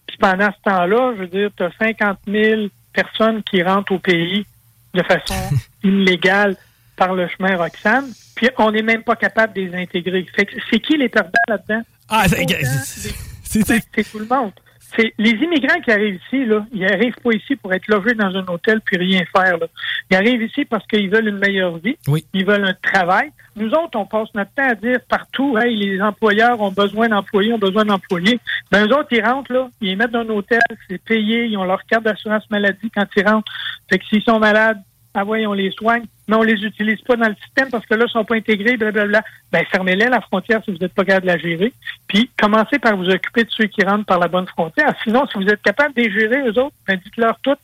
Puis 0.06 0.16
pendant 0.18 0.50
ce 0.52 0.70
temps-là, 0.70 1.14
je 1.16 1.20
veux 1.22 1.26
dire, 1.28 1.50
tu 1.56 1.62
as 1.64 1.70
50 1.80 2.18
000 2.28 2.62
personnes 2.92 3.42
qui 3.42 3.62
rentrent 3.62 3.92
au 3.92 3.98
pays 3.98 4.46
de 4.94 5.02
façon 5.02 5.34
illégale 5.82 6.56
par 6.96 7.14
le 7.14 7.26
chemin 7.28 7.56
Roxane, 7.56 8.12
puis 8.36 8.50
on 8.58 8.70
n'est 8.70 8.82
même 8.82 9.02
pas 9.02 9.16
capable 9.16 9.54
de 9.54 9.62
les 9.62 9.74
intégrer. 9.74 10.26
Fait 10.36 10.46
c'est 10.70 10.78
qui 10.78 10.96
les 10.96 11.08
perdants 11.08 11.30
là-dedans? 11.48 11.82
Ah, 12.08 12.24
c'est- 12.28 13.64
c'est- 13.64 13.84
c'est 13.94 14.10
tout 14.10 14.18
le 14.18 14.26
monde. 14.26 14.52
C'est 14.96 15.14
les 15.18 15.30
immigrants 15.30 15.80
qui 15.80 15.90
arrivent 15.90 16.20
ici, 16.26 16.44
là, 16.44 16.66
ils 16.72 16.84
arrivent 16.84 17.16
pas 17.24 17.32
ici 17.32 17.56
pour 17.56 17.72
être 17.72 17.88
logés 17.88 18.14
dans 18.14 18.34
un 18.36 18.46
hôtel 18.46 18.80
puis 18.82 18.96
rien 18.98 19.22
faire. 19.34 19.56
Là. 19.58 19.66
Ils 20.10 20.16
arrivent 20.16 20.42
ici 20.42 20.64
parce 20.66 20.86
qu'ils 20.86 21.08
veulent 21.08 21.28
une 21.28 21.38
meilleure 21.38 21.78
vie, 21.78 21.96
Oui. 22.08 22.24
ils 22.34 22.44
veulent 22.44 22.64
un 22.66 22.74
travail. 22.74 23.30
Nous 23.56 23.70
autres, 23.70 23.98
on 23.98 24.04
passe 24.06 24.28
notre 24.34 24.50
temps 24.54 24.68
à 24.68 24.74
dire 24.74 24.98
partout, 25.08 25.56
hey, 25.58 25.74
les 25.76 26.00
employeurs 26.02 26.60
ont 26.60 26.70
besoin 26.72 27.08
d'employés, 27.08 27.52
ont 27.52 27.58
besoin 27.58 27.84
d'employés. 27.84 28.38
Ben, 28.70 28.86
eux 28.86 28.94
autres, 28.96 29.08
ils 29.12 29.24
rentrent 29.24 29.52
là, 29.52 29.68
ils 29.80 29.88
les 29.88 29.96
mettent 29.96 30.10
dans 30.10 30.20
un 30.20 30.28
hôtel, 30.28 30.60
c'est 30.88 31.02
payé, 31.02 31.46
ils 31.46 31.56
ont 31.56 31.64
leur 31.64 31.84
carte 31.86 32.04
d'assurance 32.04 32.48
maladie 32.50 32.90
quand 32.94 33.06
ils 33.16 33.26
rentrent. 33.26 33.52
Fait 33.90 33.98
que 33.98 34.04
s'ils 34.06 34.22
sont 34.22 34.38
malades, 34.38 34.78
ah 35.14 35.24
ouais, 35.24 35.46
on 35.46 35.52
les 35.52 35.70
soigne, 35.72 36.04
mais 36.26 36.36
on 36.36 36.42
les 36.42 36.64
utilise 36.64 37.00
pas 37.02 37.16
dans 37.16 37.28
le 37.28 37.34
système 37.34 37.68
parce 37.70 37.84
que 37.84 37.94
là, 37.94 38.06
ils 38.08 38.10
sont 38.10 38.24
pas 38.24 38.36
intégrés, 38.36 38.76
blablabla. 38.76 39.22
Ben, 39.50 39.64
fermez-les 39.70 40.06
la 40.06 40.20
frontière 40.22 40.62
si 40.64 40.70
vous 40.70 40.78
n'êtes 40.78 40.94
pas 40.94 41.04
capable 41.04 41.26
de 41.26 41.32
la 41.32 41.38
gérer. 41.38 41.72
Puis, 42.08 42.30
commencez 42.40 42.78
par 42.78 42.96
vous 42.96 43.08
occuper 43.10 43.44
de 43.44 43.50
ceux 43.50 43.66
qui 43.66 43.84
rentrent 43.84 44.06
par 44.06 44.18
la 44.18 44.28
bonne 44.28 44.46
frontière. 44.46 44.94
Sinon, 45.04 45.26
si 45.26 45.38
vous 45.38 45.48
êtes 45.48 45.60
capable 45.62 45.94
de 45.94 46.02
les 46.02 46.10
gérer, 46.10 46.48
eux 46.48 46.58
autres, 46.58 46.74
ben, 46.86 46.98
dites-leur 47.04 47.38
tout, 47.40 47.56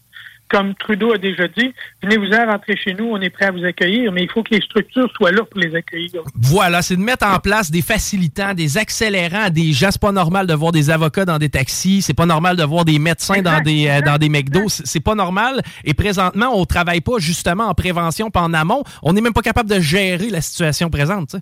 comme 0.48 0.74
Trudeau 0.74 1.12
a 1.12 1.18
déjà 1.18 1.46
dit, 1.48 1.74
venez-vous-en 2.02 2.46
rentrer 2.46 2.76
chez 2.76 2.94
nous, 2.94 3.06
on 3.06 3.20
est 3.20 3.30
prêt 3.30 3.46
à 3.46 3.50
vous 3.50 3.64
accueillir, 3.64 4.12
mais 4.12 4.22
il 4.22 4.30
faut 4.30 4.42
que 4.42 4.54
les 4.54 4.60
structures 4.60 5.10
soient 5.16 5.32
là 5.32 5.44
pour 5.44 5.60
les 5.60 5.74
accueillir. 5.74 6.22
Voilà, 6.34 6.82
c'est 6.82 6.96
de 6.96 7.02
mettre 7.02 7.26
en 7.26 7.38
place 7.38 7.70
des 7.70 7.82
facilitants, 7.82 8.54
des 8.54 8.78
accélérants 8.78 9.50
des 9.50 9.72
gens. 9.72 9.90
C'est 9.90 10.00
pas 10.00 10.12
normal 10.12 10.46
de 10.46 10.54
voir 10.54 10.72
des 10.72 10.90
avocats 10.90 11.24
dans 11.24 11.38
des 11.38 11.48
taxis. 11.48 12.02
C'est 12.02 12.14
pas 12.14 12.26
normal 12.26 12.56
de 12.56 12.64
voir 12.64 12.84
des 12.84 12.98
médecins 12.98 13.42
dans 13.42 13.60
des, 13.60 13.88
euh, 13.88 14.00
dans 14.00 14.18
des 14.18 14.28
McDo. 14.28 14.68
C'est 14.68 15.00
pas 15.00 15.14
normal. 15.14 15.60
Et 15.84 15.94
présentement, 15.94 16.50
on 16.54 16.64
travaille 16.64 17.00
pas 17.00 17.18
justement 17.18 17.64
en 17.64 17.74
prévention 17.74 18.30
pas 18.30 18.42
en 18.42 18.54
amont. 18.54 18.84
On 19.02 19.12
n'est 19.12 19.20
même 19.20 19.32
pas 19.32 19.42
capable 19.42 19.68
de 19.68 19.80
gérer 19.80 20.30
la 20.30 20.40
situation 20.40 20.90
présente. 20.90 21.36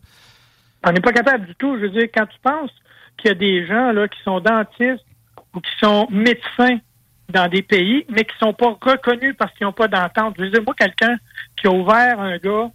On 0.85 0.93
n'est 0.93 1.01
pas 1.01 1.13
capable 1.13 1.47
du 1.47 1.55
tout. 1.57 1.77
Je 1.77 1.83
veux 1.83 1.91
dire, 1.91 2.09
quand 2.15 2.27
tu 2.27 2.39
penses 2.43 2.71
qu'il 3.17 3.29
y 3.29 3.33
a 3.33 3.35
des 3.35 3.67
gens 3.67 3.93
là 3.93 4.09
qui 4.09 4.19
sont 4.25 4.41
dentistes 4.41 5.05
ou 5.55 5.61
qui 5.61 5.71
sont 5.81 6.07
médecins 6.11 6.79
dans 7.29 7.49
des 7.49 7.63
pays, 7.63 8.07
mais 8.09 8.25
qui 8.25 8.37
sont 8.39 8.53
pas 8.53 8.77
reconnus 8.81 9.35
parce 9.39 9.53
qu'ils 9.55 9.67
n'ont 9.67 9.73
pas 9.73 9.89
d'entente. 9.89 10.35
Je 10.39 10.45
veux 10.45 10.51
dire, 10.51 10.63
moi, 10.65 10.75
quelqu'un 10.79 11.17
qui 11.57 11.67
a 11.67 11.71
ouvert 11.71 12.21
un 12.21 12.37
gars, 12.39 12.71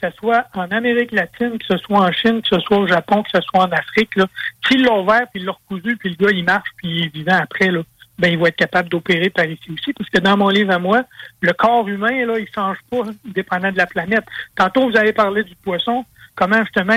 que 0.00 0.10
ce 0.10 0.16
soit 0.16 0.46
en 0.54 0.70
Amérique 0.70 1.12
latine, 1.12 1.58
que 1.58 1.66
ce 1.66 1.78
soit 1.78 2.00
en 2.00 2.12
Chine, 2.12 2.42
que 2.42 2.48
ce 2.48 2.60
soit 2.60 2.78
au 2.78 2.86
Japon, 2.86 3.22
que 3.22 3.30
ce 3.34 3.40
soit 3.42 3.62
en 3.62 3.72
Afrique, 3.72 4.14
là, 4.16 4.26
s'il 4.66 4.82
l'a 4.82 4.92
ouvert, 4.92 5.26
puis 5.32 5.40
il 5.40 5.46
l'a 5.46 5.52
recousu, 5.52 5.96
puis 5.96 6.10
le 6.18 6.26
gars, 6.26 6.32
il 6.32 6.44
marche, 6.44 6.68
puis 6.76 6.88
il 6.88 7.04
est 7.06 7.14
vivant 7.14 7.38
après, 7.40 7.70
là, 7.70 7.80
ben, 8.18 8.28
il 8.28 8.38
va 8.38 8.48
être 8.48 8.56
capable 8.56 8.88
d'opérer 8.88 9.30
par 9.30 9.44
ici 9.44 9.70
aussi. 9.72 9.92
Parce 9.92 10.08
que 10.08 10.20
dans 10.20 10.36
mon 10.36 10.48
livre 10.48 10.72
à 10.72 10.78
moi, 10.78 11.02
le 11.40 11.52
corps 11.52 11.88
humain, 11.88 12.24
là, 12.26 12.38
il 12.38 12.46
change 12.54 12.78
pas, 12.90 13.02
dépendant 13.24 13.72
de 13.72 13.76
la 13.76 13.86
planète. 13.86 14.24
Tantôt, 14.54 14.88
vous 14.88 14.96
avez 14.96 15.12
parlé 15.12 15.42
du 15.42 15.54
poisson. 15.56 16.04
Comment, 16.36 16.62
justement, 16.64 16.96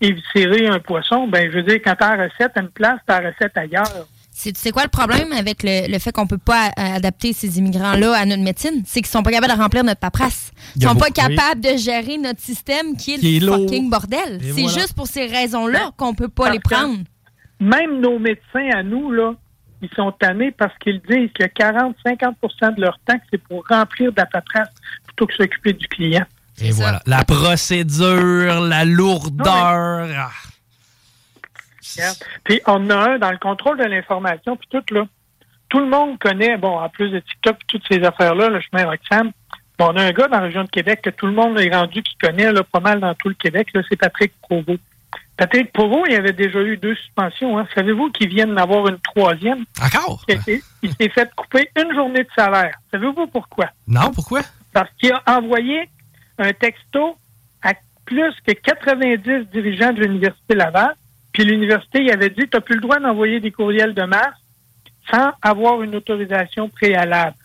éviscérer 0.00 0.68
un 0.68 0.78
poisson? 0.78 1.26
Ben, 1.26 1.50
je 1.50 1.56
veux 1.56 1.62
dire, 1.62 1.80
quand 1.84 1.96
ta 1.96 2.16
recette 2.16 2.56
à 2.56 2.60
une 2.60 2.68
place, 2.68 3.00
ta 3.06 3.18
recette 3.18 3.56
ailleurs. 3.56 4.06
C'est, 4.34 4.52
tu 4.52 4.60
sais 4.60 4.70
quoi 4.70 4.82
le 4.82 4.88
problème 4.88 5.30
avec 5.32 5.62
le, 5.62 5.92
le 5.92 5.98
fait 5.98 6.10
qu'on 6.10 6.26
peut 6.26 6.38
pas 6.38 6.70
adapter 6.76 7.32
ces 7.34 7.58
immigrants-là 7.58 8.16
à 8.16 8.24
notre 8.24 8.42
médecine? 8.42 8.82
C'est 8.86 9.00
qu'ils 9.00 9.10
sont 9.10 9.22
pas 9.22 9.30
capables 9.30 9.52
de 9.54 9.58
remplir 9.58 9.84
notre 9.84 10.00
paperasse. 10.00 10.52
Ils 10.74 10.82
sont 10.82 10.96
pas 10.96 11.10
capables 11.10 11.60
de 11.60 11.76
gérer 11.76 12.16
notre 12.16 12.40
système 12.40 12.96
qui 12.96 13.14
est 13.14 13.18
Qui 13.18 13.36
est 13.36 13.40
le 13.40 13.52
fucking 13.52 13.90
bordel. 13.90 14.40
Et 14.42 14.52
C'est 14.52 14.62
voilà. 14.62 14.78
juste 14.78 14.94
pour 14.94 15.06
ces 15.06 15.26
raisons-là 15.26 15.90
qu'on 15.98 16.14
peut 16.14 16.28
pas 16.28 16.50
les 16.50 16.60
prendre. 16.60 16.96
Même 17.60 18.00
nos 18.00 18.18
médecins 18.18 18.70
à 18.74 18.82
nous, 18.82 19.12
là, 19.12 19.34
ils 19.82 19.90
sont 19.94 20.10
tannés 20.12 20.50
parce 20.52 20.72
qu'ils 20.78 21.00
disent 21.08 21.30
que 21.38 21.44
40-50% 21.44 22.74
de 22.76 22.80
leur 22.80 22.98
temps, 23.06 23.18
c'est 23.30 23.38
pour 23.38 23.64
remplir 23.68 24.12
de 24.12 24.16
la 24.16 24.26
paperasse 24.26 24.68
plutôt 25.04 25.26
que 25.26 25.34
s'occuper 25.34 25.74
du 25.74 25.86
client. 25.88 26.24
Et 26.60 26.70
voilà. 26.70 27.02
La 27.06 27.24
procédure, 27.24 28.60
la 28.62 28.84
lourdeur. 28.84 30.08
Ah. 30.16 30.30
Puis 32.44 32.60
on 32.66 32.90
a 32.90 32.96
un 32.96 33.18
dans 33.18 33.30
le 33.30 33.38
contrôle 33.38 33.78
de 33.78 33.84
l'information, 33.84 34.56
puis 34.56 34.68
tout 34.70 34.94
là. 34.94 35.06
Tout 35.68 35.80
le 35.80 35.86
monde 35.86 36.18
connaît, 36.18 36.58
bon, 36.58 36.78
en 36.78 36.88
plus 36.90 37.08
de 37.10 37.18
TikTok, 37.18 37.56
puis 37.56 37.66
toutes 37.66 37.88
ces 37.90 38.04
affaires-là, 38.04 38.50
le 38.50 38.60
chemin 38.60 38.84
Roxham. 38.84 39.32
Bon, 39.78 39.86
on 39.92 39.96
a 39.96 40.02
un 40.02 40.12
gars 40.12 40.28
dans 40.28 40.38
la 40.38 40.44
région 40.44 40.64
de 40.64 40.70
Québec 40.70 41.00
que 41.02 41.10
tout 41.10 41.26
le 41.26 41.32
monde 41.32 41.58
est 41.58 41.74
rendu 41.74 42.02
qui 42.02 42.14
connaît 42.18 42.52
là, 42.52 42.62
pas 42.62 42.80
mal 42.80 43.00
dans 43.00 43.14
tout 43.14 43.28
le 43.28 43.34
Québec, 43.34 43.68
là, 43.72 43.80
c'est 43.88 43.96
Patrick 43.96 44.32
Provost. 44.42 44.80
Patrick 45.36 45.72
Provost, 45.72 46.06
il 46.10 46.16
avait 46.16 46.32
déjà 46.34 46.60
eu 46.60 46.76
deux 46.76 46.94
suspensions. 46.94 47.58
Hein. 47.58 47.66
Savez-vous 47.74 48.10
qu'il 48.10 48.28
vient 48.28 48.46
d'en 48.46 48.58
avoir 48.58 48.86
une 48.88 48.98
troisième? 48.98 49.64
Encore? 49.82 50.24
Il 50.28 50.92
s'est 50.94 51.08
fait 51.08 51.30
couper 51.34 51.70
une 51.76 51.94
journée 51.94 52.22
de 52.22 52.28
salaire. 52.36 52.74
Savez-vous 52.90 53.26
pourquoi? 53.28 53.70
Non, 53.88 54.10
pourquoi? 54.14 54.42
Parce 54.72 54.90
qu'il 54.98 55.12
a 55.12 55.22
envoyé 55.26 55.88
un 56.38 56.52
texto 56.52 57.16
à 57.62 57.72
plus 58.04 58.34
que 58.46 58.52
90 58.52 59.46
dirigeants 59.52 59.92
de 59.92 60.02
l'Université 60.02 60.54
Laval. 60.54 60.94
Puis 61.32 61.44
l'université, 61.44 62.02
il 62.02 62.10
avait 62.10 62.30
dit, 62.30 62.42
tu 62.42 62.48
n'as 62.54 62.60
plus 62.60 62.74
le 62.76 62.80
droit 62.82 62.98
d'envoyer 63.00 63.40
des 63.40 63.50
courriels 63.50 63.94
de 63.94 64.02
masse 64.02 64.34
sans 65.10 65.30
avoir 65.42 65.82
une 65.82 65.94
autorisation 65.96 66.68
préalable. 66.68 67.36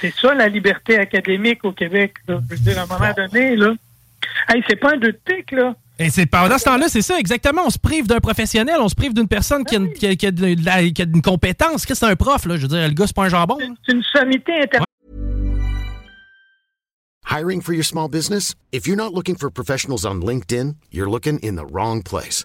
C'est 0.00 0.12
ça 0.14 0.34
la 0.34 0.48
liberté 0.48 0.98
académique 0.98 1.64
au 1.64 1.72
Québec. 1.72 2.14
là. 2.26 2.40
Je 2.50 2.54
veux 2.56 2.60
dire, 2.60 2.78
à 2.78 2.82
un 2.82 2.86
moment 2.86 3.12
donné, 3.16 3.56
là. 3.56 3.72
Hey, 4.48 4.62
c'est 4.68 4.76
pas 4.76 4.94
un 4.94 4.96
deux 4.96 5.12
de 5.12 5.20
pique, 5.24 5.52
là. 5.52 5.74
Et 5.98 6.10
c'est 6.10 6.26
pendant 6.26 6.58
ce 6.58 6.64
temps-là, 6.64 6.88
c'est 6.88 7.02
ça, 7.02 7.18
exactement. 7.18 7.62
On 7.66 7.70
se 7.70 7.78
prive 7.78 8.06
d'un 8.08 8.18
professionnel, 8.18 8.76
on 8.80 8.88
se 8.88 8.94
prive 8.94 9.14
d'une 9.14 9.28
personne 9.28 9.64
qui 9.64 9.76
a, 9.76 9.78
une, 9.78 9.92
qui 9.92 10.06
a- 10.06 10.16
qui 10.16 10.26
a 10.26 10.30
de 10.32 10.56
la- 10.64 10.90
qui 10.90 11.02
a 11.02 11.04
une 11.04 11.22
compétence. 11.22 11.86
Qu'est-ce 11.86 12.00
que 12.00 12.06
c'est 12.06 12.12
un 12.12 12.16
prof, 12.16 12.44
là? 12.46 12.56
Je 12.56 12.62
veux 12.62 12.68
dire, 12.68 12.88
le 12.88 12.94
gars, 12.94 13.06
c'est 13.06 13.14
pas 13.14 13.24
un 13.24 13.28
jambon. 13.28 13.58
C'est 13.86 13.92
une 13.92 14.02
sommité 14.02 14.52
internationale. 14.52 14.86
Hiring 17.30 17.62
for 17.62 17.72
your 17.74 17.84
small 17.84 18.08
business? 18.08 18.54
If 18.72 18.86
you're 18.86 18.96
not 18.96 19.14
looking 19.14 19.36
for 19.36 19.50
professionals 19.50 20.04
on 20.04 20.20
LinkedIn, 20.20 20.74
you're 20.92 21.08
looking 21.08 21.38
in 21.42 21.54
the 21.56 21.64
wrong 21.72 22.02
place. 22.02 22.44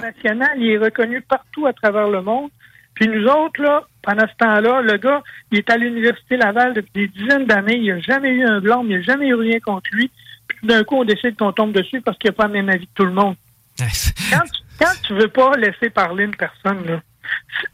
National, 0.00 0.58
il 0.58 0.70
est 0.70 0.78
reconnu 0.78 1.20
partout 1.20 1.66
à 1.66 1.72
travers 1.72 2.08
le 2.08 2.22
monde. 2.22 2.50
Puis 2.94 3.08
nous 3.08 3.26
autres, 3.26 3.62
là, 3.62 3.84
pendant 4.02 4.26
ce 4.26 4.36
temps-là, 4.38 4.80
le 4.80 4.96
gars, 4.96 5.22
il 5.50 5.58
est 5.58 5.70
à 5.70 5.76
l'Université 5.76 6.36
Laval 6.36 6.72
depuis 6.74 6.92
des 6.94 7.08
dizaines 7.08 7.44
d'années. 7.44 7.76
Il 7.76 7.94
n'a 7.94 8.00
jamais 8.00 8.30
eu 8.30 8.44
un 8.44 8.60
blanc, 8.60 8.82
il 8.82 8.88
n'y 8.88 8.94
a 8.96 9.02
jamais 9.02 9.28
eu 9.28 9.34
rien 9.34 9.60
contre 9.60 9.88
lui. 9.92 10.10
Puis 10.48 10.58
tout 10.60 10.66
d'un 10.66 10.82
coup, 10.84 10.96
on 10.96 11.04
décide 11.04 11.36
qu'on 11.36 11.52
tombe 11.52 11.72
dessus 11.72 12.00
parce 12.00 12.16
qu'il 12.18 12.30
n'a 12.30 12.34
pas 12.34 12.46
le 12.46 12.54
même 12.54 12.68
avis 12.68 12.86
que 12.86 12.94
tout 12.94 13.04
le 13.04 13.12
monde. 13.12 13.36
quand, 13.78 13.86
tu, 13.86 14.62
quand 14.78 14.92
tu 15.06 15.14
veux 15.14 15.28
pas 15.28 15.56
laisser 15.56 15.90
parler 15.90 16.24
une 16.24 16.36
personne, 16.36 16.86
là, 16.86 17.02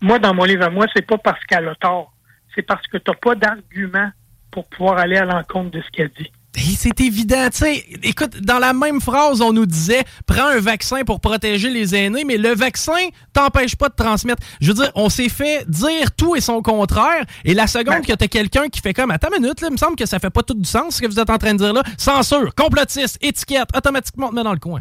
moi, 0.00 0.18
dans 0.18 0.34
mon 0.34 0.44
livre 0.44 0.64
à 0.64 0.70
moi, 0.70 0.86
c'est 0.94 1.06
pas 1.06 1.18
parce 1.18 1.42
qu'elle 1.44 1.68
a 1.68 1.74
tort. 1.76 2.12
C'est 2.54 2.62
parce 2.62 2.86
que 2.88 2.98
tu 2.98 3.10
n'as 3.10 3.16
pas 3.16 3.34
d'argument 3.34 4.10
pour 4.50 4.68
pouvoir 4.68 4.98
aller 4.98 5.16
à 5.16 5.24
l'encontre 5.24 5.70
de 5.70 5.80
ce 5.80 5.90
qu'elle 5.90 6.10
dit. 6.10 6.30
Et 6.54 6.60
c'est 6.76 7.00
évident, 7.00 7.48
tu 7.50 7.58
sais. 7.58 7.84
Écoute, 8.02 8.42
dans 8.42 8.58
la 8.58 8.74
même 8.74 9.00
phrase, 9.00 9.40
on 9.40 9.54
nous 9.54 9.64
disait 9.64 10.02
prends 10.26 10.48
un 10.48 10.60
vaccin 10.60 11.02
pour 11.02 11.18
protéger 11.20 11.70
les 11.70 11.94
aînés, 11.94 12.24
mais 12.26 12.36
le 12.36 12.50
vaccin 12.54 13.08
t'empêche 13.32 13.74
pas 13.74 13.88
de 13.88 13.94
transmettre. 13.94 14.42
Je 14.60 14.68
veux 14.68 14.74
dire, 14.74 14.92
on 14.94 15.08
s'est 15.08 15.30
fait 15.30 15.64
dire 15.66 16.12
tout 16.14 16.36
et 16.36 16.42
son 16.42 16.60
contraire, 16.60 17.24
et 17.46 17.54
la 17.54 17.66
seconde 17.66 18.04
que 18.06 18.12
t'as 18.12 18.26
quelqu'un 18.28 18.68
qui 18.68 18.80
fait 18.82 18.92
comme 18.92 19.10
attends 19.10 19.28
une 19.34 19.42
minute, 19.44 19.62
là, 19.62 19.68
il 19.68 19.72
me 19.72 19.76
semble 19.78 19.96
que 19.96 20.04
ça 20.04 20.18
fait 20.18 20.28
pas 20.28 20.42
tout 20.42 20.52
du 20.52 20.68
sens 20.68 20.96
ce 20.96 21.00
que 21.00 21.06
vous 21.06 21.18
êtes 21.18 21.30
en 21.30 21.38
train 21.38 21.54
de 21.54 21.58
dire 21.58 21.72
là. 21.72 21.82
Censure, 21.96 22.54
complotiste, 22.54 23.16
étiquette, 23.22 23.68
automatiquement 23.74 24.26
on 24.26 24.30
te 24.30 24.34
met 24.34 24.44
dans 24.44 24.52
le 24.52 24.58
coin. 24.58 24.80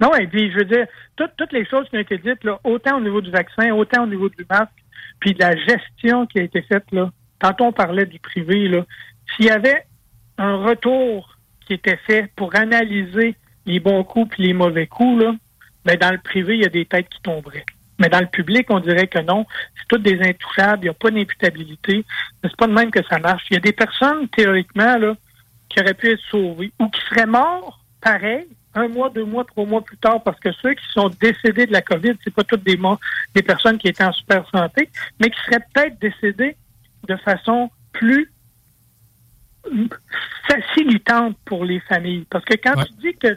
Non, 0.00 0.12
et 0.16 0.26
puis 0.26 0.50
je 0.50 0.56
veux 0.58 0.64
dire, 0.64 0.86
tout- 1.14 1.28
toutes 1.36 1.52
les 1.52 1.64
choses 1.66 1.86
qui 1.88 1.96
ont 1.96 2.00
été 2.00 2.18
dites, 2.18 2.42
là, 2.42 2.58
autant 2.64 2.96
au 2.96 3.00
niveau 3.00 3.20
du 3.20 3.30
vaccin, 3.30 3.70
autant 3.70 4.02
au 4.02 4.06
niveau 4.08 4.28
du 4.28 4.44
masque, 4.50 4.72
puis 5.20 5.34
de 5.34 5.38
la 5.38 5.54
gestion 5.56 6.26
qui 6.26 6.40
a 6.40 6.42
été 6.42 6.62
faite, 6.62 6.84
là. 6.90 7.12
Tantôt 7.38 7.64
on 7.66 7.72
parlait 7.72 8.06
du 8.06 8.18
privé, 8.18 8.66
là. 8.66 8.84
S'il 9.36 9.46
y 9.46 9.50
avait 9.50 9.86
un 10.38 10.56
retour 10.56 11.36
qui 11.66 11.74
était 11.74 11.98
fait 12.06 12.30
pour 12.36 12.54
analyser 12.54 13.36
les 13.66 13.80
bons 13.80 14.04
coups 14.04 14.30
puis 14.30 14.42
les 14.42 14.52
mauvais 14.52 14.86
coups, 14.86 15.22
là, 15.22 15.34
ben 15.84 15.96
dans 15.96 16.10
le 16.10 16.18
privé, 16.18 16.54
il 16.56 16.62
y 16.62 16.66
a 16.66 16.70
des 16.70 16.86
têtes 16.86 17.08
qui 17.08 17.20
tomberaient. 17.22 17.64
Mais 17.98 18.08
dans 18.08 18.20
le 18.20 18.26
public, 18.26 18.66
on 18.70 18.80
dirait 18.80 19.06
que 19.06 19.20
non. 19.20 19.46
C'est 19.76 19.86
toutes 19.88 20.02
des 20.02 20.20
intouchables, 20.20 20.80
il 20.82 20.86
n'y 20.86 20.88
a 20.88 20.94
pas 20.94 21.10
d'imputabilité. 21.10 22.04
C'est 22.42 22.56
pas 22.56 22.66
de 22.66 22.72
même 22.72 22.90
que 22.90 23.04
ça 23.08 23.18
marche. 23.18 23.44
Il 23.50 23.54
y 23.54 23.56
a 23.56 23.60
des 23.60 23.72
personnes, 23.72 24.28
théoriquement, 24.28 24.96
là, 24.96 25.14
qui 25.68 25.80
auraient 25.80 25.94
pu 25.94 26.10
être 26.10 26.22
sauvées 26.30 26.72
ou 26.80 26.88
qui 26.88 27.00
seraient 27.08 27.26
morts, 27.26 27.80
pareil, 28.00 28.46
un 28.74 28.88
mois, 28.88 29.10
deux 29.10 29.24
mois, 29.24 29.44
trois 29.44 29.64
mois 29.64 29.82
plus 29.82 29.96
tard, 29.98 30.22
parce 30.22 30.38
que 30.40 30.50
ceux 30.52 30.74
qui 30.74 30.84
sont 30.92 31.08
décédés 31.20 31.66
de 31.66 31.72
la 31.72 31.82
COVID, 31.82 32.14
c'est 32.24 32.34
pas 32.34 32.42
toutes 32.42 32.64
des 32.64 32.76
morts, 32.76 32.98
des 33.34 33.42
personnes 33.42 33.78
qui 33.78 33.88
étaient 33.88 34.04
en 34.04 34.12
super 34.12 34.48
santé, 34.50 34.88
mais 35.20 35.30
qui 35.30 35.40
seraient 35.46 35.64
peut-être 35.72 35.98
décédés 36.00 36.56
de 37.06 37.16
façon 37.16 37.70
plus 37.92 38.32
facilitante 40.46 41.36
pour 41.44 41.64
les 41.64 41.80
familles. 41.80 42.26
Parce 42.30 42.44
que 42.44 42.54
quand 42.54 42.74
tu 42.84 42.92
dis 43.00 43.14
que 43.16 43.36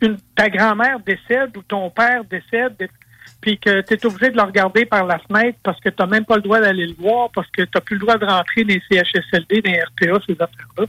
une- 0.00 0.18
ta 0.36 0.48
grand-mère 0.48 1.00
décède 1.00 1.56
ou 1.56 1.62
ton 1.62 1.90
père 1.90 2.24
décède, 2.24 2.88
puis 3.40 3.58
que 3.58 3.80
tu 3.80 3.94
es 3.94 4.06
obligé 4.06 4.30
de 4.30 4.36
le 4.36 4.42
regarder 4.42 4.84
par 4.84 5.04
la 5.04 5.18
fenêtre 5.18 5.58
parce 5.64 5.80
que 5.80 5.88
tu 5.88 5.96
n'as 5.98 6.06
même 6.06 6.24
pas 6.24 6.36
le 6.36 6.42
droit 6.42 6.60
d'aller 6.60 6.86
le 6.86 6.94
voir, 6.94 7.30
parce 7.34 7.48
que 7.50 7.62
tu 7.62 7.70
n'as 7.74 7.80
plus 7.80 7.96
le 7.96 8.00
droit 8.00 8.16
de 8.16 8.24
rentrer 8.24 8.62
dans 8.62 8.74
les 8.74 8.82
CHSLD, 8.88 9.62
dans 9.62 9.70
les 9.72 9.82
RPA, 9.82 10.20
ces 10.26 10.34
affaires-là. 10.34 10.84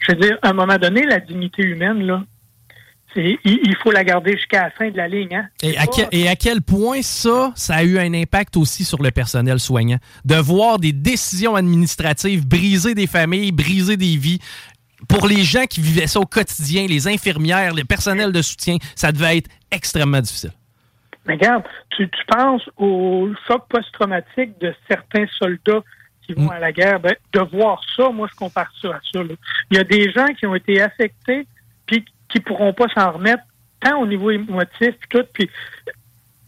Je 0.00 0.12
veux 0.12 0.18
dire, 0.18 0.38
à 0.42 0.50
un 0.50 0.52
moment 0.52 0.76
donné, 0.76 1.06
la 1.06 1.20
dignité 1.20 1.62
humaine, 1.62 2.04
là, 2.06 2.22
il, 3.16 3.38
il 3.44 3.76
faut 3.82 3.90
la 3.90 4.04
garder 4.04 4.32
jusqu'à 4.32 4.64
la 4.64 4.70
fin 4.70 4.90
de 4.90 4.96
la 4.96 5.08
ligne. 5.08 5.34
Hein? 5.34 5.46
Et 5.62 5.76
à, 5.76 5.86
quel, 5.86 6.08
et 6.12 6.28
à 6.28 6.36
quel 6.36 6.62
point 6.62 7.02
ça, 7.02 7.52
ça 7.54 7.76
a 7.76 7.84
eu 7.84 7.98
un 7.98 8.12
impact 8.14 8.56
aussi 8.56 8.84
sur 8.84 9.02
le 9.02 9.10
personnel 9.10 9.60
soignant? 9.60 9.98
De 10.24 10.36
voir 10.36 10.78
des 10.78 10.92
décisions 10.92 11.54
administratives 11.54 12.46
briser 12.46 12.94
des 12.94 13.06
familles, 13.06 13.52
briser 13.52 13.96
des 13.96 14.16
vies. 14.16 14.40
Pour 15.08 15.26
les 15.26 15.42
gens 15.42 15.64
qui 15.64 15.80
vivaient 15.80 16.06
ça 16.06 16.20
au 16.20 16.26
quotidien, 16.26 16.86
les 16.86 17.08
infirmières, 17.08 17.74
le 17.74 17.84
personnel 17.84 18.32
de 18.32 18.42
soutien, 18.42 18.76
ça 18.94 19.12
devait 19.12 19.38
être 19.38 19.50
extrêmement 19.70 20.20
difficile. 20.20 20.52
Mais 21.26 21.34
regarde, 21.34 21.64
tu, 21.90 22.08
tu 22.08 22.24
penses 22.28 22.62
au 22.76 23.28
choc 23.46 23.64
post-traumatique 23.68 24.58
de 24.60 24.74
certains 24.88 25.26
soldats 25.38 25.82
qui 26.26 26.32
vont 26.32 26.50
à 26.50 26.58
la 26.58 26.72
guerre. 26.72 27.00
Ben, 27.00 27.14
de 27.32 27.40
voir 27.40 27.80
ça, 27.96 28.10
moi, 28.10 28.28
je 28.30 28.36
compare 28.36 28.70
ça 28.80 28.88
à 28.88 29.00
ça. 29.12 29.22
là. 29.22 29.34
Il 29.70 29.76
y 29.76 29.80
a 29.80 29.84
des 29.84 30.10
gens 30.12 30.26
qui 30.38 30.46
ont 30.46 30.54
été 30.54 30.80
affectés 30.80 31.46
qui 32.34 32.40
pourront 32.40 32.72
pas 32.72 32.88
s'en 32.88 33.12
remettre, 33.12 33.44
tant 33.80 34.00
au 34.00 34.06
niveau 34.06 34.30
émotif, 34.32 34.94
puis 34.98 35.08
tout. 35.08 35.24
Puis 35.32 35.48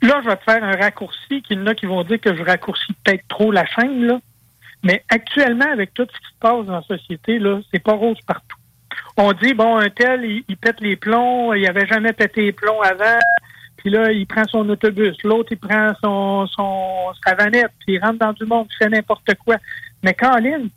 là, 0.03 0.21
je 0.23 0.29
vais 0.29 0.37
te 0.37 0.43
faire 0.43 0.65
un 0.65 0.73
raccourci, 0.73 1.43
qu'il 1.43 1.59
y 1.59 1.63
en 1.63 1.67
a 1.67 1.75
qui 1.75 1.87
vont 1.87 2.03
dire 2.03 2.21
que 2.21 2.35
je 2.35 2.43
raccourcis 2.43 2.93
peut-être 3.05 3.27
trop 3.29 3.53
la 3.53 3.65
chaîne, 3.67 4.05
là. 4.05 4.21
Mais 4.83 5.05
actuellement, 5.09 5.71
avec 5.73 5.95
tout 5.95 6.07
ce 6.13 6.19
qui 6.19 6.27
se 6.27 6.39
passe 6.41 6.67
dans 6.67 6.77
la 6.77 6.83
société, 6.83 7.39
là, 7.39 7.61
c'est 7.73 7.83
pas 7.83 7.93
rose 7.93 8.19
partout. 8.27 8.57
On 9.17 9.33
dit, 9.33 9.55
bon, 9.55 9.79
un 9.79 9.89
tel, 9.89 10.25
il, 10.25 10.57
pète 10.57 10.81
les 10.81 10.97
plombs, 10.97 11.55
il 11.55 11.67
avait 11.67 11.87
jamais 11.87 12.13
pété 12.13 12.43
les 12.43 12.53
plombs 12.53 12.83
avant, 12.83 13.19
puis 13.77 13.91
là, 13.91 14.11
il 14.11 14.27
prend 14.27 14.45
son 14.45 14.69
autobus. 14.69 15.17
L'autre, 15.23 15.53
il 15.53 15.59
prend 15.59 15.93
son, 16.03 16.47
son 16.49 17.13
sa 17.25 17.35
vanette, 17.35 17.73
puis 17.81 17.95
il 17.95 17.99
rentre 18.01 18.19
dans 18.19 18.33
du 18.33 18.45
monde, 18.45 18.67
il 18.71 18.77
fait 18.77 18.91
n'importe 18.91 19.35
quoi. 19.45 19.57
Mais 20.03 20.15
Caroline, 20.15 20.69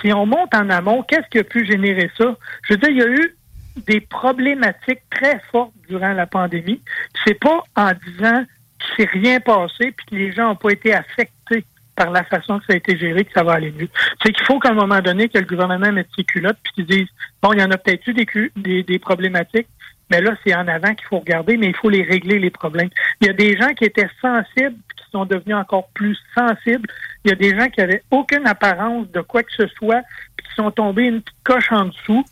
si 0.00 0.12
on 0.12 0.26
monte 0.26 0.54
en 0.54 0.70
amont, 0.70 1.02
qu'est-ce 1.02 1.28
qui 1.28 1.38
a 1.38 1.44
pu 1.44 1.66
générer 1.66 2.10
ça? 2.16 2.34
Je 2.64 2.74
veux 2.74 2.78
dire, 2.78 2.90
il 2.90 2.96
y 2.96 3.02
a 3.02 3.08
eu 3.08 3.36
des 3.76 4.00
problématiques 4.00 5.02
très 5.10 5.40
fortes 5.50 5.72
durant 5.88 6.12
la 6.12 6.26
pandémie. 6.26 6.80
C'est 7.24 7.38
pas 7.38 7.62
en 7.76 7.92
disant 8.06 8.44
qu'il 8.78 8.96
s'est 8.96 9.12
rien 9.12 9.40
passé 9.40 9.92
puis 9.92 10.06
que 10.06 10.14
les 10.14 10.32
gens 10.32 10.48
n'ont 10.48 10.56
pas 10.56 10.70
été 10.70 10.94
affectés 10.94 11.64
par 11.94 12.10
la 12.10 12.24
façon 12.24 12.58
que 12.58 12.66
ça 12.66 12.72
a 12.72 12.76
été 12.76 12.96
géré 12.96 13.24
que 13.24 13.32
ça 13.32 13.42
va 13.42 13.54
aller 13.54 13.72
mieux. 13.72 13.88
C'est 14.22 14.32
qu'il 14.32 14.44
faut 14.44 14.58
qu'à 14.58 14.70
un 14.70 14.74
moment 14.74 15.00
donné 15.00 15.28
que 15.28 15.38
le 15.38 15.44
gouvernement 15.44 15.92
mette 15.92 16.08
ses 16.16 16.24
culottes 16.24 16.58
puis 16.62 16.72
qu'il 16.72 16.86
dise 16.86 17.08
bon, 17.42 17.52
il 17.52 17.60
y 17.60 17.62
en 17.62 17.70
a 17.70 17.78
peut-être 17.78 18.06
eu 18.06 18.14
des, 18.14 18.26
des, 18.56 18.82
des 18.82 18.98
problématiques, 18.98 19.68
mais 20.10 20.20
là, 20.20 20.34
c'est 20.44 20.54
en 20.54 20.68
avant 20.68 20.94
qu'il 20.94 21.06
faut 21.06 21.20
regarder, 21.20 21.56
mais 21.56 21.68
il 21.68 21.76
faut 21.76 21.88
les 21.88 22.02
régler, 22.02 22.38
les 22.38 22.50
problèmes. 22.50 22.90
Il 23.20 23.26
y 23.26 23.30
a 23.30 23.32
des 23.32 23.56
gens 23.56 23.72
qui 23.74 23.84
étaient 23.84 24.10
sensibles 24.20 24.76
qui 24.96 25.10
sont 25.10 25.24
devenus 25.24 25.56
encore 25.56 25.88
plus 25.94 26.18
sensibles. 26.34 26.88
Il 27.24 27.30
y 27.30 27.32
a 27.32 27.36
des 27.36 27.56
gens 27.56 27.68
qui 27.68 27.80
avaient 27.80 28.02
aucune 28.10 28.46
apparence 28.46 29.10
de 29.10 29.20
quoi 29.20 29.42
que 29.42 29.52
ce 29.56 29.66
soit 29.68 30.02
puis 30.36 30.46
qui 30.46 30.54
sont 30.54 30.70
tombés 30.70 31.04
une 31.04 31.22
petite 31.22 31.42
coche 31.44 31.72
en 31.72 31.86
dessous 31.86 32.24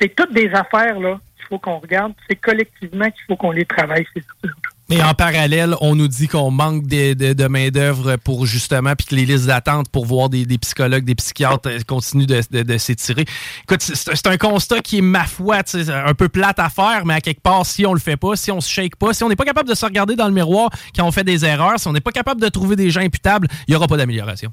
c'est 0.00 0.14
toutes 0.14 0.32
des 0.34 0.50
affaires 0.52 0.98
là 1.00 1.18
qu'il 1.36 1.46
faut 1.48 1.58
qu'on 1.58 1.78
regarde. 1.78 2.12
C'est 2.28 2.36
collectivement 2.36 3.06
qu'il 3.06 3.22
faut 3.26 3.36
qu'on 3.36 3.50
les 3.52 3.64
travaille. 3.64 4.06
ces 4.14 4.20
affaires-là. 4.20 4.52
Et 4.88 5.02
en 5.02 5.14
parallèle, 5.14 5.74
on 5.80 5.96
nous 5.96 6.06
dit 6.06 6.28
qu'on 6.28 6.52
manque 6.52 6.86
de, 6.86 7.14
de- 7.14 7.32
de 7.32 7.46
main-d'œuvre 7.48 8.14
pour 8.18 8.46
justement, 8.46 8.94
puis 8.94 9.04
que 9.06 9.16
les 9.16 9.26
listes 9.26 9.46
d'attente 9.46 9.88
pour 9.90 10.06
voir 10.06 10.28
des, 10.28 10.46
des 10.46 10.58
psychologues, 10.58 11.04
des 11.04 11.16
psychiatres 11.16 11.68
euh, 11.68 11.78
continuent 11.88 12.26
de, 12.26 12.62
de- 12.62 12.78
s'étirer. 12.78 13.24
Écoute, 13.64 13.80
c'est 13.82 14.26
un 14.28 14.36
constat 14.36 14.78
qui 14.80 14.98
est, 14.98 15.02
ma 15.02 15.24
foi, 15.24 15.62
un 15.88 16.14
peu 16.14 16.28
plate 16.28 16.60
à 16.60 16.68
faire, 16.68 17.04
mais 17.04 17.14
à 17.14 17.20
quelque 17.20 17.40
part, 17.42 17.66
si 17.66 17.84
on 17.84 17.94
le 17.94 17.98
fait 18.00 18.16
pas, 18.16 18.36
si 18.36 18.52
on 18.52 18.60
se 18.60 18.70
shake 18.70 18.94
pas, 18.94 19.12
si 19.12 19.24
on 19.24 19.28
n'est 19.28 19.34
pas 19.34 19.44
capable 19.44 19.68
de 19.68 19.74
se 19.74 19.84
regarder 19.84 20.14
dans 20.14 20.28
le 20.28 20.32
miroir 20.34 20.70
quand 20.94 21.04
on 21.04 21.10
fait 21.10 21.24
des 21.24 21.44
erreurs, 21.44 21.80
si 21.80 21.88
on 21.88 21.92
n'est 21.92 22.00
pas 22.00 22.12
capable 22.12 22.40
de 22.40 22.48
trouver 22.48 22.76
des 22.76 22.90
gens 22.90 23.00
imputables, 23.00 23.48
il 23.66 23.72
n'y 23.72 23.76
aura 23.76 23.88
pas 23.88 23.96
d'amélioration. 23.96 24.52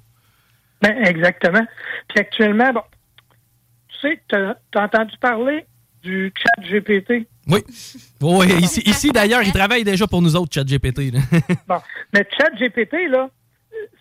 Ben, 0.81 0.95
exactement. 1.05 1.65
Puis 2.09 2.19
actuellement, 2.19 2.73
bon, 2.73 2.81
tu 4.27 4.35
as 4.35 4.55
entendu 4.75 5.15
parler 5.19 5.65
du 6.03 6.33
chat 6.35 6.63
GPT. 6.63 7.27
Oui. 7.47 7.59
Oui, 8.21 8.47
ici, 8.61 8.81
ici 8.85 9.11
d'ailleurs, 9.11 9.41
ils 9.43 9.51
travaillent 9.51 9.83
déjà 9.83 10.07
pour 10.07 10.21
nous 10.21 10.35
autres, 10.35 10.53
ChatGPT. 10.53 11.11
là. 11.11 11.19
Bon, 11.67 11.79
mais 12.13 12.27
chat 12.37 12.49
GPT, 12.51 13.09
là, 13.09 13.29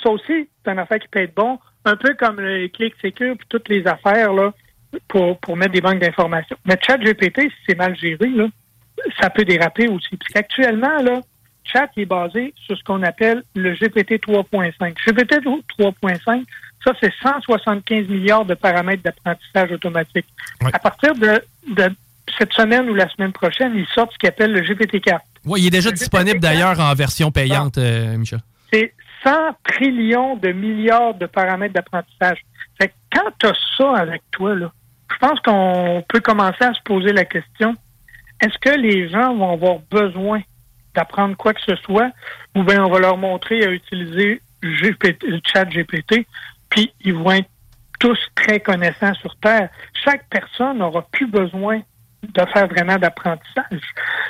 ça 0.02 0.10
aussi, 0.10 0.48
c'est 0.64 0.70
une 0.70 0.78
affaire 0.78 0.98
qui 0.98 1.08
peut 1.08 1.20
être 1.20 1.34
bon, 1.34 1.58
un 1.84 1.96
peu 1.96 2.14
comme 2.14 2.40
le 2.40 2.68
clic 2.68 2.94
sécure 3.00 3.36
puis 3.36 3.46
toutes 3.48 3.68
les 3.68 3.86
affaires 3.86 4.32
là, 4.32 4.52
pour, 5.08 5.38
pour 5.38 5.56
mettre 5.56 5.72
des 5.72 5.80
banques 5.80 6.00
d'informations. 6.00 6.56
Mais 6.64 6.78
chat 6.86 6.98
GPT, 6.98 7.42
si 7.42 7.56
c'est 7.68 7.76
mal 7.76 7.96
géré, 7.96 8.28
là, 8.28 8.46
ça 9.20 9.30
peut 9.30 9.44
déraper 9.44 9.88
aussi. 9.88 10.16
Parce 10.16 10.32
qu'actuellement, 10.32 11.02
là, 11.02 11.20
chat 11.64 11.90
est 11.96 12.06
basé 12.06 12.54
sur 12.66 12.76
ce 12.76 12.84
qu'on 12.84 13.02
appelle 13.02 13.42
le 13.54 13.74
GPT 13.74 14.20
3.5. 14.22 14.94
GPT 15.06 15.44
3.5, 15.78 16.44
ça, 16.84 16.92
c'est 17.00 17.12
175 17.22 18.08
milliards 18.08 18.44
de 18.44 18.54
paramètres 18.54 19.02
d'apprentissage 19.02 19.72
automatique. 19.72 20.26
À 20.72 20.78
partir 20.78 21.14
de, 21.14 21.42
de 21.68 21.94
cette 22.38 22.52
semaine 22.52 22.88
ou 22.88 22.94
la 22.94 23.08
semaine 23.08 23.32
prochaine, 23.32 23.72
ils 23.74 23.86
sortent 23.86 24.12
ce 24.12 24.18
qu'ils 24.18 24.28
appellent 24.28 24.52
le 24.52 24.62
GPT-4. 24.62 25.18
Oui, 25.44 25.60
il 25.62 25.66
est 25.66 25.70
déjà 25.70 25.90
disponible 25.90 26.40
d'ailleurs 26.40 26.78
en 26.80 26.94
version 26.94 27.30
payante, 27.30 27.78
euh, 27.78 28.16
Michel. 28.16 28.40
c'est 28.72 28.94
100 29.24 29.30
trillions 29.64 30.36
de 30.36 30.52
milliards 30.52 31.14
de 31.14 31.26
paramètres 31.26 31.74
d'apprentissage. 31.74 32.38
Fait 32.80 32.88
que 32.88 32.92
quand 33.12 33.30
tu 33.38 33.46
as 33.46 33.54
ça 33.76 33.96
avec 33.96 34.22
toi, 34.30 34.54
là, 34.54 34.72
je 35.12 35.18
pense 35.18 35.40
qu'on 35.40 36.04
peut 36.08 36.20
commencer 36.20 36.64
à 36.64 36.72
se 36.74 36.82
poser 36.84 37.12
la 37.12 37.24
question 37.24 37.76
est-ce 38.42 38.58
que 38.58 38.76
les 38.76 39.08
gens 39.08 39.34
vont 39.36 39.52
avoir 39.52 39.78
besoin 39.90 40.42
d'apprendre 40.94 41.36
quoi 41.36 41.54
que 41.54 41.60
ce 41.62 41.76
soit 41.76 42.10
ou 42.56 42.64
bien 42.64 42.84
on 42.84 42.90
va 42.90 42.98
leur 42.98 43.16
montrer 43.16 43.64
à 43.64 43.70
utiliser 43.70 44.42
GPT, 44.62 45.22
le 45.22 45.40
chat 45.44 45.64
GPT, 45.64 46.26
puis 46.72 46.90
ils 47.02 47.14
vont 47.14 47.32
être 47.32 47.48
tous 48.00 48.18
très 48.34 48.60
connaissants 48.60 49.14
sur 49.14 49.36
Terre. 49.36 49.68
Chaque 50.04 50.26
personne 50.30 50.78
n'aura 50.78 51.02
plus 51.12 51.26
besoin 51.26 51.80
de 52.22 52.44
faire 52.52 52.66
vraiment 52.66 52.96
d'apprentissage. 52.96 53.80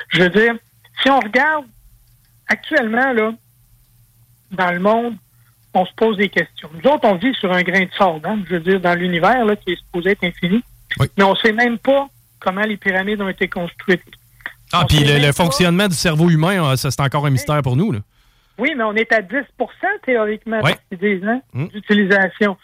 Je 0.09 0.23
veux 0.23 0.29
dire, 0.29 0.55
si 1.01 1.09
on 1.09 1.21
regarde 1.21 1.65
actuellement, 2.49 3.13
là, 3.13 3.33
dans 4.51 4.73
le 4.73 4.81
monde, 4.81 5.15
on 5.73 5.87
se 5.87 5.93
pose 5.95 6.17
des 6.17 6.29
questions. 6.29 6.69
Nous 6.75 6.91
autres, 6.91 7.05
on 7.05 7.15
vit 7.15 7.33
sur 7.35 7.53
un 7.53 7.63
grain 7.63 7.85
de 7.85 7.91
sable, 7.97 8.21
hein, 8.25 8.41
je 8.47 8.55
veux 8.55 8.61
dire, 8.61 8.81
dans 8.81 8.95
l'univers, 8.95 9.45
là, 9.45 9.55
qui 9.55 9.73
est 9.73 9.77
supposé 9.77 10.11
être 10.11 10.25
infini. 10.25 10.63
Mais 11.17 11.25
on 11.25 11.33
ne 11.33 11.37
sait 11.37 11.53
même 11.53 11.79
pas 11.79 12.09
comment 12.41 12.63
les 12.63 12.77
pyramides 12.77 13.23
ont 13.23 13.29
été 13.29 13.49
construites. 13.49 14.03
Ah, 14.73 14.85
puis 14.87 15.05
le, 15.05 15.19
le 15.25 15.33
fonctionnement 15.33 15.87
du 15.87 15.95
cerveau 15.95 16.29
humain, 16.29 16.73
euh, 16.73 16.77
ça, 16.77 16.91
c'est 16.91 17.01
encore 17.01 17.25
un 17.25 17.31
mystère 17.31 17.63
pour 17.63 17.77
nous. 17.77 17.93
Là. 17.93 18.01
Oui, 18.59 18.73
mais 18.77 18.85
on 18.85 18.95
est 18.95 19.13
à 19.13 19.21
10% 19.23 19.45
théoriquement 20.05 20.61
Ouais. 20.63 20.77
qu'ils 20.91 20.99
disent, 20.99 21.27
hein, 21.27 21.41
Mm. 21.55 21.67
d'utilisation. 21.69 22.57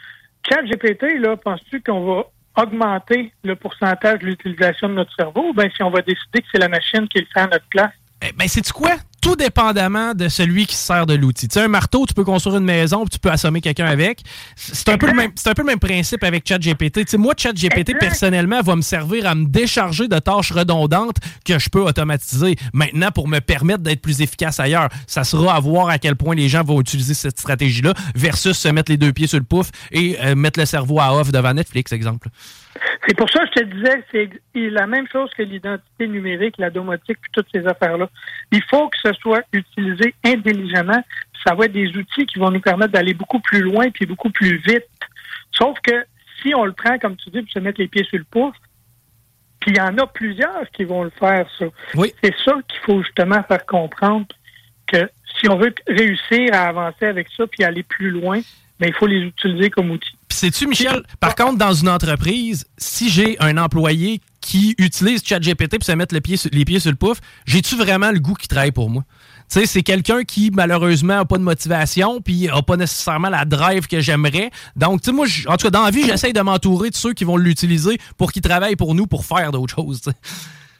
Chat 0.48 0.62
GPT, 0.62 1.18
là, 1.18 1.36
penses-tu 1.36 1.80
qu'on 1.82 2.04
va 2.04 2.24
augmenter 2.62 3.32
le 3.44 3.54
pourcentage 3.56 4.18
de 4.20 4.26
l'utilisation 4.26 4.88
de 4.88 4.94
notre 4.94 5.14
cerveau 5.14 5.48
ou 5.50 5.52
bien 5.54 5.68
si 5.74 5.82
on 5.82 5.90
va 5.90 6.02
décider 6.02 6.40
que 6.40 6.46
c'est 6.52 6.58
la 6.58 6.68
machine 6.68 7.06
qui 7.08 7.18
le 7.20 7.26
fait 7.32 7.40
à 7.40 7.46
notre 7.46 7.66
place? 7.68 7.92
Eh 8.22 8.32
ben, 8.32 8.48
c'est 8.48 8.70
quoi? 8.72 8.96
Tout 9.20 9.36
dépendamment 9.36 10.14
de 10.14 10.28
celui 10.28 10.66
qui 10.66 10.76
se 10.76 10.86
sert 10.86 11.06
de 11.06 11.14
l'outil. 11.14 11.48
Tu 11.48 11.54
sais, 11.54 11.64
un 11.64 11.68
marteau, 11.68 12.06
tu 12.06 12.14
peux 12.14 12.24
construire 12.24 12.58
une 12.58 12.64
maison, 12.64 13.00
puis 13.00 13.10
tu 13.10 13.18
peux 13.18 13.30
assommer 13.30 13.60
quelqu'un 13.60 13.86
avec. 13.86 14.22
C'est 14.54 14.88
un 14.88 14.98
peu 14.98 15.06
le 15.06 15.14
même, 15.14 15.32
c'est 15.34 15.50
un 15.50 15.54
peu 15.54 15.62
le 15.62 15.66
même 15.66 15.78
principe 15.78 16.22
avec 16.22 16.46
ChatGPT. 16.46 17.00
Tu 17.00 17.06
sais, 17.08 17.16
moi, 17.18 17.34
ChatGPT 17.36 17.98
personnellement 17.98 18.60
va 18.62 18.76
me 18.76 18.82
servir 18.82 19.26
à 19.26 19.34
me 19.34 19.46
décharger 19.46 20.08
de 20.08 20.18
tâches 20.18 20.52
redondantes 20.52 21.16
que 21.44 21.58
je 21.58 21.68
peux 21.68 21.82
automatiser. 21.82 22.56
Maintenant, 22.72 23.10
pour 23.10 23.28
me 23.28 23.40
permettre 23.40 23.82
d'être 23.82 24.00
plus 24.00 24.20
efficace 24.20 24.60
ailleurs, 24.60 24.88
ça 25.06 25.24
sera 25.24 25.54
à 25.54 25.60
voir 25.60 25.88
à 25.88 25.98
quel 25.98 26.16
point 26.16 26.34
les 26.34 26.48
gens 26.48 26.62
vont 26.62 26.80
utiliser 26.80 27.14
cette 27.14 27.38
stratégie-là 27.38 27.94
versus 28.14 28.56
se 28.56 28.68
mettre 28.68 28.90
les 28.90 28.96
deux 28.98 29.12
pieds 29.12 29.26
sur 29.26 29.38
le 29.38 29.44
pouf 29.44 29.70
et 29.90 30.16
euh, 30.20 30.34
mettre 30.34 30.60
le 30.60 30.66
cerveau 30.66 31.00
à 31.00 31.14
off 31.14 31.32
devant 31.32 31.54
Netflix, 31.54 31.92
exemple. 31.92 32.28
C'est 33.06 33.16
pour 33.16 33.30
ça 33.30 33.40
que 33.40 33.46
je 33.56 33.60
te 33.60 33.64
disais, 33.64 34.04
c'est 34.12 34.70
la 34.70 34.86
même 34.86 35.06
chose 35.08 35.30
que 35.36 35.42
l'identité 35.42 36.06
numérique, 36.06 36.56
la 36.58 36.70
domotique, 36.70 37.18
puis 37.20 37.30
toutes 37.32 37.48
ces 37.52 37.66
affaires-là. 37.66 38.08
Il 38.52 38.62
faut 38.64 38.88
que 38.88 38.98
ce 39.02 39.12
soit 39.14 39.42
utilisé 39.52 40.14
intelligemment. 40.24 41.02
Ça 41.46 41.54
va 41.54 41.66
être 41.66 41.72
des 41.72 41.88
outils 41.96 42.26
qui 42.26 42.38
vont 42.38 42.50
nous 42.50 42.60
permettre 42.60 42.92
d'aller 42.92 43.14
beaucoup 43.14 43.40
plus 43.40 43.60
loin 43.60 43.90
puis 43.90 44.06
beaucoup 44.06 44.30
plus 44.30 44.56
vite. 44.58 44.86
Sauf 45.52 45.78
que 45.80 46.04
si 46.42 46.54
on 46.54 46.64
le 46.64 46.72
prend, 46.72 46.98
comme 46.98 47.16
tu 47.16 47.30
dis, 47.30 47.42
pour 47.42 47.52
se 47.52 47.58
mettre 47.58 47.80
les 47.80 47.88
pieds 47.88 48.04
sur 48.04 48.18
le 48.18 48.24
pouce, 48.24 48.54
puis 49.60 49.72
il 49.72 49.76
y 49.76 49.80
en 49.80 49.96
a 49.98 50.06
plusieurs 50.06 50.70
qui 50.72 50.84
vont 50.84 51.04
le 51.04 51.10
faire, 51.10 51.46
ça. 51.58 51.66
C'est 52.22 52.34
ça 52.44 52.54
qu'il 52.68 52.80
faut 52.80 53.02
justement 53.02 53.42
faire 53.42 53.66
comprendre 53.66 54.26
que 54.86 55.10
si 55.38 55.48
on 55.48 55.56
veut 55.56 55.74
réussir 55.86 56.50
à 56.52 56.68
avancer 56.68 57.06
avec 57.06 57.28
ça 57.36 57.46
puis 57.46 57.64
aller 57.64 57.82
plus 57.82 58.10
loin, 58.10 58.40
ben, 58.80 58.88
il 58.88 58.94
faut 58.94 59.06
les 59.06 59.20
utiliser 59.20 59.70
comme 59.70 59.90
outils. 59.90 60.10
Puis 60.28 60.38
sais-tu, 60.38 60.66
Michel, 60.66 61.02
par 61.20 61.34
contre, 61.34 61.58
dans 61.58 61.72
une 61.72 61.88
entreprise, 61.88 62.66
si 62.76 63.08
j'ai 63.08 63.36
un 63.40 63.56
employé 63.56 64.20
qui 64.40 64.74
utilise 64.78 65.24
ChatGPT 65.24 65.78
pour 65.78 65.84
se 65.84 65.92
mettre 65.92 66.14
sur- 66.36 66.50
les 66.52 66.64
pieds 66.64 66.78
sur 66.80 66.90
le 66.90 66.96
pouf, 66.96 67.18
j'ai-tu 67.46 67.76
vraiment 67.76 68.10
le 68.10 68.20
goût 68.20 68.34
qui 68.34 68.46
travaille 68.48 68.72
pour 68.72 68.88
moi? 68.90 69.04
Tu 69.50 69.60
sais, 69.60 69.66
c'est 69.66 69.82
quelqu'un 69.82 70.24
qui, 70.24 70.50
malheureusement, 70.52 71.16
n'a 71.16 71.24
pas 71.24 71.38
de 71.38 71.42
motivation, 71.42 72.20
puis 72.20 72.46
n'a 72.46 72.60
pas 72.62 72.76
nécessairement 72.76 73.30
la 73.30 73.46
drive 73.46 73.86
que 73.86 73.98
j'aimerais. 74.00 74.50
Donc, 74.76 75.00
tu 75.00 75.06
sais, 75.06 75.12
moi, 75.16 75.26
en 75.46 75.56
tout 75.56 75.64
cas, 75.66 75.70
dans 75.70 75.84
la 75.84 75.90
vie, 75.90 76.04
j'essaie 76.04 76.34
de 76.34 76.40
m'entourer 76.40 76.90
de 76.90 76.94
ceux 76.94 77.14
qui 77.14 77.24
vont 77.24 77.38
l'utiliser 77.38 77.98
pour 78.18 78.30
qu'ils 78.30 78.42
travaillent 78.42 78.76
pour 78.76 78.94
nous 78.94 79.06
pour 79.06 79.24
faire 79.24 79.50
d'autres 79.50 79.74
choses. 79.74 80.02
tu. 80.02 80.10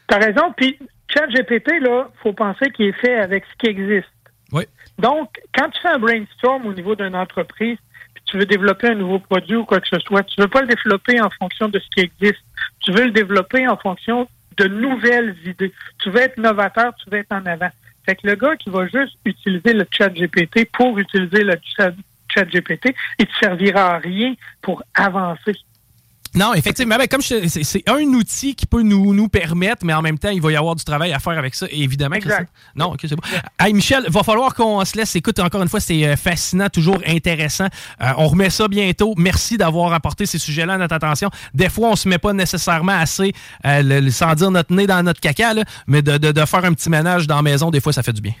T'as 0.07 0.19
raison. 0.19 0.53
Puis, 0.55 0.77
ChatGPT, 1.11 1.79
là, 1.81 2.09
faut 2.21 2.33
penser 2.33 2.69
qu'il 2.71 2.85
est 2.85 2.93
fait 3.01 3.15
avec 3.15 3.43
ce 3.51 3.57
qui 3.57 3.71
existe. 3.71 4.07
Oui. 4.51 4.63
Donc, 4.99 5.29
quand 5.55 5.69
tu 5.71 5.81
fais 5.81 5.89
un 5.89 5.99
brainstorm 5.99 6.65
au 6.67 6.73
niveau 6.73 6.95
d'une 6.95 7.15
entreprise, 7.15 7.77
tu 8.25 8.37
veux 8.37 8.45
développer 8.45 8.87
un 8.87 8.95
nouveau 8.95 9.19
produit 9.19 9.55
ou 9.55 9.65
quoi 9.65 9.79
que 9.79 9.87
ce 9.87 9.99
soit, 9.99 10.23
tu 10.23 10.39
veux 10.39 10.47
pas 10.47 10.61
le 10.61 10.67
développer 10.67 11.19
en 11.21 11.29
fonction 11.29 11.67
de 11.69 11.79
ce 11.79 11.85
qui 11.95 12.01
existe. 12.01 12.43
Tu 12.79 12.91
veux 12.91 13.05
le 13.05 13.11
développer 13.11 13.67
en 13.67 13.77
fonction 13.77 14.27
de 14.57 14.67
nouvelles 14.67 15.35
idées. 15.45 15.73
Tu 15.99 16.09
veux 16.09 16.21
être 16.21 16.37
novateur, 16.37 16.93
tu 16.95 17.09
veux 17.09 17.19
être 17.19 17.31
en 17.31 17.45
avant. 17.45 17.69
Fait 18.05 18.15
que 18.15 18.27
le 18.27 18.35
gars 18.35 18.55
qui 18.55 18.69
va 18.69 18.87
juste 18.87 19.17
utiliser 19.25 19.73
le 19.73 19.85
chat 19.91 20.09
GPT 20.09 20.69
pour 20.71 20.97
utiliser 20.97 21.43
le 21.43 21.55
chat, 21.75 21.91
GPT, 22.45 22.95
il 23.17 23.25
te 23.25 23.35
servira 23.39 23.95
à 23.95 23.97
rien 23.97 24.35
pour 24.61 24.83
avancer. 24.93 25.53
Non, 26.35 26.53
effectivement, 26.53 26.95
ben, 26.97 27.07
comme 27.07 27.21
c'est 27.21 27.89
un 27.89 28.03
outil 28.13 28.53
qui 28.55 28.65
peut 28.67 28.83
nous, 28.83 29.13
nous 29.15 29.27
permettre, 29.29 29.83
mais 29.85 29.93
en 29.93 30.01
même 30.01 30.19
temps, 30.19 30.29
il 30.29 30.41
va 30.41 30.51
y 30.51 30.55
avoir 30.55 30.75
du 30.75 30.83
travail 30.83 31.11
à 31.11 31.19
faire 31.19 31.37
avec 31.37 31.55
ça, 31.55 31.65
évidemment. 31.71 32.17
Christian. 32.17 32.45
Non, 32.75 32.87
ok, 32.93 32.99
c'est 33.01 33.15
bon. 33.15 33.23
Hey, 33.59 33.73
Michel, 33.73 34.05
va 34.09 34.21
falloir 34.23 34.53
qu'on 34.53 34.83
se 34.85 34.95
laisse. 34.95 35.15
Écoute, 35.15 35.39
encore 35.39 35.61
une 35.63 35.69
fois, 35.69 35.79
c'est 35.79 36.05
euh, 36.05 36.15
fascinant, 36.15 36.69
toujours 36.69 36.99
intéressant. 37.07 37.67
Euh, 38.01 38.07
on 38.17 38.27
remet 38.27 38.49
ça 38.51 38.67
bientôt. 38.67 39.15
Merci 39.17 39.57
d'avoir 39.57 39.91
apporté 39.93 40.25
ces 40.27 40.37
sujets-là 40.37 40.73
à 40.73 40.77
notre 40.77 40.93
attention. 40.95 41.29
Des 41.53 41.69
fois, 41.69 41.89
on 41.89 41.95
se 41.95 42.07
met 42.07 42.19
pas 42.19 42.33
nécessairement 42.33 42.91
assez, 42.99 43.33
euh, 43.65 43.81
le- 43.81 43.99
le- 43.99 44.11
sans 44.11 44.33
dire 44.35 44.51
notre 44.51 44.73
nez 44.73 44.85
dans 44.85 45.01
notre 45.01 45.19
caca, 45.19 45.53
là, 45.55 45.63
mais 45.87 46.01
de, 46.01 46.17
de- 46.17 46.31
de 46.31 46.45
faire 46.45 46.63
un 46.63 46.73
petit 46.73 46.89
ménage 46.89 47.25
dans 47.25 47.37
la 47.37 47.41
maison, 47.41 47.71
des 47.71 47.81
fois, 47.81 47.91
ça 47.93 48.03
fait 48.03 48.13
du 48.13 48.21
bien. 48.21 48.33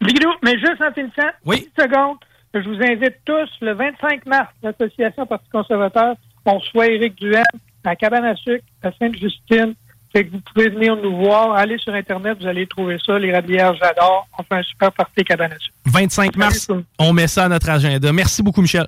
Mais 0.00 0.58
juste 0.58 0.82
en 0.82 0.92
finissant, 0.92 1.30
Oui. 1.44 1.68
une 1.76 1.84
seconde, 1.84 2.16
je 2.54 2.60
vous 2.68 2.82
invite 2.82 3.14
tous 3.24 3.48
le 3.60 3.74
25 3.74 4.26
mars, 4.26 4.48
l'Association 4.62 5.24
Parti 5.26 5.48
conservateur, 5.52 6.16
on 6.44 6.58
reçoit 6.58 6.88
Éric 6.88 7.16
Duhem 7.16 7.44
à 7.84 7.96
Cabane 7.96 8.24
à 8.24 8.36
sucre, 8.36 8.64
à 8.82 8.90
Sainte-Justine. 8.92 9.74
Fait 10.12 10.26
que 10.26 10.32
vous 10.32 10.40
pouvez 10.40 10.68
venir 10.68 10.94
nous 10.96 11.16
voir, 11.16 11.54
allez 11.54 11.78
sur 11.78 11.94
Internet, 11.94 12.36
vous 12.40 12.46
allez 12.46 12.66
trouver 12.66 12.98
ça, 13.04 13.18
les 13.18 13.32
rabières, 13.32 13.74
j'adore. 13.76 14.28
On 14.38 14.42
fait 14.42 14.56
un 14.56 14.62
super 14.62 14.92
party 14.92 15.24
Cabane 15.24 15.52
à 15.52 15.58
sucre. 15.58 15.74
25 15.86 16.36
mars, 16.36 16.68
on 16.98 17.12
met 17.12 17.26
ça 17.26 17.46
à 17.46 17.48
notre 17.48 17.70
agenda. 17.70 18.12
Merci 18.12 18.42
beaucoup, 18.42 18.60
Michel. 18.60 18.86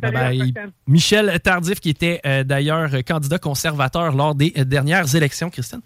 Bye 0.00 0.12
bye. 0.12 0.54
Michel 0.86 1.38
Tardif, 1.40 1.80
qui 1.80 1.90
était 1.90 2.20
euh, 2.24 2.44
d'ailleurs 2.44 2.90
candidat 3.06 3.38
conservateur 3.38 4.12
lors 4.12 4.34
des 4.34 4.52
euh, 4.56 4.64
dernières 4.64 5.14
élections, 5.14 5.50
Christine. 5.50 5.80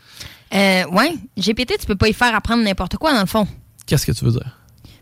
Euh, 0.55 0.85
ouais, 0.87 1.15
GPT, 1.37 1.79
tu 1.81 1.87
peux 1.87 1.97
pas 1.97 2.09
y 2.09 2.13
faire 2.13 2.35
apprendre 2.35 2.63
n'importe 2.63 2.97
quoi, 2.97 3.13
dans 3.13 3.21
le 3.21 3.27
fond. 3.27 3.47
Qu'est-ce 3.87 4.07
que 4.07 4.13
tu 4.13 4.25
veux 4.25 4.33
dire? 4.33 4.56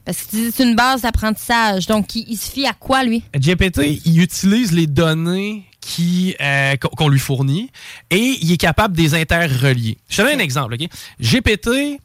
Parce 0.05 0.23
que 0.23 0.31
tu 0.31 0.53
c'est 0.55 0.63
une 0.65 0.75
base 0.77 1.03
d'apprentissage. 1.03 1.87
Donc, 1.87 2.15
il, 2.15 2.25
il 2.29 2.37
se 2.37 2.51
fie 2.51 2.67
à 2.67 2.73
quoi, 2.75 3.05
lui? 3.05 3.23
GPT, 3.35 4.01
il 4.05 4.21
utilise 4.21 4.73
les 4.73 4.87
données 4.87 5.65
qui 5.81 6.35
euh, 6.41 6.77
qu'on 6.77 7.09
lui 7.09 7.19
fournit 7.19 7.71
et 8.11 8.39
il 8.41 8.53
est 8.53 8.57
capable 8.57 8.97
de 8.97 9.03
les 9.03 9.15
interrelier. 9.15 9.99
Je 10.09 10.17
te 10.17 10.23
donne 10.23 10.41
un 10.41 10.43
exemple. 10.43 10.75
ok? 10.75 10.89
GPT, 11.21 12.01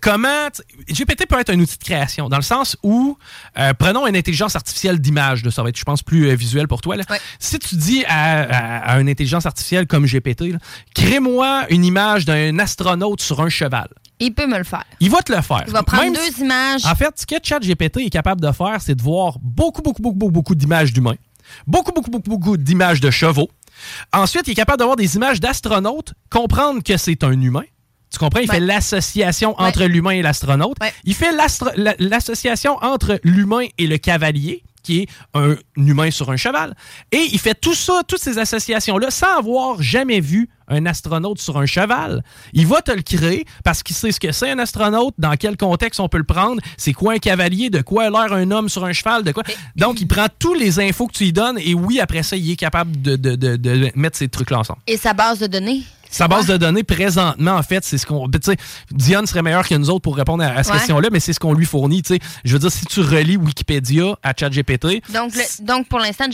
comment 0.00 0.48
GPT 0.88 1.26
peut 1.26 1.38
être 1.40 1.50
un 1.50 1.58
outil 1.60 1.78
de 1.78 1.84
création 1.84 2.28
dans 2.28 2.36
le 2.36 2.42
sens 2.42 2.76
où 2.82 3.16
euh, 3.58 3.72
prenons 3.74 4.06
une 4.06 4.16
intelligence 4.16 4.56
artificielle 4.56 4.98
d'image, 5.00 5.48
ça 5.50 5.62
va 5.62 5.68
être 5.70 5.78
je 5.78 5.84
pense 5.84 6.02
plus 6.02 6.28
euh, 6.28 6.34
visuel 6.34 6.68
pour 6.68 6.80
toi 6.80 6.96
là. 6.96 7.04
Si 7.38 7.58
tu 7.58 7.76
dis 7.76 8.04
à, 8.06 8.42
à- 8.42 8.92
à 8.94 9.00
une 9.00 9.08
intelligence 9.08 9.46
artificielle 9.46 9.86
comme 9.86 10.06
GPT, 10.06 10.54
crée-moi 10.94 11.66
une 11.70 11.84
image 11.84 12.24
d'un 12.24 12.58
astronaute 12.58 13.20
sur 13.22 13.40
un 13.40 13.48
cheval. 13.48 13.88
Il 14.20 14.34
peut 14.34 14.46
me 14.46 14.58
le 14.58 14.64
faire. 14.64 14.84
Il 15.00 15.10
va 15.10 15.22
te 15.22 15.32
le 15.32 15.40
faire. 15.42 15.64
Il 15.66 15.72
va 15.72 15.82
prendre 15.82 16.02
Même 16.04 16.14
deux 16.14 16.32
si- 16.34 16.42
images. 16.42 16.84
En 16.84 16.94
fait, 16.94 17.10
ce 17.18 17.26
que 17.26 17.36
ChatGPT 17.42 17.98
est 17.98 18.10
capable 18.10 18.40
de 18.40 18.50
faire, 18.52 18.78
c'est 18.80 18.94
de 18.94 19.02
voir 19.02 19.38
beaucoup, 19.40 19.82
beaucoup, 19.82 20.02
beaucoup, 20.02 20.16
beaucoup, 20.18 20.32
beaucoup 20.32 20.54
d'images 20.54 20.92
d'humains, 20.92 21.16
beaucoup, 21.66 21.92
beaucoup, 21.92 22.10
beaucoup, 22.10 22.30
beaucoup 22.30 22.56
d'images 22.56 23.00
de 23.00 23.10
chevaux. 23.10 23.48
Ensuite, 24.12 24.48
il 24.48 24.52
est 24.52 24.56
capable 24.56 24.78
d'avoir 24.78 24.96
des 24.96 25.14
images 25.16 25.38
d'astronautes, 25.40 26.14
comprendre 26.30 26.82
que 26.82 26.96
c'est 26.96 27.22
un 27.22 27.40
humain. 27.40 27.62
Tu 28.10 28.18
comprends? 28.18 28.40
Il 28.40 28.48
Ouais. 28.48 28.54
fait 28.56 28.60
l'association 28.60 29.54
entre 29.60 29.84
l'humain 29.84 30.10
et 30.12 30.22
l'astronaute. 30.22 30.76
Il 31.04 31.14
fait 31.14 31.30
la- 31.32 31.94
l'association 31.98 32.76
entre 32.82 33.20
l'humain 33.22 33.66
et 33.76 33.86
le 33.86 33.98
cavalier, 33.98 34.62
qui 34.82 35.00
est 35.02 35.08
un 35.34 35.54
humain 35.76 36.10
sur 36.10 36.30
un 36.30 36.36
cheval. 36.36 36.74
Et 37.12 37.28
il 37.32 37.38
fait 37.38 37.54
tout 37.54 37.74
ça, 37.74 38.00
toutes 38.08 38.20
ces 38.20 38.38
associations-là, 38.38 39.10
sans 39.10 39.38
avoir 39.38 39.82
jamais 39.82 40.20
vu 40.20 40.48
un 40.68 40.86
astronaute 40.86 41.40
sur 41.40 41.58
un 41.58 41.66
cheval. 41.66 42.22
Il 42.52 42.66
va 42.66 42.82
te 42.82 42.90
le 42.90 43.02
créer 43.02 43.44
parce 43.64 43.82
qu'il 43.82 43.96
sait 43.96 44.12
ce 44.12 44.20
que 44.20 44.32
c'est 44.32 44.50
un 44.50 44.58
astronaute, 44.58 45.14
dans 45.18 45.34
quel 45.36 45.56
contexte 45.56 46.00
on 46.00 46.08
peut 46.08 46.18
le 46.18 46.24
prendre, 46.24 46.60
c'est 46.76 46.92
quoi 46.92 47.14
un 47.14 47.18
cavalier, 47.18 47.70
de 47.70 47.80
quoi 47.82 48.04
a 48.04 48.10
l'air 48.10 48.32
un 48.32 48.50
homme 48.50 48.68
sur 48.68 48.84
un 48.84 48.92
cheval, 48.92 49.22
de 49.24 49.32
quoi. 49.32 49.42
Donc, 49.76 50.00
il 50.00 50.06
prend 50.06 50.26
tous 50.38 50.54
les 50.54 50.80
infos 50.80 51.06
que 51.06 51.12
tu 51.12 51.24
lui 51.24 51.32
donnes 51.32 51.58
et 51.58 51.74
oui, 51.74 52.00
après 52.00 52.22
ça, 52.22 52.36
il 52.36 52.50
est 52.50 52.56
capable 52.56 53.00
de, 53.00 53.16
de- 53.16 53.36
de- 53.36 53.56
de 53.56 53.90
mettre 53.94 54.16
ces 54.16 54.28
trucs-là 54.28 54.58
ensemble. 54.60 54.80
Et 54.86 54.96
sa 54.96 55.12
base 55.14 55.38
de 55.38 55.46
données? 55.46 55.82
Sa 56.10 56.26
base 56.26 56.46
de 56.46 56.56
données, 56.56 56.84
présentement, 56.84 57.52
en 57.56 57.62
fait, 57.62 57.84
c'est 57.84 57.98
ce 57.98 58.06
qu'on. 58.06 58.30
Tu 58.30 58.38
sais, 58.42 58.56
Diane 58.90 59.26
serait 59.26 59.42
meilleure 59.42 59.68
que 59.68 59.74
nous 59.74 59.90
autres 59.90 60.00
pour 60.00 60.16
répondre 60.16 60.42
à, 60.42 60.46
à 60.46 60.62
cette 60.62 60.72
Ouais. 60.72 60.78
question-là, 60.78 61.08
mais 61.12 61.20
c'est 61.20 61.34
ce 61.34 61.38
qu'on 61.38 61.52
lui 61.52 61.66
fournit. 61.66 62.00
tu 62.00 62.14
sais. 62.14 62.20
Je 62.46 62.54
veux 62.54 62.58
dire, 62.58 62.72
si 62.72 62.86
tu 62.86 63.00
relis 63.00 63.36
Wikipédia 63.36 64.16
à 64.22 64.32
ChatGPT, 64.34 65.02
Donc, 65.12 65.34
le- 65.34 65.64
donc 65.66 65.86
pour 65.86 65.98
l'instant, 65.98 66.24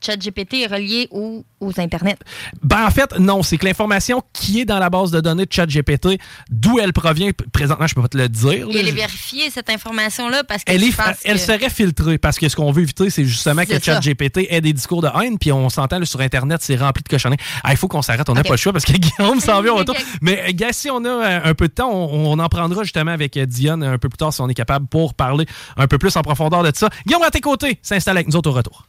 ChatGPT 0.00 0.62
est 0.62 0.66
relié 0.66 1.08
au 1.10 1.44
aux 1.60 1.78
Internet. 1.80 2.18
Ben, 2.62 2.86
en 2.86 2.90
fait, 2.90 3.18
non. 3.18 3.42
C'est 3.42 3.56
que 3.58 3.64
l'information 3.66 4.22
qui 4.32 4.60
est 4.60 4.64
dans 4.64 4.78
la 4.78 4.90
base 4.90 5.10
de 5.10 5.20
données 5.20 5.46
de 5.46 5.52
ChatGPT, 5.52 6.18
d'où 6.50 6.78
elle 6.78 6.92
provient, 6.92 7.30
présentement, 7.52 7.86
je 7.86 7.94
peux 7.94 8.02
pas 8.02 8.08
te 8.08 8.18
le 8.18 8.28
dire. 8.28 8.66
Et 8.70 8.78
elle 8.78 8.88
est 8.88 8.92
vérifiée, 8.92 9.50
cette 9.50 9.70
information-là, 9.70 10.44
parce 10.44 10.64
que 10.64 10.72
Elle, 10.72 10.84
est- 10.84 10.92
elle 11.24 11.34
que- 11.34 11.40
serait 11.40 11.70
filtrée 11.70 12.18
parce 12.18 12.38
que 12.38 12.48
ce 12.48 12.56
qu'on 12.56 12.70
veut 12.72 12.82
éviter, 12.82 13.10
c'est 13.10 13.24
justement 13.24 13.64
que. 13.64 13.78
ChatGPT 13.82 14.46
ait 14.50 14.60
des 14.60 14.72
discours 14.72 15.02
de 15.02 15.08
haine, 15.22 15.38
puis 15.38 15.52
on 15.52 15.68
s'entend 15.68 16.04
sur 16.04 16.20
Internet, 16.20 16.60
c'est 16.62 16.76
rempli 16.76 17.02
de 17.02 17.08
cochonneries. 17.08 17.38
Ah, 17.64 17.72
il 17.72 17.76
faut 17.76 17.88
qu'on 17.88 18.02
s'arrête, 18.02 18.28
on 18.28 18.34
n'a 18.34 18.42
pas 18.42 18.50
le 18.50 18.56
choix 18.56 18.72
parce 18.72 18.84
que 18.84 18.92
Guillaume 18.92 19.40
s'en 19.40 19.62
vient 19.62 19.72
au 19.74 19.76
retour. 19.76 19.94
Mais 20.20 20.42
euh, 20.48 20.52
gars, 20.52 20.72
si 20.72 20.90
on 20.90 21.04
a 21.04 21.08
euh, 21.08 21.40
un 21.44 21.54
peu 21.54 21.68
de 21.68 21.72
temps, 21.72 21.90
on, 21.90 22.32
on 22.32 22.38
en 22.38 22.48
prendra 22.48 22.82
justement 22.82 23.10
avec 23.12 23.36
euh, 23.36 23.46
Dionne 23.46 23.82
un 23.82 23.98
peu 23.98 24.08
plus 24.08 24.16
tard 24.18 24.32
si 24.32 24.40
on 24.40 24.48
est 24.48 24.54
capable 24.54 24.86
pour 24.86 25.14
parler 25.14 25.46
un 25.76 25.86
peu 25.86 25.98
plus 25.98 26.14
en 26.16 26.22
profondeur 26.22 26.62
de 26.62 26.70
ça. 26.74 26.88
Guillaume, 27.06 27.22
à 27.22 27.30
tes 27.30 27.40
côtés, 27.40 27.78
s'installe 27.82 28.16
avec 28.16 28.28
nous 28.28 28.36
autres 28.36 28.50
au 28.50 28.54
retour. 28.54 28.86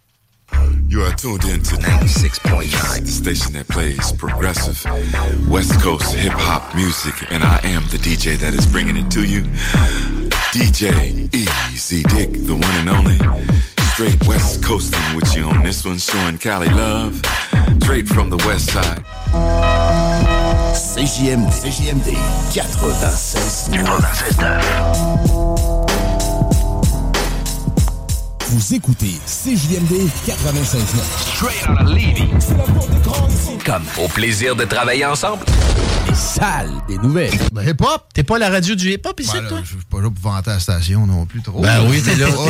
You 0.87 1.01
are 1.03 1.13
tuned 1.13 1.43
in 1.45 1.61
to 1.63 1.75
96.9, 1.75 3.01
the 3.01 3.07
station 3.07 3.53
that 3.53 3.67
plays 3.67 4.11
progressive 4.13 4.83
West 5.47 5.79
Coast 5.81 6.13
hip 6.15 6.33
hop 6.33 6.75
music, 6.75 7.31
and 7.31 7.43
I 7.43 7.59
am 7.63 7.83
the 7.83 7.97
DJ 7.97 8.37
that 8.37 8.53
is 8.53 8.65
bringing 8.65 8.97
it 8.97 9.09
to 9.11 9.23
you. 9.23 9.41
DJ 10.51 11.33
Easy 11.33 12.03
Dick, 12.03 12.31
the 12.33 12.53
one 12.53 12.63
and 12.63 12.89
only. 12.89 13.17
Straight 13.93 14.27
West 14.27 14.63
Coasting 14.63 15.15
with 15.15 15.35
you 15.35 15.43
on 15.43 15.63
this 15.63 15.85
one, 15.85 15.97
showing 15.97 16.37
Cali 16.37 16.69
love. 16.69 17.21
Straight 17.81 18.07
from 18.07 18.29
the 18.29 18.37
West 18.37 18.71
Side. 18.71 19.03
CJMD, 20.73 21.49
CJMD 21.49 22.13
96 22.53 23.69
Vous 28.51 28.73
écoutez 28.73 29.13
CJMD 29.27 30.09
96.9. 30.25 30.79
Straight 31.35 31.69
out 31.69 31.81
of 31.81 31.89
Levy. 31.89 32.27
Comme 33.63 33.83
au 34.03 34.07
plaisir 34.07 34.55
de 34.55 34.63
travailler 34.65 35.05
ensemble. 35.05 35.43
Les 36.07 36.15
salles 36.15 36.71
des 36.87 36.97
nouvelles. 36.97 37.37
Ben, 37.53 37.61
hip-hop. 37.69 38.05
T'es 38.11 38.23
pas 38.23 38.39
la 38.39 38.49
radio 38.49 38.73
du 38.73 38.91
hip-hop 38.93 39.19
ici, 39.19 39.33
Ben, 39.35 39.43
là, 39.43 39.49
toi? 39.49 39.59
Je 39.63 39.67
suis 39.69 39.77
pas 39.87 40.01
là 40.01 40.09
pour 40.09 40.31
vanter 40.31 40.49
la 40.49 40.59
station 40.59 41.05
non 41.05 41.27
plus 41.27 41.43
trop. 41.43 41.61
Ben 41.61 41.87
oui, 41.87 42.01
t'es 42.05 42.15
là, 42.15 42.25
Oh, 42.35 42.47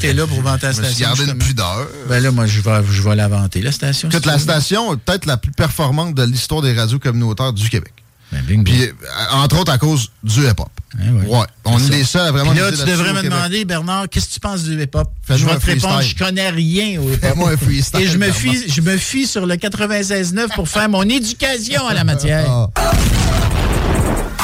t'es 0.00 0.12
là, 0.12 0.22
oui, 0.22 0.28
pour 0.28 0.42
vanter 0.42 0.66
la 0.66 0.72
Je 0.72 0.82
station, 0.82 1.06
gardé 1.06 1.24
une 1.24 1.38
pudeur. 1.38 1.88
Ben 2.08 2.22
là, 2.22 2.30
moi, 2.30 2.46
je 2.46 2.60
vais, 2.60 2.80
je 2.88 3.02
vais 3.02 3.16
la 3.16 3.26
vanter, 3.26 3.62
la 3.62 3.72
station. 3.72 4.10
Écoute, 4.10 4.22
si 4.22 4.28
la 4.28 4.38
station 4.38 4.94
est 4.94 4.98
peut-être 4.98 5.26
la 5.26 5.38
plus 5.38 5.50
performante 5.50 6.14
de 6.14 6.22
l'histoire 6.22 6.62
des 6.62 6.72
radios 6.72 7.00
communautaires 7.00 7.52
du 7.52 7.68
Québec. 7.68 7.92
Ben, 8.32 8.64
Puis, 8.64 8.82
euh, 8.84 8.92
entre 9.32 9.60
autres, 9.60 9.72
à 9.72 9.78
cause 9.78 10.10
du 10.22 10.40
hip-hop. 10.40 10.70
ouais. 10.98 11.46
On 11.64 11.78
est 11.78 11.88
les 11.90 12.04
seuls 12.04 12.28
à 12.28 12.32
vraiment 12.32 12.52
Puis 12.52 12.60
là, 12.60 12.72
tu 12.72 12.84
devrais 12.84 13.12
me 13.12 13.22
demander, 13.22 13.64
Bernard, 13.64 14.08
qu'est-ce 14.08 14.28
que 14.28 14.34
tu 14.34 14.40
penses 14.40 14.62
du 14.62 14.80
hip-hop? 14.82 15.08
Je 15.28 15.44
vais 15.44 15.56
te 15.58 15.66
répondre, 15.66 16.02
je 16.02 16.16
connais 16.16 16.48
rien 16.48 17.00
au 17.00 17.10
hip-hop. 17.10 17.20
Fais-moi 17.20 17.50
un 17.50 17.56
freestyle, 17.56 18.00
Et 18.00 18.06
je 18.06 18.16
me, 18.16 18.30
fie, 18.30 18.70
je 18.70 18.80
me 18.80 18.96
fie 18.96 19.26
sur 19.26 19.46
le 19.46 19.56
96.9 19.56 20.54
pour 20.54 20.68
faire 20.68 20.88
mon 20.88 21.02
éducation 21.02 21.86
à 21.86 21.94
la 21.94 22.04
matière. 22.04 22.50
Ah. 22.76 22.92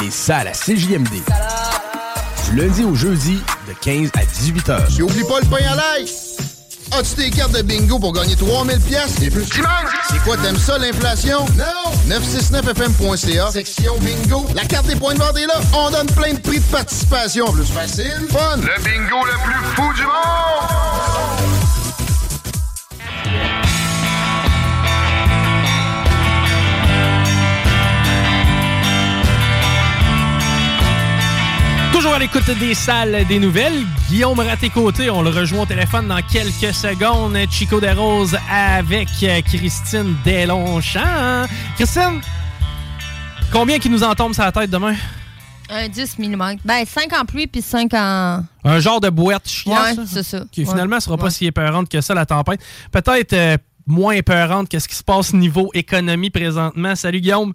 Les 0.02 0.10
salles 0.10 0.48
à 0.48 0.52
CJMD. 0.52 1.09
Du 2.51 2.56
lundi 2.56 2.85
au 2.85 2.94
jeudi, 2.94 3.39
de 3.66 3.74
15 3.81 4.10
à 4.15 4.24
18 4.24 4.69
heures. 4.69 4.86
Puis 4.86 5.02
oublie 5.02 5.24
pas 5.24 5.40
le 5.40 5.47
pain 5.47 5.65
à 5.70 5.77
l'ail. 5.77 6.06
As-tu 6.93 7.15
tes 7.15 7.31
cartes 7.31 7.52
de 7.52 7.62
bingo 7.62 7.98
pour 7.98 8.12
gagner 8.12 8.35
3000 8.35 8.81
pièces 8.81 9.20
et 9.23 9.31
plus? 9.31 9.44
C'est 10.10 10.19
quoi, 10.24 10.36
t'aimes 10.39 10.59
ça, 10.59 10.78
l'inflation? 10.78 11.44
Non! 11.56 12.15
969fm.ca, 12.16 13.51
section 13.51 13.94
bingo. 14.01 14.47
La 14.55 14.65
carte 14.65 14.86
des 14.86 14.97
points 14.97 15.15
de 15.15 15.19
vente 15.19 15.36
est 15.36 15.47
là. 15.47 15.60
On 15.74 15.90
donne 15.90 16.06
plein 16.09 16.32
de 16.35 16.40
prix 16.40 16.59
de 16.59 16.65
participation. 16.65 17.52
Plus 17.52 17.66
facile, 17.66 18.27
fun. 18.31 18.56
Le 18.56 18.82
bingo 18.82 19.24
le 19.24 19.32
plus 19.44 19.65
fou 19.77 19.93
du 19.94 20.02
monde! 20.02 21.28
Toujours 31.99 32.15
à 32.15 32.20
l'écoute 32.20 32.49
des 32.61 32.75
salles 32.75 33.27
des 33.27 33.41
nouvelles. 33.41 33.85
Guillaume 34.09 34.39
Raté-Côté, 34.39 35.11
on 35.11 35.20
le 35.20 35.31
rejoint 35.31 35.62
au 35.62 35.66
téléphone 35.66 36.07
dans 36.07 36.23
quelques 36.23 36.73
secondes. 36.73 37.37
Chico 37.51 37.81
Desroses 37.81 38.39
avec 38.49 39.09
euh, 39.25 39.41
Christine 39.43 40.15
Deslongchamps. 40.25 41.47
Christine, 41.75 42.20
combien 43.51 43.81
qui 43.81 43.91
nous 43.91 44.05
en 44.05 44.15
tombe 44.15 44.33
sur 44.33 44.45
la 44.45 44.53
tête 44.53 44.70
demain? 44.70 44.95
Un 45.69 45.89
10 45.89 46.20
mm. 46.20 46.59
Ben, 46.65 46.85
5 46.87 47.12
en 47.20 47.25
pluie 47.25 47.49
puis 47.49 47.62
5 47.62 47.93
en. 47.95 48.45
Un 48.62 48.79
genre 48.79 49.01
de 49.01 49.11
boîte 49.11 49.49
chiante. 49.49 49.99
Ouais, 49.99 50.05
c'est 50.07 50.23
ça. 50.23 50.43
Qui 50.53 50.61
Ouais. 50.62 50.70
finalement 50.70 51.01
sera 51.01 51.16
pas 51.16 51.25
Ouais. 51.25 51.31
si 51.31 51.47
épeurante 51.47 51.89
que 51.89 52.01
ça, 52.01 52.15
la 52.15 52.27
tempête. 52.27 52.61
Peut-être 52.93 53.33
euh, 53.33 53.57
moins 53.89 54.12
épeurante 54.12 54.69
que 54.69 54.79
ce 54.79 54.87
qui 54.87 54.95
se 54.95 55.03
passe 55.03 55.35
niveau 55.35 55.69
économie 55.75 56.31
présentement. 56.31 56.95
Salut 56.95 57.20
Guillaume. 57.20 57.55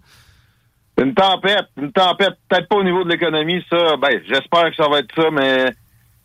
Une 1.00 1.12
tempête, 1.14 1.66
une 1.76 1.90
tempête, 1.92 2.34
peut-être 2.48 2.68
pas 2.68 2.76
au 2.76 2.84
niveau 2.84 3.02
de 3.04 3.08
l'économie, 3.10 3.64
ça. 3.68 3.96
Ben, 3.96 4.20
j'espère 4.28 4.70
que 4.70 4.76
ça 4.76 4.88
va 4.88 5.00
être 5.00 5.12
ça, 5.16 5.28
mais 5.32 5.66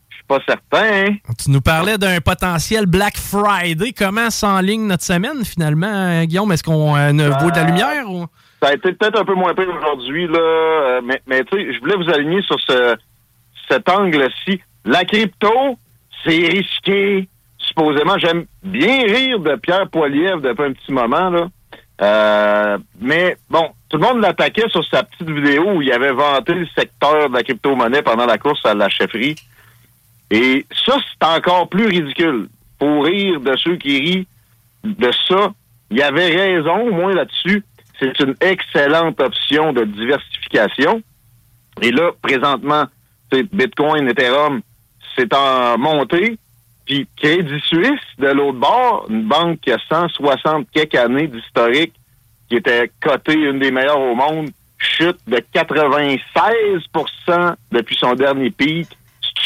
je 0.09 0.15
suis 0.15 0.23
pas 0.27 0.39
certain. 0.47 1.07
hein. 1.11 1.15
Tu 1.43 1.49
nous 1.49 1.61
parlais 1.61 1.97
d'un 1.97 2.19
potentiel 2.21 2.85
Black 2.85 3.17
Friday. 3.17 3.93
Comment 3.97 4.29
s'enligne 4.29 4.85
notre 4.85 5.03
semaine 5.03 5.43
finalement, 5.43 5.87
euh, 5.87 6.23
Guillaume? 6.25 6.51
Est-ce 6.51 6.63
qu'on 6.63 6.95
euh, 6.95 7.11
ne 7.11 7.27
vaut 7.29 7.49
de 7.49 7.55
la 7.55 7.63
lumière? 7.63 8.09
Ou? 8.09 8.27
Ça 8.61 8.69
a 8.69 8.73
été 8.73 8.91
peut-être 8.93 9.19
un 9.19 9.25
peu 9.25 9.33
moins 9.33 9.55
pire 9.55 9.73
aujourd'hui, 9.75 10.27
là, 10.27 10.37
euh, 10.39 11.01
mais, 11.03 11.21
mais 11.25 11.43
tu 11.45 11.57
sais, 11.57 11.73
je 11.73 11.79
voulais 11.79 11.95
vous 11.95 12.09
aligner 12.13 12.41
sur 12.43 12.59
ce, 12.59 12.95
cet 13.69 13.89
angle-ci. 13.89 14.61
La 14.85 15.03
crypto, 15.03 15.77
c'est 16.23 16.47
risqué. 16.47 17.27
Supposément, 17.57 18.17
j'aime 18.17 18.45
bien 18.63 19.03
rire 19.03 19.39
de 19.39 19.55
Pierre 19.55 19.89
Poilievre 19.89 20.41
depuis 20.41 20.63
un 20.65 20.73
petit 20.73 20.91
moment, 20.91 21.29
là. 21.29 21.47
Euh, 22.01 22.77
mais 23.01 23.37
bon, 23.49 23.69
tout 23.89 23.97
le 23.97 24.03
monde 24.03 24.21
l'attaquait 24.21 24.69
sur 24.69 24.85
sa 24.85 25.03
petite 25.03 25.29
vidéo 25.29 25.73
où 25.73 25.81
il 25.81 25.91
avait 25.91 26.11
vanté 26.11 26.53
le 26.53 26.67
secteur 26.67 27.29
de 27.29 27.33
la 27.33 27.43
crypto-monnaie 27.43 28.01
pendant 28.01 28.25
la 28.25 28.37
course 28.37 28.65
à 28.65 28.73
la 28.73 28.89
chefferie. 28.89 29.35
Et 30.31 30.65
ça, 30.85 30.97
c'est 30.97 31.27
encore 31.27 31.67
plus 31.67 31.87
ridicule. 31.87 32.47
Pour 32.77 33.05
rire 33.05 33.41
de 33.41 33.55
ceux 33.57 33.75
qui 33.75 33.99
rient 33.99 34.27
de 34.83 35.11
ça, 35.27 35.51
il 35.91 36.01
avait 36.01 36.27
raison, 36.27 36.87
au 36.87 36.91
moins 36.91 37.13
là-dessus. 37.13 37.63
C'est 37.99 38.17
une 38.21 38.35
excellente 38.39 39.19
option 39.19 39.73
de 39.73 39.83
diversification. 39.83 41.01
Et 41.81 41.91
là, 41.91 42.11
présentement, 42.21 42.85
Bitcoin, 43.31 44.07
Ethereum, 44.07 44.61
c'est 45.17 45.33
en 45.33 45.77
montée. 45.77 46.37
Puis 46.89 47.07
Crédit 47.17 47.61
Suisse, 47.67 48.01
de 48.17 48.29
l'autre 48.29 48.57
bord, 48.57 49.05
une 49.11 49.27
banque 49.27 49.59
qui 49.61 49.71
a 49.71 49.77
160 49.89 50.65
quelques 50.73 50.95
années 50.95 51.27
d'historique, 51.27 51.93
qui 52.49 52.55
était 52.55 52.89
cotée 52.99 53.35
une 53.35 53.59
des 53.59 53.69
meilleures 53.69 53.99
au 53.99 54.15
monde, 54.15 54.49
chute 54.79 55.17
de 55.27 55.37
96% 55.53 57.53
depuis 57.71 57.95
son 57.95 58.15
dernier 58.15 58.49
pic. 58.49 58.87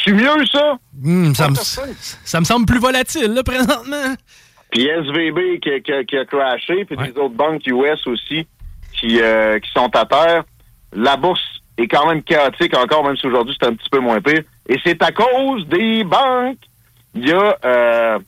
C'est 0.05 0.13
mieux, 0.13 0.45
ça? 0.51 0.77
Hmm, 1.01 1.33
ça, 1.33 1.49
me, 1.49 1.55
ça 2.23 2.39
me 2.39 2.45
semble 2.45 2.65
plus 2.65 2.79
volatile, 2.79 3.33
là, 3.33 3.43
présentement. 3.43 4.15
Puis 4.71 4.87
SVB 4.87 5.59
qui, 5.61 5.69
a- 5.69 5.79
qui 5.81 5.91
a- 5.91 6.03
qui 6.03 6.17
a 6.17 6.25
crashé, 6.25 6.85
puis 6.85 6.95
des 7.11 7.19
autres 7.19 7.35
banques 7.35 7.65
US 7.67 8.07
aussi 8.07 8.47
qui, 8.97 9.19
euh, 9.21 9.59
qui 9.59 9.69
sont 9.71 9.93
à 9.95 10.05
terre. 10.05 10.43
La 10.93 11.17
bourse 11.17 11.43
est 11.77 11.87
quand 11.87 12.07
même 12.07 12.23
chaotique 12.23 12.75
encore, 12.77 13.03
même 13.03 13.17
si 13.17 13.27
aujourd'hui 13.27 13.55
c'est 13.59 13.67
un 13.67 13.73
petit 13.73 13.89
peu 13.89 13.99
moins 13.99 14.21
pire. 14.21 14.43
Et 14.69 14.79
c'est 14.83 15.01
à 15.03 15.11
cause 15.11 15.67
des 15.67 16.03
banques. 16.05 16.57
Il 17.15 17.27
y 17.27 17.31
a 17.31 17.57
euh, 17.65 18.19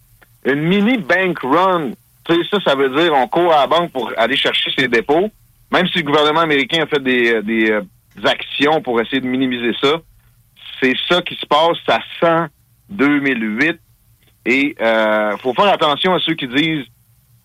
une 0.45 0.62
mini 0.62 0.98
bank 0.98 1.40
run. 1.44 1.91
Tu 2.28 2.34
sais, 2.36 2.41
ça, 2.52 2.57
ça 2.66 2.76
veut 2.76 2.90
dire 2.90 3.14
on 3.14 3.28
court 3.28 3.53
à 3.53 3.62
la 3.62 3.68
banque 3.68 3.91
pour 3.91 4.12
aller 4.18 4.36
chercher 4.38 4.72
ses 4.78 4.88
dépôts. 4.88 5.30
Même 5.72 5.88
si 5.88 5.99
le 5.99 6.03
gouvernement 6.03 6.41
américain 6.41 6.84
a 6.84 6.88
fait 6.88 7.02
des, 7.03 7.41
des, 7.41 7.72
euh, 7.72 7.82
actions 8.24 8.82
pour 8.82 8.99
essayer 9.02 9.20
de 9.22 9.28
minimiser 9.28 9.76
ça, 9.82 9.95
c'est 10.82 10.94
ça 11.10 11.22
qui 11.22 11.36
se 11.36 11.45
passe. 11.45 11.78
Ça 11.88 11.99
sent 12.20 12.52
2008. 12.90 13.80
Et 14.48 14.76
euh, 14.80 15.36
faut 15.38 15.53
faire 15.53 15.66
attention 15.74 16.14
à 16.14 16.20
ceux 16.20 16.36
qui 16.36 16.48
disent 16.48 16.86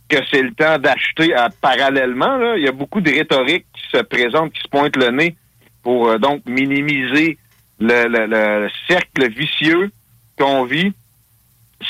que 0.09 0.17
c'est 0.31 0.43
le 0.43 0.53
temps 0.53 0.79
d'acheter 0.79 1.33
à- 1.35 1.49
parallèlement. 1.49 2.37
Là. 2.37 2.57
Il 2.59 2.65
y 2.65 2.69
a 2.69 2.73
beaucoup 2.73 3.01
de 3.01 3.11
rhétorique 3.11 3.65
qui 3.73 3.97
se 3.97 4.03
présente, 4.03 4.53
qui 4.53 4.61
se 4.61 4.69
pointe 4.69 4.97
le 4.97 5.11
nez 5.11 5.37
pour 5.83 6.09
euh, 6.09 6.19
donc 6.19 6.43
minimiser 6.47 7.39
le, 7.79 8.07
le- 8.09 8.27
le 8.27 8.69
cercle 8.87 9.31
vicieux 9.31 9.91
qu'on 10.39 10.65
vit. 10.65 10.93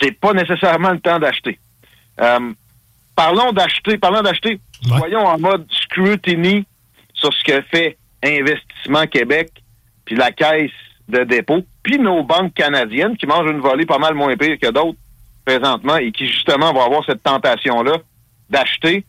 C'est 0.01 0.13
pas 0.13 0.33
nécessairement 0.33 0.91
le 0.91 1.01
temps 1.01 1.19
d'acheter. 1.19 1.59
Euh, 2.21 2.53
parlons 3.17 3.53
d'acheter, 3.53 3.99
parlons 3.99 4.23
d'acheter. 4.23 4.61
Soyons 4.87 5.27
en 5.27 5.39
mode 5.39 5.67
scrutiny 5.71 6.65
sur 7.15 7.33
ce 7.33 7.45
que 7.45 7.61
fait 7.63 7.99
Investissement 8.23 9.07
Québec, 9.07 9.51
puis 10.05 10.17
la 10.17 10.33
caisse 10.33 10.71
de 11.09 11.25
dépôt, 11.25 11.63
puis 11.83 11.99
nos 11.99 12.23
banques 12.23 12.55
canadiennes 12.55 13.17
qui 13.17 13.27
mangent 13.27 13.51
une 13.51 13.61
volée 13.61 13.87
pas 13.87 13.99
mal 13.99 14.15
moins 14.15 14.37
pire 14.37 14.59
que 14.61 14.71
d'autres 14.71 14.99
présentement 15.45 15.97
et 15.97 16.13
qui 16.13 16.27
justement 16.27 16.73
vont 16.73 16.85
avoir 16.85 17.05
cette 17.05 17.23
tentation-là 17.23 17.97
d'acheter. 18.49 19.05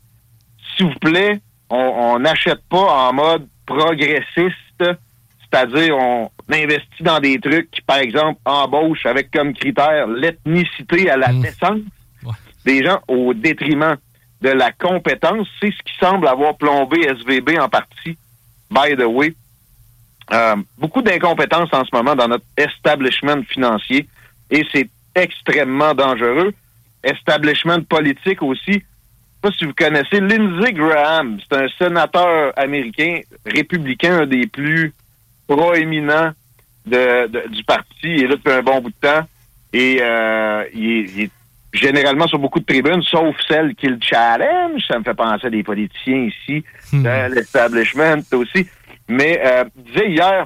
S'il 0.75 0.87
vous 0.87 0.99
plaît, 0.99 1.39
on 1.69 2.19
n'achète 2.19 2.61
pas 2.69 3.09
en 3.09 3.13
mode 3.13 3.47
progressiste, 3.65 4.55
c'est-à-dire 4.79 5.95
on 5.97 6.29
investit 6.53 7.03
dans 7.03 7.19
des 7.19 7.39
trucs 7.39 7.71
qui, 7.71 7.81
par 7.81 7.97
exemple, 7.97 8.39
embauchent 8.45 9.05
avec 9.05 9.31
comme 9.31 9.53
critère 9.53 10.07
l'ethnicité 10.07 11.09
à 11.09 11.17
la 11.17 11.31
naissance 11.31 11.79
des 12.65 12.83
gens 12.83 12.99
au 13.07 13.33
détriment 13.33 13.95
de 14.41 14.49
la 14.49 14.71
compétence. 14.71 15.47
C'est 15.59 15.71
ce 15.71 15.83
qui 15.83 15.93
semble 15.99 16.27
avoir 16.27 16.57
plombé 16.57 17.01
SVB 17.01 17.57
en 17.59 17.69
partie, 17.69 18.17
by 18.69 18.95
the 18.97 19.05
way. 19.05 19.33
Euh, 20.33 20.55
beaucoup 20.77 21.01
d'incompétence 21.01 21.69
en 21.73 21.83
ce 21.83 21.89
moment 21.93 22.15
dans 22.15 22.27
notre 22.27 22.45
establishment 22.55 23.43
financier 23.43 24.07
et 24.49 24.65
c'est 24.71 24.89
extrêmement 25.15 25.93
dangereux. 25.93 26.53
Establishment 27.03 27.81
politique 27.83 28.41
aussi. 28.41 28.73
Je 28.73 28.77
sais 28.77 28.83
pas 29.41 29.51
si 29.51 29.65
vous 29.65 29.73
connaissez 29.73 30.19
Lindsey 30.19 30.73
Graham. 30.73 31.39
C'est 31.41 31.57
un 31.57 31.67
sénateur 31.77 32.53
américain 32.57 33.21
républicain, 33.45 34.21
un 34.21 34.25
des 34.25 34.47
plus 34.47 34.93
proéminents 35.47 36.31
de, 36.85 37.27
de- 37.27 37.47
du 37.49 37.63
parti. 37.63 37.87
Il 38.03 38.23
est 38.23 38.27
là 38.27 38.35
depuis 38.35 38.51
un 38.53 38.63
bon 38.63 38.81
bout 38.81 38.89
de 38.89 38.95
temps. 39.07 39.27
Et 39.73 39.99
euh, 40.01 40.63
il, 40.73 40.89
est, 40.89 41.01
il 41.15 41.21
est 41.23 41.29
généralement 41.73 42.27
sur 42.27 42.39
beaucoup 42.39 42.59
de 42.59 42.65
tribunes, 42.65 43.01
sauf 43.03 43.35
celle 43.47 43.73
qui 43.75 43.87
le 43.87 43.97
challenge. 44.01 44.85
Ça 44.87 44.99
me 44.99 45.03
fait 45.03 45.13
penser 45.13 45.47
à 45.47 45.49
des 45.49 45.63
politiciens 45.63 46.29
ici, 46.29 46.63
de 47.03 47.33
l'establishment 47.33 48.21
aussi. 48.33 48.67
Mais 49.07 49.39
euh, 49.43 49.63
il 49.77 49.83
disait 49.93 50.09
hier 50.11 50.45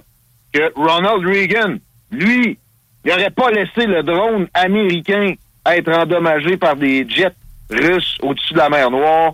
que 0.54 0.72
Ronald 0.76 1.26
Reagan, 1.26 1.76
lui, 2.12 2.58
il 3.04 3.10
n'aurait 3.12 3.30
pas 3.32 3.52
laissé 3.52 3.86
le 3.88 4.04
drone 4.04 4.48
américain 4.54 5.34
être 5.68 5.92
endommagé 5.92 6.58
par 6.58 6.76
des 6.76 7.08
jets 7.10 7.34
russes 7.70 8.18
au-dessus 8.22 8.54
de 8.54 8.60
la 8.60 8.70
mer 8.70 8.92
Noire 8.92 9.34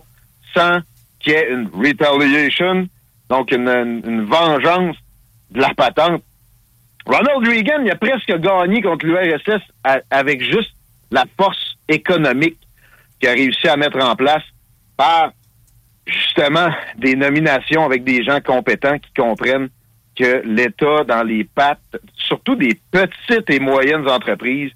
sans 0.54 0.80
qu'il 1.20 1.32
y 1.34 1.36
ait 1.36 1.50
une 1.50 1.68
retaliation, 1.72 2.88
donc 3.28 3.52
une, 3.52 3.68
une- 3.68 4.02
une 4.06 4.24
vengeance 4.24 4.96
de 5.50 5.60
la 5.60 5.72
patente. 5.74 6.22
Ronald 7.06 7.46
Reagan, 7.46 7.82
il 7.84 7.90
a 7.90 7.96
presque 7.96 8.32
gagné 8.38 8.80
contre 8.82 9.06
l'URSS 9.06 9.62
avec 10.10 10.42
juste 10.42 10.72
la 11.10 11.24
force 11.36 11.76
économique 11.88 12.58
qu'il 13.20 13.28
a 13.28 13.32
réussi 13.32 13.68
à 13.68 13.76
mettre 13.76 14.02
en 14.02 14.14
place 14.14 14.42
par 14.96 15.32
justement 16.06 16.68
des 16.98 17.14
nominations 17.14 17.84
avec 17.84 18.04
des 18.04 18.22
gens 18.24 18.40
compétents 18.40 18.98
qui 18.98 19.12
comprennent 19.14 19.68
que 20.16 20.42
l'État 20.44 21.04
dans 21.04 21.22
les 21.22 21.44
pattes, 21.44 21.96
surtout 22.16 22.54
des 22.54 22.78
petites 22.90 23.48
et 23.48 23.60
moyennes 23.60 24.08
entreprises, 24.08 24.70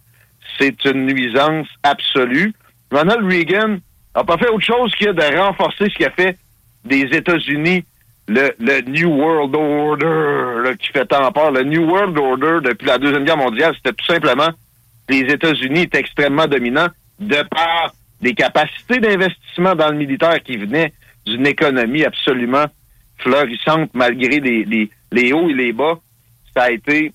c'est 0.59 0.85
une 0.85 1.07
nuisance 1.07 1.69
absolue. 1.83 2.55
Ronald 2.91 3.25
Reagan 3.25 3.79
n'a 4.15 4.25
pas 4.25 4.39
fait 4.39 4.49
autre 4.49 4.65
chose 4.65 4.95
que 4.95 5.11
de 5.11 5.39
renforcer 5.39 5.91
ce 5.91 5.99
qu'a 5.99 6.11
fait 6.11 6.39
des 6.85 7.03
États-Unis, 7.03 7.85
le, 8.29 8.55
le 8.59 8.81
New 8.83 9.09
World 9.09 9.55
Order, 9.55 10.69
là, 10.69 10.75
qui 10.75 10.89
fait 10.89 11.07
tant 11.07 11.31
peur. 11.33 11.53
Le 11.53 11.63
New 11.63 11.89
World 11.89 12.17
Order, 12.19 12.59
depuis 12.63 12.87
la 12.87 12.99
Deuxième 12.99 13.25
Guerre 13.25 13.37
mondiale, 13.37 13.75
c'était 13.77 13.93
tout 13.93 14.07
simplement 14.07 14.49
les 15.09 15.21
États-Unis 15.21 15.83
étaient 15.83 16.01
extrêmement 16.01 16.47
dominants 16.47 16.89
de 17.21 17.37
par 17.49 17.93
des 18.21 18.35
capacités 18.35 18.99
d'investissement 18.99 19.75
dans 19.75 19.91
le 19.91 19.97
militaire 19.97 20.43
qui 20.43 20.57
venaient 20.57 20.93
d'une 21.25 21.47
économie 21.47 22.05
absolument 22.05 22.67
florissante 23.19 23.91
malgré 23.95 24.41
les, 24.41 24.65
les, 24.65 24.91
les 25.13 25.33
hauts 25.33 25.49
et 25.49 25.55
les 25.55 25.73
bas. 25.73 25.99
Ça 26.55 26.65
a 26.65 26.71
été 26.71 27.13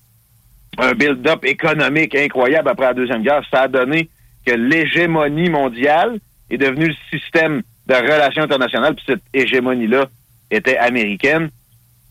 un 0.78 0.92
build-up 0.94 1.44
économique 1.44 2.14
incroyable 2.14 2.68
après 2.68 2.86
la 2.86 2.94
Deuxième 2.94 3.22
Guerre. 3.22 3.42
Ça 3.50 3.62
a 3.62 3.68
donné 3.68 4.08
que 4.46 4.52
l'hégémonie 4.52 5.50
mondiale 5.50 6.18
est 6.50 6.58
devenue 6.58 6.88
le 6.88 7.18
système 7.18 7.62
de 7.86 7.94
relations 7.94 8.42
internationales, 8.42 8.94
puis 8.94 9.04
cette 9.06 9.22
hégémonie-là 9.34 10.06
était 10.52 10.76
américaine. 10.76 11.50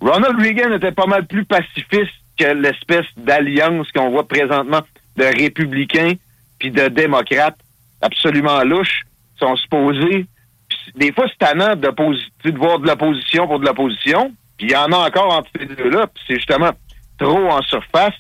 Ronald 0.02 0.40
Reagan 0.40 0.74
était 0.74 0.92
pas 0.92 1.06
mal 1.06 1.28
plus 1.28 1.46
pacifiste 1.46 2.12
que 2.38 2.46
l'espèce 2.46 3.06
d'alliance 3.18 3.92
qu'on 3.92 4.10
voit 4.10 4.28
présentement 4.28 4.82
de 5.16 5.24
républicains 5.24 6.14
puis 6.60 6.72
de 6.72 6.88
démocrates 6.88 7.60
absolument 8.02 8.64
louches 8.64 9.04
sont 9.38 9.56
supposés. 9.56 10.26
Des 10.96 11.12
fois, 11.14 11.26
c'est 11.28 11.46
tannant 11.46 11.74
sais, 12.44 12.52
de 12.52 12.58
voir 12.58 12.80
de 12.80 12.88
l'opposition 12.88 13.48
pour 13.48 13.60
de 13.60 13.66
l'opposition. 13.66 14.34
Puis 14.58 14.68
il 14.68 14.72
y 14.72 14.76
en 14.76 14.92
a 14.92 15.08
encore 15.08 15.34
entre 15.34 15.50
ces 15.58 15.66
deux-là. 15.66 16.08
Puis 16.08 16.24
c'est 16.28 16.36
justement 16.36 16.72
trop 17.18 17.50
en 17.50 17.62
surface. 17.62 18.16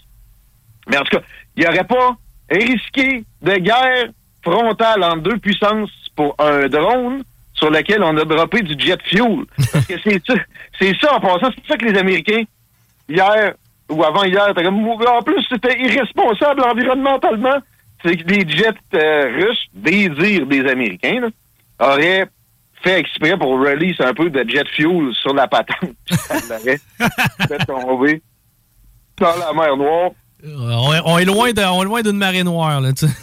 Mais 0.87 0.97
en 0.97 1.03
tout 1.03 1.17
cas, 1.17 1.23
il 1.55 1.63
n'y 1.63 1.69
aurait 1.69 1.83
pas 1.83 2.17
risqué 2.49 3.23
de 3.41 3.55
guerre 3.55 4.09
frontale 4.43 5.03
entre 5.03 5.23
deux 5.23 5.37
puissances 5.37 5.89
pour 6.15 6.35
un 6.39 6.67
drone 6.67 7.23
sur 7.61 7.69
lequel 7.69 8.01
on 8.03 8.17
a 8.17 8.25
droppé 8.25 8.61
du 8.61 8.73
jet 8.83 8.99
fuel. 9.03 9.45
Parce 9.71 9.85
que 9.85 9.93
c'est 10.03 10.21
ça, 10.25 10.33
c'est 10.79 10.93
ça 10.99 11.15
en 11.15 11.19
passant, 11.19 11.51
c'est 11.55 11.67
ça 11.67 11.77
que 11.77 11.85
les 11.85 11.97
Américains, 11.97 12.43
hier 13.07 13.53
ou 13.89 14.03
étaient 14.05 14.63
comme, 14.63 14.87
en 14.87 15.21
plus, 15.21 15.45
c'était 15.49 15.79
irresponsable 15.79 16.63
environnementalement. 16.63 17.57
C'est 18.03 18.15
que 18.17 18.27
les 18.29 18.49
jets 18.49 18.69
euh, 18.95 19.29
russes, 19.35 19.65
des 19.73 20.09
dires 20.09 20.47
des 20.47 20.65
Américains, 20.67 21.19
là, 21.21 21.27
auraient 21.93 22.25
fait 22.83 22.99
exprès 22.99 23.37
pour 23.37 23.59
release 23.59 23.99
un 23.99 24.13
peu 24.13 24.29
de 24.29 24.49
jet 24.49 24.67
fuel 24.69 25.13
sur 25.13 25.33
la 25.33 25.47
patente. 25.47 25.91
Ça 26.09 26.35
l'aurait 26.49 26.79
fait 27.47 27.65
tomber 27.65 28.21
dans 29.19 29.35
la 29.37 29.53
mer 29.53 29.77
Noire. 29.77 30.11
On 30.43 30.93
est, 30.93 30.99
on 31.05 31.17
est 31.19 31.25
loin 31.25 31.51
de- 31.51 31.61
on 31.61 31.81
est 31.83 31.85
loin 31.85 32.01
d'une 32.01 32.17
marée 32.17 32.43
noire, 32.43 32.81
là, 32.81 32.93
tu 32.93 33.05
sais. 33.07 33.13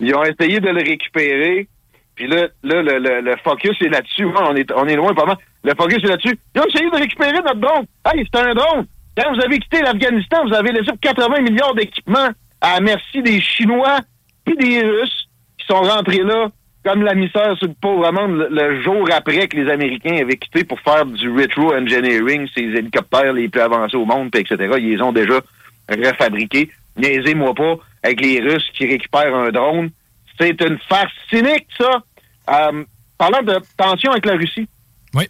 Ils 0.00 0.12
ont 0.16 0.24
essayé 0.24 0.58
de 0.58 0.68
le 0.68 0.82
récupérer. 0.82 1.68
Puis 2.14 2.26
là, 2.26 2.48
là 2.62 2.82
le, 2.82 2.98
le- 2.98 3.20
le 3.20 3.36
focus 3.42 3.80
est 3.82 3.88
là-dessus. 3.88 4.26
On, 4.26 4.54
est, 4.54 4.70
on 4.72 4.86
est 4.86 4.96
loin 4.96 5.14
pas 5.14 5.24
mal. 5.26 5.36
Le 5.64 5.72
focus 5.74 5.98
est 6.04 6.08
là-dessus. 6.08 6.38
Ils 6.54 6.60
ont 6.60 6.66
essayé 6.66 6.90
de 6.90 6.96
récupérer 6.96 7.32
notre 7.32 7.54
drone. 7.56 7.86
Hey, 8.06 8.26
c'est 8.32 8.40
un 8.40 8.54
drone. 8.54 8.86
Quand 9.16 9.34
vous 9.34 9.40
avez 9.40 9.58
quitté 9.58 9.80
l'Afghanistan, 9.82 10.44
vous 10.46 10.54
avez 10.54 10.72
laissé 10.72 10.90
80 11.00 11.40
milliards 11.42 11.74
d'équipements 11.74 12.30
à 12.60 12.74
la 12.74 12.80
merci 12.80 13.22
des 13.22 13.40
Chinois 13.40 13.98
et 14.46 14.54
des 14.54 14.82
Russes 14.82 15.28
qui 15.58 15.66
sont 15.66 15.82
rentrés 15.82 16.22
là 16.22 16.48
comme 16.84 17.02
la 17.02 17.14
misère 17.14 17.56
sur 17.58 17.68
le 17.68 17.74
pauvre 17.80 18.10
monde 18.10 18.48
le, 18.50 18.82
jour 18.82 19.08
après 19.12 19.46
que 19.46 19.56
les 19.56 19.70
Américains 19.70 20.16
avaient 20.20 20.36
quitté 20.36 20.64
pour 20.64 20.80
faire 20.80 21.06
du 21.06 21.30
retro 21.30 21.72
engineering, 21.74 22.48
ces 22.54 22.62
hélicoptères 22.62 23.32
les 23.32 23.48
plus 23.48 23.60
avancés 23.60 23.96
au 23.96 24.04
monde, 24.04 24.30
puis 24.32 24.40
etc. 24.42 24.74
Ils 24.78 24.96
les 24.96 25.02
ont 25.02 25.12
déjà 25.12 25.40
refabriqués. 25.88 26.70
Niaisez-moi 26.96 27.54
pas 27.54 27.76
avec 28.02 28.20
les 28.20 28.40
Russes 28.40 28.68
qui 28.74 28.86
récupèrent 28.86 29.34
un 29.34 29.50
drone. 29.50 29.90
C'est 30.38 30.60
une 30.60 30.78
farce 30.88 31.12
cynique, 31.30 31.66
ça. 31.78 32.02
Euh, 32.50 32.84
parlant 33.18 33.42
de 33.42 33.60
tension 33.76 34.10
avec 34.10 34.26
la 34.26 34.34
Russie 34.34 34.68
oui. 35.14 35.28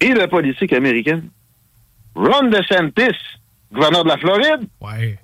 et 0.00 0.12
de 0.12 0.26
politique 0.26 0.72
américaine, 0.72 1.30
Ron 2.14 2.48
DeSantis, 2.48 3.16
gouverneur 3.72 4.02
de 4.04 4.08
la 4.08 4.18
Floride, 4.18 4.68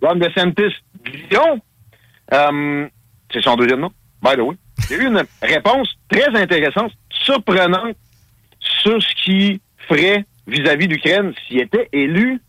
Ron 0.00 0.16
DeSantis, 0.16 0.74
Lyon, 1.04 1.60
euh, 2.32 2.88
c'est 3.32 3.42
son 3.42 3.56
deuxième 3.56 3.80
nom, 3.80 3.92
by 4.22 4.36
the 4.36 4.40
way. 4.40 4.56
Il 4.88 4.96
y 4.96 5.00
a 5.00 5.02
eu 5.02 5.06
une 5.06 5.24
réponse 5.42 5.88
très 6.08 6.28
intéressante, 6.40 6.92
surprenante, 7.10 7.96
sur 8.60 9.02
ce 9.02 9.24
qu'il 9.24 9.58
ferait 9.88 10.24
vis-à-vis 10.46 10.88
d'Ukraine 10.88 11.32
s'il 11.46 11.60
était 11.60 11.88
élu 11.92 12.40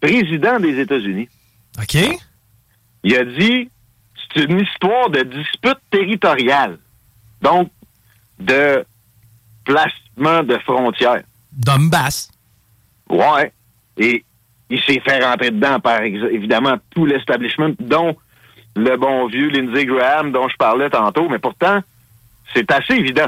président 0.00 0.58
des 0.58 0.78
États-Unis. 0.80 1.28
OK. 1.78 1.96
Il 3.04 3.16
a 3.16 3.24
dit 3.24 3.70
c'est 4.34 4.44
une 4.44 4.60
histoire 4.60 5.10
de 5.10 5.22
dispute 5.22 5.78
territoriale. 5.90 6.78
Donc, 7.42 7.70
de 8.38 8.84
placement 9.64 10.42
de 10.42 10.58
frontières. 10.58 11.22
Donbass. 11.52 12.30
Ouais. 13.08 13.52
Et 13.98 14.24
il 14.68 14.80
s'est 14.82 15.00
fait 15.00 15.22
rentrer 15.24 15.50
dedans 15.50 15.80
par 15.80 16.02
évidemment 16.02 16.76
tout 16.90 17.06
l'establishment, 17.06 17.72
dont 17.80 18.16
le 18.76 18.96
bon 18.96 19.26
vieux 19.26 19.48
Lindsey 19.48 19.84
Graham 19.84 20.32
dont 20.32 20.48
je 20.48 20.56
parlais 20.56 20.88
tantôt, 20.88 21.28
mais 21.28 21.38
pourtant, 21.38 21.80
c'est 22.54 22.70
assez 22.70 22.94
évident. 22.94 23.26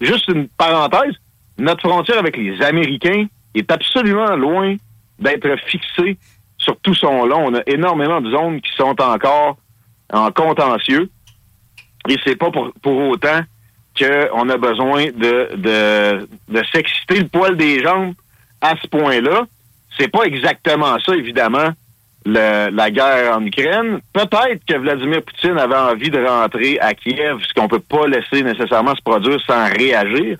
Juste 0.00 0.28
une 0.28 0.48
parenthèse, 0.48 1.14
notre 1.58 1.88
frontière 1.88 2.18
avec 2.18 2.36
les 2.36 2.60
Américains 2.62 3.26
est 3.54 3.70
absolument 3.70 4.36
loin 4.36 4.76
d'être 5.18 5.56
fixée 5.66 6.16
sur 6.58 6.76
tout 6.80 6.94
son 6.94 7.26
long. 7.26 7.46
On 7.46 7.54
a 7.54 7.62
énormément 7.66 8.20
de 8.20 8.30
zones 8.30 8.60
qui 8.60 8.72
sont 8.76 9.00
encore 9.00 9.58
en 10.12 10.30
contentieux. 10.30 11.10
Et 12.08 12.16
c'est 12.24 12.36
pas 12.36 12.50
pour, 12.50 12.72
pour 12.82 13.08
autant 13.08 13.40
qu'on 13.98 14.48
a 14.48 14.56
besoin 14.56 15.06
de, 15.06 15.54
de, 15.56 16.28
de 16.48 16.62
s'exciter 16.72 17.20
le 17.20 17.28
poil 17.28 17.56
des 17.56 17.82
jambes 17.82 18.14
à 18.60 18.74
ce 18.82 18.86
point-là. 18.88 19.46
C'est 19.98 20.08
pas 20.08 20.24
exactement 20.24 20.98
ça, 20.98 21.14
évidemment, 21.14 21.70
la 22.26 22.90
guerre 22.90 23.36
en 23.36 23.44
Ukraine. 23.44 24.00
Peut-être 24.12 24.64
que 24.66 24.76
Vladimir 24.76 25.22
Poutine 25.22 25.58
avait 25.58 25.76
envie 25.76 26.10
de 26.10 26.24
rentrer 26.24 26.78
à 26.80 26.94
Kiev, 26.94 27.38
ce 27.46 27.54
qu'on 27.54 27.68
peut 27.68 27.80
pas 27.80 28.06
laisser 28.08 28.42
nécessairement 28.42 28.94
se 28.96 29.02
produire 29.02 29.40
sans 29.46 29.66
réagir. 29.66 30.38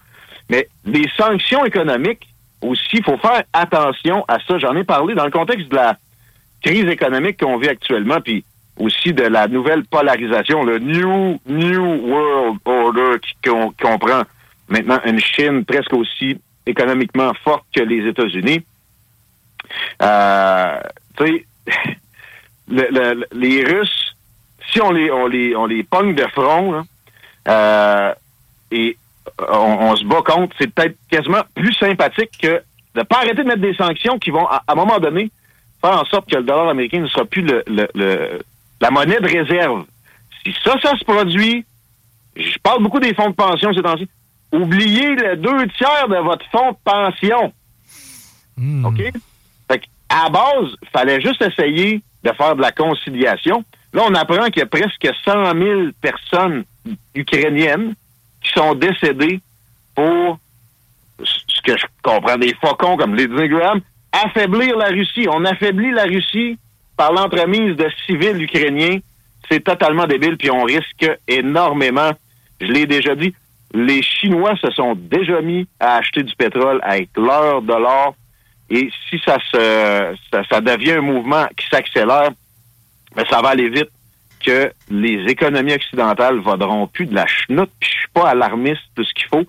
Mais 0.50 0.68
les 0.84 1.08
sanctions 1.16 1.64
économiques 1.64 2.26
aussi, 2.60 2.96
il 2.96 3.04
faut 3.04 3.18
faire 3.18 3.44
attention 3.52 4.24
à 4.26 4.38
ça. 4.46 4.58
J'en 4.58 4.74
ai 4.74 4.84
parlé 4.84 5.14
dans 5.14 5.24
le 5.24 5.30
contexte 5.30 5.68
de 5.68 5.76
la 5.76 5.96
crise 6.62 6.88
économique 6.88 7.38
qu'on 7.38 7.58
vit 7.58 7.68
actuellement, 7.68 8.20
puis 8.20 8.44
aussi 8.78 9.12
de 9.12 9.22
la 9.24 9.46
nouvelle 9.48 9.84
polarisation, 9.84 10.64
le 10.64 10.78
New, 10.78 11.40
new 11.46 11.84
World 12.10 12.58
Order 12.64 13.18
qui 13.22 13.34
com- 13.48 13.72
comprend 13.80 14.22
maintenant 14.68 15.00
une 15.04 15.20
Chine 15.20 15.64
presque 15.64 15.92
aussi 15.92 16.38
économiquement 16.66 17.32
forte 17.44 17.64
que 17.74 17.80
les 17.82 18.06
États-Unis. 18.08 18.64
Euh, 20.02 20.80
tu 21.16 21.24
sais, 21.26 21.46
le- 22.68 22.88
le- 22.90 23.26
les 23.32 23.64
Russes, 23.64 24.16
si 24.70 24.80
on 24.80 24.90
les, 24.90 25.10
on 25.10 25.26
les, 25.26 25.54
on 25.56 25.66
les 25.66 25.82
pogne 25.82 26.14
de 26.14 26.26
front, 26.28 26.72
là, 26.72 26.82
euh, 27.48 28.14
et 28.70 28.96
on, 29.38 29.54
on 29.90 29.96
se 29.96 30.04
bat 30.04 30.22
contre, 30.22 30.54
c'est 30.58 30.72
peut-être 30.72 30.96
quasiment 31.10 31.42
plus 31.54 31.72
sympathique 31.74 32.30
que 32.42 32.62
de 32.94 33.02
pas 33.02 33.18
arrêter 33.18 33.42
de 33.42 33.48
mettre 33.48 33.60
des 33.60 33.74
sanctions 33.74 34.18
qui 34.18 34.30
vont, 34.30 34.46
à, 34.46 34.62
à 34.66 34.72
un 34.72 34.74
moment 34.74 34.98
donné, 34.98 35.30
faire 35.80 36.00
en 36.00 36.04
sorte 36.06 36.30
que 36.30 36.36
le 36.36 36.42
dollar 36.44 36.68
américain 36.68 37.00
ne 37.00 37.06
sera 37.08 37.24
plus 37.24 37.42
le, 37.42 37.62
le- 37.66 37.88
le- 37.94 38.42
la 38.84 38.90
monnaie 38.90 39.18
de 39.18 39.26
réserve. 39.26 39.86
Si 40.44 40.54
ça, 40.62 40.74
ça 40.82 40.94
se 40.98 41.04
produit, 41.04 41.64
je 42.36 42.58
parle 42.62 42.82
beaucoup 42.82 43.00
des 43.00 43.14
fonds 43.14 43.30
de 43.30 43.34
pension 43.34 43.72
ces 43.72 43.80
temps-ci, 43.80 44.06
oubliez 44.52 45.14
le 45.14 45.36
deux 45.36 45.66
tiers 45.68 46.06
de 46.08 46.16
votre 46.16 46.44
fonds 46.50 46.72
de 46.72 46.76
pension. 46.84 47.52
OK? 48.84 49.00
Fait 49.70 49.82
à 50.10 50.28
base, 50.28 50.76
fallait 50.92 51.22
juste 51.22 51.40
essayer 51.40 52.02
de 52.22 52.32
faire 52.32 52.56
de 52.56 52.60
la 52.60 52.72
conciliation. 52.72 53.64
Là, 53.94 54.02
on 54.06 54.14
apprend 54.14 54.46
qu'il 54.46 54.58
y 54.58 54.62
a 54.62 54.66
presque 54.66 55.08
100 55.24 55.58
000 55.58 55.80
personnes 56.02 56.64
ukrainiennes 57.14 57.94
qui 58.42 58.52
sont 58.52 58.74
décédées 58.74 59.40
pour 59.94 60.38
ce 61.22 61.62
que 61.62 61.78
je 61.78 61.86
comprends 62.02 62.36
des 62.36 62.54
faucons 62.60 62.98
comme 62.98 63.14
Lindsey 63.14 63.48
Graham, 63.48 63.80
affaiblir 64.12 64.76
la 64.76 64.88
Russie. 64.88 65.26
On 65.30 65.46
affaiblit 65.46 65.90
la 65.90 66.04
Russie 66.04 66.58
par 66.96 67.12
l'entremise 67.12 67.76
de 67.76 67.88
civils 68.06 68.42
ukrainiens. 68.42 68.98
C'est 69.50 69.62
totalement 69.62 70.06
débile, 70.06 70.36
puis 70.36 70.50
on 70.50 70.64
risque 70.64 71.10
énormément. 71.28 72.12
Je 72.60 72.66
l'ai 72.66 72.86
déjà 72.86 73.14
dit, 73.14 73.34
les 73.74 74.02
Chinois 74.02 74.56
se 74.56 74.70
sont 74.70 74.94
déjà 74.94 75.40
mis 75.40 75.66
à 75.80 75.96
acheter 75.96 76.22
du 76.22 76.34
pétrole 76.36 76.80
avec 76.82 77.10
leur 77.16 77.60
dollar. 77.60 78.14
Et 78.70 78.90
si 79.08 79.20
ça 79.24 79.38
se 79.52 80.14
ça, 80.48 80.60
devient 80.60 80.92
un 80.92 81.00
mouvement 81.02 81.46
qui 81.56 81.66
s'accélère, 81.68 82.30
ben, 83.14 83.24
ça 83.28 83.42
va 83.42 83.50
aller 83.50 83.68
vite 83.68 83.90
que 84.44 84.72
les 84.90 85.24
économies 85.30 85.74
occidentales 85.74 86.38
vaudront 86.38 86.86
plus 86.86 87.06
de 87.06 87.14
la 87.14 87.26
chenoute. 87.26 87.70
Puis 87.80 87.90
je 87.90 87.98
suis 87.98 88.08
pas 88.14 88.30
alarmiste 88.30 88.82
de 88.96 89.02
ce 89.02 89.12
qu'il 89.12 89.26
faut. 89.26 89.44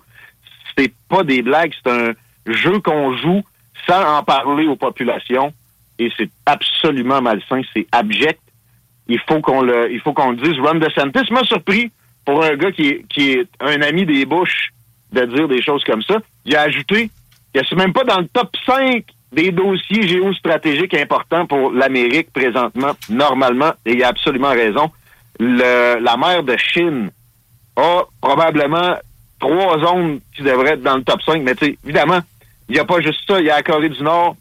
C'est 0.76 0.92
pas 1.08 1.22
des 1.22 1.42
blagues, 1.42 1.72
c'est 1.82 1.90
un 1.90 2.12
jeu 2.46 2.80
qu'on 2.80 3.16
joue 3.16 3.42
sans 3.86 4.18
en 4.18 4.22
parler 4.22 4.66
aux 4.66 4.76
populations. 4.76 5.52
Et 5.98 6.10
c'est 6.16 6.30
absolument 6.44 7.22
malsain, 7.22 7.62
c'est 7.74 7.86
abject. 7.92 8.40
Il 9.08 9.20
faut 9.20 9.40
qu'on 9.40 9.62
le, 9.62 9.92
il 9.92 10.00
faut 10.00 10.12
qu'on 10.12 10.30
le 10.30 10.36
dise. 10.36 10.58
Ron 10.60 10.74
DeSantis 10.74 11.32
m'a 11.32 11.44
surpris 11.44 11.90
pour 12.24 12.44
un 12.44 12.56
gars 12.56 12.72
qui 12.72 12.88
est, 12.88 13.04
qui 13.08 13.30
est 13.32 13.48
un 13.60 13.80
ami 13.82 14.04
des 14.04 14.26
Bush 14.26 14.72
de 15.12 15.24
dire 15.24 15.48
des 15.48 15.62
choses 15.62 15.84
comme 15.84 16.02
ça. 16.02 16.18
Il 16.44 16.56
a 16.56 16.62
ajouté 16.62 17.10
que 17.54 17.60
c'est 17.66 17.76
même 17.76 17.92
pas 17.92 18.04
dans 18.04 18.18
le 18.18 18.26
top 18.28 18.50
5 18.66 19.04
des 19.32 19.50
dossiers 19.52 20.06
géostratégiques 20.08 20.94
importants 20.94 21.46
pour 21.46 21.70
l'Amérique 21.70 22.32
présentement, 22.32 22.92
normalement, 23.08 23.72
et 23.84 23.92
il 23.92 24.02
a 24.02 24.08
absolument 24.08 24.50
raison. 24.50 24.90
La 25.38 26.16
mer 26.16 26.42
de 26.42 26.56
Chine 26.56 27.10
a 27.76 28.02
probablement 28.20 28.96
trois 29.38 29.78
zones 29.78 30.20
qui 30.34 30.42
devraient 30.42 30.72
être 30.72 30.82
dans 30.82 30.96
le 30.96 31.04
top 31.04 31.22
5, 31.22 31.42
mais 31.42 31.54
évidemment, 31.84 32.20
il 32.68 32.74
n'y 32.74 32.80
a 32.80 32.84
pas 32.84 33.00
juste 33.00 33.20
ça. 33.26 33.38
Il 33.38 33.46
y 33.46 33.50
a 33.50 33.56
la 33.56 33.62
Corée 33.62 33.88
du 33.88 34.02
Nord, 34.02 34.36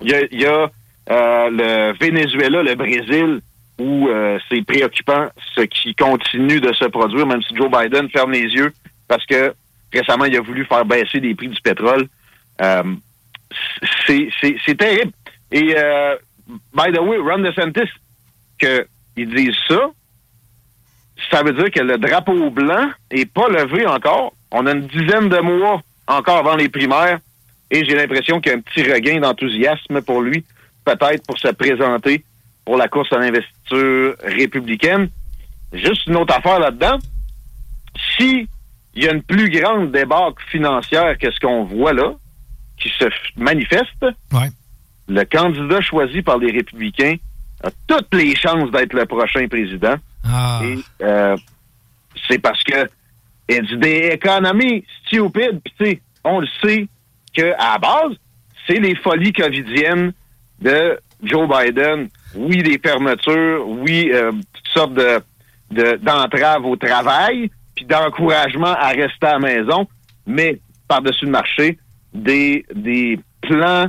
il 0.00 0.10
y 0.10 0.14
a, 0.14 0.20
y 0.30 0.46
a, 0.46 0.70
euh, 1.10 1.50
le 1.50 1.98
Venezuela, 1.98 2.62
le 2.62 2.74
Brésil, 2.74 3.40
où 3.78 4.08
euh, 4.08 4.38
c'est 4.48 4.64
préoccupant 4.64 5.28
ce 5.54 5.62
qui 5.62 5.94
continue 5.94 6.60
de 6.60 6.72
se 6.72 6.84
produire, 6.86 7.26
même 7.26 7.42
si 7.42 7.54
Joe 7.56 7.70
Biden 7.70 8.10
ferme 8.10 8.32
les 8.32 8.42
yeux, 8.42 8.72
parce 9.06 9.24
que 9.24 9.54
récemment, 9.92 10.24
il 10.24 10.36
a 10.36 10.40
voulu 10.40 10.64
faire 10.64 10.84
baisser 10.84 11.20
les 11.20 11.34
prix 11.34 11.48
du 11.48 11.60
pétrole. 11.60 12.06
Euh, 12.60 12.82
c'est 14.06 14.76
terrible. 14.76 15.12
Et, 15.52 15.74
euh, 15.76 16.16
by 16.74 16.92
the 16.92 17.00
way, 17.00 17.18
Ron 17.18 17.38
DeSantis, 17.38 17.90
qu'ils 18.58 19.34
disent 19.34 19.56
ça, 19.68 19.90
ça 21.30 21.42
veut 21.42 21.52
dire 21.52 21.70
que 21.70 21.80
le 21.80 21.98
drapeau 21.98 22.50
blanc 22.50 22.90
est 23.10 23.30
pas 23.32 23.48
levé 23.48 23.86
encore. 23.86 24.32
On 24.50 24.66
a 24.66 24.72
une 24.72 24.86
dizaine 24.86 25.28
de 25.28 25.38
mois 25.38 25.80
encore 26.06 26.38
avant 26.38 26.56
les 26.56 26.68
primaires 26.68 27.20
et 27.70 27.84
j'ai 27.84 27.94
l'impression 27.94 28.40
qu'il 28.40 28.52
y 28.52 28.54
a 28.54 28.58
un 28.58 28.60
petit 28.60 28.82
regain 28.82 29.20
d'enthousiasme 29.20 30.00
pour 30.02 30.22
lui, 30.22 30.44
peut-être 30.84 31.26
pour 31.26 31.38
se 31.38 31.48
présenter 31.48 32.24
pour 32.64 32.76
la 32.76 32.88
course 32.88 33.12
à 33.12 33.18
l'investiture 33.18 34.14
républicaine. 34.22 35.08
Juste 35.72 36.06
une 36.06 36.16
autre 36.16 36.34
affaire 36.34 36.58
là-dedans. 36.60 36.98
Si 38.16 38.48
il 38.94 39.04
y 39.04 39.08
a 39.08 39.12
une 39.12 39.22
plus 39.22 39.48
grande 39.50 39.92
débâcle 39.92 40.42
financière 40.50 41.16
que 41.18 41.30
ce 41.30 41.38
qu'on 41.40 41.64
voit 41.64 41.92
là, 41.92 42.14
qui 42.78 42.88
se 42.98 43.04
manifeste, 43.36 44.06
le 45.08 45.24
candidat 45.24 45.80
choisi 45.80 46.22
par 46.22 46.38
les 46.38 46.50
républicains 46.50 47.16
a 47.62 47.70
toutes 47.86 48.14
les 48.14 48.34
chances 48.36 48.70
d'être 48.70 48.92
le 48.92 49.06
prochain 49.06 49.46
président. 49.48 49.94
Et 50.64 50.78
euh, 51.02 51.36
c'est 52.28 52.38
parce 52.38 52.62
que 52.64 52.88
it's 53.48 53.72
des 53.78 54.10
économies 54.12 54.84
stupides. 55.06 55.60
Puis 55.64 55.74
tu 55.78 55.84
sais, 55.84 56.00
on 56.24 56.40
le 56.40 56.48
sait 56.62 56.86
à 57.58 57.72
la 57.72 57.78
base, 57.78 58.16
c'est 58.66 58.78
les 58.80 58.94
folies 58.96 59.32
covidiennes 59.32 60.12
de 60.60 60.98
Joe 61.22 61.48
Biden. 61.48 62.08
Oui, 62.34 62.62
des 62.62 62.78
fermetures, 62.78 63.66
oui, 63.66 64.10
euh, 64.12 64.32
toutes 64.32 64.68
sortes 64.74 64.94
de- 64.94 65.96
d'entraves 65.96 66.64
au 66.64 66.76
travail, 66.76 67.50
puis 67.74 67.84
d'encouragement 67.84 68.72
à 68.74 68.88
rester 68.88 69.26
à 69.26 69.32
la 69.34 69.38
maison, 69.38 69.86
mais 70.26 70.58
par-dessus 70.88 71.26
le 71.26 71.30
marché, 71.32 71.78
des, 72.14 72.64
des 72.74 73.18
plans 73.42 73.86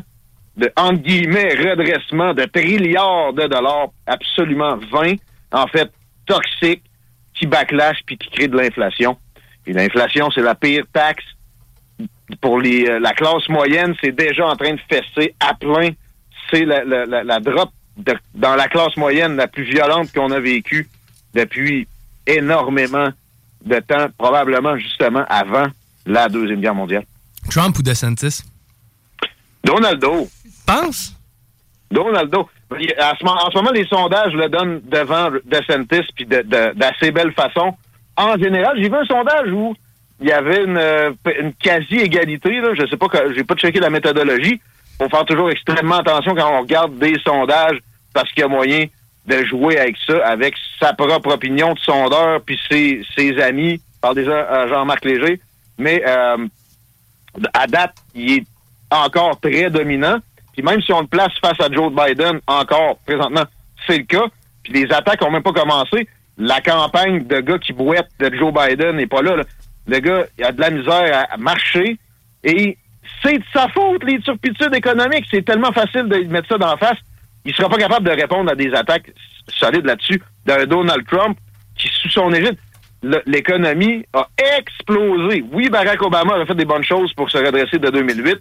de, 0.58 0.72
entre 0.76 1.02
guillemets, 1.02 1.54
redressement 1.56 2.34
de 2.34 2.44
trilliards 2.46 3.34
de 3.34 3.48
dollars 3.48 3.90
absolument 4.08 4.78
vains, 4.92 5.16
en 5.54 5.68
fait, 5.68 5.90
toxiques, 6.26 6.84
qui 7.34 7.48
backlash 7.48 8.00
puis 8.06 8.18
qui 8.18 8.30
créent 8.30 8.48
de 8.50 8.58
l'inflation. 8.58 9.18
Et 9.66 9.72
l'inflation, 9.74 10.30
c'est 10.32 10.42
la 10.42 10.56
pire 10.56 10.84
taxe 10.92 11.24
pour 12.42 12.60
les, 12.60 12.86
euh, 12.88 13.00
la 13.00 13.14
classe 13.14 13.48
moyenne, 13.50 13.96
c'est 14.02 14.12
déjà 14.16 14.48
en 14.48 14.56
train 14.56 14.74
de 14.74 14.80
fesser 14.90 15.34
à 15.40 15.54
plein. 15.54 15.90
C'est 16.52 16.66
la, 16.66 16.84
la, 16.84 17.06
la, 17.06 17.24
la 17.24 17.40
drop 17.40 17.70
de- 17.98 18.18
dans 18.36 18.56
la 18.56 18.68
classe 18.68 18.96
moyenne 18.98 19.36
la 19.36 19.48
plus 19.48 19.64
violente 19.64 20.12
qu'on 20.14 20.32
a 20.32 20.40
vécue 20.40 20.88
depuis 21.34 21.88
énormément 22.28 23.10
de 23.66 23.80
temps, 23.80 24.08
probablement 24.18 24.78
justement 24.78 25.26
avant 25.30 25.66
la 26.06 26.30
Deuxième 26.30 26.62
Guerre 26.62 26.76
mondiale. 26.76 27.04
Trump 27.50 27.78
ou 27.78 27.82
DeSantis? 27.84 28.42
Donaldo. 29.64 30.28
Pense? 30.66 31.16
Donaldo. 31.92 32.50
À 33.00 33.14
ce 33.20 33.26
moment- 33.26 33.44
en 33.46 33.52
ce 33.52 33.58
moment, 33.58 33.72
les 33.72 33.86
sondages 33.88 34.34
le 34.34 34.48
donnent 34.48 34.82
devant 34.86 35.30
DeSantis 35.46 36.08
puis 36.16 36.26
de- 36.26 36.42
de- 36.44 36.74
d'assez 36.76 37.12
belle 37.12 37.34
façon. 37.34 37.76
En 38.16 38.38
général, 38.38 38.78
j'ai 38.78 38.90
vu 38.90 38.96
un 38.96 39.06
sondage 39.06 39.52
où 39.52 39.76
il 40.22 40.28
y 40.28 40.32
avait 40.32 40.64
une, 40.64 40.78
euh, 40.78 41.12
une 41.40 41.54
quasi-égalité. 41.54 42.60
Là. 42.60 42.74
Je 42.78 42.88
sais 42.88 42.98
pas, 42.98 43.08
j'ai 43.36 43.44
pas 43.44 43.56
checké 43.56 43.80
la 43.80 43.90
méthodologie. 43.90 44.62
Faut 45.02 45.10
faire 45.10 45.26
toujours 45.26 45.50
extrêmement 45.50 45.98
attention 45.98 46.36
quand 46.36 46.52
on 46.54 46.62
regarde 46.62 46.98
des 46.98 47.16
sondages 47.26 47.80
parce 48.14 48.30
qu'il 48.32 48.42
y 48.42 48.44
a 48.44 48.50
moyen 48.50 48.86
de 49.26 49.46
jouer 49.46 49.80
avec 49.80 49.96
ça, 50.06 50.26
avec 50.26 50.56
sa 50.80 50.94
propre 50.94 51.34
opinion 51.34 51.74
de 51.74 51.80
sondeur 51.80 52.42
puis 52.42 52.60
ses, 52.70 53.02
ses 53.16 53.40
amis. 53.40 53.82
Je 53.96 54.00
parle 54.02 54.16
déjà 54.16 54.42
à 54.42 54.68
Jean-Marc 54.68 55.06
Léger. 55.06 55.40
Mais 55.78 56.04
euh, 56.06 56.48
à 57.54 57.68
date, 57.68 57.96
il 58.14 58.32
est 58.32 58.46
encore 58.92 59.40
très 59.40 59.70
dominant. 59.70 60.18
Puis 60.54 60.64
même 60.64 60.82
si 60.82 60.92
on 60.92 61.02
le 61.02 61.08
place 61.08 61.32
face 61.42 61.60
à 61.62 61.72
Joe 61.72 61.94
Biden, 61.94 62.40
encore 62.48 62.98
présentement, 63.06 63.44
c'est 63.88 64.00
le 64.00 64.04
cas. 64.04 64.26
Puis 64.64 64.74
les 64.74 64.92
attaques 64.92 65.22
ont 65.22 65.32
même 65.32 65.44
pas 65.44 65.54
commencé. 65.54 66.08
La 66.38 66.60
campagne 66.60 67.26
de 67.26 67.40
gars 67.40 67.60
qui 67.60 67.72
bouettent 67.72 68.12
de 68.20 68.34
Joe 68.36 68.54
Biden 68.54 68.98
n'est 68.98 69.08
pas 69.08 69.22
là, 69.22 69.38
là. 69.38 69.44
Le 69.90 70.00
gars, 70.00 70.26
il 70.38 70.44
a 70.46 70.52
de 70.52 70.62
la 70.62 70.70
misère 70.70 71.28
à 71.30 71.38
marcher. 71.38 71.98
Et 72.44 72.78
c'est 73.24 73.38
de 73.38 73.44
sa 73.52 73.68
faute, 73.70 74.04
les 74.04 74.20
turpitudes 74.20 74.74
économiques. 74.74 75.26
C'est 75.32 75.44
tellement 75.44 75.72
facile 75.72 76.08
de 76.08 76.18
mettre 76.26 76.48
ça 76.48 76.58
d'en 76.58 76.78
face. 76.78 76.98
Il 77.46 77.54
sera 77.54 77.70
pas 77.70 77.78
capable 77.78 78.08
de 78.08 78.22
répondre 78.22 78.52
à 78.52 78.56
des 78.56 78.74
attaques 78.74 79.12
solides 79.48 79.86
là-dessus 79.86 80.22
d'un 80.46 80.66
Donald 80.66 81.06
Trump 81.08 81.38
qui, 81.76 81.88
sous 81.88 82.10
son 82.10 82.32
égide, 82.34 82.58
l'économie 83.26 84.06
a 84.14 84.28
explosé. 84.58 85.44
Oui, 85.52 85.70
Barack 85.70 86.02
Obama 86.02 86.36
a 86.36 86.46
fait 86.46 86.56
des 86.56 86.66
bonnes 86.66 86.84
choses 86.84 87.14
pour 87.14 87.32
se 87.32 87.38
redresser 87.38 87.80
de 87.80 87.90
2008. 87.90 88.38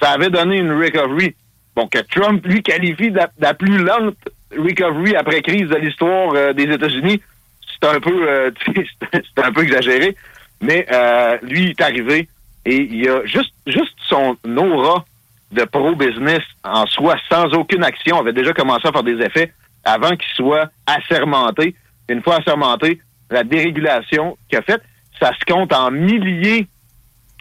Ça 0.00 0.10
avait 0.10 0.30
donné 0.30 0.58
une 0.58 0.72
recovery. 0.72 1.34
Bon, 1.74 1.86
que 1.88 1.98
Trump, 1.98 2.44
lui, 2.46 2.62
qualifie 2.62 3.10
de 3.10 3.16
la, 3.16 3.26
de 3.26 3.42
la 3.42 3.54
plus 3.54 3.78
lente 3.78 4.16
recovery 4.56 5.16
après 5.16 5.42
crise 5.42 5.68
de 5.68 5.76
l'histoire 5.76 6.32
euh, 6.34 6.52
des 6.52 6.64
États-Unis, 6.64 7.20
c'est 7.68 7.88
un 7.88 8.00
peu 8.00 8.28
euh, 8.28 8.50
c'est 9.02 9.44
un 9.44 9.52
peu 9.52 9.62
exagéré. 9.62 10.16
Mais 10.60 10.86
euh, 10.90 11.38
lui, 11.42 11.64
il 11.64 11.70
est 11.70 11.80
arrivé 11.80 12.28
et 12.64 12.76
il 12.76 13.08
a 13.08 13.24
juste, 13.26 13.52
juste 13.66 13.94
son 14.08 14.36
aura 14.56 15.04
de 15.52 15.64
pro-business 15.64 16.42
en 16.64 16.86
soi, 16.86 17.16
sans 17.30 17.46
aucune 17.54 17.84
action, 17.84 18.18
avait 18.18 18.32
déjà 18.32 18.52
commencé 18.52 18.88
à 18.88 18.92
faire 18.92 19.02
des 19.02 19.20
effets 19.22 19.52
avant 19.84 20.10
qu'il 20.10 20.34
soit 20.34 20.70
assermenté. 20.86 21.74
Une 22.08 22.22
fois 22.22 22.36
assermenté, 22.36 23.00
la 23.30 23.44
dérégulation 23.44 24.36
qu'il 24.48 24.58
a 24.58 24.62
faite, 24.62 24.82
ça 25.20 25.32
se 25.38 25.44
compte 25.52 25.72
en 25.72 25.90
milliers 25.90 26.66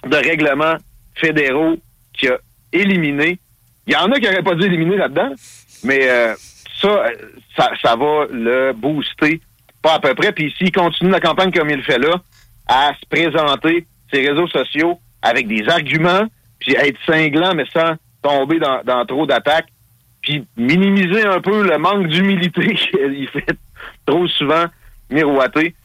de 0.06 0.16
règlements 0.16 0.76
fédéraux 1.16 1.78
qu'il 2.14 2.30
a 2.30 2.38
éliminés. 2.72 3.40
Il 3.88 3.94
y 3.94 3.96
en 3.96 4.12
a 4.12 4.20
qui 4.20 4.26
n'auraient 4.26 4.44
pas 4.44 4.56
dû 4.56 4.66
éliminer 4.66 4.98
là-dedans, 4.98 5.32
mais 5.84 6.08
euh, 6.08 6.36
ça, 6.82 7.06
ça, 7.56 7.72
ça 7.82 7.96
va 7.96 8.26
le 8.32 8.74
booster 8.74 9.42
pas 9.82 9.94
à 9.94 10.00
peu 10.00 10.14
près. 10.16 10.32
Puis 10.32 10.54
s'il 10.58 10.72
continue 10.72 11.12
la 11.12 11.20
campagne 11.20 11.52
comme 11.52 11.70
il 11.70 11.78
le 11.78 11.84
fait 11.84 12.00
là, 12.00 12.22
à 12.68 12.94
se 13.00 13.06
présenter 13.10 13.86
ses 14.12 14.28
réseaux 14.28 14.48
sociaux 14.48 15.00
avec 15.22 15.48
des 15.48 15.68
arguments, 15.68 16.26
puis 16.60 16.76
être 16.76 16.98
cinglant, 17.06 17.54
mais 17.56 17.66
sans 17.74 17.96
tomber 18.22 18.60
dans, 18.60 19.06
trop 19.06 19.26
d'attaques, 19.26 19.68
puis 20.22 20.46
minimiser 20.58 21.24
un 21.24 21.40
peu 21.42 21.68
le 21.68 21.78
manque 21.78 22.08
d'humilité 22.08 22.74
qu'il 22.92 23.28
fait 23.30 23.58
trop 24.06 24.28
souvent 24.28 24.66
miroiter. 25.10 25.76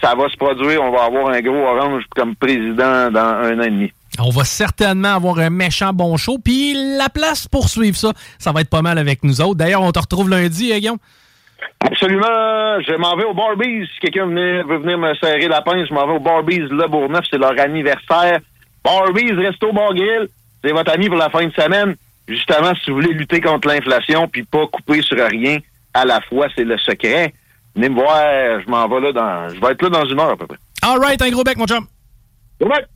Ça 0.00 0.14
va 0.14 0.28
se 0.28 0.36
produire, 0.36 0.82
on 0.82 0.92
va 0.92 1.04
avoir 1.04 1.28
un 1.30 1.40
gros 1.40 1.66
orange 1.66 2.04
comme 2.14 2.36
président 2.36 3.10
dans 3.10 3.20
un 3.20 3.58
an 3.58 3.62
et 3.62 3.70
demi. 3.70 3.92
On 4.20 4.30
va 4.30 4.44
certainement 4.44 5.14
avoir 5.14 5.38
un 5.38 5.50
méchant 5.50 5.92
bon 5.92 6.16
show. 6.16 6.38
Puis 6.38 6.74
la 6.96 7.08
place 7.08 7.46
pour 7.46 7.68
suivre 7.68 7.96
ça, 7.96 8.12
ça 8.38 8.52
va 8.52 8.60
être 8.62 8.70
pas 8.70 8.82
mal 8.82 8.98
avec 8.98 9.22
nous 9.22 9.40
autres. 9.40 9.56
D'ailleurs, 9.56 9.82
on 9.82 9.92
te 9.92 9.98
retrouve 9.98 10.28
lundi, 10.28 10.72
hein, 10.72 10.78
Guillaume? 10.78 10.98
Absolument. 11.80 12.80
Je 12.80 12.96
m'en 12.96 13.16
vais 13.16 13.24
au 13.24 13.34
Barbies. 13.34 13.86
Si 13.94 14.00
quelqu'un 14.00 14.26
veut 14.26 14.78
venir 14.78 14.98
me 14.98 15.14
serrer 15.14 15.48
la 15.48 15.62
pince, 15.62 15.88
je 15.88 15.94
m'en 15.94 16.06
vais 16.06 16.14
au 16.14 16.20
Barbies 16.20 16.58
Le 16.58 16.88
Bourgneuf. 16.88 17.24
C'est 17.30 17.38
leur 17.38 17.58
anniversaire. 17.58 18.40
Barbies 18.84 19.32
Resto 19.32 19.72
Bar 19.72 19.94
Grill. 19.94 20.28
C'est 20.62 20.72
votre 20.72 20.92
ami 20.92 21.08
pour 21.08 21.18
la 21.18 21.30
fin 21.30 21.46
de 21.46 21.52
semaine. 21.52 21.94
Justement, 22.26 22.72
si 22.74 22.90
vous 22.90 22.96
voulez 22.96 23.14
lutter 23.14 23.40
contre 23.40 23.68
l'inflation 23.68 24.28
puis 24.28 24.42
pas 24.42 24.66
couper 24.66 25.02
sur 25.02 25.16
rien 25.16 25.58
à 25.94 26.04
la 26.04 26.20
fois, 26.20 26.46
c'est 26.54 26.64
le 26.64 26.76
secret. 26.78 27.32
Venez 27.74 27.88
me 27.88 27.94
voir. 27.94 28.60
Je 28.60 28.68
m'en 28.68 28.86
vais 28.88 29.00
là 29.00 29.12
dans. 29.12 29.54
Je 29.54 29.60
vais 29.60 29.72
être 29.72 29.82
là 29.82 29.88
dans 29.88 30.04
une 30.04 30.20
heure 30.20 30.30
à 30.30 30.36
peu 30.36 30.46
près. 30.46 30.58
All 30.82 30.98
right, 30.98 31.20
un 31.22 31.30
gros 31.30 31.42
bec, 31.42 31.56
mon 31.56 31.66
chum. 31.66 31.86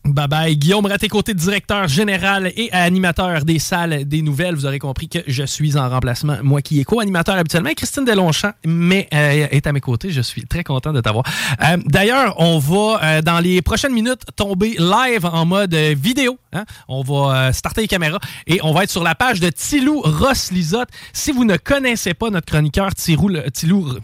Bye 0.05 0.27
bye. 0.29 0.57
Guillaume 0.57 0.87
Raté-Côté, 0.87 1.35
directeur 1.35 1.87
général 1.87 2.53
et 2.57 2.73
animateur 2.73 3.45
des 3.45 3.61
salles 3.61 4.05
des 4.05 4.21
nouvelles. 4.21 4.57
Vous 4.57 4.67
aurez 4.67 4.81
compris 4.81 5.09
que 5.09 5.21
je 5.29 5.45
suis 5.45 5.77
en 5.79 5.89
remplacement, 5.89 6.39
moi 6.43 6.61
qui 6.63 6.81
est 6.81 6.85
co-animateur 6.85 7.37
habituellement. 7.37 7.71
Christine 7.77 8.05
Delonchamp 8.05 8.53
mais, 8.67 9.09
euh, 9.15 9.47
est 9.51 9.65
à 9.67 9.73
mes 9.73 9.81
côtés. 9.81 10.11
Je 10.11 10.21
suis 10.21 10.45
très 10.47 10.65
content 10.65 10.93
de 10.93 11.01
t'avoir. 11.01 11.25
Euh, 11.63 11.77
D'ailleurs, 11.87 12.35
on 12.39 12.59
va, 12.59 13.01
euh, 13.05 13.23
dans 13.23 13.39
les 13.39 13.63
prochaines 13.63 13.93
minutes, 13.93 14.23
tomber 14.35 14.75
live 14.79 15.25
en 15.27 15.47
mode 15.47 15.75
vidéo. 15.75 16.39
hein. 16.53 16.65
On 16.89 17.03
va 17.03 17.53
starter 17.53 17.83
les 17.83 17.89
caméras 17.89 18.19
et 18.49 18.59
on 18.65 18.73
va 18.73 18.83
être 18.83 18.91
sur 18.91 19.05
la 19.05 19.15
page 19.15 19.39
de 19.39 19.49
Tilou 19.49 20.01
Ross 20.01 20.51
Lisotte. 20.51 20.89
Si 21.13 21.31
vous 21.31 21.45
ne 21.45 21.57
connaissez 21.57 22.15
pas 22.15 22.31
notre 22.31 22.47
chroniqueur 22.47 22.93
Tilou, 22.97 23.31
Tilou, 23.55 23.95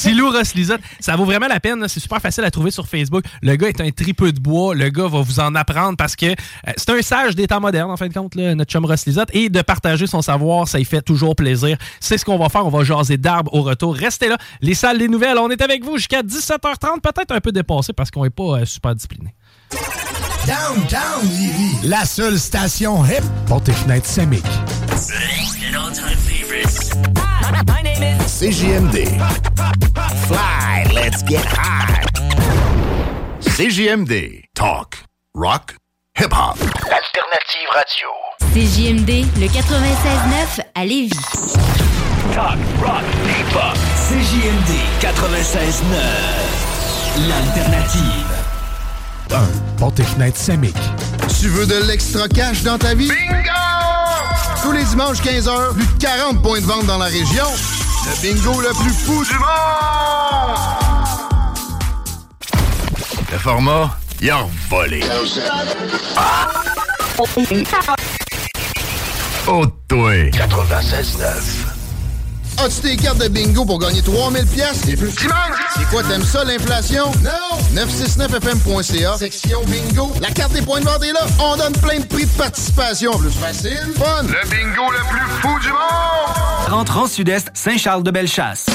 Tilou 0.00 0.30
Ross 0.30 0.54
Lisotte, 0.54 0.80
ça 0.98 1.14
vaut 1.14 1.24
vraiment 1.24 1.46
la 1.48 1.60
peine. 1.60 1.86
C'est 1.86 2.00
super 2.00 2.20
facile 2.20 2.42
à 2.44 2.50
trouver 2.50 2.72
sur 2.72 2.88
Facebook. 2.88 3.24
Le 3.42 3.54
gars 3.54 3.68
est 3.68 3.80
un 3.80 3.90
tripeux 3.90 4.32
de 4.32 4.40
bois. 4.40 4.71
Le 4.74 4.88
gars 4.88 5.08
va 5.08 5.20
vous 5.20 5.40
en 5.40 5.54
apprendre 5.54 5.96
parce 5.96 6.16
que 6.16 6.26
euh, 6.26 6.72
c'est 6.76 6.90
un 6.90 7.02
sage 7.02 7.34
des 7.34 7.46
temps 7.46 7.60
modernes, 7.60 7.90
en 7.90 7.96
fin 7.96 8.08
de 8.08 8.14
compte, 8.14 8.34
là, 8.34 8.54
notre 8.54 8.70
chum 8.70 8.84
Ross 8.84 9.06
Lisotte. 9.06 9.30
Et 9.32 9.48
de 9.48 9.62
partager 9.62 10.06
son 10.06 10.22
savoir, 10.22 10.68
ça 10.68 10.78
y 10.78 10.84
fait 10.84 11.02
toujours 11.02 11.36
plaisir. 11.36 11.76
C'est 12.00 12.18
ce 12.18 12.24
qu'on 12.24 12.38
va 12.38 12.48
faire. 12.48 12.66
On 12.66 12.70
va 12.70 12.84
jaser 12.84 13.16
d'arbres 13.16 13.52
au 13.54 13.62
retour. 13.62 13.94
Restez 13.94 14.28
là. 14.28 14.38
Les 14.60 14.74
salles 14.74 14.98
des 14.98 15.08
nouvelles, 15.08 15.38
on 15.38 15.50
est 15.50 15.62
avec 15.62 15.84
vous 15.84 15.96
jusqu'à 15.96 16.22
17h30. 16.22 17.00
Peut-être 17.02 17.32
un 17.32 17.40
peu 17.40 17.52
dépassé 17.52 17.92
parce 17.92 18.10
qu'on 18.10 18.24
n'est 18.24 18.30
pas 18.30 18.60
euh, 18.60 18.64
super 18.64 18.94
discipliné. 18.94 19.34
Downtown 20.46 21.22
Lévis, 21.22 21.88
la 21.88 22.04
seule 22.04 22.38
station 22.38 23.04
hip 23.04 23.22
pour 23.46 23.62
tes 23.62 23.72
fenêtres 23.72 24.06
Semic. 24.06 24.44
CJMD. 28.26 29.06
Fly, 30.26 30.84
let's 30.92 31.22
get 31.22 31.44
high. 31.44 32.21
CJMD. 33.62 34.42
Talk, 34.54 35.04
rock, 35.34 35.76
hip-hop. 36.18 36.58
Alternative 36.90 37.68
radio. 37.72 38.08
CJMD, 38.52 39.24
le 39.38 39.46
96.9 39.46 40.62
à 40.74 40.84
Lévis. 40.84 41.10
Talk, 42.34 42.58
rock, 42.82 43.04
hip-hop. 43.24 43.76
CJMD 44.08 44.72
96.9. 45.00 45.94
L'alternative. 47.28 48.26
Un 49.30 49.46
pour 49.78 49.94
tes 49.94 50.02
fenêtres 50.02 50.38
Semic. 50.38 50.74
Tu 51.40 51.46
veux 51.46 51.66
de 51.66 51.86
l'extra 51.86 52.26
cash 52.26 52.64
dans 52.64 52.78
ta 52.78 52.96
vie? 52.96 53.10
Bingo! 53.10 53.48
Tous 54.60 54.72
les 54.72 54.82
dimanches 54.82 55.22
15h, 55.22 55.74
plus 55.74 55.86
de 55.86 56.00
40 56.00 56.42
points 56.42 56.60
de 56.60 56.66
vente 56.66 56.86
dans 56.86 56.98
la 56.98 57.04
région. 57.04 57.46
Le 58.06 58.22
bingo 58.22 58.60
le 58.60 58.70
plus 58.70 58.92
fou 58.92 59.24
du 59.24 59.38
monde! 59.38 60.81
Le 63.32 63.38
format, 63.38 63.96
il 64.20 64.30
a 64.30 64.46
volé. 64.68 65.02
Oh, 69.48 69.66
toi. 69.88 70.12
96.9. 70.12 71.22
As-tu 72.58 72.80
tes 72.82 72.96
cartes 72.96 73.16
de 73.16 73.28
bingo 73.28 73.64
pour 73.64 73.78
gagner 73.78 74.02
3000 74.02 74.46
pièces 74.46 74.86
et 74.86 74.96
plus? 74.96 75.10
C'est 75.74 75.88
quoi, 75.88 76.02
t'aimes 76.02 76.22
ça, 76.22 76.44
l'inflation? 76.44 77.10
Non! 77.22 77.80
969fm.ca, 77.82 79.16
section 79.16 79.62
bingo. 79.66 80.12
La 80.20 80.30
carte 80.30 80.52
des 80.52 80.60
points 80.60 80.80
de 80.80 80.84
vente 80.84 81.02
est 81.02 81.12
là. 81.12 81.26
On 81.40 81.56
donne 81.56 81.72
plein 81.72 82.00
de 82.00 82.04
prix 82.04 82.26
de 82.26 82.30
participation. 82.36 83.12
Plus 83.18 83.30
facile, 83.30 83.94
fun. 83.96 84.24
Le 84.24 84.48
bingo 84.50 84.92
le 84.92 84.98
plus 85.08 85.30
fou 85.40 85.58
du 85.58 85.68
monde! 85.68 86.68
Rentrant 86.68 87.06
sud-est, 87.06 87.48
Saint-Charles-de-Bellechasse. 87.54 88.66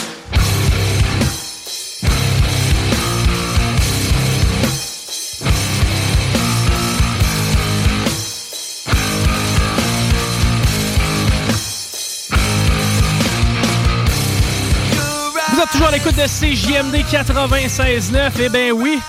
Vous 15.57 15.63
êtes 15.63 15.71
toujours 15.71 15.87
à 15.87 15.91
l'écoute 15.91 16.15
de 16.15 16.21
CJMD 16.21 16.97
96.9. 17.11 18.31
Eh 18.39 18.49
bien 18.49 18.71
oui, 18.73 18.99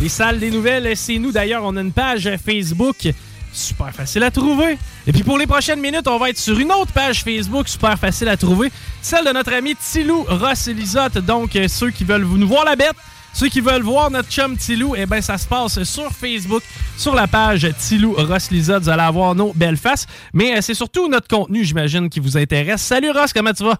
les 0.00 0.08
salles 0.08 0.40
des 0.40 0.50
nouvelles, 0.50 0.96
c'est 0.96 1.16
nous. 1.16 1.30
D'ailleurs, 1.30 1.62
on 1.64 1.76
a 1.76 1.80
une 1.80 1.92
page 1.92 2.28
Facebook 2.44 3.08
super 3.52 3.94
facile 3.94 4.24
à 4.24 4.32
trouver. 4.32 4.78
Et 5.06 5.12
puis 5.12 5.22
pour 5.22 5.38
les 5.38 5.46
prochaines 5.46 5.78
minutes, 5.78 6.08
on 6.08 6.18
va 6.18 6.30
être 6.30 6.40
sur 6.40 6.58
une 6.58 6.72
autre 6.72 6.90
page 6.90 7.22
Facebook 7.22 7.68
super 7.68 7.96
facile 8.00 8.26
à 8.30 8.36
trouver, 8.36 8.72
celle 9.00 9.24
de 9.26 9.30
notre 9.30 9.52
ami 9.52 9.76
Tilou 9.76 10.24
Ross 10.24 10.66
et 10.66 10.74
Lisotte. 10.74 11.18
Donc, 11.18 11.54
euh, 11.54 11.68
ceux 11.68 11.90
qui 11.90 12.02
veulent 12.02 12.26
nous 12.26 12.48
voir 12.48 12.64
la 12.64 12.74
bête, 12.74 12.96
ceux 13.32 13.48
qui 13.48 13.60
veulent 13.60 13.82
voir 13.82 14.10
notre 14.10 14.28
chum 14.28 14.56
Tilou, 14.56 14.96
eh 14.96 15.06
bien, 15.06 15.20
ça 15.20 15.38
se 15.38 15.46
passe 15.46 15.84
sur 15.84 16.10
Facebook, 16.10 16.64
sur 16.96 17.14
la 17.14 17.28
page 17.28 17.64
Tilou 17.78 18.14
Ross 18.14 18.50
Lisotte. 18.50 18.82
Vous 18.82 18.88
allez 18.88 19.02
avoir 19.02 19.36
nos 19.36 19.52
belles 19.52 19.76
faces. 19.76 20.08
Mais 20.32 20.58
euh, 20.58 20.62
c'est 20.62 20.74
surtout 20.74 21.06
notre 21.06 21.28
contenu, 21.28 21.62
j'imagine, 21.62 22.10
qui 22.10 22.18
vous 22.18 22.36
intéresse. 22.36 22.82
Salut 22.82 23.12
Ross, 23.12 23.32
comment 23.32 23.52
tu 23.52 23.62
vas? 23.62 23.78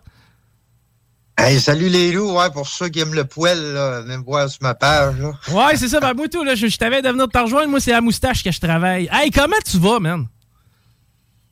Hey, 1.38 1.59
salut 1.60 1.88
les 1.88 2.12
loups, 2.12 2.32
ouais, 2.36 2.50
pour 2.50 2.68
ceux 2.68 2.88
qui 2.88 3.00
aiment 3.00 3.14
le 3.14 3.24
poil, 3.24 3.59
là, 3.59 4.02
venez 4.02 4.18
me 4.18 4.22
voir 4.22 4.48
sur 4.50 4.62
ma 4.62 4.74
page. 4.74 5.18
Là. 5.18 5.32
Ouais, 5.50 5.76
c'est 5.76 5.88
ça, 5.88 5.98
ben 5.98 6.12
moi 6.14 6.28
tout, 6.28 6.44
là, 6.44 6.54
je, 6.54 6.66
je 6.66 6.76
t'avais 6.76 7.00
de 7.00 7.09
venir 7.09 7.26
te 7.28 7.38
rejoindre, 7.38 7.68
moi 7.68 7.80
c'est 7.80 7.92
à 7.92 8.00
moustache 8.00 8.44
que 8.44 8.52
je 8.52 8.60
travaille. 8.60 9.09
Hey, 9.10 9.30
comment 9.30 9.56
tu 9.64 9.78
vas, 9.78 9.98
man? 9.98 10.26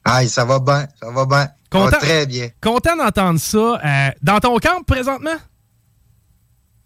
Hey, 0.06 0.28
ça 0.28 0.44
va 0.44 0.58
bien, 0.58 0.86
ça 1.00 1.10
va 1.10 1.24
bien. 1.24 1.44
Ça 1.44 1.54
Content, 1.70 1.90
va 1.90 1.96
très 1.98 2.26
bien. 2.26 2.48
Content 2.60 2.96
d'entendre 2.96 3.40
ça. 3.40 3.80
Euh, 3.84 4.10
dans 4.22 4.38
ton 4.38 4.58
camp 4.58 4.82
présentement? 4.86 5.36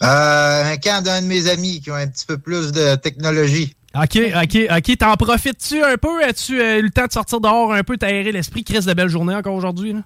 Euh, 0.03 0.73
un 0.73 0.77
camp 0.77 1.03
d'un 1.03 1.23
de 1.23 1.27
mes 1.27 1.49
amis 1.49 1.81
qui 1.81 1.91
ont 1.91 1.95
un 1.95 2.07
petit 2.07 2.27
peu 2.27 2.39
plus 2.39 2.71
de 2.73 2.95
technologie. 2.97 3.75
Ok, 3.95 4.19
ok, 4.43 4.59
ok. 4.77 4.99
T'en 4.99 5.17
profites-tu 5.17 5.83
un 5.83 5.97
peu? 5.97 6.23
As-tu 6.25 6.61
euh, 6.61 6.81
eu 6.81 6.83
le 6.83 6.91
temps 6.91 7.07
de 7.07 7.13
sortir 7.13 7.41
dehors 7.41 7.73
un 7.73 7.83
peu, 7.83 7.97
t'aérer 7.97 8.33
l'esprit? 8.33 8.63
Chris, 8.65 8.81
de 8.81 8.93
belle 8.93 9.09
journée 9.09 9.35
encore 9.35 9.55
aujourd'hui, 9.55 9.95
là? 9.95 10.01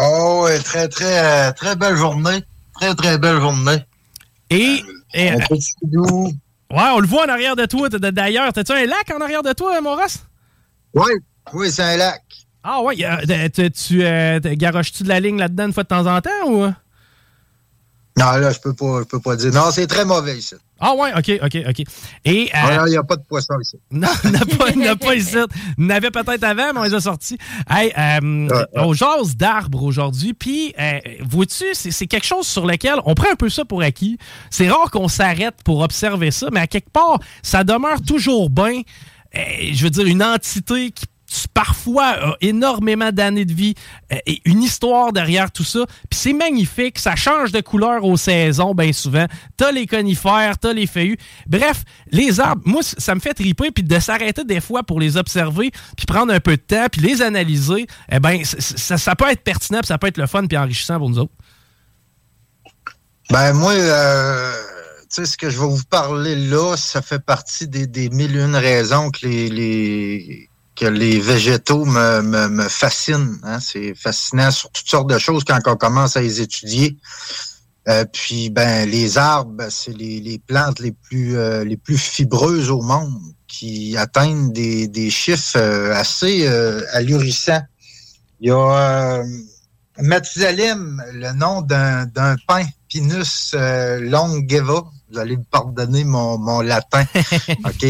Oh, 0.00 0.48
très, 0.64 0.88
très, 0.88 1.48
euh, 1.48 1.52
très 1.52 1.76
belle 1.76 1.96
journée. 1.96 2.42
Très, 2.74 2.94
très 2.94 3.18
belle 3.18 3.40
journée. 3.40 3.78
Et. 4.50 4.82
et- 5.14 5.30
Un 5.30 5.38
petit 5.38 5.74
doux. 5.82 6.32
ouais, 6.70 6.90
on 6.94 7.00
le 7.00 7.06
voit 7.06 7.26
en 7.26 7.28
arrière 7.28 7.56
de 7.56 7.66
toi. 7.66 7.88
D'ailleurs, 7.88 8.52
t'as-tu 8.52 8.72
un 8.72 8.86
lac 8.86 9.10
en 9.14 9.20
arrière 9.20 9.42
de 9.42 9.52
toi, 9.52 9.78
Ross? 9.84 10.18
Oui, 10.94 11.10
oui, 11.52 11.70
c'est 11.70 11.82
un 11.82 11.96
lac. 11.96 12.22
Ah 12.64 12.80
ouais, 12.82 12.94
euh, 13.04 13.48
tu, 13.52 13.70
tu 13.72 14.04
euh, 14.04 14.38
garoches-tu 14.42 15.02
de 15.02 15.08
la 15.08 15.18
ligne 15.20 15.38
là-dedans 15.38 15.66
une 15.66 15.72
fois 15.72 15.82
de 15.82 15.88
temps 15.88 16.06
en 16.06 16.20
temps 16.20 16.30
ou? 16.46 16.72
Non, 18.18 18.26
là, 18.32 18.50
je 18.52 18.58
peux 18.58 18.74
pas, 18.74 19.00
je 19.00 19.04
peux 19.04 19.20
pas 19.20 19.36
dire. 19.36 19.52
Non, 19.52 19.70
c'est 19.72 19.86
très 19.86 20.04
mauvais 20.04 20.36
ici. 20.36 20.54
Ah 20.78 20.94
ouais, 20.94 21.12
ok, 21.16 21.40
ok, 21.44 21.62
ok. 21.68 21.82
Et. 22.24 22.50
euh, 22.54 22.84
Il 22.86 22.90
n'y 22.90 22.96
a 22.96 23.02
pas 23.04 23.16
de 23.16 23.22
poisson 23.22 23.54
ici. 23.60 23.76
Non, 23.90 24.08
il 24.24 24.30
n'a 24.32 24.40
pas, 24.40 24.70
il 24.70 24.78
n'a 24.80 24.96
pas 24.96 25.14
ici. 25.14 25.36
Il 25.78 25.86
n'avait 25.86 26.10
peut-être 26.10 26.44
avant, 26.44 26.72
mais 26.74 26.80
on 26.80 26.82
les 26.82 26.94
a 26.94 27.00
sortis. 27.00 27.38
Hey, 27.70 27.92
euh, 27.96 28.48
on 28.74 28.92
jase 28.92 29.36
d'arbres 29.36 29.82
aujourd'hui. 29.82 30.34
Puis, 30.34 30.74
euh, 30.78 30.98
vois-tu, 31.20 31.64
c'est 31.72 31.90
c'est 31.90 32.06
quelque 32.06 32.26
chose 32.26 32.46
sur 32.46 32.66
lequel 32.66 32.96
on 33.06 33.14
prend 33.14 33.30
un 33.32 33.36
peu 33.36 33.48
ça 33.48 33.64
pour 33.64 33.80
acquis. 33.82 34.18
C'est 34.50 34.68
rare 34.68 34.90
qu'on 34.90 35.08
s'arrête 35.08 35.54
pour 35.64 35.80
observer 35.80 36.30
ça, 36.32 36.48
mais 36.52 36.60
à 36.60 36.66
quelque 36.66 36.90
part, 36.90 37.18
ça 37.42 37.64
demeure 37.64 38.02
toujours 38.06 38.50
bien, 38.50 38.82
euh, 39.36 39.40
je 39.72 39.84
veux 39.84 39.90
dire, 39.90 40.06
une 40.06 40.22
entité 40.22 40.90
qui 40.90 41.06
parfois 41.54 42.36
énormément 42.40 43.10
d'années 43.12 43.44
de 43.44 43.52
vie 43.52 43.74
euh, 44.12 44.16
et 44.26 44.40
une 44.44 44.62
histoire 44.62 45.12
derrière 45.12 45.50
tout 45.50 45.64
ça. 45.64 45.80
Puis 46.10 46.18
c'est 46.18 46.32
magnifique, 46.32 46.98
ça 46.98 47.16
change 47.16 47.52
de 47.52 47.60
couleur 47.60 48.04
aux 48.04 48.16
saisons 48.16 48.74
bien 48.74 48.92
souvent. 48.92 49.26
T'as 49.56 49.72
les 49.72 49.86
conifères, 49.86 50.58
t'as 50.58 50.72
les 50.72 50.86
feuillus. 50.86 51.18
Bref, 51.46 51.84
les 52.10 52.40
arbres, 52.40 52.62
moi, 52.64 52.82
ça 52.82 53.14
me 53.14 53.20
fait 53.20 53.34
triper, 53.34 53.70
puis 53.70 53.84
de 53.84 53.98
s'arrêter 53.98 54.44
des 54.44 54.60
fois 54.60 54.82
pour 54.82 55.00
les 55.00 55.16
observer, 55.16 55.70
puis 55.96 56.06
prendre 56.06 56.32
un 56.32 56.40
peu 56.40 56.56
de 56.56 56.62
temps, 56.62 56.86
puis 56.90 57.00
les 57.00 57.22
analyser, 57.22 57.86
eh 58.10 58.20
ben 58.20 58.44
ça, 58.44 58.96
ça 58.98 59.16
peut 59.16 59.30
être 59.30 59.42
pertinent, 59.42 59.80
puis 59.80 59.88
ça 59.88 59.98
peut 59.98 60.08
être 60.08 60.18
le 60.18 60.26
fun, 60.26 60.46
puis 60.46 60.56
enrichissant 60.56 60.98
pour 60.98 61.10
nous 61.10 61.18
autres. 61.18 61.32
Ben, 63.30 63.52
moi, 63.54 63.72
euh, 63.72 64.52
sais, 65.08 65.26
ce 65.26 65.36
que 65.36 65.50
je 65.50 65.58
vais 65.60 65.66
vous 65.66 65.84
parler 65.90 66.36
là, 66.36 66.76
ça 66.76 67.02
fait 67.02 67.18
partie 67.18 67.68
des, 67.68 67.86
des 67.86 68.08
mille 68.10 68.36
et 68.36 68.42
une 68.42 68.56
raisons 68.56 69.10
que 69.10 69.26
les 69.26 70.48
que 70.74 70.86
les 70.86 71.20
végétaux 71.20 71.84
me, 71.84 72.68
fascinent. 72.68 73.38
Hein. 73.42 73.60
C'est 73.60 73.94
fascinant 73.94 74.50
sur 74.50 74.70
toutes 74.70 74.88
sortes 74.88 75.10
de 75.10 75.18
choses 75.18 75.44
quand 75.44 75.58
on 75.66 75.76
commence 75.76 76.16
à 76.16 76.22
les 76.22 76.40
étudier. 76.40 76.98
Euh, 77.88 78.04
puis 78.04 78.48
ben 78.48 78.88
les 78.88 79.18
arbres, 79.18 79.52
ben, 79.52 79.68
c'est 79.68 79.92
les, 79.96 80.40
plantes 80.46 80.78
les 80.78 80.92
plus 80.92 81.36
euh, 81.36 81.64
les 81.64 81.76
plus 81.76 81.98
fibreuses 81.98 82.70
au 82.70 82.80
monde 82.80 83.12
qui 83.48 83.96
atteignent 83.96 84.52
des, 84.52 85.10
chiffres 85.10 85.56
euh, 85.56 85.92
assez 85.92 86.46
ahurissants. 86.92 87.62
Il 88.40 88.48
y 88.48 88.50
a 88.52 89.22
Mathusalem, 89.98 91.02
le 91.12 91.32
nom 91.32 91.60
d'un 91.62 92.36
pin, 92.46 92.64
Pinus 92.88 93.54
longeva. 93.54 94.84
Vous 95.12 95.18
allez 95.18 95.36
me 95.36 95.44
pardonner 95.44 96.04
mon, 96.04 96.38
mon 96.38 96.60
latin. 96.62 97.04
OK? 97.64 97.86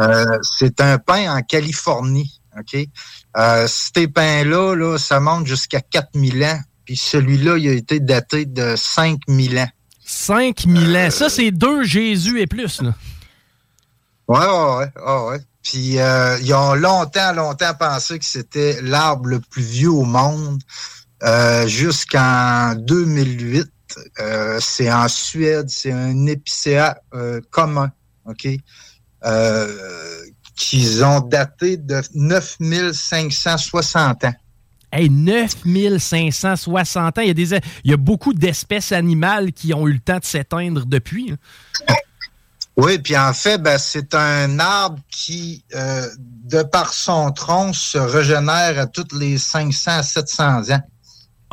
Euh, 0.00 0.38
c'est 0.42 0.80
un 0.80 0.98
pin 0.98 1.36
en 1.36 1.42
Californie. 1.42 2.40
OK? 2.58 2.88
Euh, 3.36 3.66
ces 3.68 4.08
pins-là, 4.08 4.74
là, 4.74 4.98
ça 4.98 5.20
monte 5.20 5.46
jusqu'à 5.46 5.80
4000 5.80 6.44
ans. 6.44 6.60
Puis 6.84 6.96
celui-là, 6.96 7.58
il 7.58 7.68
a 7.68 7.72
été 7.72 8.00
daté 8.00 8.46
de 8.46 8.74
5000 8.76 9.58
ans. 9.58 9.68
5000 10.04 10.96
ans. 10.96 11.10
Ça, 11.10 11.28
c'est 11.28 11.50
deux 11.50 11.84
Jésus 11.84 12.40
et 12.40 12.46
plus. 12.46 12.82
Là. 12.82 12.94
Ouais, 14.28 14.38
ouais, 14.38 14.46
ouais. 14.46 15.02
ouais, 15.04 15.28
ouais. 15.30 15.40
Puis 15.62 15.98
euh, 15.98 16.38
ils 16.42 16.54
ont 16.54 16.74
longtemps, 16.74 17.32
longtemps 17.32 17.74
pensé 17.74 18.18
que 18.18 18.24
c'était 18.24 18.80
l'arbre 18.82 19.28
le 19.28 19.40
plus 19.40 19.62
vieux 19.62 19.90
au 19.90 20.04
monde 20.04 20.62
euh, 21.24 21.66
jusqu'en 21.66 22.74
2008. 22.76 23.66
Euh, 24.18 24.58
c'est 24.60 24.92
en 24.92 25.08
Suède, 25.08 25.68
c'est 25.68 25.92
un 25.92 26.26
épicéa 26.26 26.98
euh, 27.14 27.40
commun, 27.50 27.92
OK? 28.24 28.48
Euh, 29.24 30.22
qu'ils 30.54 31.04
ont 31.04 31.20
daté 31.20 31.76
de 31.76 32.00
9560 32.14 34.24
ans. 34.24 34.34
Hey, 34.92 35.10
9560 35.10 37.18
ans. 37.18 37.20
Il 37.20 37.26
y 37.26 37.30
a, 37.30 37.34
des, 37.34 37.54
il 37.84 37.90
y 37.90 37.94
a 37.94 37.98
beaucoup 37.98 38.32
d'espèces 38.32 38.92
animales 38.92 39.52
qui 39.52 39.74
ont 39.74 39.86
eu 39.86 39.92
le 39.92 39.98
temps 39.98 40.18
de 40.18 40.24
s'éteindre 40.24 40.86
depuis. 40.86 41.32
hein. 41.32 41.36
Oui, 42.76 42.98
puis 42.98 43.16
en 43.16 43.32
fait, 43.32 43.56
ben, 43.56 43.78
c'est 43.78 44.14
un 44.14 44.58
arbre 44.58 44.98
qui, 45.10 45.64
euh, 45.74 46.06
de 46.18 46.62
par 46.62 46.92
son 46.92 47.32
tronc, 47.32 47.72
se 47.72 47.96
régénère 47.96 48.78
à 48.78 48.86
toutes 48.86 49.14
les 49.14 49.38
500 49.38 49.92
à 49.92 50.02
700 50.02 50.72
ans. 50.72 50.82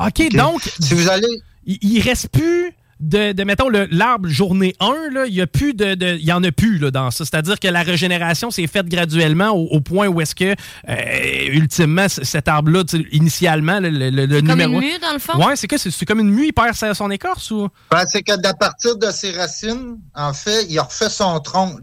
OK, 0.05 0.33
donc. 0.33 0.61
Si 0.79 0.93
vous 0.93 1.09
allez. 1.09 1.41
Il, 1.65 1.77
il 1.81 2.01
reste 2.01 2.29
plus 2.29 2.71
de, 2.99 3.33
de 3.33 3.43
mettons, 3.43 3.67
le- 3.67 3.87
l'arbre 3.91 4.29
journée 4.29 4.73
1, 4.79 5.09
là, 5.11 5.25
il 5.25 5.33
y 5.33 5.41
a 5.41 5.47
plus 5.47 5.73
de, 5.73 5.93
de- 5.95 6.15
il 6.15 6.23
y 6.23 6.31
en 6.31 6.41
a 6.43 6.51
plus 6.53 6.77
là, 6.77 6.89
dans 6.89 7.11
ça. 7.11 7.25
C'est-à-dire 7.25 7.59
que 7.59 7.67
la 7.67 7.83
régénération 7.83 8.49
s'est 8.49 8.67
faite 8.67 8.87
graduellement 8.87 9.49
au, 9.49 9.65
au 9.75 9.81
point 9.81 10.07
où 10.07 10.21
est-ce 10.21 10.33
que, 10.35 10.55
euh, 10.87 11.47
ultimement, 11.51 12.07
cet 12.07 12.47
arbre-là, 12.47 12.83
initialement, 13.11 13.81
le, 13.81 13.89
le- 13.89 14.09
le 14.09 14.27
Comme 14.39 14.47
numéro 14.51 14.73
une 14.73 14.79
mue, 14.79 14.99
dans 15.01 15.11
le 15.11 15.19
fond? 15.19 15.37
Ouais, 15.37 15.57
c'est 15.57 15.67
quoi? 15.67 15.77
C'est 15.77 16.05
comme 16.05 16.21
une 16.21 16.29
mue, 16.29 16.47
il 16.47 16.53
perd 16.53 16.75
son 16.95 17.11
écorce 17.11 17.51
ou? 17.51 17.67
Ben, 17.91 18.05
c'est 18.07 18.23
que 18.23 18.37
d'à 18.37 18.53
partir 18.53 18.95
de 18.97 19.11
ses 19.11 19.31
racines, 19.31 19.97
en 20.15 20.31
fait, 20.33 20.65
il 20.69 20.79
refait 20.79 21.09
son 21.09 21.37
tronc. 21.41 21.75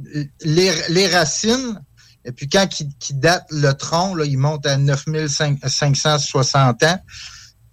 Les, 0.43 0.71
les 0.89 1.07
racines, 1.09 1.79
et 2.25 2.33
puis 2.33 2.49
quand 2.49 2.67
il, 2.81 2.89
date 3.19 3.45
le 3.51 3.73
tronc, 3.73 4.15
là, 4.15 4.25
il 4.25 4.39
monte 4.39 4.65
à 4.67 4.79
9560 4.79 6.83
ans. 6.85 6.99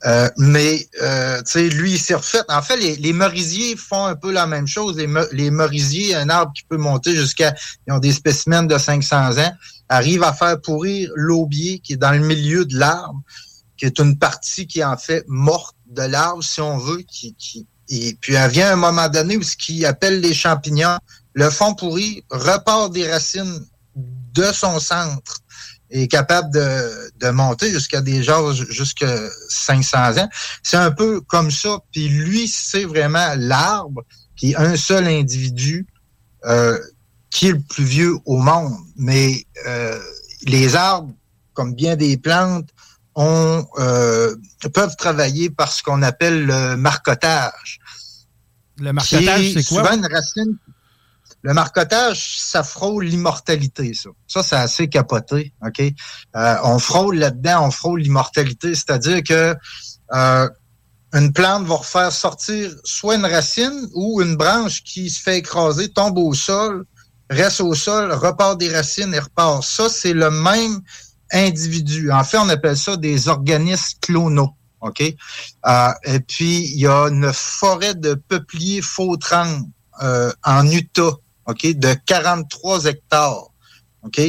Euh, 0.06 0.30
mais, 0.38 0.88
euh, 1.02 1.38
tu 1.40 1.52
sais, 1.52 1.70
lui, 1.70 1.94
il 1.94 2.00
s'est 2.00 2.14
refait. 2.14 2.42
En 2.50 2.62
fait, 2.62 2.78
les, 2.78 2.96
les 2.98 3.14
merisiers 3.14 3.76
font 3.76 4.06
un 4.06 4.16
peu 4.16 4.32
la 4.32 4.46
même 4.46 4.68
chose. 4.68 4.96
Les, 4.98 5.08
les 5.32 5.50
merisiers, 5.50 6.16
un 6.16 6.30
arbre 6.30 6.54
qui 6.54 6.64
peut 6.64 6.78
monter 6.78 7.16
jusqu'à, 7.16 7.56
ils 7.88 7.94
ont 7.94 8.00
des 8.00 8.14
spécimens 8.14 8.64
de 8.64 8.78
500 8.78 9.38
ans, 9.40 9.52
arrivent 9.90 10.24
à 10.24 10.34
faire 10.34 10.62
pourrir 10.62 11.10
l'aubier 11.16 11.80
qui 11.80 11.94
est 11.94 11.98
dans 11.98 12.12
le 12.12 12.20
milieu 12.20 12.66
de 12.66 12.78
l'arbre, 12.78 13.22
qui 13.76 13.86
est 13.86 14.00
une 14.00 14.18
partie 14.18 14.68
qui 14.68 14.80
est 14.80 14.86
en 14.86 14.98
fait 14.98 15.24
morte 15.28 15.76
de 15.88 16.04
l'arbre, 16.04 16.44
si 16.44 16.62
on 16.62 16.78
veut, 16.78 17.04
et 17.90 18.18
puis 18.20 18.34
elle 18.34 18.52
vient 18.52 18.74
un 18.74 18.76
moment 18.76 19.08
donné 19.08 19.38
où 19.38 19.44
ce 19.44 19.56
qu'ils 19.56 19.86
appellent 19.86 20.20
les 20.20 20.34
champignons, 20.34 20.98
le 21.34 21.50
fond 21.50 21.74
pourri 21.74 22.24
repart 22.30 22.92
des 22.92 23.10
racines 23.10 23.66
de 23.96 24.52
son 24.52 24.80
centre 24.80 25.38
est 25.90 26.08
capable 26.08 26.52
de, 26.52 27.12
de 27.20 27.30
monter 27.30 27.70
jusqu'à 27.72 28.02
des 28.02 28.24
genres 28.24 28.54
jusqu'à 28.54 29.16
500 29.50 30.18
ans. 30.18 30.30
C'est 30.64 30.78
un 30.78 30.92
peu 30.92 31.22
comme 31.22 31.52
ça. 31.52 31.80
Puis 31.92 32.10
lui, 32.10 32.48
c'est 32.48 32.84
vraiment 32.84 33.34
l'arbre 33.38 34.04
qui 34.36 34.52
est 34.52 34.56
un 34.56 34.76
seul 34.76 35.08
individu 35.08 35.88
euh, 36.46 36.78
qui 37.30 37.48
est 37.48 37.52
le 37.52 37.60
plus 37.60 37.84
vieux 37.84 38.16
au 38.26 38.38
monde. 38.38 38.74
Mais 38.96 39.44
euh, 39.68 40.00
les 40.44 40.76
arbres, 40.76 41.14
comme 41.54 41.74
bien 41.74 41.96
des 41.96 42.18
plantes, 42.18 42.70
ont, 43.16 43.66
euh, 43.80 44.36
peuvent 44.74 44.96
travailler 44.96 45.50
par 45.50 45.72
ce 45.72 45.82
qu'on 45.84 46.02
appelle 46.04 46.46
le 46.46 46.78
marcotage. 46.78 47.80
Le 48.80 48.94
marcotage, 48.94 49.54
c'est 49.54 49.64
quoi? 49.66 49.84
Souvent 49.84 49.98
une 49.98 50.14
racine. 50.14 50.58
Le 51.48 51.54
marcotage, 51.54 52.40
ça 52.42 52.62
frôle 52.62 53.06
l'immortalité, 53.06 53.94
ça. 53.94 54.10
Ça, 54.28 54.44
c'est 54.44 54.58
assez 54.58 54.90
capoté, 54.90 55.54
OK? 55.66 55.80
Euh, 56.36 56.56
on 56.66 56.78
frôle 56.78 57.20
là-dedans, 57.20 57.68
on 57.68 57.72
frôle 57.72 58.02
l'immortalité, 58.02 58.76
c'est-à-dire 58.76 59.24
que 59.24 59.56
euh, 60.14 60.50
une 61.14 61.32
plante 61.32 61.66
va 61.66 61.76
refaire 61.76 62.12
sortir 62.12 62.70
soit 62.84 63.16
une 63.16 63.26
racine 63.26 63.88
ou 63.94 64.22
une 64.22 64.36
branche 64.36 64.84
qui 64.84 65.10
se 65.10 65.22
fait 65.22 65.38
écraser, 65.38 65.88
tombe 65.88 66.18
au 66.18 66.34
sol, 66.34 66.84
reste 67.30 67.62
au 67.62 67.74
sol, 67.76 68.12
repart 68.12 68.60
des 68.60 68.76
racines 68.76 69.14
et 69.14 69.20
repart. 69.20 69.64
Ça, 69.64 69.88
c'est 69.88 70.12
le 70.12 70.30
même 70.30 70.82
individu. 71.32 72.12
En 72.12 72.26
fait, 72.26 72.40
on 72.40 72.50
appelle 72.50 72.76
ça 72.76 72.98
des 72.98 73.30
organismes 73.30 73.98
clonaux. 74.02 74.52
OK? 74.82 75.02
Euh, 75.02 75.92
et 76.04 76.20
puis, 76.20 76.72
il 76.74 76.82
y 76.82 76.88
a 76.88 77.06
une 77.06 77.32
forêt 77.32 77.96
de 77.96 78.16
peupliers 78.16 78.82
faux 78.82 79.18
euh, 80.04 80.32
en 80.44 80.70
Utah, 80.70 81.14
OK, 81.48 81.66
de 81.66 81.96
43 82.06 82.86
hectares, 82.86 83.48
OK, 84.04 84.22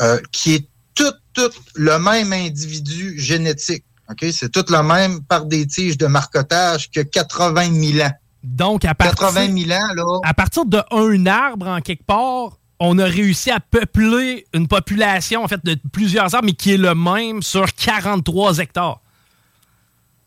euh, 0.00 0.18
qui 0.32 0.54
est 0.54 0.68
tout, 0.94 1.12
tout 1.34 1.50
le 1.74 1.98
même 1.98 2.32
individu 2.32 3.18
génétique. 3.18 3.84
OK? 4.10 4.26
C'est 4.32 4.50
tout 4.50 4.64
le 4.68 4.82
même 4.82 5.22
par 5.22 5.44
des 5.44 5.66
tiges 5.66 5.98
de 5.98 6.06
marcotage 6.06 6.90
que 6.90 7.00
80 7.00 7.72
000 7.72 8.06
ans. 8.06 8.12
Donc, 8.42 8.84
à 8.84 8.94
partir, 8.94 9.26
80 9.26 9.66
000 9.66 9.70
ans, 9.70 9.94
là. 9.94 10.20
à 10.24 10.34
partir 10.34 10.64
de 10.64 10.80
un 10.90 11.26
arbre, 11.26 11.66
en 11.66 11.80
quelque 11.80 12.04
part, 12.04 12.58
on 12.78 12.98
a 12.98 13.04
réussi 13.04 13.50
à 13.50 13.58
peupler 13.58 14.46
une 14.52 14.68
population, 14.68 15.42
en 15.42 15.48
fait, 15.48 15.64
de 15.64 15.76
plusieurs 15.92 16.34
arbres, 16.34 16.46
mais 16.46 16.52
qui 16.52 16.72
est 16.72 16.76
le 16.76 16.94
même 16.94 17.42
sur 17.42 17.74
43 17.74 18.58
hectares. 18.58 19.00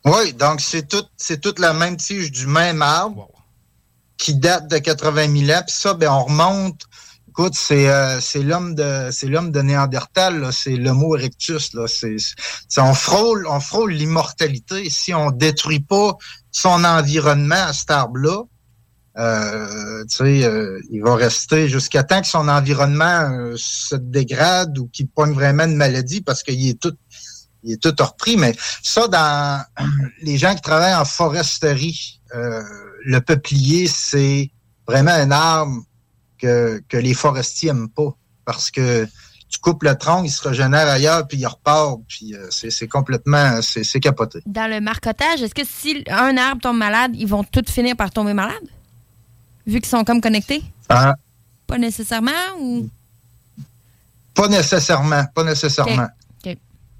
Oui, 0.04 0.32
donc 0.32 0.60
c'est 0.60 0.88
tout, 0.88 1.04
c'est 1.16 1.40
toute 1.40 1.58
la 1.58 1.72
même 1.72 1.96
tige 1.96 2.30
du 2.30 2.46
même 2.46 2.82
arbre 2.82 3.28
qui 4.20 4.34
date 4.34 4.68
de 4.70 4.78
80 4.78 5.46
000 5.46 5.58
ans. 5.58 5.62
Puis 5.66 5.76
ça, 5.76 5.94
ben 5.94 6.10
on 6.10 6.24
remonte. 6.24 6.82
Écoute, 7.28 7.54
c'est 7.54 7.88
euh, 7.88 8.18
l'homme 8.42 8.74
de 8.74 9.08
c'est 9.12 9.26
l'homme 9.28 9.52
de 9.52 9.60
Néandertal, 9.62 10.52
c'est 10.52 10.76
l'Homo 10.76 11.16
erectus. 11.16 11.72
Là, 11.74 11.86
c'est- 11.86 12.16
on 12.78 12.92
frôle 12.92 13.46
on 13.48 13.60
frôle 13.60 13.92
l'immortalité 13.92 14.90
si 14.90 15.14
on 15.14 15.30
détruit 15.30 15.80
pas 15.80 16.16
son 16.50 16.84
environnement 16.84 17.54
à 17.68 17.72
cet 17.72 17.90
arbre-là. 17.90 18.42
Euh, 19.18 20.02
tu 20.10 20.16
sais, 20.16 20.44
euh, 20.44 20.80
il 20.90 21.02
va 21.02 21.14
rester 21.16 21.68
jusqu'à 21.68 22.04
temps 22.04 22.20
que 22.20 22.26
son 22.28 22.48
environnement 22.48 23.28
euh, 23.32 23.54
se 23.56 23.96
dégrade 23.96 24.78
ou 24.78 24.88
qu'il 24.88 25.08
pogne 25.08 25.32
vraiment 25.32 25.64
une 25.64 25.76
maladie 25.76 26.20
parce 26.20 26.42
qu'il 26.42 26.68
est 26.68 26.80
tout 26.80 26.94
il 27.62 27.72
est 27.72 27.82
tout 27.82 27.94
repris, 28.02 28.36
mais 28.36 28.54
ça, 28.82 29.08
dans 29.08 29.64
les 30.22 30.38
gens 30.38 30.54
qui 30.54 30.62
travaillent 30.62 30.94
en 30.94 31.04
foresterie, 31.04 32.20
euh, 32.34 32.62
le 33.04 33.20
peuplier, 33.20 33.86
c'est 33.86 34.50
vraiment 34.86 35.12
un 35.12 35.30
arbre 35.30 35.82
que, 36.38 36.82
que 36.88 36.96
les 36.96 37.14
forestiers 37.14 37.70
aiment 37.70 37.88
pas. 37.90 38.14
Parce 38.44 38.70
que 38.70 39.06
tu 39.48 39.58
coupes 39.58 39.82
le 39.82 39.96
tronc, 39.96 40.22
il 40.24 40.30
se 40.30 40.46
régénère 40.46 40.88
ailleurs, 40.88 41.26
puis 41.26 41.38
il 41.38 41.46
repart, 41.46 41.98
puis 42.08 42.34
euh, 42.34 42.46
c'est 42.50 42.88
complètement, 42.88 43.60
c'est 43.62 44.00
capoté. 44.00 44.40
Dans 44.46 44.70
le 44.70 44.80
marcotage, 44.80 45.42
est-ce 45.42 45.54
que 45.54 45.66
si 45.66 46.04
un 46.08 46.36
arbre 46.36 46.62
tombe 46.62 46.76
malade, 46.76 47.12
ils 47.14 47.26
vont 47.26 47.42
tous 47.44 47.70
finir 47.70 47.96
par 47.96 48.10
tomber 48.10 48.32
malade? 48.32 48.54
Vu 49.66 49.80
qu'ils 49.80 49.88
sont 49.88 50.04
comme 50.04 50.20
connectés? 50.20 50.62
Ah, 50.88 51.14
Pas 51.66 51.78
nécessairement 51.78 52.30
ou? 52.60 52.88
pas 54.34 54.48
nécessairement, 54.48 55.24
pas 55.34 55.44
nécessairement. 55.44 56.08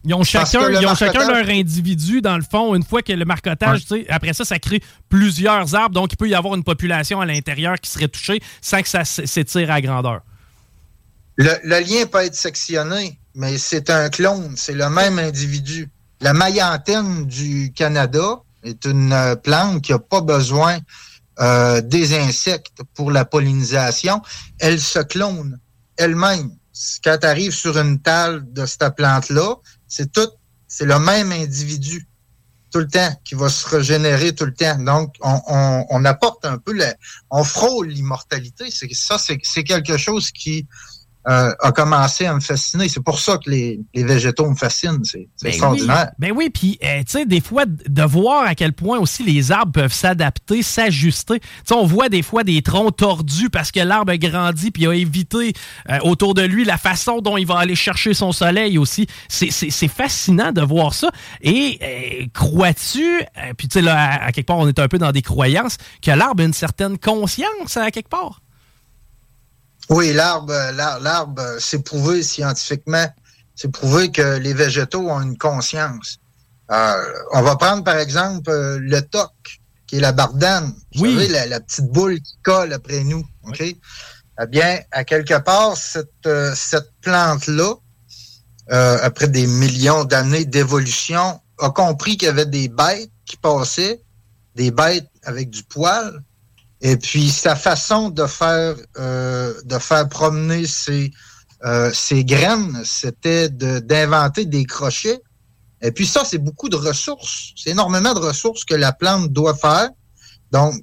Ils 0.05 0.15
ont 0.15 0.25
chacun, 0.25 0.71
ils 0.71 0.87
ont 0.87 0.95
chacun 0.95 1.29
leur 1.29 1.49
individu, 1.49 2.23
dans 2.23 2.37
le 2.37 2.43
fond, 2.43 2.75
une 2.75 2.83
fois 2.83 3.03
que 3.03 3.13
le 3.13 3.25
marcotage, 3.25 3.83
après 4.09 4.33
ça, 4.33 4.45
ça 4.45 4.59
crée 4.59 4.83
plusieurs 5.09 5.75
arbres, 5.75 5.95
donc 5.95 6.13
il 6.13 6.17
peut 6.17 6.29
y 6.29 6.35
avoir 6.35 6.55
une 6.55 6.65
population 6.65 7.21
à 7.21 7.27
l'intérieur 7.27 7.77
qui 7.79 7.91
serait 7.91 8.09
touchée 8.09 8.41
sans 8.63 8.81
que 8.83 8.89
ça 8.89 9.05
s'étire 9.05 9.71
à 9.71 9.81
grandeur. 9.81 10.23
Le, 11.37 11.53
le 11.65 11.81
lien 11.81 12.07
peut 12.07 12.25
être 12.25 12.35
sectionné, 12.35 13.19
mais 13.35 13.59
c'est 13.59 13.91
un 13.91 14.09
clone, 14.09 14.55
c'est 14.57 14.73
le 14.73 14.89
même 14.89 15.19
individu. 15.19 15.89
La 16.21 16.33
maillantine 16.33 17.27
du 17.27 17.73
Canada 17.75 18.41
est 18.63 18.85
une 18.85 19.13
euh, 19.13 19.37
plante 19.37 19.83
qui 19.83 19.93
n'a 19.93 19.99
pas 19.99 20.21
besoin 20.21 20.79
euh, 21.41 21.81
des 21.81 22.19
insectes 22.19 22.83
pour 22.95 23.11
la 23.11 23.25
pollinisation, 23.25 24.21
elle 24.59 24.81
se 24.81 24.99
clone 24.99 25.59
elle-même. 25.97 26.51
Quand 27.03 27.17
tu 27.19 27.27
arrives 27.27 27.55
sur 27.55 27.79
une 27.79 28.01
table 28.01 28.53
de 28.53 28.67
cette 28.67 28.95
plante-là, 28.95 29.55
c'est 29.91 30.11
tout, 30.11 30.31
c'est 30.67 30.87
le 30.87 30.99
même 30.99 31.33
individu 31.33 32.09
tout 32.71 32.79
le 32.79 32.89
temps 32.89 33.12
qui 33.25 33.35
va 33.35 33.49
se 33.49 33.69
régénérer 33.69 34.33
tout 34.35 34.47
le 34.47 34.55
temps. 34.55 34.79
Donc, 34.79 35.17
on, 35.21 36.05
apporte 36.05 36.45
un 36.45 36.57
peu, 36.57 36.73
le, 36.73 36.85
on 37.31 37.43
frôle 37.43 37.89
l'immortalité. 37.89 38.71
Ça, 38.93 39.19
c'est 39.19 39.65
quelque 39.65 39.97
chose 39.97 40.31
qui 40.31 40.67
euh, 41.29 41.53
a 41.61 41.73
commencé 41.73 42.25
à 42.27 42.35
me 42.35 42.41
fasciner. 42.41 42.89
C'est 42.89 43.03
pour 43.03 43.19
ça 43.21 43.37
que 43.39 43.51
les, 43.51 43.81
les 43.95 44.05
végétaux 44.05 44.49
me 44.49 44.55
fascinent. 44.57 45.05
C'est 45.05 45.29
Ben 45.43 45.49
extraordinaire. 45.51 46.09
Oui. 46.13 46.15
Ben 46.29 46.33
oui, 46.37 46.51
puis 46.51 46.79
euh, 46.83 47.01
tu 47.01 47.05
sais, 47.13 47.27
des 47.27 47.41
fois, 47.41 47.65
de 47.67 48.03
voir 48.03 48.45
à 48.45 48.55
quel 48.55 48.73
point 48.73 48.99
aussi 48.99 49.23
les 49.23 49.53
arbres 49.53 49.73
peuvent 49.73 49.93
s'adapter, 49.93 50.63
s'ajuster. 50.63 51.41
Tu 51.41 51.47
sais, 51.65 51.75
on 51.75 51.85
voit 51.85 52.09
des 52.09 52.23
fois 52.23 52.43
des 52.45 52.63
troncs 52.63 52.97
tordus 52.97 53.51
parce 53.51 53.71
que 53.71 53.81
l'arbre 53.81 54.13
a 54.13 54.17
grandi 54.19 54.71
puis 54.71 54.87
a 54.87 54.95
évité 54.95 55.53
euh, 55.91 55.99
autour 56.03 56.35
de 56.35 56.43
lui 56.43 56.65
la 56.65 56.79
façon 56.79 57.21
dont 57.21 57.37
il 57.37 57.47
va 57.47 57.59
aller 57.59 57.75
chercher 57.75 58.15
son 58.15 58.33
soleil 58.33 58.79
aussi. 58.79 59.07
C'est- 59.29 59.51
C'est 59.51 59.71
c'est 59.71 59.89
fascinant 59.89 60.53
de 60.53 60.63
voir 60.63 60.95
ça. 60.95 61.11
Et 61.43 61.79
euh, 61.83 62.27
crois-tu, 62.33 63.05
euh, 63.21 63.53
puis 63.57 63.69
tu 63.69 63.75
sais, 63.75 63.83
là, 63.83 63.97
à, 63.97 64.25
à 64.27 64.33
quelque 64.33 64.47
part, 64.47 64.59
on 64.59 64.69
est 64.69 64.79
un 64.79 64.89
peu 64.89 64.99
dans 64.99 65.13
des 65.13 65.23
croyances, 65.23 65.77
que 66.03 66.11
l'arbre 66.11 66.43
a 66.43 66.47
une 66.47 66.53
certaine 66.53 66.99
conscience 66.99 67.77
à 67.77 67.91
quelque 67.91 68.09
part? 68.09 68.41
Oui, 69.91 70.12
l'arbre, 70.12 70.55
l'ar- 70.73 71.01
l'arbre, 71.01 71.43
c'est 71.59 71.83
prouvé 71.83 72.23
scientifiquement. 72.23 73.07
C'est 73.57 73.71
prouvé 73.71 74.11
que 74.11 74.39
les 74.39 74.55
végétaux 74.55 75.11
ont 75.11 75.21
une 75.21 75.37
conscience. 75.37 76.19
Euh, 76.71 77.12
on 77.33 77.43
va 77.43 77.57
prendre 77.57 77.83
par 77.83 77.97
exemple 77.99 78.49
euh, 78.51 78.79
le 78.81 79.03
toc, 79.03 79.33
qui 79.87 79.97
est 79.97 80.01
la 80.01 80.12
bardane. 80.12 80.73
Vous 80.95 81.07
savez, 81.07 81.29
la, 81.29 81.47
la 81.47 81.61
petite 81.61 81.89
boule 81.89 82.21
qui 82.21 82.39
colle 82.43 82.73
après 82.73 83.03
nous. 83.03 83.25
OK? 83.43 83.61
Eh 83.61 84.47
bien, 84.49 84.79
à 84.93 85.05
quelque 85.05 85.39
part, 85.41 85.77
cette, 85.77 86.09
euh, 86.27 86.53
cette 86.55 86.93
plante-là, 87.03 87.75
euh, 88.71 88.99
après 89.03 89.27
des 89.27 89.47
millions 89.49 90.05
d'années 90.05 90.45
d'évolution, 90.45 91.41
a 91.59 91.71
compris 91.71 92.17
qu'il 92.17 92.27
y 92.27 92.31
avait 92.31 92.47
des 92.47 92.69
bêtes 92.69 93.11
qui 93.27 93.37
passaient, 93.37 94.01
des 94.55 94.71
bêtes 94.71 95.11
avec 95.25 95.51
du 95.51 95.65
poil, 95.65 96.23
et 96.81 96.97
puis 96.97 97.28
sa 97.31 97.57
façon 97.57 98.11
de 98.11 98.27
faire 98.27 98.74
euh, 98.98 99.52
de 99.65 99.78
faire 99.78 100.09
promener 100.09 100.66
ses, 100.66 101.11
euh, 101.65 101.90
ses 101.93 102.24
graines, 102.24 102.81
c'était 102.85 103.48
de- 103.48 103.81
d'inventer 103.81 104.44
des 104.47 104.65
crochets. 104.65 105.20
Et 105.82 105.93
puis 105.93 106.07
ça, 106.07 106.24
c'est 106.24 106.39
beaucoup 106.39 106.69
de 106.69 106.77
ressources. 106.77 107.52
C'est 107.57 107.70
énormément 107.70 108.12
de 108.15 108.19
ressources 108.20 108.65
que 108.65 108.74
la 108.74 108.93
plante 108.93 109.31
doit 109.32 109.55
faire. 109.55 109.89
Donc, 110.52 110.74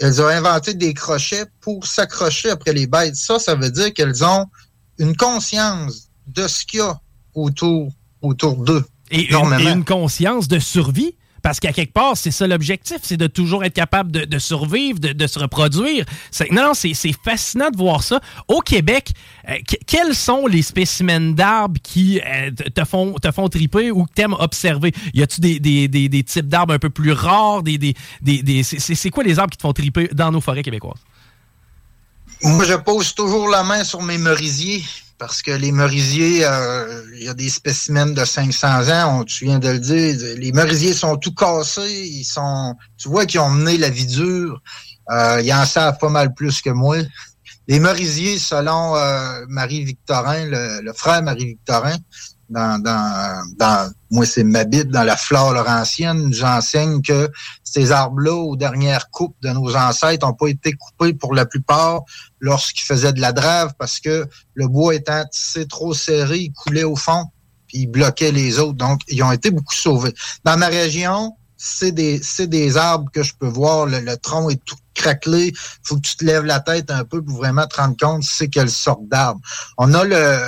elles 0.00 0.22
ont 0.22 0.26
inventé 0.28 0.74
des 0.74 0.94
crochets 0.94 1.44
pour 1.60 1.86
s'accrocher 1.86 2.50
après 2.50 2.72
les 2.72 2.86
bêtes. 2.86 3.16
Ça, 3.16 3.38
ça 3.38 3.54
veut 3.54 3.70
dire 3.70 3.92
qu'elles 3.92 4.24
ont 4.24 4.46
une 4.98 5.16
conscience 5.16 6.08
de 6.26 6.46
ce 6.46 6.64
qu'il 6.64 6.78
y 6.80 6.82
a 6.82 6.98
autour, 7.34 7.90
autour 8.22 8.56
d'eux. 8.64 8.84
Et 9.10 9.22
une, 9.22 9.28
Énormément. 9.28 9.70
et 9.70 9.72
une 9.72 9.84
conscience 9.84 10.46
de 10.48 10.58
survie. 10.58 11.16
Parce 11.42 11.60
qu'à 11.60 11.72
quelque 11.72 11.92
part, 11.92 12.16
c'est 12.16 12.30
ça 12.30 12.46
l'objectif, 12.46 12.98
c'est 13.02 13.16
de 13.16 13.26
toujours 13.26 13.64
être 13.64 13.74
capable 13.74 14.10
de, 14.10 14.38
survivre, 14.38 14.98
de, 14.98 15.26
se 15.26 15.38
reproduire. 15.38 16.04
Non, 16.50 16.62
non, 16.62 16.74
c'est 16.74 16.94
fascinant 17.24 17.70
de 17.70 17.76
voir 17.76 18.02
ça. 18.02 18.20
Au 18.48 18.60
Québec, 18.60 19.10
euh, 19.48 19.54
que- 19.66 19.76
quels 19.86 20.14
sont 20.14 20.46
les 20.46 20.62
spécimens 20.62 21.32
d'arbres 21.34 21.80
qui 21.82 22.20
euh, 22.20 22.50
te- 22.50 22.84
font, 22.84 23.14
te 23.14 23.30
font 23.30 23.48
triper 23.48 23.90
ou 23.90 24.04
que 24.04 24.12
t'aimes 24.12 24.34
observer? 24.38 24.92
Y 25.14 25.22
a-tu 25.22 25.40
des, 25.40 25.88
des, 25.88 26.22
types 26.24 26.48
d'arbres 26.48 26.74
un 26.74 26.78
peu 26.78 26.90
plus 26.90 27.12
rares? 27.12 27.62
C'est 28.62 29.10
quoi 29.10 29.24
les 29.24 29.38
arbres 29.38 29.50
qui 29.50 29.58
te 29.58 29.62
font 29.62 29.72
triper 29.72 30.08
dans 30.12 30.30
nos 30.30 30.40
forêts 30.40 30.62
québécoises? 30.62 31.00
Moi, 32.42 32.64
je 32.64 32.74
pose 32.74 33.14
toujours 33.14 33.48
la 33.48 33.62
main 33.64 33.84
sur 33.84 34.02
mes 34.02 34.18
merisiers 34.18 34.82
parce 35.18 35.42
que 35.42 35.50
les 35.50 35.72
merisiers, 35.72 36.44
euh, 36.44 37.02
il 37.16 37.24
y 37.24 37.28
a 37.28 37.34
des 37.34 37.48
spécimens 37.48 38.14
de 38.14 38.24
500 38.24 38.88
ans, 38.88 39.20
on, 39.20 39.24
tu 39.24 39.44
viens 39.44 39.58
de 39.58 39.68
le 39.68 39.78
dire, 39.78 40.16
les 40.36 40.52
merisiers 40.52 40.94
sont 40.94 41.16
tout 41.16 41.34
cassés, 41.34 42.06
ils 42.06 42.24
sont, 42.24 42.74
tu 42.96 43.08
vois 43.08 43.26
qu'ils 43.26 43.40
ont 43.40 43.50
mené 43.50 43.76
la 43.78 43.90
vie 43.90 44.06
dure, 44.06 44.62
euh, 45.10 45.42
ils 45.42 45.52
en 45.52 45.64
savent 45.64 45.98
pas 45.98 46.08
mal 46.08 46.34
plus 46.34 46.60
que 46.62 46.70
moi. 46.70 46.98
Les 47.66 47.80
merisiers, 47.80 48.38
selon 48.38 48.96
euh, 48.96 49.44
Marie-Victorin, 49.48 50.46
le, 50.46 50.80
le 50.82 50.92
frère 50.92 51.22
Marie-Victorin, 51.22 51.96
dans, 52.48 52.82
dans, 52.82 53.44
dans, 53.58 53.92
moi 54.10 54.24
c'est 54.24 54.44
ma 54.44 54.64
Bible, 54.64 54.90
dans 54.90 55.02
la 55.02 55.16
flore 55.16 55.52
laurentienne, 55.52 56.28
nous 56.28 56.44
enseigne 56.44 57.02
que 57.02 57.30
ces 57.62 57.92
arbres-là, 57.92 58.32
aux 58.32 58.56
dernières 58.56 59.10
coupes 59.10 59.36
de 59.42 59.50
nos 59.50 59.76
ancêtres, 59.76 60.26
n'ont 60.26 60.34
pas 60.34 60.48
été 60.48 60.72
coupés 60.72 61.12
pour 61.12 61.34
la 61.34 61.46
plupart 61.46 62.02
lorsqu'ils 62.40 62.84
faisaient 62.84 63.12
de 63.12 63.20
la 63.20 63.32
drave 63.32 63.74
parce 63.78 64.00
que 64.00 64.26
le 64.54 64.68
bois 64.68 64.94
étant 64.94 65.24
tissé 65.26 65.66
trop 65.66 65.94
serré, 65.94 66.38
il 66.38 66.52
coulait 66.52 66.84
au 66.84 66.96
fond 66.96 67.26
puis 67.68 67.80
il 67.80 67.86
bloquait 67.86 68.32
les 68.32 68.58
autres. 68.58 68.78
Donc, 68.78 69.00
ils 69.08 69.22
ont 69.22 69.30
été 69.30 69.50
beaucoup 69.50 69.74
sauvés. 69.74 70.14
Dans 70.44 70.56
ma 70.56 70.68
région, 70.68 71.36
c'est 71.58 71.92
des, 71.92 72.20
c'est 72.22 72.46
des 72.46 72.76
arbres 72.76 73.10
que 73.12 73.22
je 73.22 73.34
peux 73.38 73.46
voir. 73.48 73.86
Le, 73.86 74.00
le 74.00 74.16
tronc 74.16 74.48
est 74.48 74.64
tout 74.64 74.76
craquelé. 74.94 75.52
faut 75.82 75.96
que 75.96 76.00
tu 76.00 76.16
te 76.16 76.24
lèves 76.24 76.44
la 76.44 76.60
tête 76.60 76.90
un 76.90 77.04
peu 77.04 77.22
pour 77.22 77.36
vraiment 77.36 77.66
te 77.66 77.76
rendre 77.76 77.96
compte 78.00 78.22
c'est 78.24 78.48
quelle 78.48 78.70
sorte 78.70 79.06
d'arbre. 79.08 79.40
On 79.76 79.92
a 79.94 80.04
le, 80.04 80.38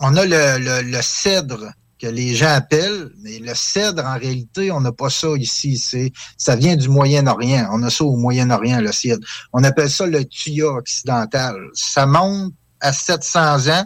on 0.00 0.16
a 0.16 0.24
le, 0.24 0.82
le, 0.82 1.02
cèdre 1.02 1.72
que 1.98 2.06
les 2.06 2.34
gens 2.34 2.52
appellent, 2.52 3.10
mais 3.22 3.38
le 3.38 3.54
cèdre, 3.54 4.04
en 4.04 4.18
réalité, 4.18 4.70
on 4.70 4.80
n'a 4.80 4.92
pas 4.92 5.10
ça 5.10 5.28
ici. 5.38 5.78
C'est, 5.78 6.12
ça 6.36 6.56
vient 6.56 6.76
du 6.76 6.88
Moyen-Orient. 6.88 7.68
On 7.72 7.82
a 7.82 7.90
ça 7.90 8.04
au 8.04 8.16
Moyen-Orient, 8.16 8.80
le 8.80 8.92
cèdre. 8.92 9.26
On 9.52 9.64
appelle 9.64 9.90
ça 9.90 10.06
le 10.06 10.24
tuya 10.24 10.66
occidental. 10.66 11.56
Ça 11.74 12.06
monte 12.06 12.52
à 12.80 12.92
700 12.92 13.68
ans. 13.68 13.84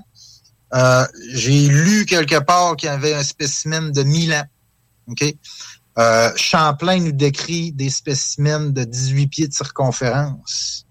Euh, 0.72 1.06
j'ai 1.34 1.68
lu 1.68 2.06
quelque 2.06 2.38
part 2.38 2.76
qu'il 2.76 2.88
y 2.88 2.92
avait 2.92 3.14
un 3.14 3.22
spécimen 3.22 3.92
de 3.92 4.02
1000 4.02 4.34
ans. 4.34 4.46
OK? 5.08 5.24
Euh, 5.98 6.30
Champlain 6.36 7.00
nous 7.00 7.12
décrit 7.12 7.72
des 7.72 7.90
spécimens 7.90 8.70
de 8.70 8.84
18 8.84 9.26
pieds 9.26 9.48
de 9.48 9.52
circonférence. 9.52 10.86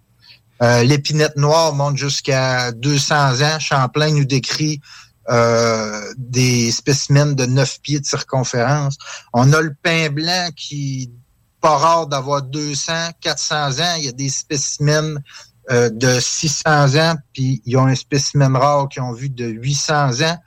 Euh, 0.62 0.84
L'épinette 0.84 1.38
noire 1.38 1.74
monte 1.74 1.98
jusqu'à 1.98 2.72
200 2.74 3.42
ans. 3.42 3.60
Champlain 3.60 4.12
nous 4.12 4.26
décrit 4.26 4.82
euh, 5.30 6.14
des 6.18 6.72
spécimens 6.72 7.34
de 7.36 7.46
9 7.46 7.82
pieds 7.82 8.00
de 8.00 8.06
circonférence. 8.06 8.98
On 9.34 9.54
a 9.54 9.62
le 9.62 9.74
pain 9.84 10.10
blanc 10.10 10.50
qui 10.56 11.12
pas 11.62 11.78
rare 11.78 12.08
d'avoir 12.08 12.42
200, 12.42 13.12
400 13.22 13.80
ans. 13.80 13.96
Il 13.98 14.06
y 14.06 14.08
a 14.08 14.12
des 14.12 14.30
spécimens 14.30 15.20
euh, 15.72 15.90
de 15.90 16.20
600 16.20 16.96
ans, 16.96 17.16
puis 17.34 17.62
ils 17.66 17.78
ont 17.78 17.86
un 17.86 17.96
spécimen 17.96 18.56
rare 18.56 18.90
qui 18.90 19.00
ont 19.00 19.14
vu 19.14 19.30
de 19.30 19.46
800 19.46 20.22
ans. 20.22 20.38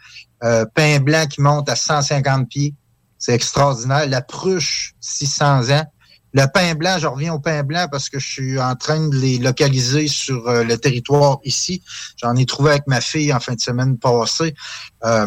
Euh, 0.42 0.64
pain 0.74 0.98
blanc 0.98 1.26
qui 1.26 1.40
monte 1.40 1.68
à 1.68 1.76
150 1.76 2.48
pieds. 2.48 2.74
C'est 3.18 3.34
extraordinaire. 3.34 4.08
La 4.08 4.22
pruche, 4.22 4.94
600 5.00 5.70
ans. 5.70 5.84
Le 6.34 6.46
pain 6.52 6.74
blanc, 6.74 6.96
je 6.98 7.06
reviens 7.06 7.34
au 7.34 7.38
pain 7.38 7.62
blanc 7.62 7.86
parce 7.90 8.08
que 8.08 8.18
je 8.18 8.26
suis 8.26 8.58
en 8.60 8.74
train 8.74 9.08
de 9.08 9.16
les 9.16 9.38
localiser 9.38 10.08
sur 10.08 10.48
euh, 10.48 10.64
le 10.64 10.78
territoire 10.78 11.38
ici. 11.44 11.82
J'en 12.16 12.34
ai 12.36 12.46
trouvé 12.46 12.70
avec 12.70 12.86
ma 12.86 13.00
fille 13.00 13.32
en 13.34 13.40
fin 13.40 13.54
de 13.54 13.60
semaine 13.60 13.98
passée. 13.98 14.54
Euh, 15.04 15.26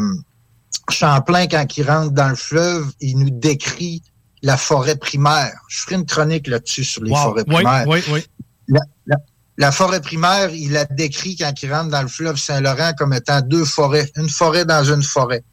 Champlain, 0.90 1.48
quand 1.48 1.66
il 1.78 1.90
rentre 1.90 2.12
dans 2.12 2.30
le 2.30 2.36
fleuve, 2.36 2.92
il 3.02 3.18
nous 3.18 3.30
décrit 3.32 4.04
la 4.44 4.58
forêt 4.58 4.96
primaire. 4.96 5.54
Je 5.68 5.80
ferai 5.80 5.96
une 5.96 6.06
chronique 6.06 6.48
là-dessus 6.48 6.84
sur 6.84 7.04
les 7.04 7.12
Wow. 7.12 7.18
forêts 7.18 7.44
Oui, 7.48 7.56
primaires. 7.56 7.88
oui, 7.88 8.04
oui. 8.12 8.24
La, 8.68 8.80
la- 9.08 9.16
la 9.58 9.72
forêt 9.72 10.02
primaire, 10.02 10.50
il 10.54 10.74
la 10.74 10.86
décrit 10.86 11.38
quand 11.38 11.54
il 11.64 11.74
rentre 11.74 11.90
dans 11.90 12.02
le 12.02 12.08
fleuve 12.10 12.36
Saint-Laurent 12.38 12.92
comme 12.98 13.14
étant 13.14 13.42
deux 13.42 13.64
forêts, 13.66 14.12
une 14.18 14.30
forêt 14.30 14.66
dans 14.66 14.84
une 14.84 15.02
forêt. 15.02 15.44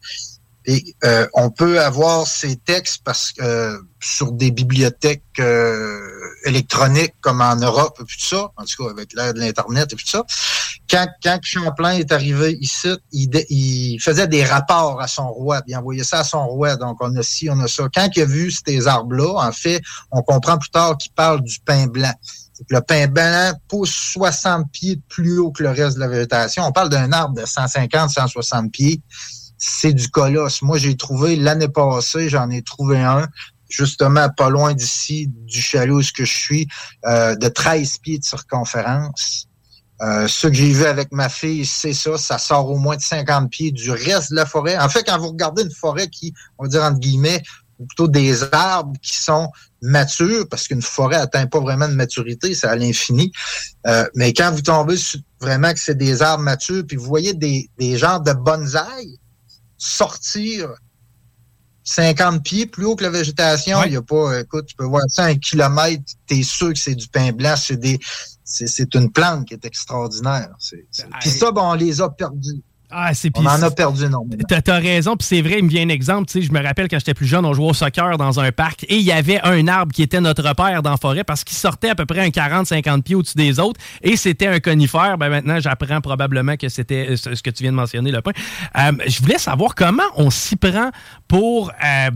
Et 0.66 0.82
euh, 1.04 1.26
on 1.34 1.50
peut 1.50 1.80
avoir 1.80 2.26
ces 2.26 2.56
textes 2.56 3.00
parce 3.04 3.32
que 3.32 3.42
euh, 3.42 3.78
sur 4.02 4.32
des 4.32 4.50
bibliothèques 4.50 5.22
euh, 5.38 5.98
électroniques 6.44 7.14
comme 7.20 7.40
en 7.40 7.56
Europe 7.56 7.98
et 8.00 8.04
tout 8.04 8.18
ça, 8.18 8.50
en 8.56 8.64
tout 8.64 8.84
cas 8.84 8.90
avec 8.90 9.12
l'ère 9.14 9.32
de 9.32 9.38
l'internet 9.38 9.92
et 9.92 9.96
tout 9.96 10.06
ça. 10.06 10.24
Quand, 10.90 11.06
quand 11.22 11.38
Champlain 11.42 11.92
est 11.92 12.12
arrivé 12.12 12.58
ici, 12.60 12.88
il, 13.12 13.30
il 13.48 13.98
faisait 14.00 14.26
des 14.26 14.44
rapports 14.44 15.00
à 15.00 15.06
son 15.06 15.28
roi, 15.28 15.62
il 15.66 15.76
envoyait 15.76 16.04
ça 16.04 16.20
à 16.20 16.24
son 16.24 16.46
roi. 16.46 16.76
Donc 16.76 16.98
on 17.00 17.14
a 17.16 17.22
ci, 17.22 17.48
on 17.48 17.58
a 17.60 17.68
ça. 17.68 17.84
Quand 17.94 18.08
il 18.14 18.22
a 18.22 18.26
vu 18.26 18.50
ces 18.50 18.86
arbres-là, 18.86 19.46
en 19.48 19.52
fait, 19.52 19.80
on 20.10 20.22
comprend 20.22 20.58
plus 20.58 20.70
tard 20.70 20.98
qu'il 20.98 21.12
parle 21.12 21.42
du 21.42 21.60
pain 21.60 21.86
blanc. 21.86 22.12
Le 22.68 22.80
pain 22.80 23.06
blanc 23.08 23.52
pousse 23.68 23.94
60 24.12 24.70
pieds 24.70 25.00
plus 25.08 25.38
haut 25.38 25.50
que 25.50 25.62
le 25.62 25.70
reste 25.70 25.96
de 25.96 26.00
la 26.00 26.08
végétation. 26.08 26.64
On 26.64 26.72
parle 26.72 26.90
d'un 26.90 27.10
arbre 27.12 27.40
de 27.40 27.46
150, 27.46 28.10
160 28.10 28.70
pieds 28.70 29.00
c'est 29.64 29.92
du 29.92 30.08
colosse. 30.08 30.60
Moi, 30.62 30.76
j'ai 30.76 30.96
trouvé 30.96 31.36
l'année 31.36 31.68
passée, 31.68 32.28
j'en 32.28 32.50
ai 32.50 32.62
trouvé 32.62 32.98
un, 32.98 33.28
justement 33.72 34.28
pas 34.30 34.50
loin 34.50 34.74
d'ici, 34.74 35.28
du 35.28 35.60
chalet 35.60 35.90
où 35.90 36.02
je 36.02 36.24
suis, 36.24 36.68
euh, 37.06 37.34
de 37.36 37.48
13 37.48 37.98
pieds 37.98 38.18
de 38.18 38.24
circonférence. 38.24 39.46
Euh, 40.00 40.26
ce 40.26 40.48
que 40.48 40.54
j'ai 40.54 40.72
vu 40.72 40.84
avec 40.84 41.12
ma 41.12 41.28
fille, 41.28 41.64
c'est 41.64 41.92
ça, 41.92 42.18
ça 42.18 42.38
sort 42.38 42.68
au 42.68 42.76
moins 42.76 42.96
de 42.96 43.02
50 43.02 43.50
pieds 43.50 43.70
du 43.70 43.90
reste 43.90 44.30
de 44.30 44.36
la 44.36 44.46
forêt. 44.46 44.76
En 44.76 44.88
fait, 44.88 45.04
quand 45.04 45.18
vous 45.18 45.28
regardez 45.28 45.62
une 45.62 45.70
forêt 45.70 46.08
qui, 46.08 46.34
on 46.58 46.64
va 46.64 46.68
dire 46.68 46.82
entre 46.82 46.98
guillemets, 46.98 47.42
plutôt 47.86 48.08
des 48.08 48.42
arbres 48.52 48.96
qui 49.00 49.16
sont 49.16 49.50
matures, 49.80 50.48
parce 50.48 50.68
qu'une 50.68 50.82
forêt 50.82 51.16
atteint 51.16 51.46
pas 51.46 51.60
vraiment 51.60 51.88
de 51.88 51.94
maturité, 51.94 52.54
c'est 52.54 52.66
à 52.66 52.76
l'infini. 52.76 53.32
Euh, 53.86 54.04
mais 54.14 54.32
quand 54.32 54.50
vous 54.52 54.62
tombez 54.62 54.96
vraiment 55.40 55.72
que 55.72 55.80
c'est 55.80 55.96
des 55.96 56.22
arbres 56.22 56.44
matures, 56.44 56.84
puis 56.86 56.96
vous 56.96 57.06
voyez 57.06 57.34
des, 57.34 57.68
des 57.78 57.96
genres 57.96 58.20
de 58.20 58.32
bonsaïs 58.32 59.18
sortir 59.78 60.68
50 61.84 62.42
pieds 62.42 62.66
plus 62.66 62.84
haut 62.84 62.96
que 62.96 63.02
la 63.02 63.10
végétation, 63.10 63.82
il 63.84 63.90
n'y 63.90 63.96
a 63.96 64.02
pas, 64.02 64.40
écoute, 64.40 64.66
tu 64.66 64.76
peux 64.76 64.84
voir 64.84 65.02
ça 65.08 65.24
un 65.24 65.36
kilomètre, 65.36 66.02
t'es 66.26 66.42
sûr 66.42 66.72
que 66.72 66.78
c'est 66.78 66.94
du 66.94 67.08
pain 67.08 67.32
blanc, 67.32 67.54
c'est 67.56 67.76
des, 67.76 67.98
c'est 68.44 68.94
une 68.94 69.10
plante 69.10 69.46
qui 69.46 69.54
est 69.54 69.64
extraordinaire. 69.64 70.50
Puis 71.20 71.30
ça, 71.30 71.50
bon, 71.50 71.72
on 71.72 71.74
les 71.74 72.00
a 72.00 72.08
perdus. 72.08 72.62
Ah, 72.94 73.14
c'est 73.14 73.30
On 73.36 73.46
en 73.46 73.62
a 73.62 73.70
perdu 73.70 74.04
énormément. 74.04 74.42
T'as 74.46 74.74
as 74.74 74.78
raison, 74.78 75.16
puis 75.16 75.26
c'est 75.26 75.40
vrai, 75.40 75.58
il 75.58 75.64
me 75.64 75.68
vient 75.68 75.82
un 75.82 75.88
exemple. 75.88 76.30
Je 76.34 76.52
me 76.52 76.62
rappelle 76.62 76.88
quand 76.88 76.98
j'étais 76.98 77.14
plus 77.14 77.26
jeune, 77.26 77.44
on 77.46 77.54
jouait 77.54 77.70
au 77.70 77.74
soccer 77.74 78.18
dans 78.18 78.38
un 78.38 78.52
parc 78.52 78.84
et 78.84 78.96
il 78.96 79.02
y 79.02 79.12
avait 79.12 79.40
un 79.42 79.66
arbre 79.66 79.92
qui 79.92 80.02
était 80.02 80.20
notre 80.20 80.46
repère 80.46 80.82
dans 80.82 80.90
la 80.90 80.96
forêt 80.98 81.24
parce 81.24 81.42
qu'il 81.42 81.56
sortait 81.56 81.88
à 81.88 81.94
peu 81.94 82.04
près 82.04 82.20
un 82.20 82.28
40-50 82.28 83.02
pieds 83.02 83.14
au-dessus 83.14 83.36
des 83.36 83.58
autres 83.58 83.80
et 84.02 84.16
c'était 84.16 84.46
un 84.46 84.60
conifère. 84.60 85.16
Ben 85.16 85.30
maintenant, 85.30 85.58
j'apprends 85.58 86.00
probablement 86.00 86.56
que 86.56 86.68
c'était 86.68 87.16
ce 87.16 87.42
que 87.42 87.50
tu 87.50 87.62
viens 87.62 87.72
de 87.72 87.76
mentionner, 87.76 88.10
le 88.10 88.20
pain. 88.20 88.32
Euh, 88.78 88.92
je 89.06 89.20
voulais 89.20 89.38
savoir 89.38 89.74
comment 89.74 90.02
on 90.16 90.30
s'y 90.30 90.56
prend 90.56 90.90
pour, 91.28 91.70
euh, 91.70 92.10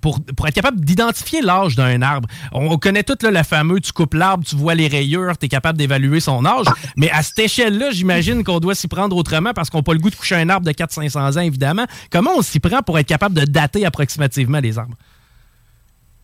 pour, 0.00 0.20
pour 0.36 0.46
être 0.46 0.54
capable 0.54 0.80
d'identifier 0.80 1.42
l'âge 1.42 1.74
d'un 1.74 2.02
arbre. 2.02 2.28
On 2.52 2.78
connaît 2.78 3.02
tout 3.02 3.16
là, 3.22 3.30
le 3.30 3.42
fameux, 3.42 3.80
tu 3.80 3.92
coupes 3.92 4.14
l'arbre, 4.14 4.44
tu 4.44 4.54
vois 4.54 4.74
les 4.74 4.86
rayures, 4.86 5.36
tu 5.38 5.46
es 5.46 5.48
capable 5.48 5.78
d'évaluer 5.78 6.20
son 6.20 6.44
âge. 6.44 6.66
Mais 6.96 7.10
à 7.10 7.22
cette 7.22 7.38
échelle-là, 7.38 7.90
j'imagine 7.90 8.44
qu'on 8.44 8.60
doit 8.60 8.74
s'y 8.74 8.86
prendre 8.86 9.16
autrement 9.16 9.52
parce 9.52 9.70
qu'on 9.70 9.78
n'a 9.78 9.82
pas 9.82 9.92
le 9.92 9.98
goût 9.98 10.10
de 10.10 10.19
coucher 10.20 10.36
un 10.36 10.48
arbre 10.48 10.66
de 10.66 10.72
400-500 10.72 11.38
ans, 11.38 11.40
évidemment. 11.40 11.86
Comment 12.10 12.32
on 12.36 12.42
s'y 12.42 12.60
prend 12.60 12.82
pour 12.82 12.98
être 12.98 13.08
capable 13.08 13.34
de 13.34 13.44
dater 13.44 13.84
approximativement 13.84 14.60
les 14.60 14.78
arbres? 14.78 14.96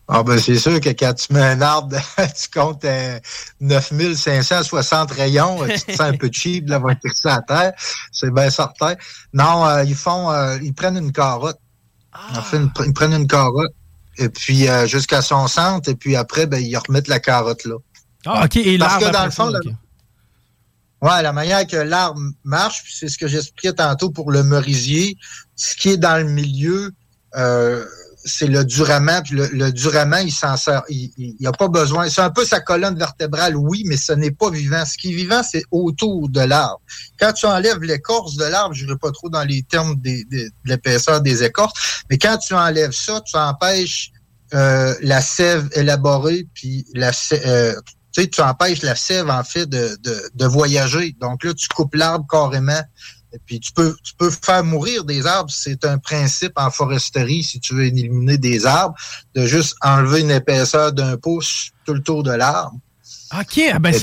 Ah 0.09 0.23
ben 0.23 0.39
c'est 0.39 0.57
sûr 0.57 0.79
que 0.79 0.89
quand 0.89 1.13
tu 1.15 1.33
mets 1.33 1.41
un 1.41 1.61
arbre, 1.61 1.97
tu 2.17 2.49
comptes 2.53 2.85
9560 3.59 5.11
rayons, 5.11 5.65
tu 5.67 5.81
te 5.81 5.91
sens 5.91 6.01
un 6.01 6.13
peu 6.13 6.29
cheap 6.31 6.65
d'avoir 6.65 6.93
été 6.93 7.09
ça 7.13 7.35
à 7.35 7.41
terre. 7.41 7.73
C'est 8.13 8.33
bien 8.33 8.49
certain. 8.49 8.95
Non, 9.33 9.65
euh, 9.65 9.83
ils 9.83 9.95
font 9.95 10.31
euh, 10.31 10.57
ils 10.61 10.73
prennent 10.73 10.97
une 10.97 11.11
carotte. 11.11 11.59
Fait, 12.45 12.57
ils 12.85 12.93
prennent 12.93 13.13
une 13.13 13.27
carotte. 13.27 13.73
Et 14.17 14.29
puis 14.29 14.69
euh, 14.69 14.87
jusqu'à 14.87 15.21
son 15.21 15.47
centre, 15.47 15.89
et 15.89 15.95
puis 15.95 16.15
après, 16.15 16.47
ben, 16.47 16.63
ils 16.63 16.77
remettent 16.77 17.09
la 17.09 17.19
carotte 17.19 17.65
là. 17.65 17.75
Ah, 18.25 18.45
OK. 18.45 18.55
Et 18.55 18.77
Parce 18.77 19.03
que 19.03 19.11
dans 19.11 19.25
le 19.25 19.31
fond, 19.31 19.51
Ouais, 21.01 21.21
la 21.21 21.31
manière 21.31 21.65
que 21.67 21.77
l'arbre 21.77 22.19
marche, 22.43 22.83
c'est 22.91 23.07
ce 23.07 23.17
que 23.17 23.27
j'expliquais 23.27 23.73
tantôt 23.73 24.09
pour 24.09 24.31
le 24.31 24.43
merisier, 24.43 25.15
ce 25.55 25.75
qui 25.75 25.89
est 25.89 25.97
dans 25.97 26.17
le 26.17 26.23
milieu, 26.31 26.91
euh, 27.35 27.85
c'est 28.25 28.47
le 28.47 28.65
durament, 28.65 29.21
puis 29.23 29.35
le, 29.35 29.47
le 29.47 29.71
durament, 29.71 30.17
il 30.17 30.31
s'en 30.33 30.57
sert, 30.57 30.81
il 30.89 31.11
n'y 31.39 31.45
a 31.47 31.51
pas 31.51 31.67
besoin. 31.69 32.09
C'est 32.09 32.21
un 32.21 32.29
peu 32.31 32.43
sa 32.45 32.59
colonne 32.59 32.97
vertébrale, 32.97 33.55
oui, 33.55 33.83
mais 33.85 33.95
ce 33.95 34.11
n'est 34.11 34.31
pas 34.31 34.49
vivant. 34.49 34.83
Ce 34.85 34.97
qui 34.97 35.11
est 35.11 35.15
vivant, 35.15 35.43
c'est 35.49 35.63
autour 35.71 36.27
de 36.29 36.41
l'arbre. 36.41 36.81
Quand 37.19 37.31
tu 37.31 37.45
enlèves 37.45 37.81
l'écorce 37.83 38.35
de 38.35 38.43
l'arbre, 38.45 38.73
je 38.75 38.83
ne 38.85 38.89
vais 38.91 38.97
pas 38.97 39.11
trop 39.11 39.29
dans 39.29 39.43
les 39.43 39.61
termes 39.63 39.95
des- 39.97 40.25
des- 40.25 40.49
de 40.49 40.51
l'épaisseur 40.65 41.21
des 41.21 41.43
écorces, 41.43 42.03
mais 42.09 42.17
quand 42.17 42.37
tu 42.37 42.53
enlèves 42.53 42.91
ça, 42.91 43.21
tu 43.21 43.37
empêches 43.37 44.11
euh, 44.53 44.95
la 45.01 45.21
sève 45.21 45.69
élaborée, 45.73 46.47
puis 46.53 46.85
la 46.93 47.11
euh, 47.33 47.75
tu 48.23 48.29
tu 48.29 48.41
empêches 48.41 48.81
la 48.81 48.95
sève, 48.95 49.29
en 49.29 49.43
fait, 49.43 49.65
de, 49.65 49.97
de, 50.01 50.31
de 50.33 50.45
voyager. 50.45 51.15
Donc 51.19 51.43
là, 51.43 51.53
tu 51.53 51.67
coupes 51.67 51.95
l'arbre 51.95 52.25
carrément. 52.29 52.81
Et 53.33 53.39
puis, 53.45 53.59
tu 53.59 53.71
peux, 53.73 53.95
tu 54.03 54.13
peux 54.15 54.31
faire 54.31 54.63
mourir 54.63 55.03
des 55.03 55.25
arbres. 55.27 55.51
C'est 55.51 55.85
un 55.85 55.97
principe 55.97 56.53
en 56.55 56.71
foresterie, 56.71 57.43
si 57.43 57.59
tu 57.59 57.75
veux 57.75 57.85
éliminer 57.85 58.37
des 58.37 58.65
arbres, 58.65 58.95
de 59.35 59.45
juste 59.45 59.75
enlever 59.81 60.21
une 60.21 60.31
épaisseur 60.31 60.93
d'un 60.93 61.17
pouce 61.17 61.71
tout 61.85 61.93
le 61.93 62.01
tour 62.01 62.23
de 62.23 62.31
l'arbre. 62.31 62.77
OK, 63.33 63.61
ah 63.73 63.79
ben 63.79 63.93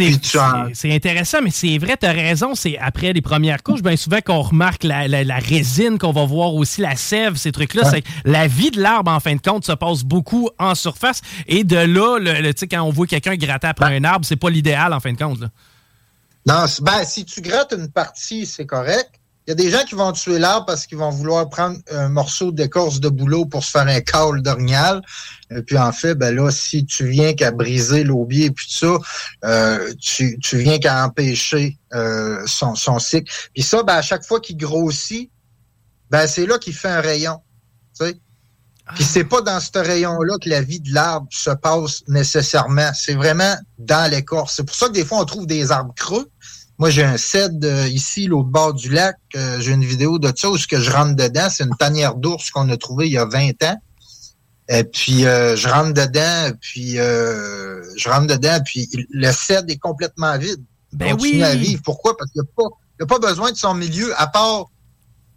c'est 0.75 0.93
intéressant, 0.93 1.39
mais 1.43 1.51
c'est 1.51 1.79
vrai, 1.79 1.97
tu 1.99 2.07
as 2.07 2.13
raison. 2.13 2.55
C'est 2.55 2.77
après 2.79 3.13
les 3.15 3.23
premières 3.23 3.63
couches, 3.63 3.81
bien 3.83 3.97
souvent 3.97 4.21
qu'on 4.21 4.43
remarque 4.43 4.85
la, 4.85 5.09
la- 5.09 5.25
la 5.25 5.39
résine, 5.39 5.97
qu'on 5.99 6.13
va 6.13 6.27
voir 6.27 6.55
aussi 6.55 6.83
la 6.83 6.95
sève, 6.95 7.37
ces 7.37 7.51
trucs-là. 7.51 7.85
C'est 7.91 8.03
que 8.03 8.09
La 8.25 8.47
vie 8.47 8.71
de 8.71 8.81
l'arbre, 8.83 9.11
en 9.11 9.21
fin 9.21 9.35
de 9.35 9.41
compte, 9.41 9.65
se 9.65 9.73
passe 9.73 10.03
beaucoup 10.03 10.51
en 10.59 10.75
surface. 10.75 11.23
Et 11.47 11.65
de 11.65 11.77
là, 11.77 12.19
le, 12.19 12.41
le- 12.43 12.53
tu 12.53 12.61
sais, 12.61 12.69
quand 12.69 12.83
on 12.83 12.91
voit 12.91 13.07
quelqu'un 13.07 13.37
gratter 13.37 13.67
après 13.67 13.97
un 13.97 14.05
arbre, 14.05 14.27
c'est 14.27 14.37
pas 14.37 14.51
l'idéal, 14.51 14.93
en 14.93 15.01
fin 15.01 15.13
de 15.13 15.19
compte. 15.19 15.41
là. 15.41 15.49
Non, 16.47 16.65
ben, 16.83 17.05
si 17.05 17.25
tu 17.25 17.41
grattes 17.41 17.73
une 17.77 17.89
partie, 17.91 18.45
c'est 18.45 18.67
correct. 18.67 19.11
Il 19.47 19.51
y 19.51 19.53
a 19.53 19.55
des 19.57 19.71
gens 19.71 19.85
qui 19.85 19.95
vont 19.95 20.11
tuer 20.13 20.39
l'arbre 20.39 20.65
parce 20.65 20.87
qu'ils 20.87 20.97
vont 20.97 21.11
vouloir 21.11 21.51
prendre 21.51 21.79
un 21.91 22.09
morceau 22.09 22.51
d'écorce 22.51 22.99
de 22.99 23.11
boulot 23.11 23.45
pour 23.45 23.63
se 23.63 23.73
faire 23.73 23.87
un 23.87 24.01
câble 24.01 24.41
d'orignal. 24.41 25.03
Et 25.51 25.61
puis 25.61 25.77
en 25.77 25.93
fait, 25.93 26.15
ben 26.15 26.35
là, 26.35 26.51
si 26.51 26.87
tu 26.87 27.07
viens 27.07 27.35
qu'à 27.35 27.51
briser 27.51 28.05
l'aubier 28.05 28.47
et 28.47 28.51
puis 28.51 28.67
tout 28.67 28.87
ça, 28.87 28.99
euh, 29.45 29.93
tu, 30.01 30.39
tu 30.39 30.57
viens 30.57 30.79
qu'à 30.79 31.05
empêcher 31.05 31.79
euh, 31.93 32.43
son, 32.47 32.75
son 32.75 32.99
cycle. 32.99 33.31
Puis 33.53 33.63
ça, 33.63 33.83
ben, 33.83 33.97
à 33.97 34.03
chaque 34.03 34.25
fois 34.25 34.41
qu'il 34.41 34.57
grossit, 34.57 35.31
ben 36.09 36.27
c'est 36.27 36.47
là 36.47 36.59
qu'il 36.59 36.75
fait 36.75 36.89
un 36.89 37.03
rayon. 37.03 37.41
Tu 37.99 38.07
sais? 38.07 38.19
Puis 38.95 39.05
c'est 39.05 39.25
pas 39.25 39.41
dans 39.41 39.61
ce 39.61 39.79
rayon-là 39.79 40.37
que 40.41 40.49
la 40.49 40.63
vie 40.63 40.81
de 40.81 40.93
l'arbre 40.93 41.27
se 41.31 41.51
passe 41.51 42.03
nécessairement. 42.09 42.91
C'est 42.95 43.15
vraiment 43.15 43.57
dans 43.79 44.11
l'écorce. 44.11 44.57
C'est 44.57 44.65
pour 44.65 44.77
ça 44.77 44.89
que 44.89 44.93
des 44.93 45.05
fois, 45.05 45.19
on 45.19 45.25
trouve 45.25 45.47
des 45.47 45.73
arbres 45.73 45.95
creux. 45.95 46.31
Moi, 46.79 46.91
j'ai 46.91 47.05
un 47.05 47.17
cèdre 47.17 47.67
euh, 47.67 47.89
ici, 47.89 48.27
l'autre 48.27 48.49
bord 48.49 48.75
du 48.75 48.91
lac. 48.91 49.17
Euh, 49.37 49.61
j'ai 49.61 49.73
une 49.73 49.85
vidéo 49.85 50.19
de 50.19 50.33
ça 50.35 50.51
où 50.51 50.59
ce 50.59 50.67
que 50.67 50.81
je 50.81 50.91
rentre 50.91 51.15
dedans. 51.15 51.49
C'est 51.49 51.65
une 51.65 51.77
tanière 51.77 52.17
d'ours 52.17 52.51
qu'on 52.51 52.69
a 52.69 52.77
trouvée 52.77 53.07
il 53.07 53.13
y 53.13 53.19
a 53.19 53.27
20 53.27 53.63
ans. 53.63 53.77
Et 54.69 54.85
puis, 54.85 55.27
euh, 55.27 55.57
je 55.57 55.69
rentre 55.69 55.93
dedans, 55.93 56.57
puis 56.61 56.99
euh, 56.99 57.83
je 57.97 58.09
rentre 58.09 58.27
dedans, 58.27 58.59
puis 58.65 58.89
le 59.11 59.31
cèdre 59.31 59.71
est 59.71 59.79
complètement 59.79 60.37
vide. 60.39 60.63
Ben 60.93 61.17
oui. 61.21 61.43
à 61.43 61.55
vivre. 61.55 61.83
Pourquoi? 61.85 62.17
Parce 62.17 62.31
qu'il 62.31 62.41
n'y 62.43 62.65
a, 62.65 63.05
a 63.05 63.07
pas 63.07 63.19
besoin 63.19 63.53
de 63.53 63.57
son 63.57 63.75
milieu, 63.75 64.19
à 64.19 64.27
part, 64.27 64.71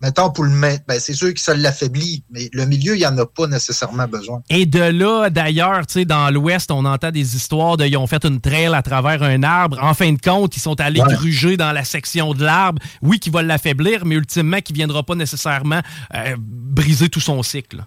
mettons, 0.01 0.29
pour 0.29 0.43
le 0.43 0.51
mettre. 0.51 0.83
Ben, 0.87 0.99
c'est 0.99 1.13
sûr 1.13 1.33
que 1.33 1.39
ça 1.39 1.55
l'affaiblit, 1.55 2.23
mais 2.31 2.49
le 2.53 2.65
milieu, 2.65 2.95
il 2.95 2.99
n'y 2.99 3.05
en 3.05 3.17
a 3.17 3.25
pas 3.25 3.47
nécessairement 3.47 4.07
besoin. 4.07 4.41
Et 4.49 4.65
de 4.65 4.79
là, 4.79 5.29
d'ailleurs, 5.29 5.85
tu 5.87 5.93
sais, 5.93 6.05
dans 6.05 6.29
l'Ouest, 6.31 6.71
on 6.71 6.85
entend 6.85 7.11
des 7.11 7.35
histoires 7.35 7.77
de 7.77 7.85
ils 7.85 7.97
ont 7.97 8.07
fait 8.07 8.23
une 8.25 8.41
trail 8.41 8.73
à 8.73 8.81
travers 8.81 9.23
un 9.23 9.43
arbre. 9.43 9.77
En 9.81 9.93
fin 9.93 10.11
de 10.11 10.19
compte, 10.21 10.55
ils 10.57 10.59
sont 10.59 10.79
allés 10.79 11.01
Ouais. 11.01 11.13
gruger 11.13 11.57
dans 11.57 11.71
la 11.71 11.83
section 11.83 12.33
de 12.33 12.43
l'arbre. 12.43 12.81
Oui, 13.01 13.19
qui 13.19 13.29
va 13.29 13.41
l'affaiblir, 13.43 14.05
mais 14.05 14.15
ultimement, 14.15 14.59
qui 14.61 14.73
ne 14.73 14.77
viendra 14.77 15.03
pas 15.03 15.15
nécessairement 15.15 15.81
euh, 16.15 16.35
briser 16.39 17.09
tout 17.09 17.19
son 17.21 17.41
cycle. 17.43 17.83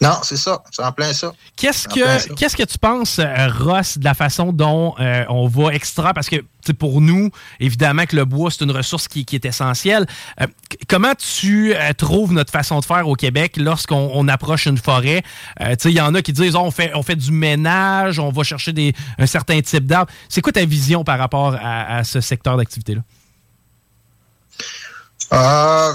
Non, 0.00 0.18
c'est 0.22 0.36
ça. 0.36 0.62
C'est 0.70 0.84
en 0.84 0.92
plein 0.92 1.12
ça. 1.12 1.32
Qu'est-ce 1.56 1.88
que, 1.88 2.34
qu'est-ce 2.34 2.56
que 2.56 2.62
tu 2.62 2.78
penses, 2.78 3.18
euh, 3.18 3.48
Ross, 3.58 3.98
de 3.98 4.04
la 4.04 4.14
façon 4.14 4.52
dont 4.52 4.94
euh, 5.00 5.24
on 5.28 5.48
va 5.48 5.74
extraire? 5.74 6.14
Parce 6.14 6.28
que 6.28 6.36
pour 6.78 7.00
nous, 7.00 7.30
évidemment 7.58 8.04
que 8.04 8.14
le 8.14 8.24
bois, 8.24 8.50
c'est 8.50 8.62
une 8.62 8.70
ressource 8.70 9.08
qui, 9.08 9.24
qui 9.24 9.34
est 9.34 9.44
essentielle. 9.44 10.06
Euh, 10.40 10.46
comment 10.86 11.14
tu 11.16 11.74
euh, 11.74 11.92
trouves 11.94 12.32
notre 12.32 12.52
façon 12.52 12.78
de 12.78 12.84
faire 12.84 13.08
au 13.08 13.14
Québec 13.14 13.56
lorsqu'on 13.56 14.10
on 14.14 14.28
approche 14.28 14.66
une 14.66 14.78
forêt? 14.78 15.22
Tu 15.58 15.64
sais, 15.78 15.90
Il 15.90 15.96
y 15.96 16.00
en 16.00 16.14
a 16.14 16.22
qui 16.22 16.32
disent 16.32 16.54
oh, 16.54 16.60
on, 16.60 16.70
fait, 16.70 16.92
on 16.94 17.02
fait 17.02 17.16
du 17.16 17.32
ménage, 17.32 18.20
on 18.20 18.30
va 18.30 18.44
chercher 18.44 18.72
des, 18.72 18.94
un 19.18 19.26
certain 19.26 19.60
type 19.62 19.86
d'arbres. 19.86 20.12
C'est 20.28 20.42
quoi 20.42 20.52
ta 20.52 20.64
vision 20.64 21.02
par 21.02 21.18
rapport 21.18 21.56
à, 21.60 21.96
à 21.96 22.04
ce 22.04 22.20
secteur 22.20 22.56
d'activité-là? 22.56 23.00
Ah, 25.30 25.92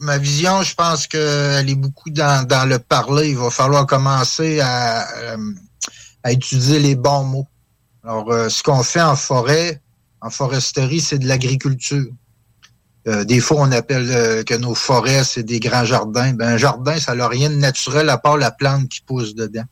ma 0.00 0.18
vision, 0.18 0.62
je 0.62 0.74
pense 0.74 1.06
qu'elle 1.06 1.68
est 1.68 1.74
beaucoup 1.74 2.10
dans, 2.10 2.46
dans 2.46 2.68
le 2.68 2.78
parler. 2.78 3.30
Il 3.30 3.38
va 3.38 3.50
falloir 3.50 3.86
commencer 3.86 4.60
à, 4.60 5.06
euh, 5.18 5.36
à 6.22 6.32
utiliser 6.32 6.78
les 6.78 6.94
bons 6.94 7.24
mots. 7.24 7.46
Alors, 8.02 8.30
euh, 8.30 8.48
ce 8.48 8.62
qu'on 8.62 8.82
fait 8.82 9.02
en 9.02 9.16
forêt, 9.16 9.80
en 10.20 10.30
foresterie, 10.30 11.00
c'est 11.00 11.18
de 11.18 11.28
l'agriculture. 11.28 12.06
Euh, 13.06 13.24
des 13.24 13.40
fois, 13.40 13.58
on 13.60 13.72
appelle 13.72 14.10
euh, 14.10 14.42
que 14.42 14.54
nos 14.54 14.74
forêts, 14.74 15.24
c'est 15.24 15.42
des 15.42 15.60
grands 15.60 15.84
jardins. 15.84 16.32
Ben, 16.32 16.54
un 16.54 16.56
jardin, 16.56 16.98
ça 16.98 17.14
n'a 17.14 17.28
rien 17.28 17.50
de 17.50 17.56
naturel 17.56 18.08
à 18.08 18.16
part 18.16 18.38
la 18.38 18.50
plante 18.50 18.88
qui 18.88 19.02
pousse 19.02 19.34
dedans. 19.34 19.64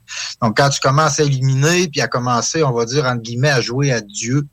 Donc, 0.42 0.58
quand 0.58 0.68
tu 0.68 0.80
commences 0.80 1.18
à 1.18 1.24
éliminer, 1.24 1.88
puis 1.88 2.02
à 2.02 2.08
commencer, 2.08 2.62
on 2.62 2.72
va 2.72 2.84
dire, 2.84 3.06
entre 3.06 3.22
guillemets, 3.22 3.50
à 3.50 3.62
jouer 3.62 3.90
à 3.90 4.02
Dieu, 4.02 4.46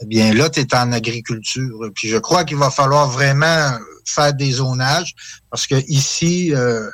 eh 0.00 0.06
bien 0.06 0.34
là, 0.34 0.50
tu 0.50 0.60
es 0.60 0.74
en 0.74 0.92
agriculture. 0.92 1.90
Puis 1.94 2.08
je 2.08 2.18
crois 2.18 2.44
qu'il 2.44 2.58
va 2.58 2.70
falloir 2.70 3.08
vraiment 3.08 3.70
faire 4.04 4.34
des 4.34 4.52
zonages 4.52 5.14
parce 5.50 5.66
que 5.66 5.76
ici, 5.88 6.54
euh, 6.54 6.86
euh, 6.86 6.88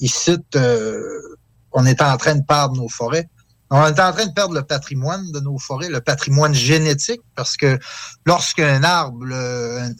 ici, 0.00 0.36
euh, 0.56 1.20
on 1.72 1.84
est 1.86 2.00
en 2.02 2.16
train 2.16 2.34
de 2.36 2.44
perdre 2.44 2.76
nos 2.76 2.88
forêts. 2.88 3.28
On 3.70 3.84
est 3.86 3.98
en 4.00 4.12
train 4.12 4.26
de 4.26 4.32
perdre 4.32 4.54
le 4.54 4.62
patrimoine 4.62 5.32
de 5.32 5.40
nos 5.40 5.58
forêts, 5.58 5.88
le 5.88 6.00
patrimoine 6.00 6.54
génétique, 6.54 7.22
parce 7.34 7.56
que 7.56 7.78
lorsqu'un 8.24 8.84
arbre, 8.84 9.24
un- 9.32 9.92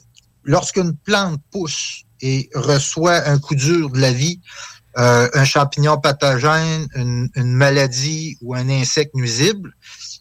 lorsqu'une 0.45 0.95
plante 0.97 1.41
pousse 1.51 2.03
et 2.21 2.49
reçoit 2.55 3.27
un 3.29 3.39
coup 3.39 3.55
dur 3.57 3.91
de 3.91 3.99
la 3.99 4.13
vie, 4.13 4.41
euh, 4.99 5.29
un 5.35 5.45
champignon 5.45 5.99
pathogène, 5.99 6.87
une, 6.95 7.29
une 7.35 7.53
maladie 7.53 8.37
ou 8.43 8.55
un 8.55 8.69
insecte 8.69 9.15
nuisible, 9.15 9.73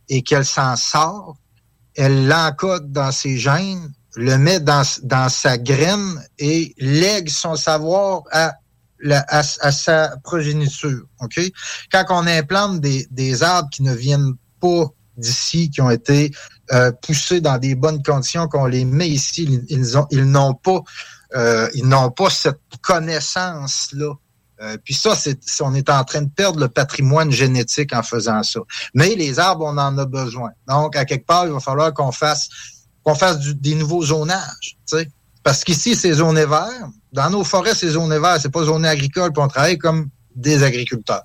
et 0.09 0.23
qu'elle 0.23 0.45
s'en 0.45 0.75
sort, 0.75 1.35
elle 1.95 2.27
l'encode 2.27 2.91
dans 2.91 3.11
ses 3.11 3.37
gènes, 3.37 3.93
le 4.15 4.37
met 4.37 4.59
dans, 4.59 4.83
dans 5.03 5.29
sa 5.29 5.57
graine 5.57 6.21
et 6.39 6.73
lègue 6.77 7.29
son 7.29 7.55
savoir 7.55 8.23
à 8.31 8.53
la- 8.99 9.25
à, 9.27 9.43
sa 9.43 10.15
progéniture. 10.23 11.03
OK? 11.21 11.39
Quand 11.91 12.05
on 12.09 12.25
implante 12.27 12.79
des, 12.79 13.07
des 13.11 13.43
arbres 13.43 13.69
qui 13.69 13.83
ne 13.83 13.93
viennent 13.93 14.33
pas 14.61 14.85
d'ici, 15.17 15.69
qui 15.69 15.81
ont 15.81 15.89
été 15.89 16.31
euh, 16.71 16.91
poussés 17.01 17.41
dans 17.41 17.57
des 17.57 17.75
bonnes 17.75 18.01
conditions, 18.01 18.47
qu'on 18.47 18.65
les 18.65 18.85
met 18.85 19.09
ici, 19.09 19.61
ils, 19.69 19.97
ont- 19.97 20.07
ils 20.09 20.25
n'ont 20.25 20.53
pas 20.53 20.79
euh, 21.35 21.67
ils 21.73 21.87
n'ont 21.87 22.11
pas 22.11 22.29
cette 22.29 22.59
connaissance-là. 22.81 24.13
Euh, 24.61 24.77
puis 24.83 24.93
ça, 24.93 25.15
c'est- 25.15 25.39
on 25.61 25.73
est 25.73 25.89
en 25.89 26.03
train 26.03 26.21
de 26.21 26.29
perdre 26.29 26.59
le 26.59 26.69
patrimoine 26.69 27.31
génétique 27.31 27.93
en 27.93 28.03
faisant 28.03 28.43
ça. 28.43 28.59
Mais 28.93 29.15
les 29.15 29.39
arbres, 29.39 29.65
on 29.65 29.77
en 29.77 29.97
a 29.97 30.05
besoin. 30.05 30.51
Donc, 30.67 30.95
à 30.95 31.05
quelque 31.05 31.25
part, 31.25 31.45
il 31.47 31.51
va 31.51 31.59
falloir 31.59 31.93
qu'on 31.93 32.11
fasse 32.11 32.47
qu'on 33.03 33.15
fasse 33.15 33.39
du- 33.39 33.55
des 33.55 33.75
nouveaux 33.75 34.03
zonages. 34.03 34.77
tu 34.87 34.97
sais. 34.97 35.07
Parce 35.43 35.63
qu'ici, 35.63 35.95
c'est 35.95 36.13
zoné 36.13 36.45
vert. 36.45 36.87
Dans 37.11 37.29
nos 37.29 37.43
forêts, 37.43 37.75
c'est 37.75 37.89
zoné 37.89 38.17
vert. 38.19 38.37
C'est 38.41 38.49
pas 38.51 38.63
zoné 38.63 38.87
agricole, 38.87 39.31
puis 39.33 39.43
on 39.43 39.47
travaille 39.47 39.77
comme 39.77 40.09
des 40.35 40.63
agriculteurs. 40.63 41.23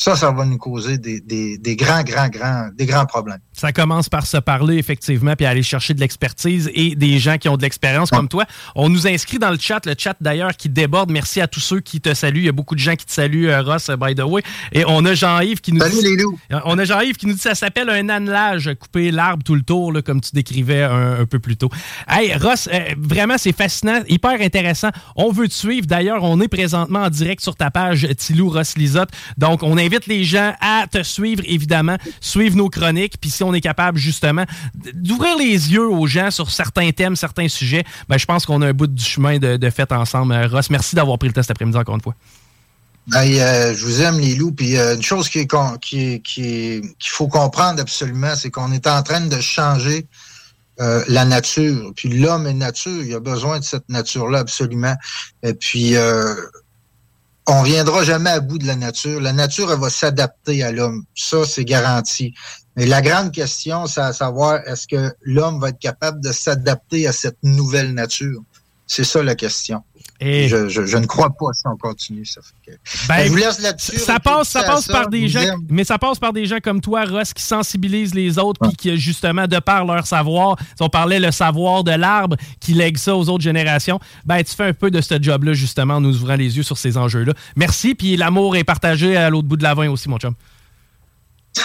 Ça, 0.00 0.14
ça 0.14 0.30
va 0.30 0.44
nous 0.44 0.58
causer 0.58 0.96
des, 0.96 1.20
des, 1.20 1.58
des 1.58 1.74
grands, 1.74 2.04
grands, 2.04 2.28
grands, 2.28 2.68
des 2.72 2.86
grands 2.86 3.04
problèmes. 3.04 3.40
Ça 3.52 3.72
commence 3.72 4.08
par 4.08 4.26
se 4.26 4.36
parler, 4.36 4.76
effectivement, 4.76 5.34
puis 5.34 5.44
aller 5.44 5.64
chercher 5.64 5.92
de 5.92 5.98
l'expertise 5.98 6.70
et 6.72 6.94
des 6.94 7.18
gens 7.18 7.36
qui 7.36 7.48
ont 7.48 7.56
de 7.56 7.62
l'expérience 7.62 8.10
comme 8.10 8.28
toi. 8.28 8.44
On 8.76 8.88
nous 8.88 9.08
inscrit 9.08 9.40
dans 9.40 9.50
le 9.50 9.58
chat, 9.58 9.84
le 9.86 9.94
chat 9.98 10.16
d'ailleurs 10.20 10.56
qui 10.56 10.68
déborde. 10.68 11.10
Merci 11.10 11.40
à 11.40 11.48
tous 11.48 11.58
ceux 11.58 11.80
qui 11.80 12.00
te 12.00 12.14
saluent. 12.14 12.42
Il 12.42 12.46
y 12.46 12.48
a 12.48 12.52
beaucoup 12.52 12.76
de 12.76 12.80
gens 12.80 12.94
qui 12.94 13.06
te 13.06 13.10
saluent, 13.12 13.48
euh, 13.48 13.60
Ross, 13.62 13.90
by 14.00 14.14
the 14.14 14.20
way. 14.22 14.42
Et 14.70 14.84
on 14.86 15.04
a 15.04 15.14
Jean-Yves 15.14 15.60
qui 15.60 15.72
nous 15.72 15.80
Salut, 15.80 15.96
dit. 15.96 16.02
les 16.02 16.16
loups. 16.16 16.38
On 16.64 16.78
a 16.78 16.84
Jean-Yves 16.84 17.16
qui 17.16 17.26
nous 17.26 17.34
dit 17.34 17.40
ça 17.40 17.56
s'appelle 17.56 17.90
un 17.90 18.08
annelage, 18.08 18.70
couper 18.78 19.10
l'arbre 19.10 19.42
tout 19.42 19.56
le 19.56 19.62
tour, 19.62 19.92
là, 19.92 20.00
comme 20.00 20.20
tu 20.20 20.30
décrivais 20.32 20.84
un, 20.84 21.22
un 21.22 21.26
peu 21.26 21.40
plus 21.40 21.56
tôt. 21.56 21.70
Hey, 22.06 22.32
Ross, 22.36 22.68
euh, 22.72 22.94
vraiment, 22.96 23.34
c'est 23.36 23.56
fascinant, 23.56 24.00
hyper 24.08 24.40
intéressant. 24.40 24.90
On 25.16 25.32
veut 25.32 25.48
te 25.48 25.54
suivre. 25.54 25.86
D'ailleurs, 25.88 26.22
on 26.22 26.40
est 26.40 26.46
présentement 26.48 27.00
en 27.00 27.10
direct 27.10 27.42
sur 27.42 27.56
ta 27.56 27.72
page 27.72 28.06
Tilou 28.16 28.48
Ross 28.50 28.76
Lisotte. 28.76 29.10
Donc, 29.36 29.64
on 29.64 29.76
invite 29.88 30.06
les 30.06 30.24
gens 30.24 30.54
à 30.60 30.86
te 30.86 31.02
suivre, 31.02 31.42
évidemment, 31.46 31.96
suivre 32.20 32.56
nos 32.56 32.68
chroniques. 32.68 33.16
Puis 33.20 33.30
si 33.30 33.42
on 33.42 33.52
est 33.54 33.60
capable, 33.60 33.98
justement, 33.98 34.44
d'ouvrir 34.94 35.36
les 35.36 35.72
yeux 35.72 35.88
aux 35.88 36.06
gens 36.06 36.30
sur 36.30 36.50
certains 36.50 36.90
thèmes, 36.90 37.16
certains 37.16 37.48
sujets, 37.48 37.84
ben, 38.08 38.18
je 38.18 38.26
pense 38.26 38.46
qu'on 38.46 38.62
a 38.62 38.68
un 38.68 38.72
bout 38.72 38.86
du 38.86 39.04
chemin 39.04 39.38
de, 39.38 39.56
de 39.56 39.68
ensemble. 39.94 40.32
Euh, 40.32 40.48
Ross, 40.48 40.70
merci 40.70 40.94
d'avoir 40.94 41.18
pris 41.18 41.28
le 41.28 41.34
temps 41.34 41.42
cet 41.42 41.52
après-midi 41.52 41.78
encore 41.78 41.94
une 41.94 42.02
fois. 42.02 42.14
Euh, 43.14 43.74
je 43.74 43.86
vous 43.86 44.02
aime, 44.02 44.18
les 44.18 44.34
loups. 44.34 44.52
Puis 44.52 44.76
euh, 44.76 44.96
une 44.96 45.02
chose 45.02 45.28
qui 45.28 45.46
con- 45.46 45.78
qui 45.80 46.20
qui 46.22 46.82
qu'il 46.98 47.10
faut 47.10 47.28
comprendre 47.28 47.80
absolument, 47.80 48.34
c'est 48.36 48.50
qu'on 48.50 48.72
est 48.72 48.86
en 48.86 49.02
train 49.02 49.20
de 49.20 49.40
changer 49.40 50.06
la 51.08 51.24
nature. 51.24 51.92
Puis 51.96 52.08
l'homme 52.08 52.46
est 52.46 52.54
nature. 52.54 53.02
Il 53.02 53.12
a 53.12 53.18
besoin 53.18 53.58
de 53.58 53.64
cette 53.64 53.88
nature-là 53.88 54.38
absolument. 54.40 54.94
Et 55.42 55.54
puis 55.54 55.96
on 57.48 57.62
viendra 57.62 58.04
jamais 58.04 58.30
à 58.30 58.40
bout 58.40 58.58
de 58.58 58.66
la 58.66 58.76
nature. 58.76 59.20
La 59.20 59.32
nature, 59.32 59.72
elle 59.72 59.80
va 59.80 59.88
s'adapter 59.88 60.62
à 60.62 60.70
l'homme. 60.70 61.04
Ça, 61.14 61.44
c'est 61.46 61.64
garanti. 61.64 62.34
Mais 62.76 62.84
la 62.84 63.00
grande 63.00 63.32
question, 63.32 63.86
c'est 63.86 64.02
à 64.02 64.12
savoir 64.12 64.60
est-ce 64.66 64.86
que 64.86 65.12
l'homme 65.22 65.58
va 65.58 65.70
être 65.70 65.78
capable 65.78 66.20
de 66.20 66.30
s'adapter 66.30 67.08
à 67.08 67.12
cette 67.12 67.38
nouvelle 67.42 67.94
nature? 67.94 68.42
C'est 68.86 69.04
ça 69.04 69.22
la 69.22 69.34
question. 69.34 69.82
Et 70.20 70.48
je, 70.48 70.68
je- 70.68 70.84
je 70.84 70.96
ne 70.96 71.06
crois 71.06 71.30
pas 71.30 71.52
si 71.52 71.62
on 71.66 71.76
continue. 71.76 72.24
Ça 72.26 72.40
fait 72.42 72.72
que- 72.72 72.76
Ben, 73.06 73.24
je 73.24 73.28
vous 73.30 73.36
laisse 73.36 73.60
là-dessus. 73.60 73.98
Ça 73.98 74.18
passe, 74.18 74.48
ça 74.48 74.60
à 74.60 74.64
passe 74.64 74.86
ça. 74.86 74.92
par 74.92 75.08
des 75.08 75.28
gens, 75.28 75.40
aime. 75.40 75.60
mais 75.70 75.84
ça 75.84 75.96
passe 75.96 76.18
par 76.18 76.32
des 76.32 76.44
gens 76.44 76.58
comme 76.62 76.80
toi, 76.80 77.04
Ross, 77.04 77.32
qui 77.32 77.42
sensibilisent 77.42 78.14
les 78.14 78.36
autres, 78.38 78.60
puis 78.66 78.74
qui, 78.76 78.96
justement, 78.98 79.46
de 79.46 79.58
par 79.60 79.84
leur 79.84 80.06
savoir, 80.08 80.56
si 80.58 80.82
on 80.82 80.88
parlait 80.88 81.20
le 81.20 81.30
savoir 81.30 81.84
de 81.84 81.92
l'arbre, 81.92 82.36
qui 82.58 82.74
lègue 82.74 82.96
ça 82.96 83.14
aux 83.14 83.28
autres 83.28 83.44
générations, 83.44 84.00
ben, 84.24 84.42
tu 84.42 84.54
fais 84.54 84.64
un 84.64 84.72
peu 84.74 84.90
de 84.90 85.00
ce 85.00 85.22
job-là, 85.22 85.52
justement, 85.52 85.94
en 85.94 86.00
nous 86.00 86.16
ouvrant 86.16 86.34
les 86.36 86.56
yeux 86.56 86.64
sur 86.64 86.78
ces 86.78 86.96
enjeux-là. 86.96 87.34
Merci, 87.54 87.94
puis 87.94 88.16
l'amour 88.16 88.56
est 88.56 88.64
partagé 88.64 89.16
à 89.16 89.30
l'autre 89.30 89.46
bout 89.46 89.56
de 89.56 89.62
la 89.62 89.74
vin 89.74 89.88
aussi, 89.88 90.08
mon 90.08 90.18
chum. 90.18 90.34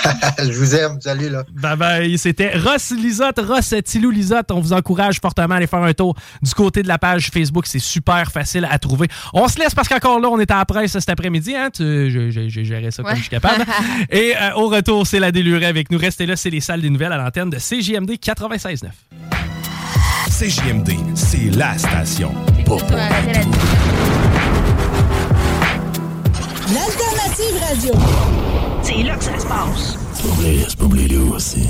je 0.39 0.51
vous 0.51 0.75
aime. 0.75 0.99
Salut, 1.01 1.29
là. 1.29 1.43
Bye 1.53 1.77
bye. 1.77 2.17
C'était 2.17 2.57
Ross 2.57 2.91
Lisotte, 2.91 3.39
Ross 3.47 3.73
Tilou 3.85 4.09
Lisotte. 4.11 4.51
On 4.51 4.59
vous 4.59 4.73
encourage 4.73 5.19
fortement 5.21 5.55
à 5.55 5.57
aller 5.57 5.67
faire 5.67 5.81
un 5.83 5.93
tour 5.93 6.15
du 6.41 6.53
côté 6.53 6.83
de 6.83 6.87
la 6.87 6.97
page 6.97 7.29
Facebook. 7.33 7.65
C'est 7.67 7.79
super 7.79 8.31
facile 8.31 8.67
à 8.69 8.77
trouver. 8.79 9.07
On 9.33 9.47
se 9.47 9.59
laisse 9.59 9.73
parce 9.75 9.87
qu'encore 9.87 10.19
là, 10.19 10.29
on 10.29 10.39
est 10.39 10.51
à 10.51 10.57
la 10.57 10.65
presse 10.65 10.91
cet 10.91 11.09
après-midi. 11.09 11.55
Hein? 11.55 11.69
Tu- 11.73 12.09
je- 12.11 12.29
je- 12.31 12.49
J'ai 12.49 12.65
géré 12.65 12.91
ça 12.91 13.03
comme 13.03 13.15
je 13.15 13.21
suis 13.21 13.29
capable. 13.29 13.63
Et 14.09 14.33
euh, 14.39 14.53
au 14.55 14.67
retour, 14.67 15.07
c'est 15.07 15.19
la 15.19 15.31
délurée 15.31 15.65
avec 15.65 15.91
nous. 15.91 15.97
Restez 15.97 16.25
là, 16.25 16.35
c'est 16.35 16.49
les 16.49 16.59
salles 16.59 16.81
des 16.81 16.89
nouvelles 16.89 17.13
à 17.13 17.17
l'antenne 17.17 17.49
de 17.49 17.57
CJMD 17.57 18.11
96.9. 18.19 18.87
CJMD, 20.29 20.91
c'est 21.15 21.49
la 21.55 21.77
station. 21.77 22.33
Pour 22.65 22.81
L'alternative 26.73 27.59
radio. 27.61 28.52
C'est 28.83 29.03
là 29.03 29.15
que 29.15 29.23
ça 29.23 29.39
se 29.39 29.45
passe. 29.45 29.97
C'est 30.67 30.77
pas 30.77 30.85
oublier 30.85 31.07
lui 31.07 31.17
aussi. 31.17 31.67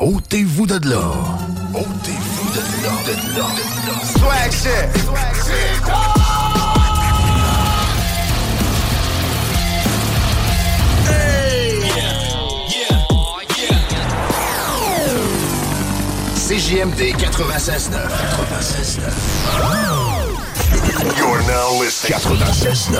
Ôtez-vous 0.00 0.66
de 0.66 0.88
là. 0.88 1.12
Ôtez-vous 1.74 2.50
de 2.52 2.60
là. 2.82 2.92
De 3.06 3.12
là. 3.38 3.46
Swag 4.18 4.52
shit. 4.52 5.02
Swag 5.04 5.34
shit. 5.34 5.82
CJMD 16.46 17.00
96.9. 17.18 17.90
96.9. 19.58 20.15
You're 21.16 21.42
now 21.46 21.78
listening. 21.78 22.18
96.9. 22.18 22.98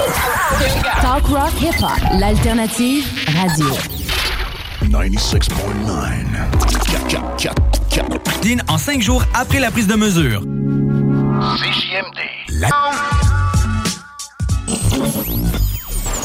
Talk 1.03 1.29
rock 1.31 1.53
hip 1.61 1.75
hop. 1.81 1.99
L'alternative 2.19 3.05
radio. 3.35 3.67
96.9. 4.83 6.25
Dean 8.43 8.59
en 8.69 8.79
5 8.79 9.03
jours 9.03 9.25
après 9.35 9.61
la 9.61 9.71
prise 9.71 9.87
de 9.87 9.95
mesure. 9.97 10.41
CJMD. 10.41 12.19
La... 12.61 12.69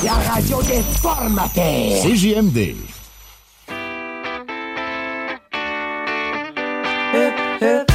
La 0.04 0.14
radio 0.32 0.62
des 0.64 0.82
formateurs. 1.02 2.02
CJMD. 2.04 2.76
Hip. 7.14 7.34
Hip, 7.62 7.92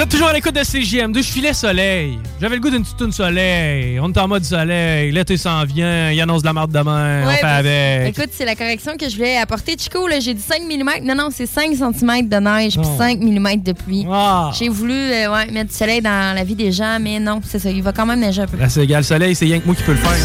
Vous 0.00 0.04
êtes 0.04 0.12
toujours 0.12 0.28
à 0.28 0.32
l'écoute 0.32 0.54
de 0.54 0.60
CJM2. 0.60 1.18
Je 1.18 1.30
filais 1.30 1.52
soleil. 1.52 2.18
J'avais 2.40 2.54
le 2.54 2.62
goût 2.62 2.70
d'une 2.70 2.82
petite 2.82 2.96
toune 2.96 3.12
soleil. 3.12 4.00
On 4.00 4.10
est 4.10 4.16
en 4.18 4.28
mode 4.28 4.44
soleil. 4.44 5.12
L'été 5.12 5.36
s'en 5.36 5.62
vient. 5.64 6.10
Il 6.10 6.18
annonce 6.22 6.40
de 6.40 6.46
la 6.46 6.54
marde 6.54 6.72
demain. 6.72 7.24
on 7.26 7.30
fait 7.30 7.44
avec. 7.44 8.16
Écoute, 8.16 8.30
c'est 8.32 8.46
la 8.46 8.54
correction 8.54 8.96
que 8.96 9.10
je 9.10 9.16
voulais 9.16 9.36
apporter. 9.36 9.76
Chico, 9.78 10.08
là, 10.08 10.18
j'ai 10.18 10.32
dit 10.32 10.40
5 10.40 10.62
mm. 10.62 11.04
Non, 11.04 11.14
non, 11.14 11.28
c'est 11.30 11.44
5 11.44 11.74
cm 11.74 12.30
de 12.30 12.36
neige 12.36 12.78
puis 12.78 12.86
Oh. 12.90 12.96
5 12.96 13.20
mm 13.20 13.62
de 13.62 13.72
pluie. 13.72 14.06
Ah. 14.10 14.50
J'ai 14.58 14.70
voulu 14.70 14.94
euh, 14.94 15.34
ouais, 15.34 15.50
mettre 15.50 15.68
du 15.68 15.76
soleil 15.76 16.00
dans 16.00 16.34
la 16.34 16.44
vie 16.44 16.54
des 16.54 16.72
gens, 16.72 16.96
mais 16.98 17.20
non, 17.20 17.42
c'est 17.44 17.58
ça. 17.58 17.70
Il 17.70 17.82
va 17.82 17.92
quand 17.92 18.06
même 18.06 18.20
neiger 18.20 18.40
un 18.40 18.46
peu. 18.46 18.56
Là, 18.56 18.70
c'est 18.70 18.84
égal. 18.84 19.00
Le 19.00 19.04
soleil, 19.04 19.34
c'est 19.34 19.44
rien 19.44 19.60
que 19.60 19.66
moi 19.66 19.74
qui 19.74 19.82
peux 19.82 19.92
le 19.92 19.98
faire. 19.98 20.10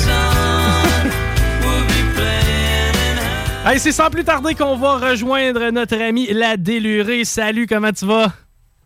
Hey, 3.67 3.79
c'est 3.79 3.91
sans 3.91 4.11
plus 4.11 4.23
tarder 4.23 4.53
qu'on 4.53 4.77
va 4.77 4.99
rejoindre 5.09 5.71
notre 5.71 5.99
ami 5.99 6.27
la 6.31 6.55
délurée. 6.55 7.25
Salut, 7.25 7.65
comment 7.65 7.91
tu 7.91 8.05
vas? 8.05 8.31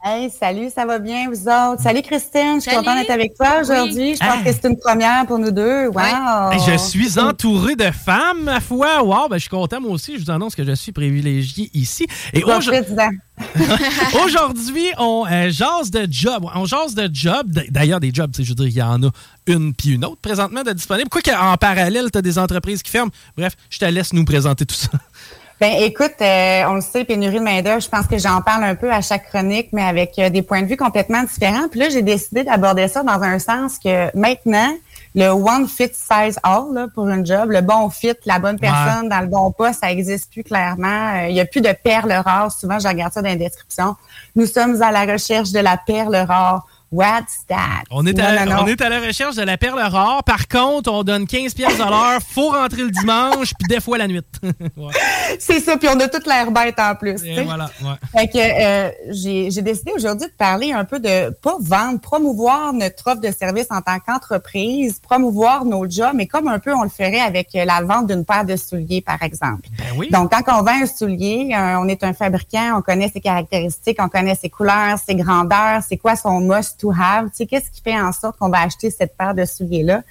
Hey, 0.02 0.30
salut, 0.30 0.70
ça 0.74 0.86
va 0.86 0.98
bien, 0.98 1.30
vous 1.30 1.42
autres? 1.50 1.82
Salut, 1.84 2.02
Christine, 2.02 2.56
je 2.56 2.62
suis 2.70 2.72
contente 2.74 3.00
d'être 3.00 3.10
avec 3.12 3.34
toi 3.36 3.60
aujourd'hui. 3.60 4.14
Je 4.16 4.20
pense 4.20 4.38
Ah. 4.40 4.44
que 4.46 4.50
c'est 4.54 4.66
une 4.70 4.78
première 4.78 5.26
pour 5.26 5.38
nous 5.40 5.52
deux. 5.52 5.88
Wow! 5.88 6.52
Hey, 6.54 6.60
Je 6.66 6.78
suis 6.78 7.20
entouré 7.20 7.76
de 7.76 7.92
femmes, 7.92 8.44
ma 8.44 8.62
foi. 8.62 9.04
Wow, 9.04 9.28
ben, 9.28 9.36
je 9.36 9.42
suis 9.42 9.50
content, 9.50 9.82
moi 9.82 9.92
aussi. 9.92 10.18
Je 10.18 10.24
vous 10.24 10.32
annonce 10.32 10.56
que 10.56 10.64
je 10.64 10.72
suis 10.72 10.94
privilégié 10.94 11.70
ici. 11.74 12.08
Et 12.34 12.42
aujourd- 12.46 12.74
aujourd'hui, 14.26 14.86
on 14.98 15.26
euh, 15.30 15.50
jase 15.50 15.92
de 15.92 16.08
job. 16.10 16.46
On 16.56 16.66
jase 16.66 16.94
de 16.96 17.10
job. 17.12 17.48
D'ailleurs, 17.70 18.00
des 18.00 18.12
jobs, 18.14 18.32
tu 18.32 18.38
sais, 18.38 18.44
je 18.44 18.50
veux 18.50 18.56
dire, 18.56 18.68
il 18.68 18.74
y 18.78 18.82
en 18.82 19.04
a 19.04 19.10
une 19.48 19.74
puis 19.74 19.92
une 19.92 20.06
autre 20.06 20.20
présentement 20.22 20.64
de 20.64 20.72
disponibles. 20.72 21.10
Quoi 21.10 21.22
qu'en 21.22 21.56
parallèle, 21.58 22.10
tu 22.12 22.18
as 22.18 22.22
des 22.22 22.38
entreprises 22.40 22.84
qui 22.84 22.92
ferment. 22.92 23.12
Bref, 23.38 23.54
je 23.70 23.80
te 23.80 23.86
laisse 23.86 24.14
nous 24.14 24.26
présenter 24.26 24.66
tout 24.66 24.76
ça. 24.76 24.90
Ben, 25.60 25.74
écoute, 25.82 26.14
euh, 26.22 26.64
on 26.70 26.76
le 26.76 26.82
sait, 26.82 27.04
pénurie 27.04 27.40
de 27.40 27.44
main-d'œuvre, 27.44 27.82
je 27.82 27.90
pense 27.90 28.08
que 28.08 28.18
j'en 28.18 28.40
parle 28.42 28.64
un 28.64 28.76
peu 28.76 28.90
à 28.94 29.02
chaque 29.02 29.28
chronique, 29.28 29.70
mais 29.74 29.84
avec 29.84 30.18
euh, 30.18 30.30
des 30.30 30.42
points 30.42 30.62
de 30.62 30.68
vue 30.68 30.78
complètement 30.78 31.22
différents. 31.24 31.68
Puis 31.70 31.82
là, 31.82 31.90
j'ai 31.90 32.02
décidé 32.02 32.46
d'aborder 32.46 32.88
ça 32.88 33.04
dans 33.04 33.22
un 33.22 33.40
sens 33.40 33.78
que 33.78 34.16
maintenant, 34.18 34.74
le 35.16 35.28
one 35.28 35.68
fit 35.68 35.92
size 35.94 36.40
all 36.44 36.74
là, 36.74 36.88
pour 36.96 37.10
une 37.10 37.26
job, 37.26 37.52
le 37.52 37.60
bon 37.60 37.90
fit, 37.90 38.14
la 38.26 38.40
bonne 38.40 38.58
personne 38.58 39.10
dans 39.10 39.20
le 39.20 39.28
bon 39.28 39.52
poste, 39.52 39.82
ça 39.82 39.92
existe 39.92 40.32
plus 40.32 40.46
clairement. 40.46 41.16
Euh, 41.16 41.28
Il 41.28 41.34
n'y 41.34 41.42
a 41.42 41.46
plus 41.46 41.62
de 41.62 41.74
perles 41.74 42.14
rares. 42.14 42.54
Souvent, 42.54 42.80
je 42.80 42.88
regarde 42.88 43.12
ça 43.12 43.22
dans 43.22 43.28
les 43.28 43.36
descriptions. 43.36 43.98
Nous 44.38 44.46
sommes 44.46 44.82
à 44.82 44.92
la 44.92 45.12
recherche 45.12 45.52
de 45.52 45.60
la 45.60 45.76
perle 45.76 46.16
rare 46.16 46.66
What's 46.92 47.46
that? 47.48 47.84
On 47.92 48.06
est, 48.08 48.20
à, 48.20 48.64
on 48.64 48.66
est 48.66 48.82
à 48.82 48.90
la 48.90 49.00
recherche 49.00 49.36
de 49.36 49.44
la 49.44 49.58
perle 49.58 49.80
rare. 49.80 50.24
Par 50.24 50.48
contre, 50.48 50.92
on 50.92 51.04
donne 51.04 51.28
15 51.28 51.54
pièces 51.54 51.78
de 51.78 51.84
l'heure. 51.84 52.20
faut 52.28 52.50
rentrer 52.50 52.82
le 52.82 52.90
dimanche, 52.90 53.54
puis 53.60 53.68
des 53.70 53.80
fois 53.80 54.00
la 54.00 54.08
nuit. 54.08 54.22
C'est 55.40 55.60
ça, 55.60 55.78
puis 55.78 55.88
on 55.88 56.00
a 56.00 56.08
toute 56.08 56.26
l'air 56.26 56.50
bête 56.52 56.80
en 56.80 56.96
plus. 56.96 57.24
Et 57.24 57.44
voilà, 57.44 57.70
Fait 58.12 58.28
que 58.28 58.38
euh, 58.38 58.92
j'ai 59.10 59.62
décidé 59.62 59.92
aujourd'hui 59.96 60.28
de 60.28 60.34
parler 60.34 60.72
un 60.72 60.84
peu 60.84 61.00
de, 61.00 61.30
pas 61.30 61.58
vendre, 61.60 62.00
promouvoir 62.00 62.74
notre 62.74 63.08
offre 63.12 63.22
de 63.22 63.32
service 63.32 63.68
en 63.70 63.82
tant 63.82 64.00
qu'entreprise, 64.00 65.00
promouvoir 65.00 65.66
nos 65.66 65.88
jobs, 65.88 66.14
mais 66.16 66.26
comme 66.26 66.48
un 66.48 66.58
peu 66.58 66.74
on 66.74 66.84
le 66.84 66.90
ferait 66.90 67.20
avec 67.20 67.50
la 67.54 67.82
vente 67.84 68.08
d'une 68.08 68.26
paire 68.26 68.46
de 68.46 68.56
souliers, 68.56 69.02
par 69.02 69.22
exemple. 69.22 69.70
Ben 69.78 70.10
Donc, 70.10 70.32
quand 70.32 70.60
on 70.60 70.64
vend 70.64 70.82
un 70.82 70.88
soulier, 70.88 71.52
euh, 71.54 71.76
on 71.80 71.88
est 71.88 72.04
un 72.04 72.14
fabricant, 72.14 72.78
on 72.78 72.82
connaît 72.82 73.10
ses 73.10 73.22
caractéristiques, 73.22 73.98
on 74.00 74.10
connaît 74.10 74.36
ses 74.36 74.50
couleurs, 74.50 74.98
ses 74.98 75.16
grandeurs, 75.16 75.84
c'est 75.88 75.98
quoi 75.98 76.16
son 76.16 76.40
must 76.40 76.79
Tu 77.30 77.38
sais, 77.38 77.46
qu'est-ce 77.46 77.70
qui 77.70 77.82
fait 77.82 78.00
en 78.00 78.12
sorte 78.12 78.38
qu'on 78.38 78.50
va 78.50 78.62
acheter 78.62 78.90
cette 78.90 79.16
paire 79.18 79.36
de 79.36 79.46
souliers-là? 79.46 80.04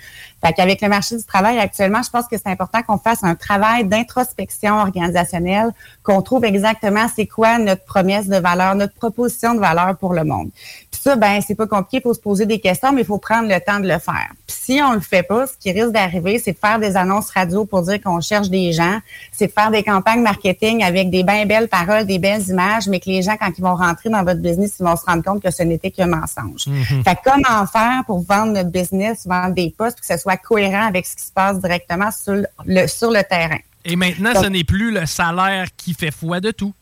Fait 0.44 0.52
qu'avec 0.52 0.80
le 0.80 0.88
marché 0.88 1.16
du 1.16 1.24
travail 1.24 1.58
actuellement, 1.58 2.02
je 2.02 2.10
pense 2.10 2.26
que 2.26 2.36
c'est 2.36 2.48
important 2.48 2.82
qu'on 2.82 2.98
fasse 2.98 3.24
un 3.24 3.34
travail 3.34 3.84
d'introspection 3.84 4.78
organisationnelle, 4.78 5.70
qu'on 6.02 6.22
trouve 6.22 6.44
exactement 6.44 7.06
c'est 7.14 7.26
quoi 7.26 7.58
notre 7.58 7.84
promesse 7.84 8.28
de 8.28 8.36
valeur, 8.36 8.74
notre 8.76 8.94
proposition 8.94 9.54
de 9.54 9.60
valeur 9.60 9.96
pour 9.96 10.14
le 10.14 10.24
monde. 10.24 10.50
Puis 10.90 11.00
ça, 11.02 11.16
ben 11.16 11.40
c'est 11.44 11.56
pas 11.56 11.66
compliqué, 11.66 11.98
il 11.98 12.02
faut 12.02 12.14
se 12.14 12.20
poser 12.20 12.46
des 12.46 12.60
questions, 12.60 12.92
mais 12.92 13.02
il 13.02 13.06
faut 13.06 13.18
prendre 13.18 13.48
le 13.48 13.60
temps 13.60 13.80
de 13.80 13.88
le 13.88 13.98
faire. 13.98 14.28
Puis 14.46 14.56
si 14.60 14.80
on 14.82 14.92
le 14.92 15.00
fait 15.00 15.24
pas, 15.24 15.46
ce 15.46 15.54
qui 15.58 15.72
risque 15.72 15.92
d'arriver, 15.92 16.38
c'est 16.38 16.52
de 16.52 16.58
faire 16.58 16.78
des 16.78 16.96
annonces 16.96 17.30
radio 17.30 17.64
pour 17.64 17.82
dire 17.82 18.00
qu'on 18.00 18.20
cherche 18.20 18.48
des 18.48 18.72
gens, 18.72 18.98
c'est 19.32 19.48
de 19.48 19.52
faire 19.52 19.70
des 19.70 19.82
campagnes 19.82 20.22
marketing 20.22 20.84
avec 20.84 21.10
des 21.10 21.24
bien 21.24 21.46
belles 21.46 21.68
paroles, 21.68 22.06
des 22.06 22.18
belles 22.18 22.48
images, 22.48 22.86
mais 22.86 23.00
que 23.00 23.06
les 23.10 23.22
gens, 23.22 23.36
quand 23.40 23.50
ils 23.56 23.62
vont 23.62 23.74
rentrer 23.74 24.08
dans 24.08 24.22
votre 24.22 24.40
business, 24.40 24.76
ils 24.78 24.84
vont 24.84 24.96
se 24.96 25.04
rendre 25.04 25.24
compte 25.24 25.42
que 25.42 25.50
ce 25.50 25.62
n'était 25.62 25.90
qu'un 25.90 26.06
mensonge. 26.06 26.66
Mhm. 26.66 27.02
Fait 27.04 27.16
que 27.16 27.20
comment 27.24 27.66
faire 27.66 28.02
pour 28.06 28.20
vendre 28.20 28.52
notre 28.52 28.70
business, 28.70 29.26
vendre 29.26 29.54
des 29.54 29.74
postes, 29.76 30.00
que 30.00 30.06
ce 30.06 30.16
soit 30.16 30.27
cohérent 30.36 30.86
avec 30.86 31.06
ce 31.06 31.16
qui 31.16 31.24
se 31.24 31.32
passe 31.32 31.60
directement 31.60 32.10
sur 32.10 32.42
le, 32.64 32.86
sur 32.86 33.10
le 33.10 33.22
terrain. 33.22 33.58
Et 33.84 33.96
maintenant, 33.96 34.34
ce 34.34 34.46
n'est 34.46 34.64
plus 34.64 34.90
le 34.90 35.06
salaire 35.06 35.66
qui 35.76 35.94
fait 35.94 36.10
foi 36.10 36.40
de 36.40 36.50
tout. 36.50 36.74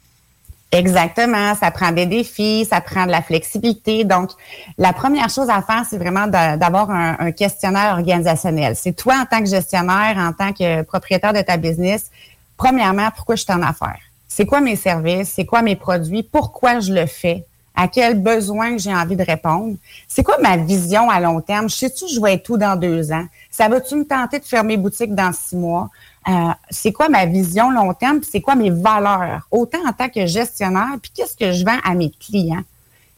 Exactement, 0.73 1.55
ça 1.55 1.71
prend 1.71 1.93
des 1.93 2.07
défis, 2.07 2.67
ça 2.69 2.81
prend 2.81 3.07
de 3.07 3.11
la 3.11 3.23
flexibilité. 3.23 4.05
Donc, 4.05 4.31
la 4.77 4.93
première 4.93 5.31
chose 5.31 5.49
à 5.49 5.63
faire, 5.63 5.85
c'est 5.89 5.97
vraiment 5.97 6.27
d'avoir 6.27 6.91
un, 6.91 7.31
questionnaire 7.31 7.95
organisationnel. 7.95 8.75
C'est 8.75 8.93
toi 8.93 9.15
en 9.23 9.27
tant 9.27 9.43
que 9.43 9.49
gestionnaire, 9.49 10.17
en 10.19 10.33
tant 10.33 10.53
que 10.53 10.83
propriétaire 10.83 11.33
de 11.33 11.41
ta 11.41 11.57
business, 11.57 12.11
premièrement, 12.57 13.11
pourquoi 13.15 13.37
je 13.37 13.43
suis 13.43 13.53
en 13.53 13.63
affaires? 13.63 14.01
C'est 14.29 14.45
quoi 14.45 14.61
mes 14.61 14.77
services? 14.77 15.33
C'est 15.35 15.47
quoi 15.47 15.63
mes 15.63 15.77
produits? 15.77 16.25
Pourquoi 16.25 16.81
je 16.81 16.93
le 16.93 17.07
fais? 17.07 17.47
À 17.77 17.89
quel 17.89 18.21
besoin 18.21 18.79
j'ai 18.79 18.93
envie 18.93 19.17
de 19.17 19.23
répondre. 19.23 19.77
C'est 20.09 20.23
quoi 20.23 20.39
ma 20.41 20.57
vision 20.57 21.09
à 21.11 21.21
long 21.21 21.41
terme? 21.41 21.69
Je 21.69 21.77
sais-tu 21.77 22.09
je 22.09 22.21
vais 22.21 22.35
être 22.35 22.43
tout 22.43 22.57
dans 22.57 22.75
deux 22.75 23.13
ans? 23.13 23.27
Ça 23.51 23.69
va-tu 23.69 23.95
me 23.95 24.05
tenter 24.05 24.39
de 24.39 24.45
fermer 24.45 24.77
boutique 24.77 25.15
dans 25.15 25.33
six 25.33 25.57
mois? 25.57 25.91
Euh, 26.29 26.33
c'est 26.71 26.93
quoi 26.93 27.09
ma 27.09 27.27
vision 27.27 27.71
long 27.71 27.93
terme? 27.95 28.21
C'est 28.29 28.41
quoi 28.41 28.57
mes 28.57 28.71
valeurs? 28.71 29.47
Autant 29.51 29.87
en 29.87 29.93
tant 29.93 30.09
que 30.09 30.27
gestionnaire, 30.27 30.97
puis 31.01 31.13
qu'est-ce 31.15 31.37
que 31.37 31.53
je 31.53 31.65
vends 31.65 31.79
à 31.85 31.95
mes 31.95 32.11
clients? 32.11 32.65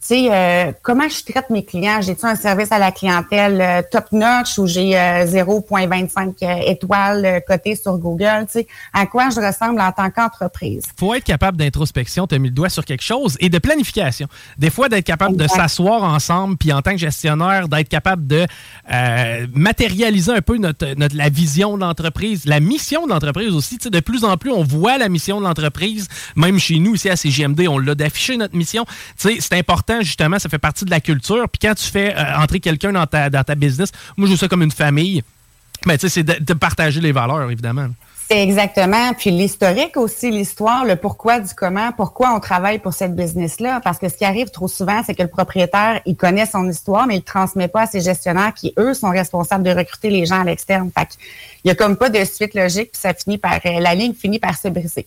Tu 0.00 0.14
sais, 0.14 0.28
euh, 0.30 0.70
comment 0.80 1.08
je 1.08 1.24
traite 1.24 1.50
mes 1.50 1.64
clients? 1.64 2.00
J'ai-tu 2.00 2.24
un 2.24 2.36
service 2.36 2.70
à 2.70 2.78
la 2.78 2.92
clientèle 2.92 3.60
euh, 3.60 3.82
top-notch 3.90 4.56
ou 4.58 4.66
j'ai 4.68 4.92
0,25 4.92 6.68
étoiles 6.68 7.42
côté 7.48 7.74
sur 7.74 7.98
Google? 7.98 8.46
Tu 8.46 8.60
sais, 8.60 8.66
à 8.92 9.06
quoi 9.06 9.30
je 9.30 9.40
ressemble 9.40 9.80
en 9.80 9.90
tant 9.90 10.08
qu'entreprise? 10.10 10.84
faut 10.96 11.14
être 11.14 11.24
capable 11.24 11.56
d'introspection, 11.56 12.28
tu 12.28 12.36
as 12.36 12.38
mis 12.38 12.48
le 12.48 12.54
doigt 12.54 12.68
sur 12.68 12.84
quelque 12.84 13.02
chose, 13.02 13.36
et 13.40 13.48
de 13.48 13.58
planification. 13.58 14.28
Des 14.56 14.70
fois, 14.70 14.88
d'être 14.88 15.04
capable 15.04 15.36
de 15.36 15.48
s'asseoir 15.48 16.04
ensemble, 16.04 16.56
puis 16.56 16.72
en 16.72 16.80
tant 16.80 16.92
que 16.92 16.98
gestionnaire, 16.98 17.68
d'être 17.68 17.88
capable 17.88 18.26
de 18.26 18.46
matérialiser 19.52 20.32
un 20.32 20.42
peu 20.42 20.58
notre, 20.58 20.94
notre, 20.96 21.16
la 21.16 21.28
vision 21.28 21.76
de 21.76 21.80
l'entreprise, 21.82 22.44
la 22.46 22.60
mission 22.60 23.04
de 23.06 23.10
l'entreprise 23.10 23.52
aussi. 23.52 23.78
Tu 23.78 23.84
sais, 23.84 23.90
de 23.90 24.00
plus 24.00 24.24
en 24.24 24.36
plus, 24.36 24.52
on 24.52 24.62
voit 24.62 24.96
la 24.96 25.08
mission 25.08 25.40
de 25.40 25.44
l'entreprise, 25.44 26.06
même 26.36 26.60
chez 26.60 26.78
nous, 26.78 26.94
ici 26.94 27.10
à 27.10 27.16
CGMD, 27.16 27.66
on 27.68 27.78
l'a 27.78 27.96
d'afficher 27.96 28.36
notre 28.36 28.56
mission. 28.56 28.84
Tu 29.18 29.28
sais, 29.28 29.36
c'est 29.40 29.58
important 29.58 29.87
justement, 30.00 30.38
ça 30.38 30.48
fait 30.48 30.58
partie 30.58 30.84
de 30.84 30.90
la 30.90 31.00
culture. 31.00 31.48
Puis 31.48 31.68
quand 31.68 31.74
tu 31.74 31.84
fais 31.84 32.14
euh, 32.16 32.36
entrer 32.36 32.60
quelqu'un 32.60 32.92
dans 32.92 33.06
ta, 33.06 33.30
dans 33.30 33.44
ta 33.44 33.54
business, 33.54 33.90
moi, 34.16 34.26
je 34.26 34.32
vois 34.32 34.38
ça 34.38 34.48
comme 34.48 34.62
une 34.62 34.70
famille. 34.70 35.22
Mais 35.86 35.96
tu 35.96 36.08
sais, 36.08 36.22
c'est 36.24 36.42
de, 36.42 36.54
partager 36.54 37.00
les 37.00 37.12
valeurs, 37.12 37.50
évidemment. 37.50 37.88
Exactement. 38.30 39.14
Puis 39.16 39.30
l'historique 39.30 39.96
aussi, 39.96 40.30
l'histoire, 40.30 40.84
le 40.84 40.96
pourquoi 40.96 41.40
du 41.40 41.54
comment, 41.54 41.92
pourquoi 41.92 42.34
on 42.34 42.40
travaille 42.40 42.78
pour 42.78 42.92
cette 42.92 43.16
business-là. 43.16 43.80
Parce 43.82 43.98
que 43.98 44.10
ce 44.10 44.16
qui 44.16 44.24
arrive 44.26 44.50
trop 44.50 44.68
souvent, 44.68 45.02
c'est 45.04 45.14
que 45.14 45.22
le 45.22 45.28
propriétaire, 45.28 46.02
il 46.04 46.14
connaît 46.14 46.44
son 46.44 46.68
histoire, 46.68 47.06
mais 47.06 47.14
il 47.14 47.20
ne 47.20 47.24
transmet 47.24 47.68
pas 47.68 47.82
à 47.82 47.86
ses 47.86 48.02
gestionnaires 48.02 48.52
qui, 48.52 48.74
eux, 48.78 48.92
sont 48.92 49.08
responsables 49.08 49.64
de 49.64 49.70
recruter 49.70 50.10
les 50.10 50.26
gens 50.26 50.42
à 50.42 50.44
l'externe. 50.44 50.90
Fait 50.96 51.08
il 51.64 51.68
n'y 51.68 51.70
a 51.72 51.74
comme 51.74 51.96
pas 51.96 52.10
de 52.10 52.22
suite 52.24 52.54
logique, 52.54 52.92
puis 52.92 53.00
ça 53.00 53.14
finit 53.14 53.38
par, 53.38 53.60
euh, 53.64 53.80
la 53.80 53.94
ligne 53.94 54.12
finit 54.14 54.38
par 54.38 54.56
se 54.56 54.68
briser. 54.68 55.06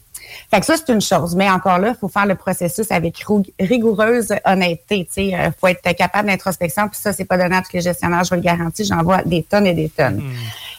Fait 0.50 0.60
que 0.60 0.66
ça, 0.66 0.76
c'est 0.78 0.92
une 0.92 1.02
chose. 1.02 1.36
Mais 1.36 1.50
encore 1.50 1.80
là, 1.80 1.90
il 1.90 2.00
faut 2.00 2.08
faire 2.08 2.26
le 2.26 2.36
processus 2.36 2.92
avec 2.92 3.24
rigoureuse 3.60 4.34
honnêteté. 4.46 5.08
Il 5.18 5.36
euh, 5.36 5.52
faut 5.60 5.68
être 5.68 5.96
capable 5.96 6.28
d'introspection. 6.28 6.88
Puis 6.90 7.00
ça, 7.00 7.14
c'est 7.14 7.26
pas 7.26 7.38
donné 7.38 7.56
à 7.56 7.62
tous 7.62 7.74
les 7.74 7.82
gestionnaires, 7.82 8.24
je 8.24 8.30
vous 8.30 8.36
le 8.36 8.42
garantis. 8.42 8.84
J'en 8.84 9.04
vois 9.04 9.22
des 9.24 9.44
tonnes 9.44 9.68
et 9.68 9.74
des 9.74 9.90
tonnes. 9.90 10.18
Hmm. 10.18 10.34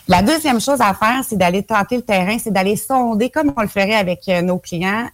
La 0.08 0.22
deuxième 0.22 0.60
chose 0.60 0.80
à 0.80 0.94
faire, 0.94 1.22
c'est 1.26 1.36
d'aller 1.36 1.62
tenter 1.62 1.96
le 1.96 2.02
terrain, 2.02 2.36
c'est 2.38 2.52
d'aller 2.52 2.76
sonder 2.76 3.30
comme 3.30 3.52
on 3.56 3.62
le 3.62 3.68
ferait 3.68 3.94
avec 3.94 4.28
euh, 4.28 4.42
nos 4.42 4.58
clients 4.58 5.08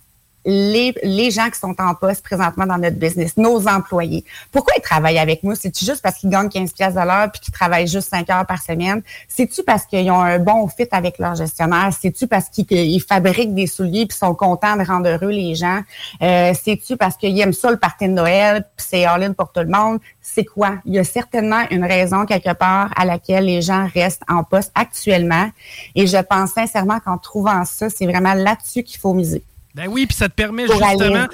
les, 0.49 1.31
gens 1.31 1.51
qui 1.51 1.59
sont 1.59 1.75
en 1.79 1.95
poste 1.95 2.25
présentement 2.25 2.65
dans 2.65 2.79
notre 2.79 2.97
business, 2.97 3.37
nos 3.37 3.69
employés. 3.69 4.25
Pourquoi 4.51 4.75
ils 4.79 4.81
travaillent 4.81 5.19
avec 5.19 5.43
nous? 5.43 5.55
C'est-tu 5.55 5.85
juste 5.85 6.01
parce 6.03 6.17
qu'ils 6.17 6.31
gagnent 6.31 6.49
15 6.49 6.73
pièces 6.73 6.95
de 6.95 7.01
l'heure 7.01 7.31
puis 7.31 7.41
qu'ils 7.41 7.53
travaillent 7.53 7.87
juste 7.87 8.09
5 8.09 8.29
heures 8.31 8.47
par 8.47 8.63
semaine? 8.63 9.03
C'est-tu 9.29 9.63
parce 9.63 9.85
qu'ils 9.85 10.11
ont 10.11 10.21
un 10.21 10.39
bon 10.39 10.67
fit 10.69 10.89
avec 10.91 11.19
leur 11.19 11.35
gestionnaire? 11.35 11.91
C'est-tu 11.99 12.27
parce 12.27 12.49
qu'ils 12.49 13.03
fabriquent 13.03 13.55
des 13.55 13.67
souliers 13.67 14.07
puis 14.07 14.17
sont 14.17 14.35
contents 14.35 14.77
de 14.77 14.85
rendre 14.85 15.09
heureux 15.09 15.31
les 15.31 15.55
gens? 15.55 15.83
Euh, 16.23 16.55
C'est-tu 16.59 16.97
parce 16.97 17.19
qu'ils 17.19 17.39
aiment 17.41 17.53
ça 17.53 17.71
le 17.71 17.77
party 17.77 18.09
de 18.09 18.13
Noël 18.13 18.65
puis 18.77 18.87
c'est 18.89 19.05
all-in 19.05 19.35
pour 19.35 19.53
tout 19.53 19.61
le 19.61 19.67
monde? 19.69 19.99
C'est 20.23 20.47
quoi? 20.47 20.77
Il 20.87 20.95
y 20.95 20.99
a 20.99 21.05
certainement 21.05 21.63
une 21.71 21.85
raison 21.85 22.25
quelque 22.25 22.55
part 22.55 22.91
à 22.97 23.05
laquelle 23.05 23.45
les 23.45 23.61
gens 23.61 23.87
restent 23.93 24.23
en 24.29 24.45
poste 24.45 24.73
actuellement. 24.75 25.51
Et 25.95 26.07
je 26.07 26.19
pense 26.19 26.53
sincèrement 26.53 27.01
qu'en 27.01 27.19
trouvant 27.19 27.67
ça, 27.67 27.91
c'est 27.91 28.07
vraiment 28.07 28.35
là-dessus 28.35 28.83
qu'il 28.83 28.99
faut 28.99 29.13
miser. 29.13 29.45
Ben 29.75 29.87
oui, 29.89 30.07
puis 30.07 30.17
ça 30.17 30.29
te 30.29 30.35
permet 30.35 30.65
pour 30.65 30.75
justement. 30.75 31.27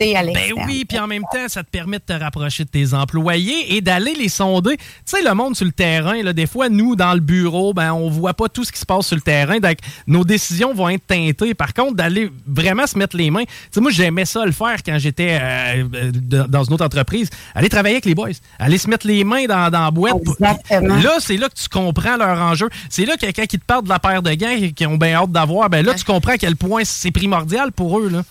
Aller 0.00 0.14
à 0.14 0.22
ben 0.22 0.52
oui, 0.66 0.84
puis 0.84 0.98
en 0.98 1.06
même 1.06 1.24
temps, 1.32 1.48
ça 1.48 1.64
te 1.64 1.70
permet 1.70 1.98
de 1.98 2.04
te 2.04 2.12
rapprocher 2.12 2.64
de 2.64 2.68
tes 2.68 2.94
employés 2.94 3.74
et 3.74 3.80
d'aller 3.80 4.14
les 4.14 4.28
sonder. 4.28 4.76
Tu 4.76 4.84
sais, 5.06 5.22
le 5.22 5.34
monde 5.34 5.56
sur 5.56 5.64
le 5.64 5.72
terrain, 5.72 6.22
là, 6.22 6.32
des 6.32 6.46
fois, 6.46 6.68
nous, 6.68 6.96
dans 6.96 7.14
le 7.14 7.20
bureau, 7.20 7.72
ben, 7.72 7.92
on 7.92 8.10
voit 8.10 8.34
pas 8.34 8.48
tout 8.48 8.64
ce 8.64 8.72
qui 8.72 8.78
se 8.78 8.86
passe 8.86 9.06
sur 9.06 9.16
le 9.16 9.22
terrain. 9.22 9.58
Donc, 9.58 9.78
nos 10.06 10.24
décisions 10.24 10.74
vont 10.74 10.90
être 10.90 11.06
teintées. 11.06 11.54
Par 11.54 11.72
contre, 11.74 11.94
d'aller 11.94 12.30
vraiment 12.46 12.86
se 12.86 12.98
mettre 12.98 13.16
les 13.16 13.30
mains. 13.30 13.44
Tu 13.44 13.50
sais, 13.72 13.80
moi, 13.80 13.90
j'aimais 13.90 14.26
ça 14.26 14.44
le 14.44 14.52
faire 14.52 14.76
quand 14.84 14.98
j'étais 14.98 15.38
euh, 15.40 16.12
dans 16.48 16.64
une 16.64 16.74
autre 16.74 16.84
entreprise. 16.84 17.30
Aller 17.54 17.68
travailler 17.68 17.96
avec 17.96 18.04
les 18.04 18.14
boys. 18.14 18.28
Aller 18.58 18.78
se 18.78 18.88
mettre 18.88 19.06
les 19.06 19.24
mains 19.24 19.46
dans, 19.46 19.70
dans 19.70 19.84
la 19.84 19.90
boîte. 19.90 20.14
Exactement. 20.20 20.96
Là, 20.96 21.16
c'est 21.20 21.36
là 21.36 21.48
que 21.48 21.54
tu 21.54 21.68
comprends 21.68 22.16
leur 22.16 22.38
enjeu. 22.38 22.68
C'est 22.90 23.06
là 23.06 23.16
que 23.16 23.20
quelqu'un 23.20 23.46
qui 23.46 23.58
te 23.58 23.64
parle 23.64 23.84
de 23.84 23.88
la 23.88 23.98
paire 23.98 24.22
de 24.22 24.32
gants 24.34 24.56
qui 24.74 24.86
ont 24.86 24.96
bien 24.96 25.14
hâte 25.14 25.32
d'avoir, 25.32 25.70
ben 25.70 25.84
là, 25.84 25.94
tu 25.94 26.04
comprends 26.04 26.32
à 26.32 26.38
quel 26.38 26.56
point 26.56 26.82
c'est 26.84 27.10
primordial 27.10 27.61
pour 27.70 28.00
eux. 28.00 28.08
Là. 28.08 28.22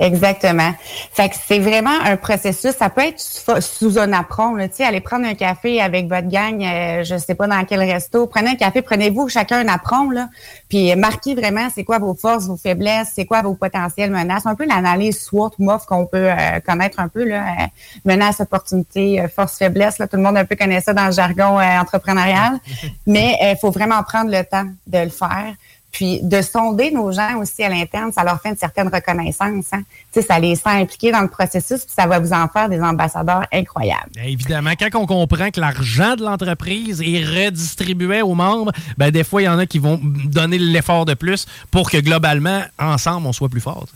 Exactement. 0.00 0.72
Fait 1.12 1.28
que 1.28 1.36
c'est 1.46 1.60
vraiment 1.60 1.98
un 2.04 2.16
processus. 2.16 2.72
Ça 2.72 2.90
peut 2.90 3.02
être 3.02 3.20
sous 3.62 3.98
un 3.98 4.12
apron. 4.12 4.56
Tu 4.56 4.68
sais, 4.72 4.84
allez 4.84 5.00
prendre 5.00 5.24
un 5.24 5.34
café 5.34 5.80
avec 5.80 6.08
votre 6.08 6.28
gang, 6.28 6.60
euh, 6.62 7.04
je 7.04 7.16
sais 7.16 7.36
pas 7.36 7.46
dans 7.46 7.64
quel 7.64 7.80
resto. 7.80 8.26
Prenez 8.26 8.50
un 8.50 8.54
café, 8.56 8.82
prenez-vous 8.82 9.28
chacun 9.28 9.58
un 9.58 9.68
apron, 9.68 10.10
là, 10.10 10.28
puis 10.68 10.94
marquez 10.96 11.36
vraiment 11.36 11.68
c'est 11.72 11.84
quoi 11.84 12.00
vos 12.00 12.14
forces, 12.14 12.46
vos 12.46 12.56
faiblesses, 12.56 13.12
c'est 13.14 13.24
quoi 13.24 13.42
vos 13.42 13.54
potentielles 13.54 14.10
menaces. 14.10 14.46
Un 14.46 14.56
peu 14.56 14.66
l'analyse 14.66 15.22
SWOT 15.22 15.52
MOF 15.60 15.86
qu'on 15.86 16.06
peut 16.06 16.28
euh, 16.28 16.60
connaître 16.66 16.98
un 16.98 17.08
peu, 17.08 17.24
là. 17.24 17.44
Euh, 17.44 17.66
menaces, 18.04 18.40
opportunités, 18.40 19.24
force, 19.34 19.58
faiblesse. 19.58 19.98
Là, 19.98 20.08
tout 20.08 20.16
le 20.16 20.22
monde 20.22 20.36
un 20.36 20.44
peu 20.44 20.56
connaît 20.56 20.80
ça 20.80 20.92
dans 20.92 21.06
le 21.06 21.12
jargon 21.12 21.60
entrepreneurial. 21.60 22.58
Mais 23.06 23.38
il 23.40 23.56
faut 23.60 23.70
vraiment 23.70 24.02
prendre 24.02 24.30
le 24.30 24.44
temps 24.44 24.66
de 24.88 24.98
le 24.98 25.10
faire. 25.10 25.54
Puis 25.94 26.18
de 26.24 26.42
sonder 26.42 26.90
nos 26.90 27.12
gens 27.12 27.36
aussi 27.38 27.62
à 27.62 27.68
l'interne, 27.68 28.10
ça 28.12 28.24
leur 28.24 28.40
fait 28.42 28.48
une 28.48 28.56
certaine 28.56 28.88
reconnaissance. 28.88 29.66
Hein? 29.72 29.82
Ça 30.12 30.40
les 30.40 30.56
sent 30.56 30.62
impliqués 30.66 31.12
dans 31.12 31.20
le 31.20 31.28
processus, 31.28 31.84
puis 31.84 31.94
ça 31.96 32.08
va 32.08 32.18
vous 32.18 32.32
en 32.32 32.48
faire 32.48 32.68
des 32.68 32.80
ambassadeurs 32.80 33.44
incroyables. 33.52 34.10
Bien, 34.12 34.24
évidemment, 34.24 34.72
quand 34.76 34.88
on 34.98 35.06
comprend 35.06 35.50
que 35.50 35.60
l'argent 35.60 36.16
de 36.16 36.24
l'entreprise 36.24 37.00
est 37.00 37.24
redistribué 37.24 38.22
aux 38.22 38.34
membres, 38.34 38.72
ben 38.98 39.12
des 39.12 39.22
fois, 39.22 39.42
il 39.42 39.44
y 39.44 39.48
en 39.48 39.58
a 39.58 39.66
qui 39.66 39.78
vont 39.78 40.00
donner 40.02 40.58
l'effort 40.58 41.04
de 41.04 41.14
plus 41.14 41.46
pour 41.70 41.88
que 41.88 41.98
globalement, 41.98 42.62
ensemble, 42.76 43.28
on 43.28 43.32
soit 43.32 43.48
plus 43.48 43.60
fort. 43.60 43.86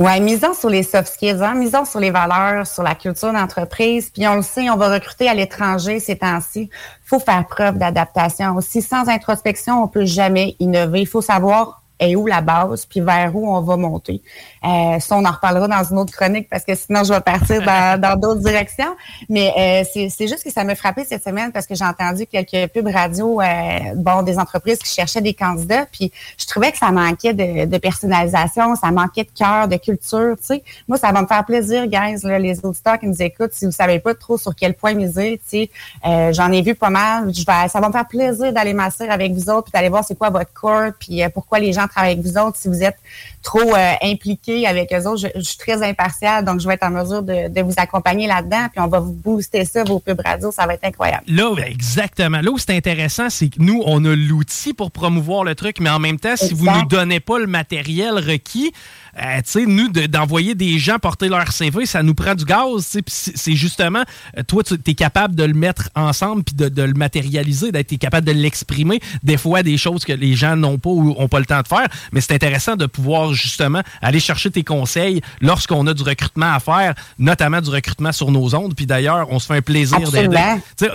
Oui, 0.00 0.20
misons 0.20 0.54
sur 0.54 0.70
les 0.70 0.82
soft 0.82 1.06
skills, 1.06 1.40
hein? 1.40 1.54
misons 1.54 1.84
sur 1.84 2.00
les 2.00 2.10
valeurs, 2.10 2.66
sur 2.66 2.82
la 2.82 2.96
culture 2.96 3.32
d'entreprise. 3.32 4.10
Puis 4.10 4.26
on 4.26 4.34
le 4.34 4.42
sait, 4.42 4.68
on 4.68 4.76
va 4.76 4.92
recruter 4.92 5.28
à 5.28 5.34
l'étranger 5.34 6.00
ces 6.00 6.18
temps-ci. 6.18 6.68
Faut 7.04 7.20
faire 7.20 7.46
preuve 7.46 7.78
d'adaptation 7.78 8.56
aussi. 8.56 8.82
Sans 8.82 9.08
introspection, 9.08 9.84
on 9.84 9.86
peut 9.86 10.04
jamais 10.04 10.56
innover. 10.58 11.02
Il 11.02 11.06
faut 11.06 11.22
savoir 11.22 11.83
est 12.00 12.16
où 12.16 12.26
la 12.26 12.40
base, 12.40 12.86
puis 12.86 13.00
vers 13.00 13.34
où 13.34 13.48
on 13.54 13.60
va 13.60 13.76
monter. 13.76 14.20
Euh, 14.64 14.98
ça, 14.98 15.16
on 15.16 15.24
en 15.24 15.30
reparlera 15.30 15.68
dans 15.68 15.84
une 15.84 15.98
autre 15.98 16.12
chronique 16.12 16.48
parce 16.48 16.64
que 16.64 16.74
sinon, 16.74 17.04
je 17.04 17.12
vais 17.12 17.20
partir 17.20 17.62
dans 17.62 18.16
d'autres 18.20 18.40
directions. 18.40 18.96
Mais 19.28 19.52
euh, 19.56 20.08
c'est 20.10 20.26
juste 20.26 20.42
que 20.42 20.50
ça 20.50 20.64
me 20.64 20.74
frappé 20.74 21.04
cette 21.04 21.22
semaine 21.22 21.52
parce 21.52 21.66
que 21.66 21.74
j'ai 21.74 21.84
entendu 21.84 22.26
quelques 22.26 22.72
pubs 22.72 22.88
radio, 22.88 23.40
euh, 23.40 23.78
bon, 23.94 24.22
des 24.22 24.38
entreprises 24.38 24.78
qui 24.78 24.92
cherchaient 24.92 25.20
des 25.20 25.34
candidats, 25.34 25.86
puis 25.90 26.12
je 26.38 26.46
trouvais 26.46 26.72
que 26.72 26.78
ça 26.78 26.90
manquait 26.90 27.32
de, 27.32 27.66
de 27.66 27.78
personnalisation, 27.78 28.74
ça 28.74 28.90
manquait 28.90 29.24
de 29.24 29.30
cœur, 29.36 29.68
de 29.68 29.76
culture, 29.76 30.36
tu 30.38 30.46
sais. 30.46 30.62
Moi, 30.88 30.98
ça 30.98 31.12
va 31.12 31.22
me 31.22 31.26
faire 31.26 31.44
plaisir, 31.44 31.86
guys, 31.86 32.20
là, 32.24 32.38
les 32.38 32.64
auditeurs 32.64 32.98
qui 32.98 33.06
nous 33.06 33.22
écoutent, 33.22 33.52
si 33.52 33.66
vous 33.66 33.72
savez 33.72 34.00
pas 34.00 34.14
trop 34.14 34.36
sur 34.36 34.54
quel 34.54 34.74
point 34.74 34.94
miser, 34.94 35.40
tu 35.48 35.68
sais, 35.68 36.32
j'en 36.32 36.50
ai 36.50 36.62
vu 36.62 36.74
pas 36.74 36.90
mal. 36.90 37.32
Je 37.32 37.44
vais, 37.44 37.68
ça 37.68 37.80
va 37.80 37.88
me 37.88 37.92
faire 37.92 38.06
plaisir 38.06 38.52
d'aller 38.52 38.72
m'asseoir 38.72 39.10
avec 39.10 39.32
vous 39.32 39.48
autres, 39.50 39.64
puis 39.64 39.72
d'aller 39.72 39.88
voir 39.88 40.04
c'est 40.04 40.18
quoi 40.18 40.30
votre 40.30 40.52
corps, 40.52 40.90
puis 40.98 41.22
pourquoi 41.32 41.58
les 41.58 41.72
gens 41.72 41.83
travaillent 41.88 42.12
avec 42.12 42.24
vous 42.24 42.38
autres, 42.38 42.56
si 42.56 42.68
vous 42.68 42.82
êtes 42.82 42.96
trop 43.42 43.74
euh, 43.74 43.92
impliqués 44.02 44.66
avec 44.66 44.92
eux 44.92 45.06
autres. 45.06 45.28
Je, 45.34 45.40
suis 45.40 45.58
très 45.58 45.82
impartiale, 45.82 46.44
donc 46.44 46.60
je 46.60 46.66
vais 46.66 46.74
être 46.74 46.84
en 46.84 46.90
mesure 46.90 47.22
de, 47.22 47.62
vous 47.62 47.74
accompagner 47.76 48.26
là-dedans, 48.26 48.66
puis 48.70 48.80
on 48.80 48.88
va 48.88 49.00
vous 49.00 49.12
booster 49.12 49.64
ça, 49.64 49.84
vos 49.84 50.00
pubs 50.00 50.20
radio, 50.24 50.50
ça 50.50 50.66
va 50.66 50.74
être 50.74 50.84
incroyable. 50.84 51.24
Là, 51.26 51.54
exactement. 51.66 52.40
Là 52.40 52.50
où 52.50 52.58
c'est 52.58 52.76
intéressant, 52.76 53.30
c'est 53.30 53.48
que 53.48 53.60
nous, 53.60 53.82
on 53.86 54.04
a 54.04 54.14
l'outil 54.14 54.74
pour 54.74 54.90
promouvoir 54.90 55.44
le 55.44 55.54
truc, 55.54 55.80
mais 55.80 55.90
en 55.90 55.98
même 55.98 56.18
temps, 56.18 56.36
si 56.36 56.54
vous 56.54 56.66
ne 56.66 56.80
nous 56.80 56.86
donnez 56.86 57.20
pas 57.20 57.38
le 57.38 57.46
matériel 57.46 58.14
requis, 58.14 58.72
euh, 59.18 59.36
tu 59.38 59.42
sais, 59.50 59.66
nous, 59.66 59.88
d'envoyer 59.88 60.54
des 60.54 60.78
gens 60.78 60.98
porter 60.98 61.28
leur 61.28 61.52
CV, 61.52 61.86
ça 61.86 62.02
nous 62.02 62.14
prend 62.14 62.34
du 62.34 62.44
gaz. 62.44 62.96
C'est 63.06 63.54
justement, 63.54 64.02
euh, 64.36 64.42
toi, 64.42 64.62
tu 64.64 64.74
es 64.86 64.94
capable 64.94 65.34
de 65.34 65.44
le 65.44 65.54
mettre 65.54 65.90
ensemble 65.94 66.42
puis 66.42 66.54
de, 66.54 66.82
le 66.82 66.94
matérialiser, 66.94 67.72
d'être 67.72 67.96
capable 67.98 68.26
de 68.26 68.32
l'exprimer. 68.32 69.00
Des 69.22 69.36
fois, 69.36 69.62
des 69.62 69.76
choses 69.76 70.04
que 70.04 70.12
les 70.12 70.34
gens 70.34 70.56
n'ont 70.56 70.78
pas 70.78 70.90
ou 70.90 71.14
n'ont 71.14 71.28
pas 71.28 71.38
le 71.38 71.46
temps 71.46 71.60
de 71.60 71.68
faire. 71.68 71.86
Mais 72.12 72.20
c'est 72.20 72.34
intéressant 72.34 72.76
de 72.76 72.86
pouvoir 72.86 73.32
justement 73.32 73.82
aller 74.02 74.20
chercher 74.20 74.50
tes 74.50 74.64
conseils 74.64 75.20
lorsqu'on 75.40 75.86
a 75.86 75.94
du 75.94 76.02
recrutement 76.02 76.52
à 76.52 76.60
faire, 76.60 76.94
notamment 77.18 77.60
du 77.60 77.70
recrutement 77.70 78.12
sur 78.12 78.30
nos 78.30 78.54
ondes. 78.54 78.74
Puis 78.74 78.86
d'ailleurs, 78.86 79.28
on 79.30 79.38
se 79.38 79.46
fait 79.46 79.56
un 79.56 79.62
plaisir 79.62 80.10
d'aider. 80.10 80.38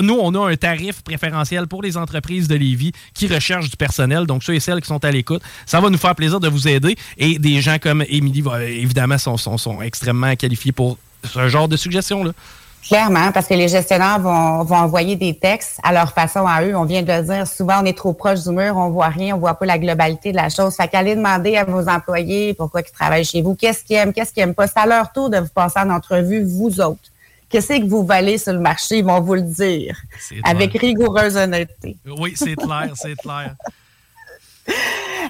Nous, 0.01 0.17
on 0.19 0.33
a 0.35 0.51
un 0.51 0.55
tarif 0.55 1.01
préférentiel 1.03 1.67
pour 1.67 1.81
les 1.81 1.97
entreprises 1.97 2.47
de 2.47 2.55
Lévis 2.55 2.91
qui 3.13 3.27
recherchent 3.27 3.69
du 3.69 3.77
personnel. 3.77 4.25
Donc, 4.25 4.43
ceux 4.43 4.55
et 4.55 4.59
celles 4.59 4.81
qui 4.81 4.87
sont 4.87 5.03
à 5.03 5.11
l'écoute, 5.11 5.41
ça 5.65 5.79
va 5.79 5.89
nous 5.89 5.97
faire 5.97 6.15
plaisir 6.15 6.39
de 6.39 6.47
vous 6.47 6.67
aider. 6.67 6.95
Et 7.17 7.39
des 7.39 7.61
gens 7.61 7.77
comme 7.79 8.03
Émilie, 8.09 8.43
évidemment, 8.67 9.17
sont, 9.17 9.37
sont, 9.37 9.57
sont, 9.57 9.81
extrêmement 9.81 10.35
qualifiés 10.35 10.71
pour 10.71 10.97
ce 11.23 11.47
genre 11.47 11.67
de 11.67 11.77
suggestions-là. 11.77 12.31
Clairement, 12.87 13.31
parce 13.33 13.47
que 13.47 13.53
les 13.53 13.67
gestionnaires 13.67 14.19
vont, 14.19 14.63
vont 14.63 14.77
envoyer 14.77 15.15
des 15.15 15.37
textes 15.37 15.79
à 15.83 15.91
leur 15.91 16.13
façon 16.13 16.47
à 16.47 16.63
eux. 16.63 16.75
On 16.75 16.85
vient 16.85 17.03
de 17.03 17.11
le 17.11 17.23
dire, 17.23 17.45
souvent 17.45 17.81
on 17.81 17.85
est 17.85 17.97
trop 17.97 18.13
proche 18.13 18.43
du 18.43 18.51
mur, 18.51 18.77
on 18.77 18.89
voit 18.89 19.09
rien, 19.09 19.35
on 19.35 19.39
voit 19.39 19.55
pas 19.55 19.65
la 19.65 19.77
globalité 19.77 20.31
de 20.31 20.37
la 20.37 20.49
chose. 20.49 20.75
Fait 20.75 20.87
qu'allez 20.87 21.15
demander 21.15 21.57
à 21.57 21.65
vos 21.65 21.87
employés 21.89 22.53
pourquoi 22.53 22.81
ils 22.81 22.91
travaillent 22.91 23.25
chez 23.25 23.41
vous, 23.41 23.53
qu'est-ce 23.53 23.83
qu'ils 23.83 23.97
aiment, 23.97 24.13
qu'est-ce 24.13 24.33
qu'ils 24.33 24.43
aiment 24.43 24.55
pas. 24.55 24.65
C'est 24.67 24.79
à 24.79 24.85
leur 24.85 25.11
tour 25.11 25.29
de 25.29 25.37
vous 25.37 25.49
passer 25.49 25.79
en 25.79 25.89
entrevue, 25.89 26.43
vous 26.43 26.79
autres. 26.79 27.11
Qu'est-ce 27.49 27.67
que 27.67 27.87
vous 27.87 28.05
valez 28.05 28.37
sur 28.37 28.53
le 28.53 28.59
marché, 28.59 28.99
ils 28.99 29.05
vont 29.05 29.19
vous 29.21 29.35
le 29.35 29.41
dire. 29.41 29.97
Avec 30.43 30.73
rigoureuse 30.73 31.35
honnêteté. 31.35 31.97
Oui, 32.17 32.33
c'est 32.35 32.55
clair, 32.55 32.91
c'est 32.95 33.15
clair. 33.15 33.55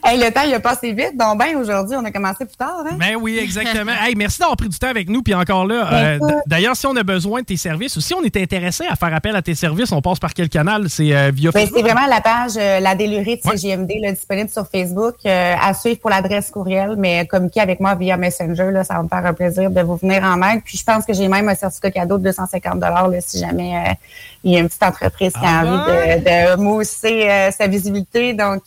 hey, 0.03 0.19
le 0.19 0.31
temps, 0.31 0.43
il 0.45 0.53
a 0.53 0.59
passé 0.59 0.93
vite. 0.93 1.17
Donc, 1.17 1.37
ben, 1.37 1.55
aujourd'hui, 1.55 1.95
on 1.97 2.05
a 2.05 2.11
commencé 2.11 2.45
plus 2.45 2.57
tard. 2.57 2.83
Hein? 2.85 2.95
Ben 2.97 3.15
oui, 3.19 3.37
exactement. 3.39 3.91
hey, 4.01 4.15
merci 4.15 4.39
d'avoir 4.39 4.57
pris 4.57 4.69
du 4.69 4.77
temps 4.77 4.87
avec 4.89 5.09
nous. 5.09 5.21
Puis 5.21 5.33
encore 5.33 5.65
là, 5.65 5.87
ben, 5.89 6.21
euh, 6.21 6.31
d'ailleurs, 6.45 6.75
si 6.75 6.85
on 6.87 6.95
a 6.95 7.03
besoin 7.03 7.41
de 7.41 7.45
tes 7.45 7.57
services 7.57 7.95
ou 7.97 8.01
si 8.01 8.13
on 8.13 8.21
est 8.23 8.37
intéressé 8.37 8.85
à 8.87 8.95
faire 8.95 9.13
appel 9.13 9.35
à 9.35 9.41
tes 9.41 9.55
services, 9.55 9.91
on 9.91 10.01
passe 10.01 10.19
par 10.19 10.33
quel 10.33 10.49
canal? 10.49 10.89
C'est 10.89 11.15
euh, 11.15 11.31
via 11.33 11.51
ben, 11.51 11.67
C'est 11.73 11.81
vraiment 11.81 12.05
la 12.07 12.21
page 12.21 12.53
euh, 12.57 12.79
La 12.79 12.95
Délurée 12.95 13.39
de 13.43 13.49
CGMD, 13.49 13.91
disponible 14.11 14.49
sur 14.49 14.67
Facebook, 14.67 15.15
à 15.25 15.73
suivre 15.73 15.99
pour 15.99 16.09
l'adresse 16.09 16.49
courriel, 16.51 16.95
mais 16.97 17.25
communiquer 17.25 17.61
avec 17.61 17.79
moi 17.79 17.95
via 17.95 18.17
Messenger. 18.17 18.71
Là, 18.71 18.83
ça 18.83 18.95
va 18.95 19.03
me 19.03 19.07
faire 19.07 19.25
un 19.25 19.33
plaisir 19.33 19.69
de 19.69 19.81
vous 19.81 19.95
venir 19.97 20.23
en 20.23 20.41
aide. 20.43 20.61
Puis 20.63 20.77
je 20.77 20.83
pense 20.83 21.05
que 21.05 21.13
j'ai 21.13 21.27
même 21.27 21.47
un 21.49 21.55
certificat 21.55 21.91
cadeau 21.91 22.17
de 22.17 22.23
250 22.23 22.79
là, 22.79 23.07
si 23.19 23.39
jamais 23.39 23.97
il 24.43 24.53
y 24.53 24.57
a 24.57 24.59
une 24.59 24.67
petite 24.67 24.83
entreprise 24.83 25.33
qui 25.33 25.45
a 25.45 25.59
ah 25.59 25.65
envie 25.65 26.21
de, 26.21 26.55
de 26.55 26.61
mousser 26.61 27.49
sa 27.57 27.67
visibilité. 27.67 28.33
Donc, 28.33 28.63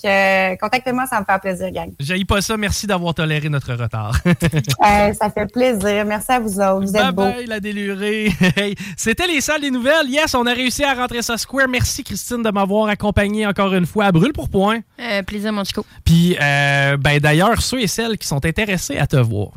contactez-moi, 0.60 1.06
ça 1.12 1.20
me 1.20 1.24
fait 1.26 1.40
plaisir, 1.40 1.70
gang. 1.70 1.92
J'ai 2.00 2.24
pas 2.24 2.40
ça. 2.40 2.56
Merci 2.56 2.86
d'avoir 2.86 3.12
toléré 3.14 3.48
notre 3.50 3.74
retard. 3.74 4.16
ça 4.80 5.30
fait 5.30 5.46
plaisir. 5.52 6.04
Merci 6.06 6.32
à 6.32 6.40
vous 6.40 6.58
autres. 6.58 6.86
Vous 6.86 6.96
êtes 6.96 7.14
beaux. 7.14 7.22
Bye, 7.22 7.46
la 7.46 7.60
délurée. 7.60 8.32
C'était 8.96 9.26
les 9.26 9.40
salles 9.42 9.60
des 9.60 9.70
nouvelles. 9.70 10.08
Yes, 10.08 10.34
on 10.34 10.46
a 10.46 10.54
réussi 10.54 10.84
à 10.84 10.94
rentrer 10.94 11.20
ça 11.20 11.36
square. 11.36 11.68
Merci, 11.68 12.02
Christine, 12.02 12.42
de 12.42 12.50
m'avoir 12.50 12.88
accompagné 12.88 13.46
encore 13.46 13.74
une 13.74 13.86
fois 13.86 14.06
à 14.06 14.12
Brûle 14.12 14.32
pour 14.32 14.48
Point. 14.48 14.80
Euh, 14.98 15.22
plaisir, 15.22 15.52
mon 15.52 15.64
chico. 15.64 15.84
Puis, 16.04 16.36
euh, 16.40 16.96
ben, 16.96 17.18
d'ailleurs, 17.18 17.60
ceux 17.60 17.80
et 17.80 17.86
celles 17.86 18.16
qui 18.16 18.26
sont 18.26 18.44
intéressés 18.46 18.96
à 18.96 19.06
te 19.06 19.16
voir, 19.16 19.50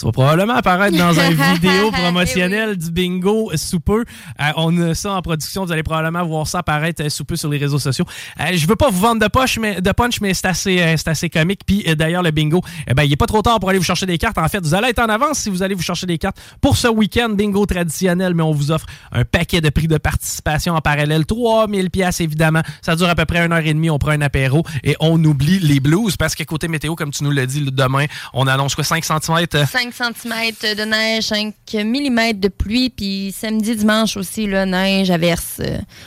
tu 0.00 0.06
vas 0.06 0.12
probablement 0.12 0.54
apparaître 0.54 0.96
dans 0.96 1.12
une 1.12 1.34
vidéo 1.54 1.90
promotionnelle 1.90 2.74
du 2.76 2.90
bingo 2.90 3.50
sous 3.56 3.80
peu. 3.80 4.06
Euh, 4.40 4.44
on 4.56 4.80
a 4.80 4.94
ça 4.94 5.12
en 5.12 5.20
production. 5.20 5.66
Vous 5.66 5.72
allez 5.72 5.82
probablement 5.82 6.24
voir 6.24 6.46
ça 6.46 6.60
apparaître 6.60 7.06
sous 7.10 7.26
peu 7.26 7.36
sur 7.36 7.50
les 7.50 7.58
réseaux 7.58 7.78
sociaux. 7.78 8.06
Euh, 8.40 8.52
je 8.54 8.66
veux 8.66 8.76
pas 8.76 8.88
vous 8.88 8.98
vendre 8.98 9.20
de, 9.20 9.28
poche, 9.28 9.58
mais, 9.58 9.82
de 9.82 9.92
punch, 9.92 10.22
mais 10.22 10.32
c'est 10.32 10.46
assez, 10.46 10.80
euh, 10.80 10.96
assez 11.04 11.28
comique. 11.28 11.60
Puis 11.66 11.84
d'ailleurs, 11.96 12.22
le 12.22 12.30
bingo, 12.30 12.62
eh 12.88 12.94
ben, 12.94 13.02
il 13.02 13.12
est 13.12 13.16
pas 13.16 13.26
trop 13.26 13.42
tard 13.42 13.60
pour 13.60 13.68
aller 13.68 13.78
vous 13.78 13.84
chercher 13.84 14.06
des 14.06 14.16
cartes. 14.16 14.38
En 14.38 14.48
fait, 14.48 14.60
vous 14.60 14.74
allez 14.74 14.88
être 14.88 15.00
en 15.00 15.08
avance 15.10 15.40
si 15.40 15.50
vous 15.50 15.62
allez 15.62 15.74
vous 15.74 15.82
chercher 15.82 16.06
des 16.06 16.16
cartes 16.16 16.40
pour 16.62 16.78
ce 16.78 16.88
week-end 16.88 17.28
bingo 17.28 17.66
traditionnel, 17.66 18.32
mais 18.32 18.42
on 18.42 18.52
vous 18.52 18.70
offre 18.70 18.86
un 19.12 19.26
paquet 19.26 19.60
de 19.60 19.68
prix 19.68 19.86
de 19.86 19.98
participation 19.98 20.74
en 20.76 20.80
parallèle. 20.80 21.26
3000 21.26 21.90
pièces 21.90 22.22
évidemment. 22.22 22.62
Ça 22.80 22.96
dure 22.96 23.10
à 23.10 23.14
peu 23.14 23.26
près 23.26 23.44
une 23.44 23.52
heure 23.52 23.58
et 23.58 23.74
demie. 23.74 23.90
On 23.90 23.98
prend 23.98 24.12
un 24.12 24.22
apéro 24.22 24.64
et 24.82 24.96
on 25.00 25.22
oublie 25.22 25.58
les 25.58 25.78
blues 25.78 26.16
parce 26.16 26.34
que 26.34 26.42
côté 26.44 26.68
météo, 26.68 26.94
comme 26.94 27.10
tu 27.10 27.22
nous 27.22 27.32
l'as 27.32 27.44
dit, 27.44 27.68
demain, 27.70 28.06
on 28.32 28.46
annonce 28.46 28.74
quoi 28.74 28.84
5 28.84 29.04
cm? 29.04 29.66
5 29.66 29.89
cm 29.92 30.74
de 30.76 30.84
neige, 30.84 31.24
5 31.24 31.54
mm 31.72 32.32
de 32.34 32.48
pluie, 32.48 32.90
puis 32.90 33.34
samedi, 33.36 33.76
dimanche 33.76 34.16
aussi, 34.16 34.46
là, 34.46 34.66
neige, 34.66 35.10
averse. 35.10 35.60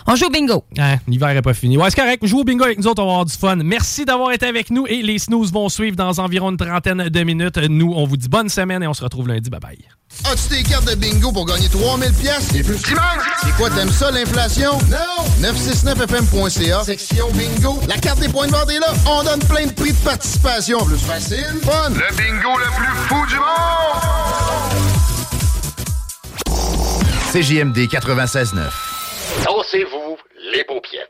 On 0.08 0.16
joue 0.16 0.26
au 0.26 0.30
bingo. 0.30 0.64
Ah, 0.78 0.98
L'hiver 1.08 1.34
n'est 1.34 1.42
pas 1.42 1.54
fini. 1.54 1.78
Ouais, 1.78 1.90
c'est 1.90 2.00
correct. 2.00 2.26
Joue 2.26 2.40
au 2.40 2.44
bingo 2.44 2.64
avec 2.64 2.78
nous 2.78 2.88
autres, 2.88 3.02
on 3.02 3.06
va 3.06 3.12
avoir 3.12 3.26
du 3.26 3.34
fun. 3.34 3.56
Merci 3.58 4.06
d'avoir 4.06 4.32
été 4.32 4.46
avec 4.46 4.70
nous 4.70 4.88
et 4.88 5.02
les 5.02 5.20
snooze 5.20 5.52
vont 5.52 5.70
suivre 5.70 5.96
dans 5.96 6.20
environ 6.20 6.52
une 6.52 6.58
trentaine 6.58 7.10
de 7.10 7.24
minutes. 7.24 7.58
Nous, 7.58 7.94
on 7.96 8.06
vous 8.06 8.18
dit 8.18 8.30
bonne 8.30 8.50
semaine 8.50 8.84
et 8.84 8.88
on 8.88 8.94
se 8.94 9.04
retrouve 9.04 9.28
lundi. 9.28 9.50
Bye 9.50 9.60
bye. 9.60 10.03
As-tu 10.26 10.56
des 10.56 10.64
cartes 10.64 10.86
de 10.86 10.96
bingo 10.96 11.32
pour 11.32 11.46
gagner 11.46 11.68
3000 11.70 12.14
pièces 12.14 12.54
et 12.56 12.64
plus? 12.64 12.78
C'est 12.78 13.52
quoi, 13.58 13.70
t'aimes 13.70 13.92
ça, 13.92 14.10
l'inflation? 14.12 14.78
Non! 14.90 15.26
969fm.ca, 15.42 16.84
section 16.84 17.30
bingo. 17.32 17.80
La 17.88 17.98
carte 17.98 18.20
des 18.20 18.30
points 18.30 18.48
de 18.48 18.52
vente 18.52 18.70
est 18.72 18.80
là. 18.80 18.94
On 19.10 19.24
donne 19.24 19.44
plein 19.46 19.66
de 19.66 19.74
prix 19.74 19.92
de 19.92 19.98
participation. 19.98 20.84
Plus 20.86 20.98
facile, 20.98 21.60
fun. 21.64 21.90
Le 21.90 22.16
bingo 22.16 22.58
le 22.58 22.66
plus 22.78 22.96
fou 23.08 23.26
du 23.28 23.36
monde! 23.36 23.44
CJMD 27.34 27.78
96.9. 27.92 28.60
Dansez-vous 29.46 30.18
les 30.54 30.64
paupiètes. 30.64 31.10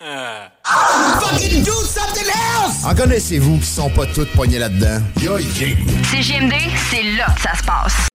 Fucking 0.00 1.62
do 1.64 1.72
something 1.72 2.26
else! 2.26 2.84
En 2.84 2.94
connaissez-vous 2.94 3.58
qui 3.58 3.66
sont 3.66 3.90
pas 3.90 4.06
toutes 4.06 4.30
poignées 4.32 4.58
là-dedans? 4.58 5.00
CGMD, 6.10 6.54
c'est 6.90 7.02
là 7.16 7.26
que 7.34 7.40
ça 7.40 7.54
se 7.56 7.62
passe. 7.64 8.08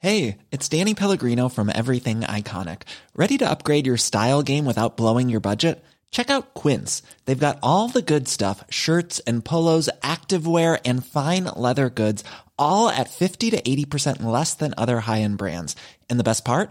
Hey, 0.00 0.36
it's 0.52 0.68
Danny 0.68 0.94
Pellegrino 0.94 1.48
from 1.48 1.70
Everything 1.74 2.20
Iconic. 2.20 2.82
Ready 3.16 3.36
to 3.38 3.50
upgrade 3.50 3.84
your 3.84 3.96
style 3.96 4.42
game 4.42 4.64
without 4.64 4.96
blowing 4.96 5.28
your 5.28 5.40
budget? 5.40 5.82
Check 6.12 6.30
out 6.30 6.54
Quince. 6.54 7.02
They've 7.24 7.38
got 7.38 7.58
all 7.62 7.88
the 7.88 8.00
good 8.00 8.28
stuff 8.28 8.62
shirts 8.70 9.20
and 9.26 9.44
polos, 9.44 9.90
activewear, 10.02 10.78
and 10.84 11.04
fine 11.04 11.44
leather 11.56 11.90
goods, 11.90 12.22
all 12.56 12.88
at 12.88 13.10
50 13.10 13.50
to 13.50 13.60
80% 13.60 14.22
less 14.22 14.54
than 14.54 14.72
other 14.78 15.00
high 15.00 15.20
end 15.22 15.36
brands. 15.36 15.74
And 16.08 16.20
the 16.20 16.24
best 16.24 16.44
part? 16.44 16.70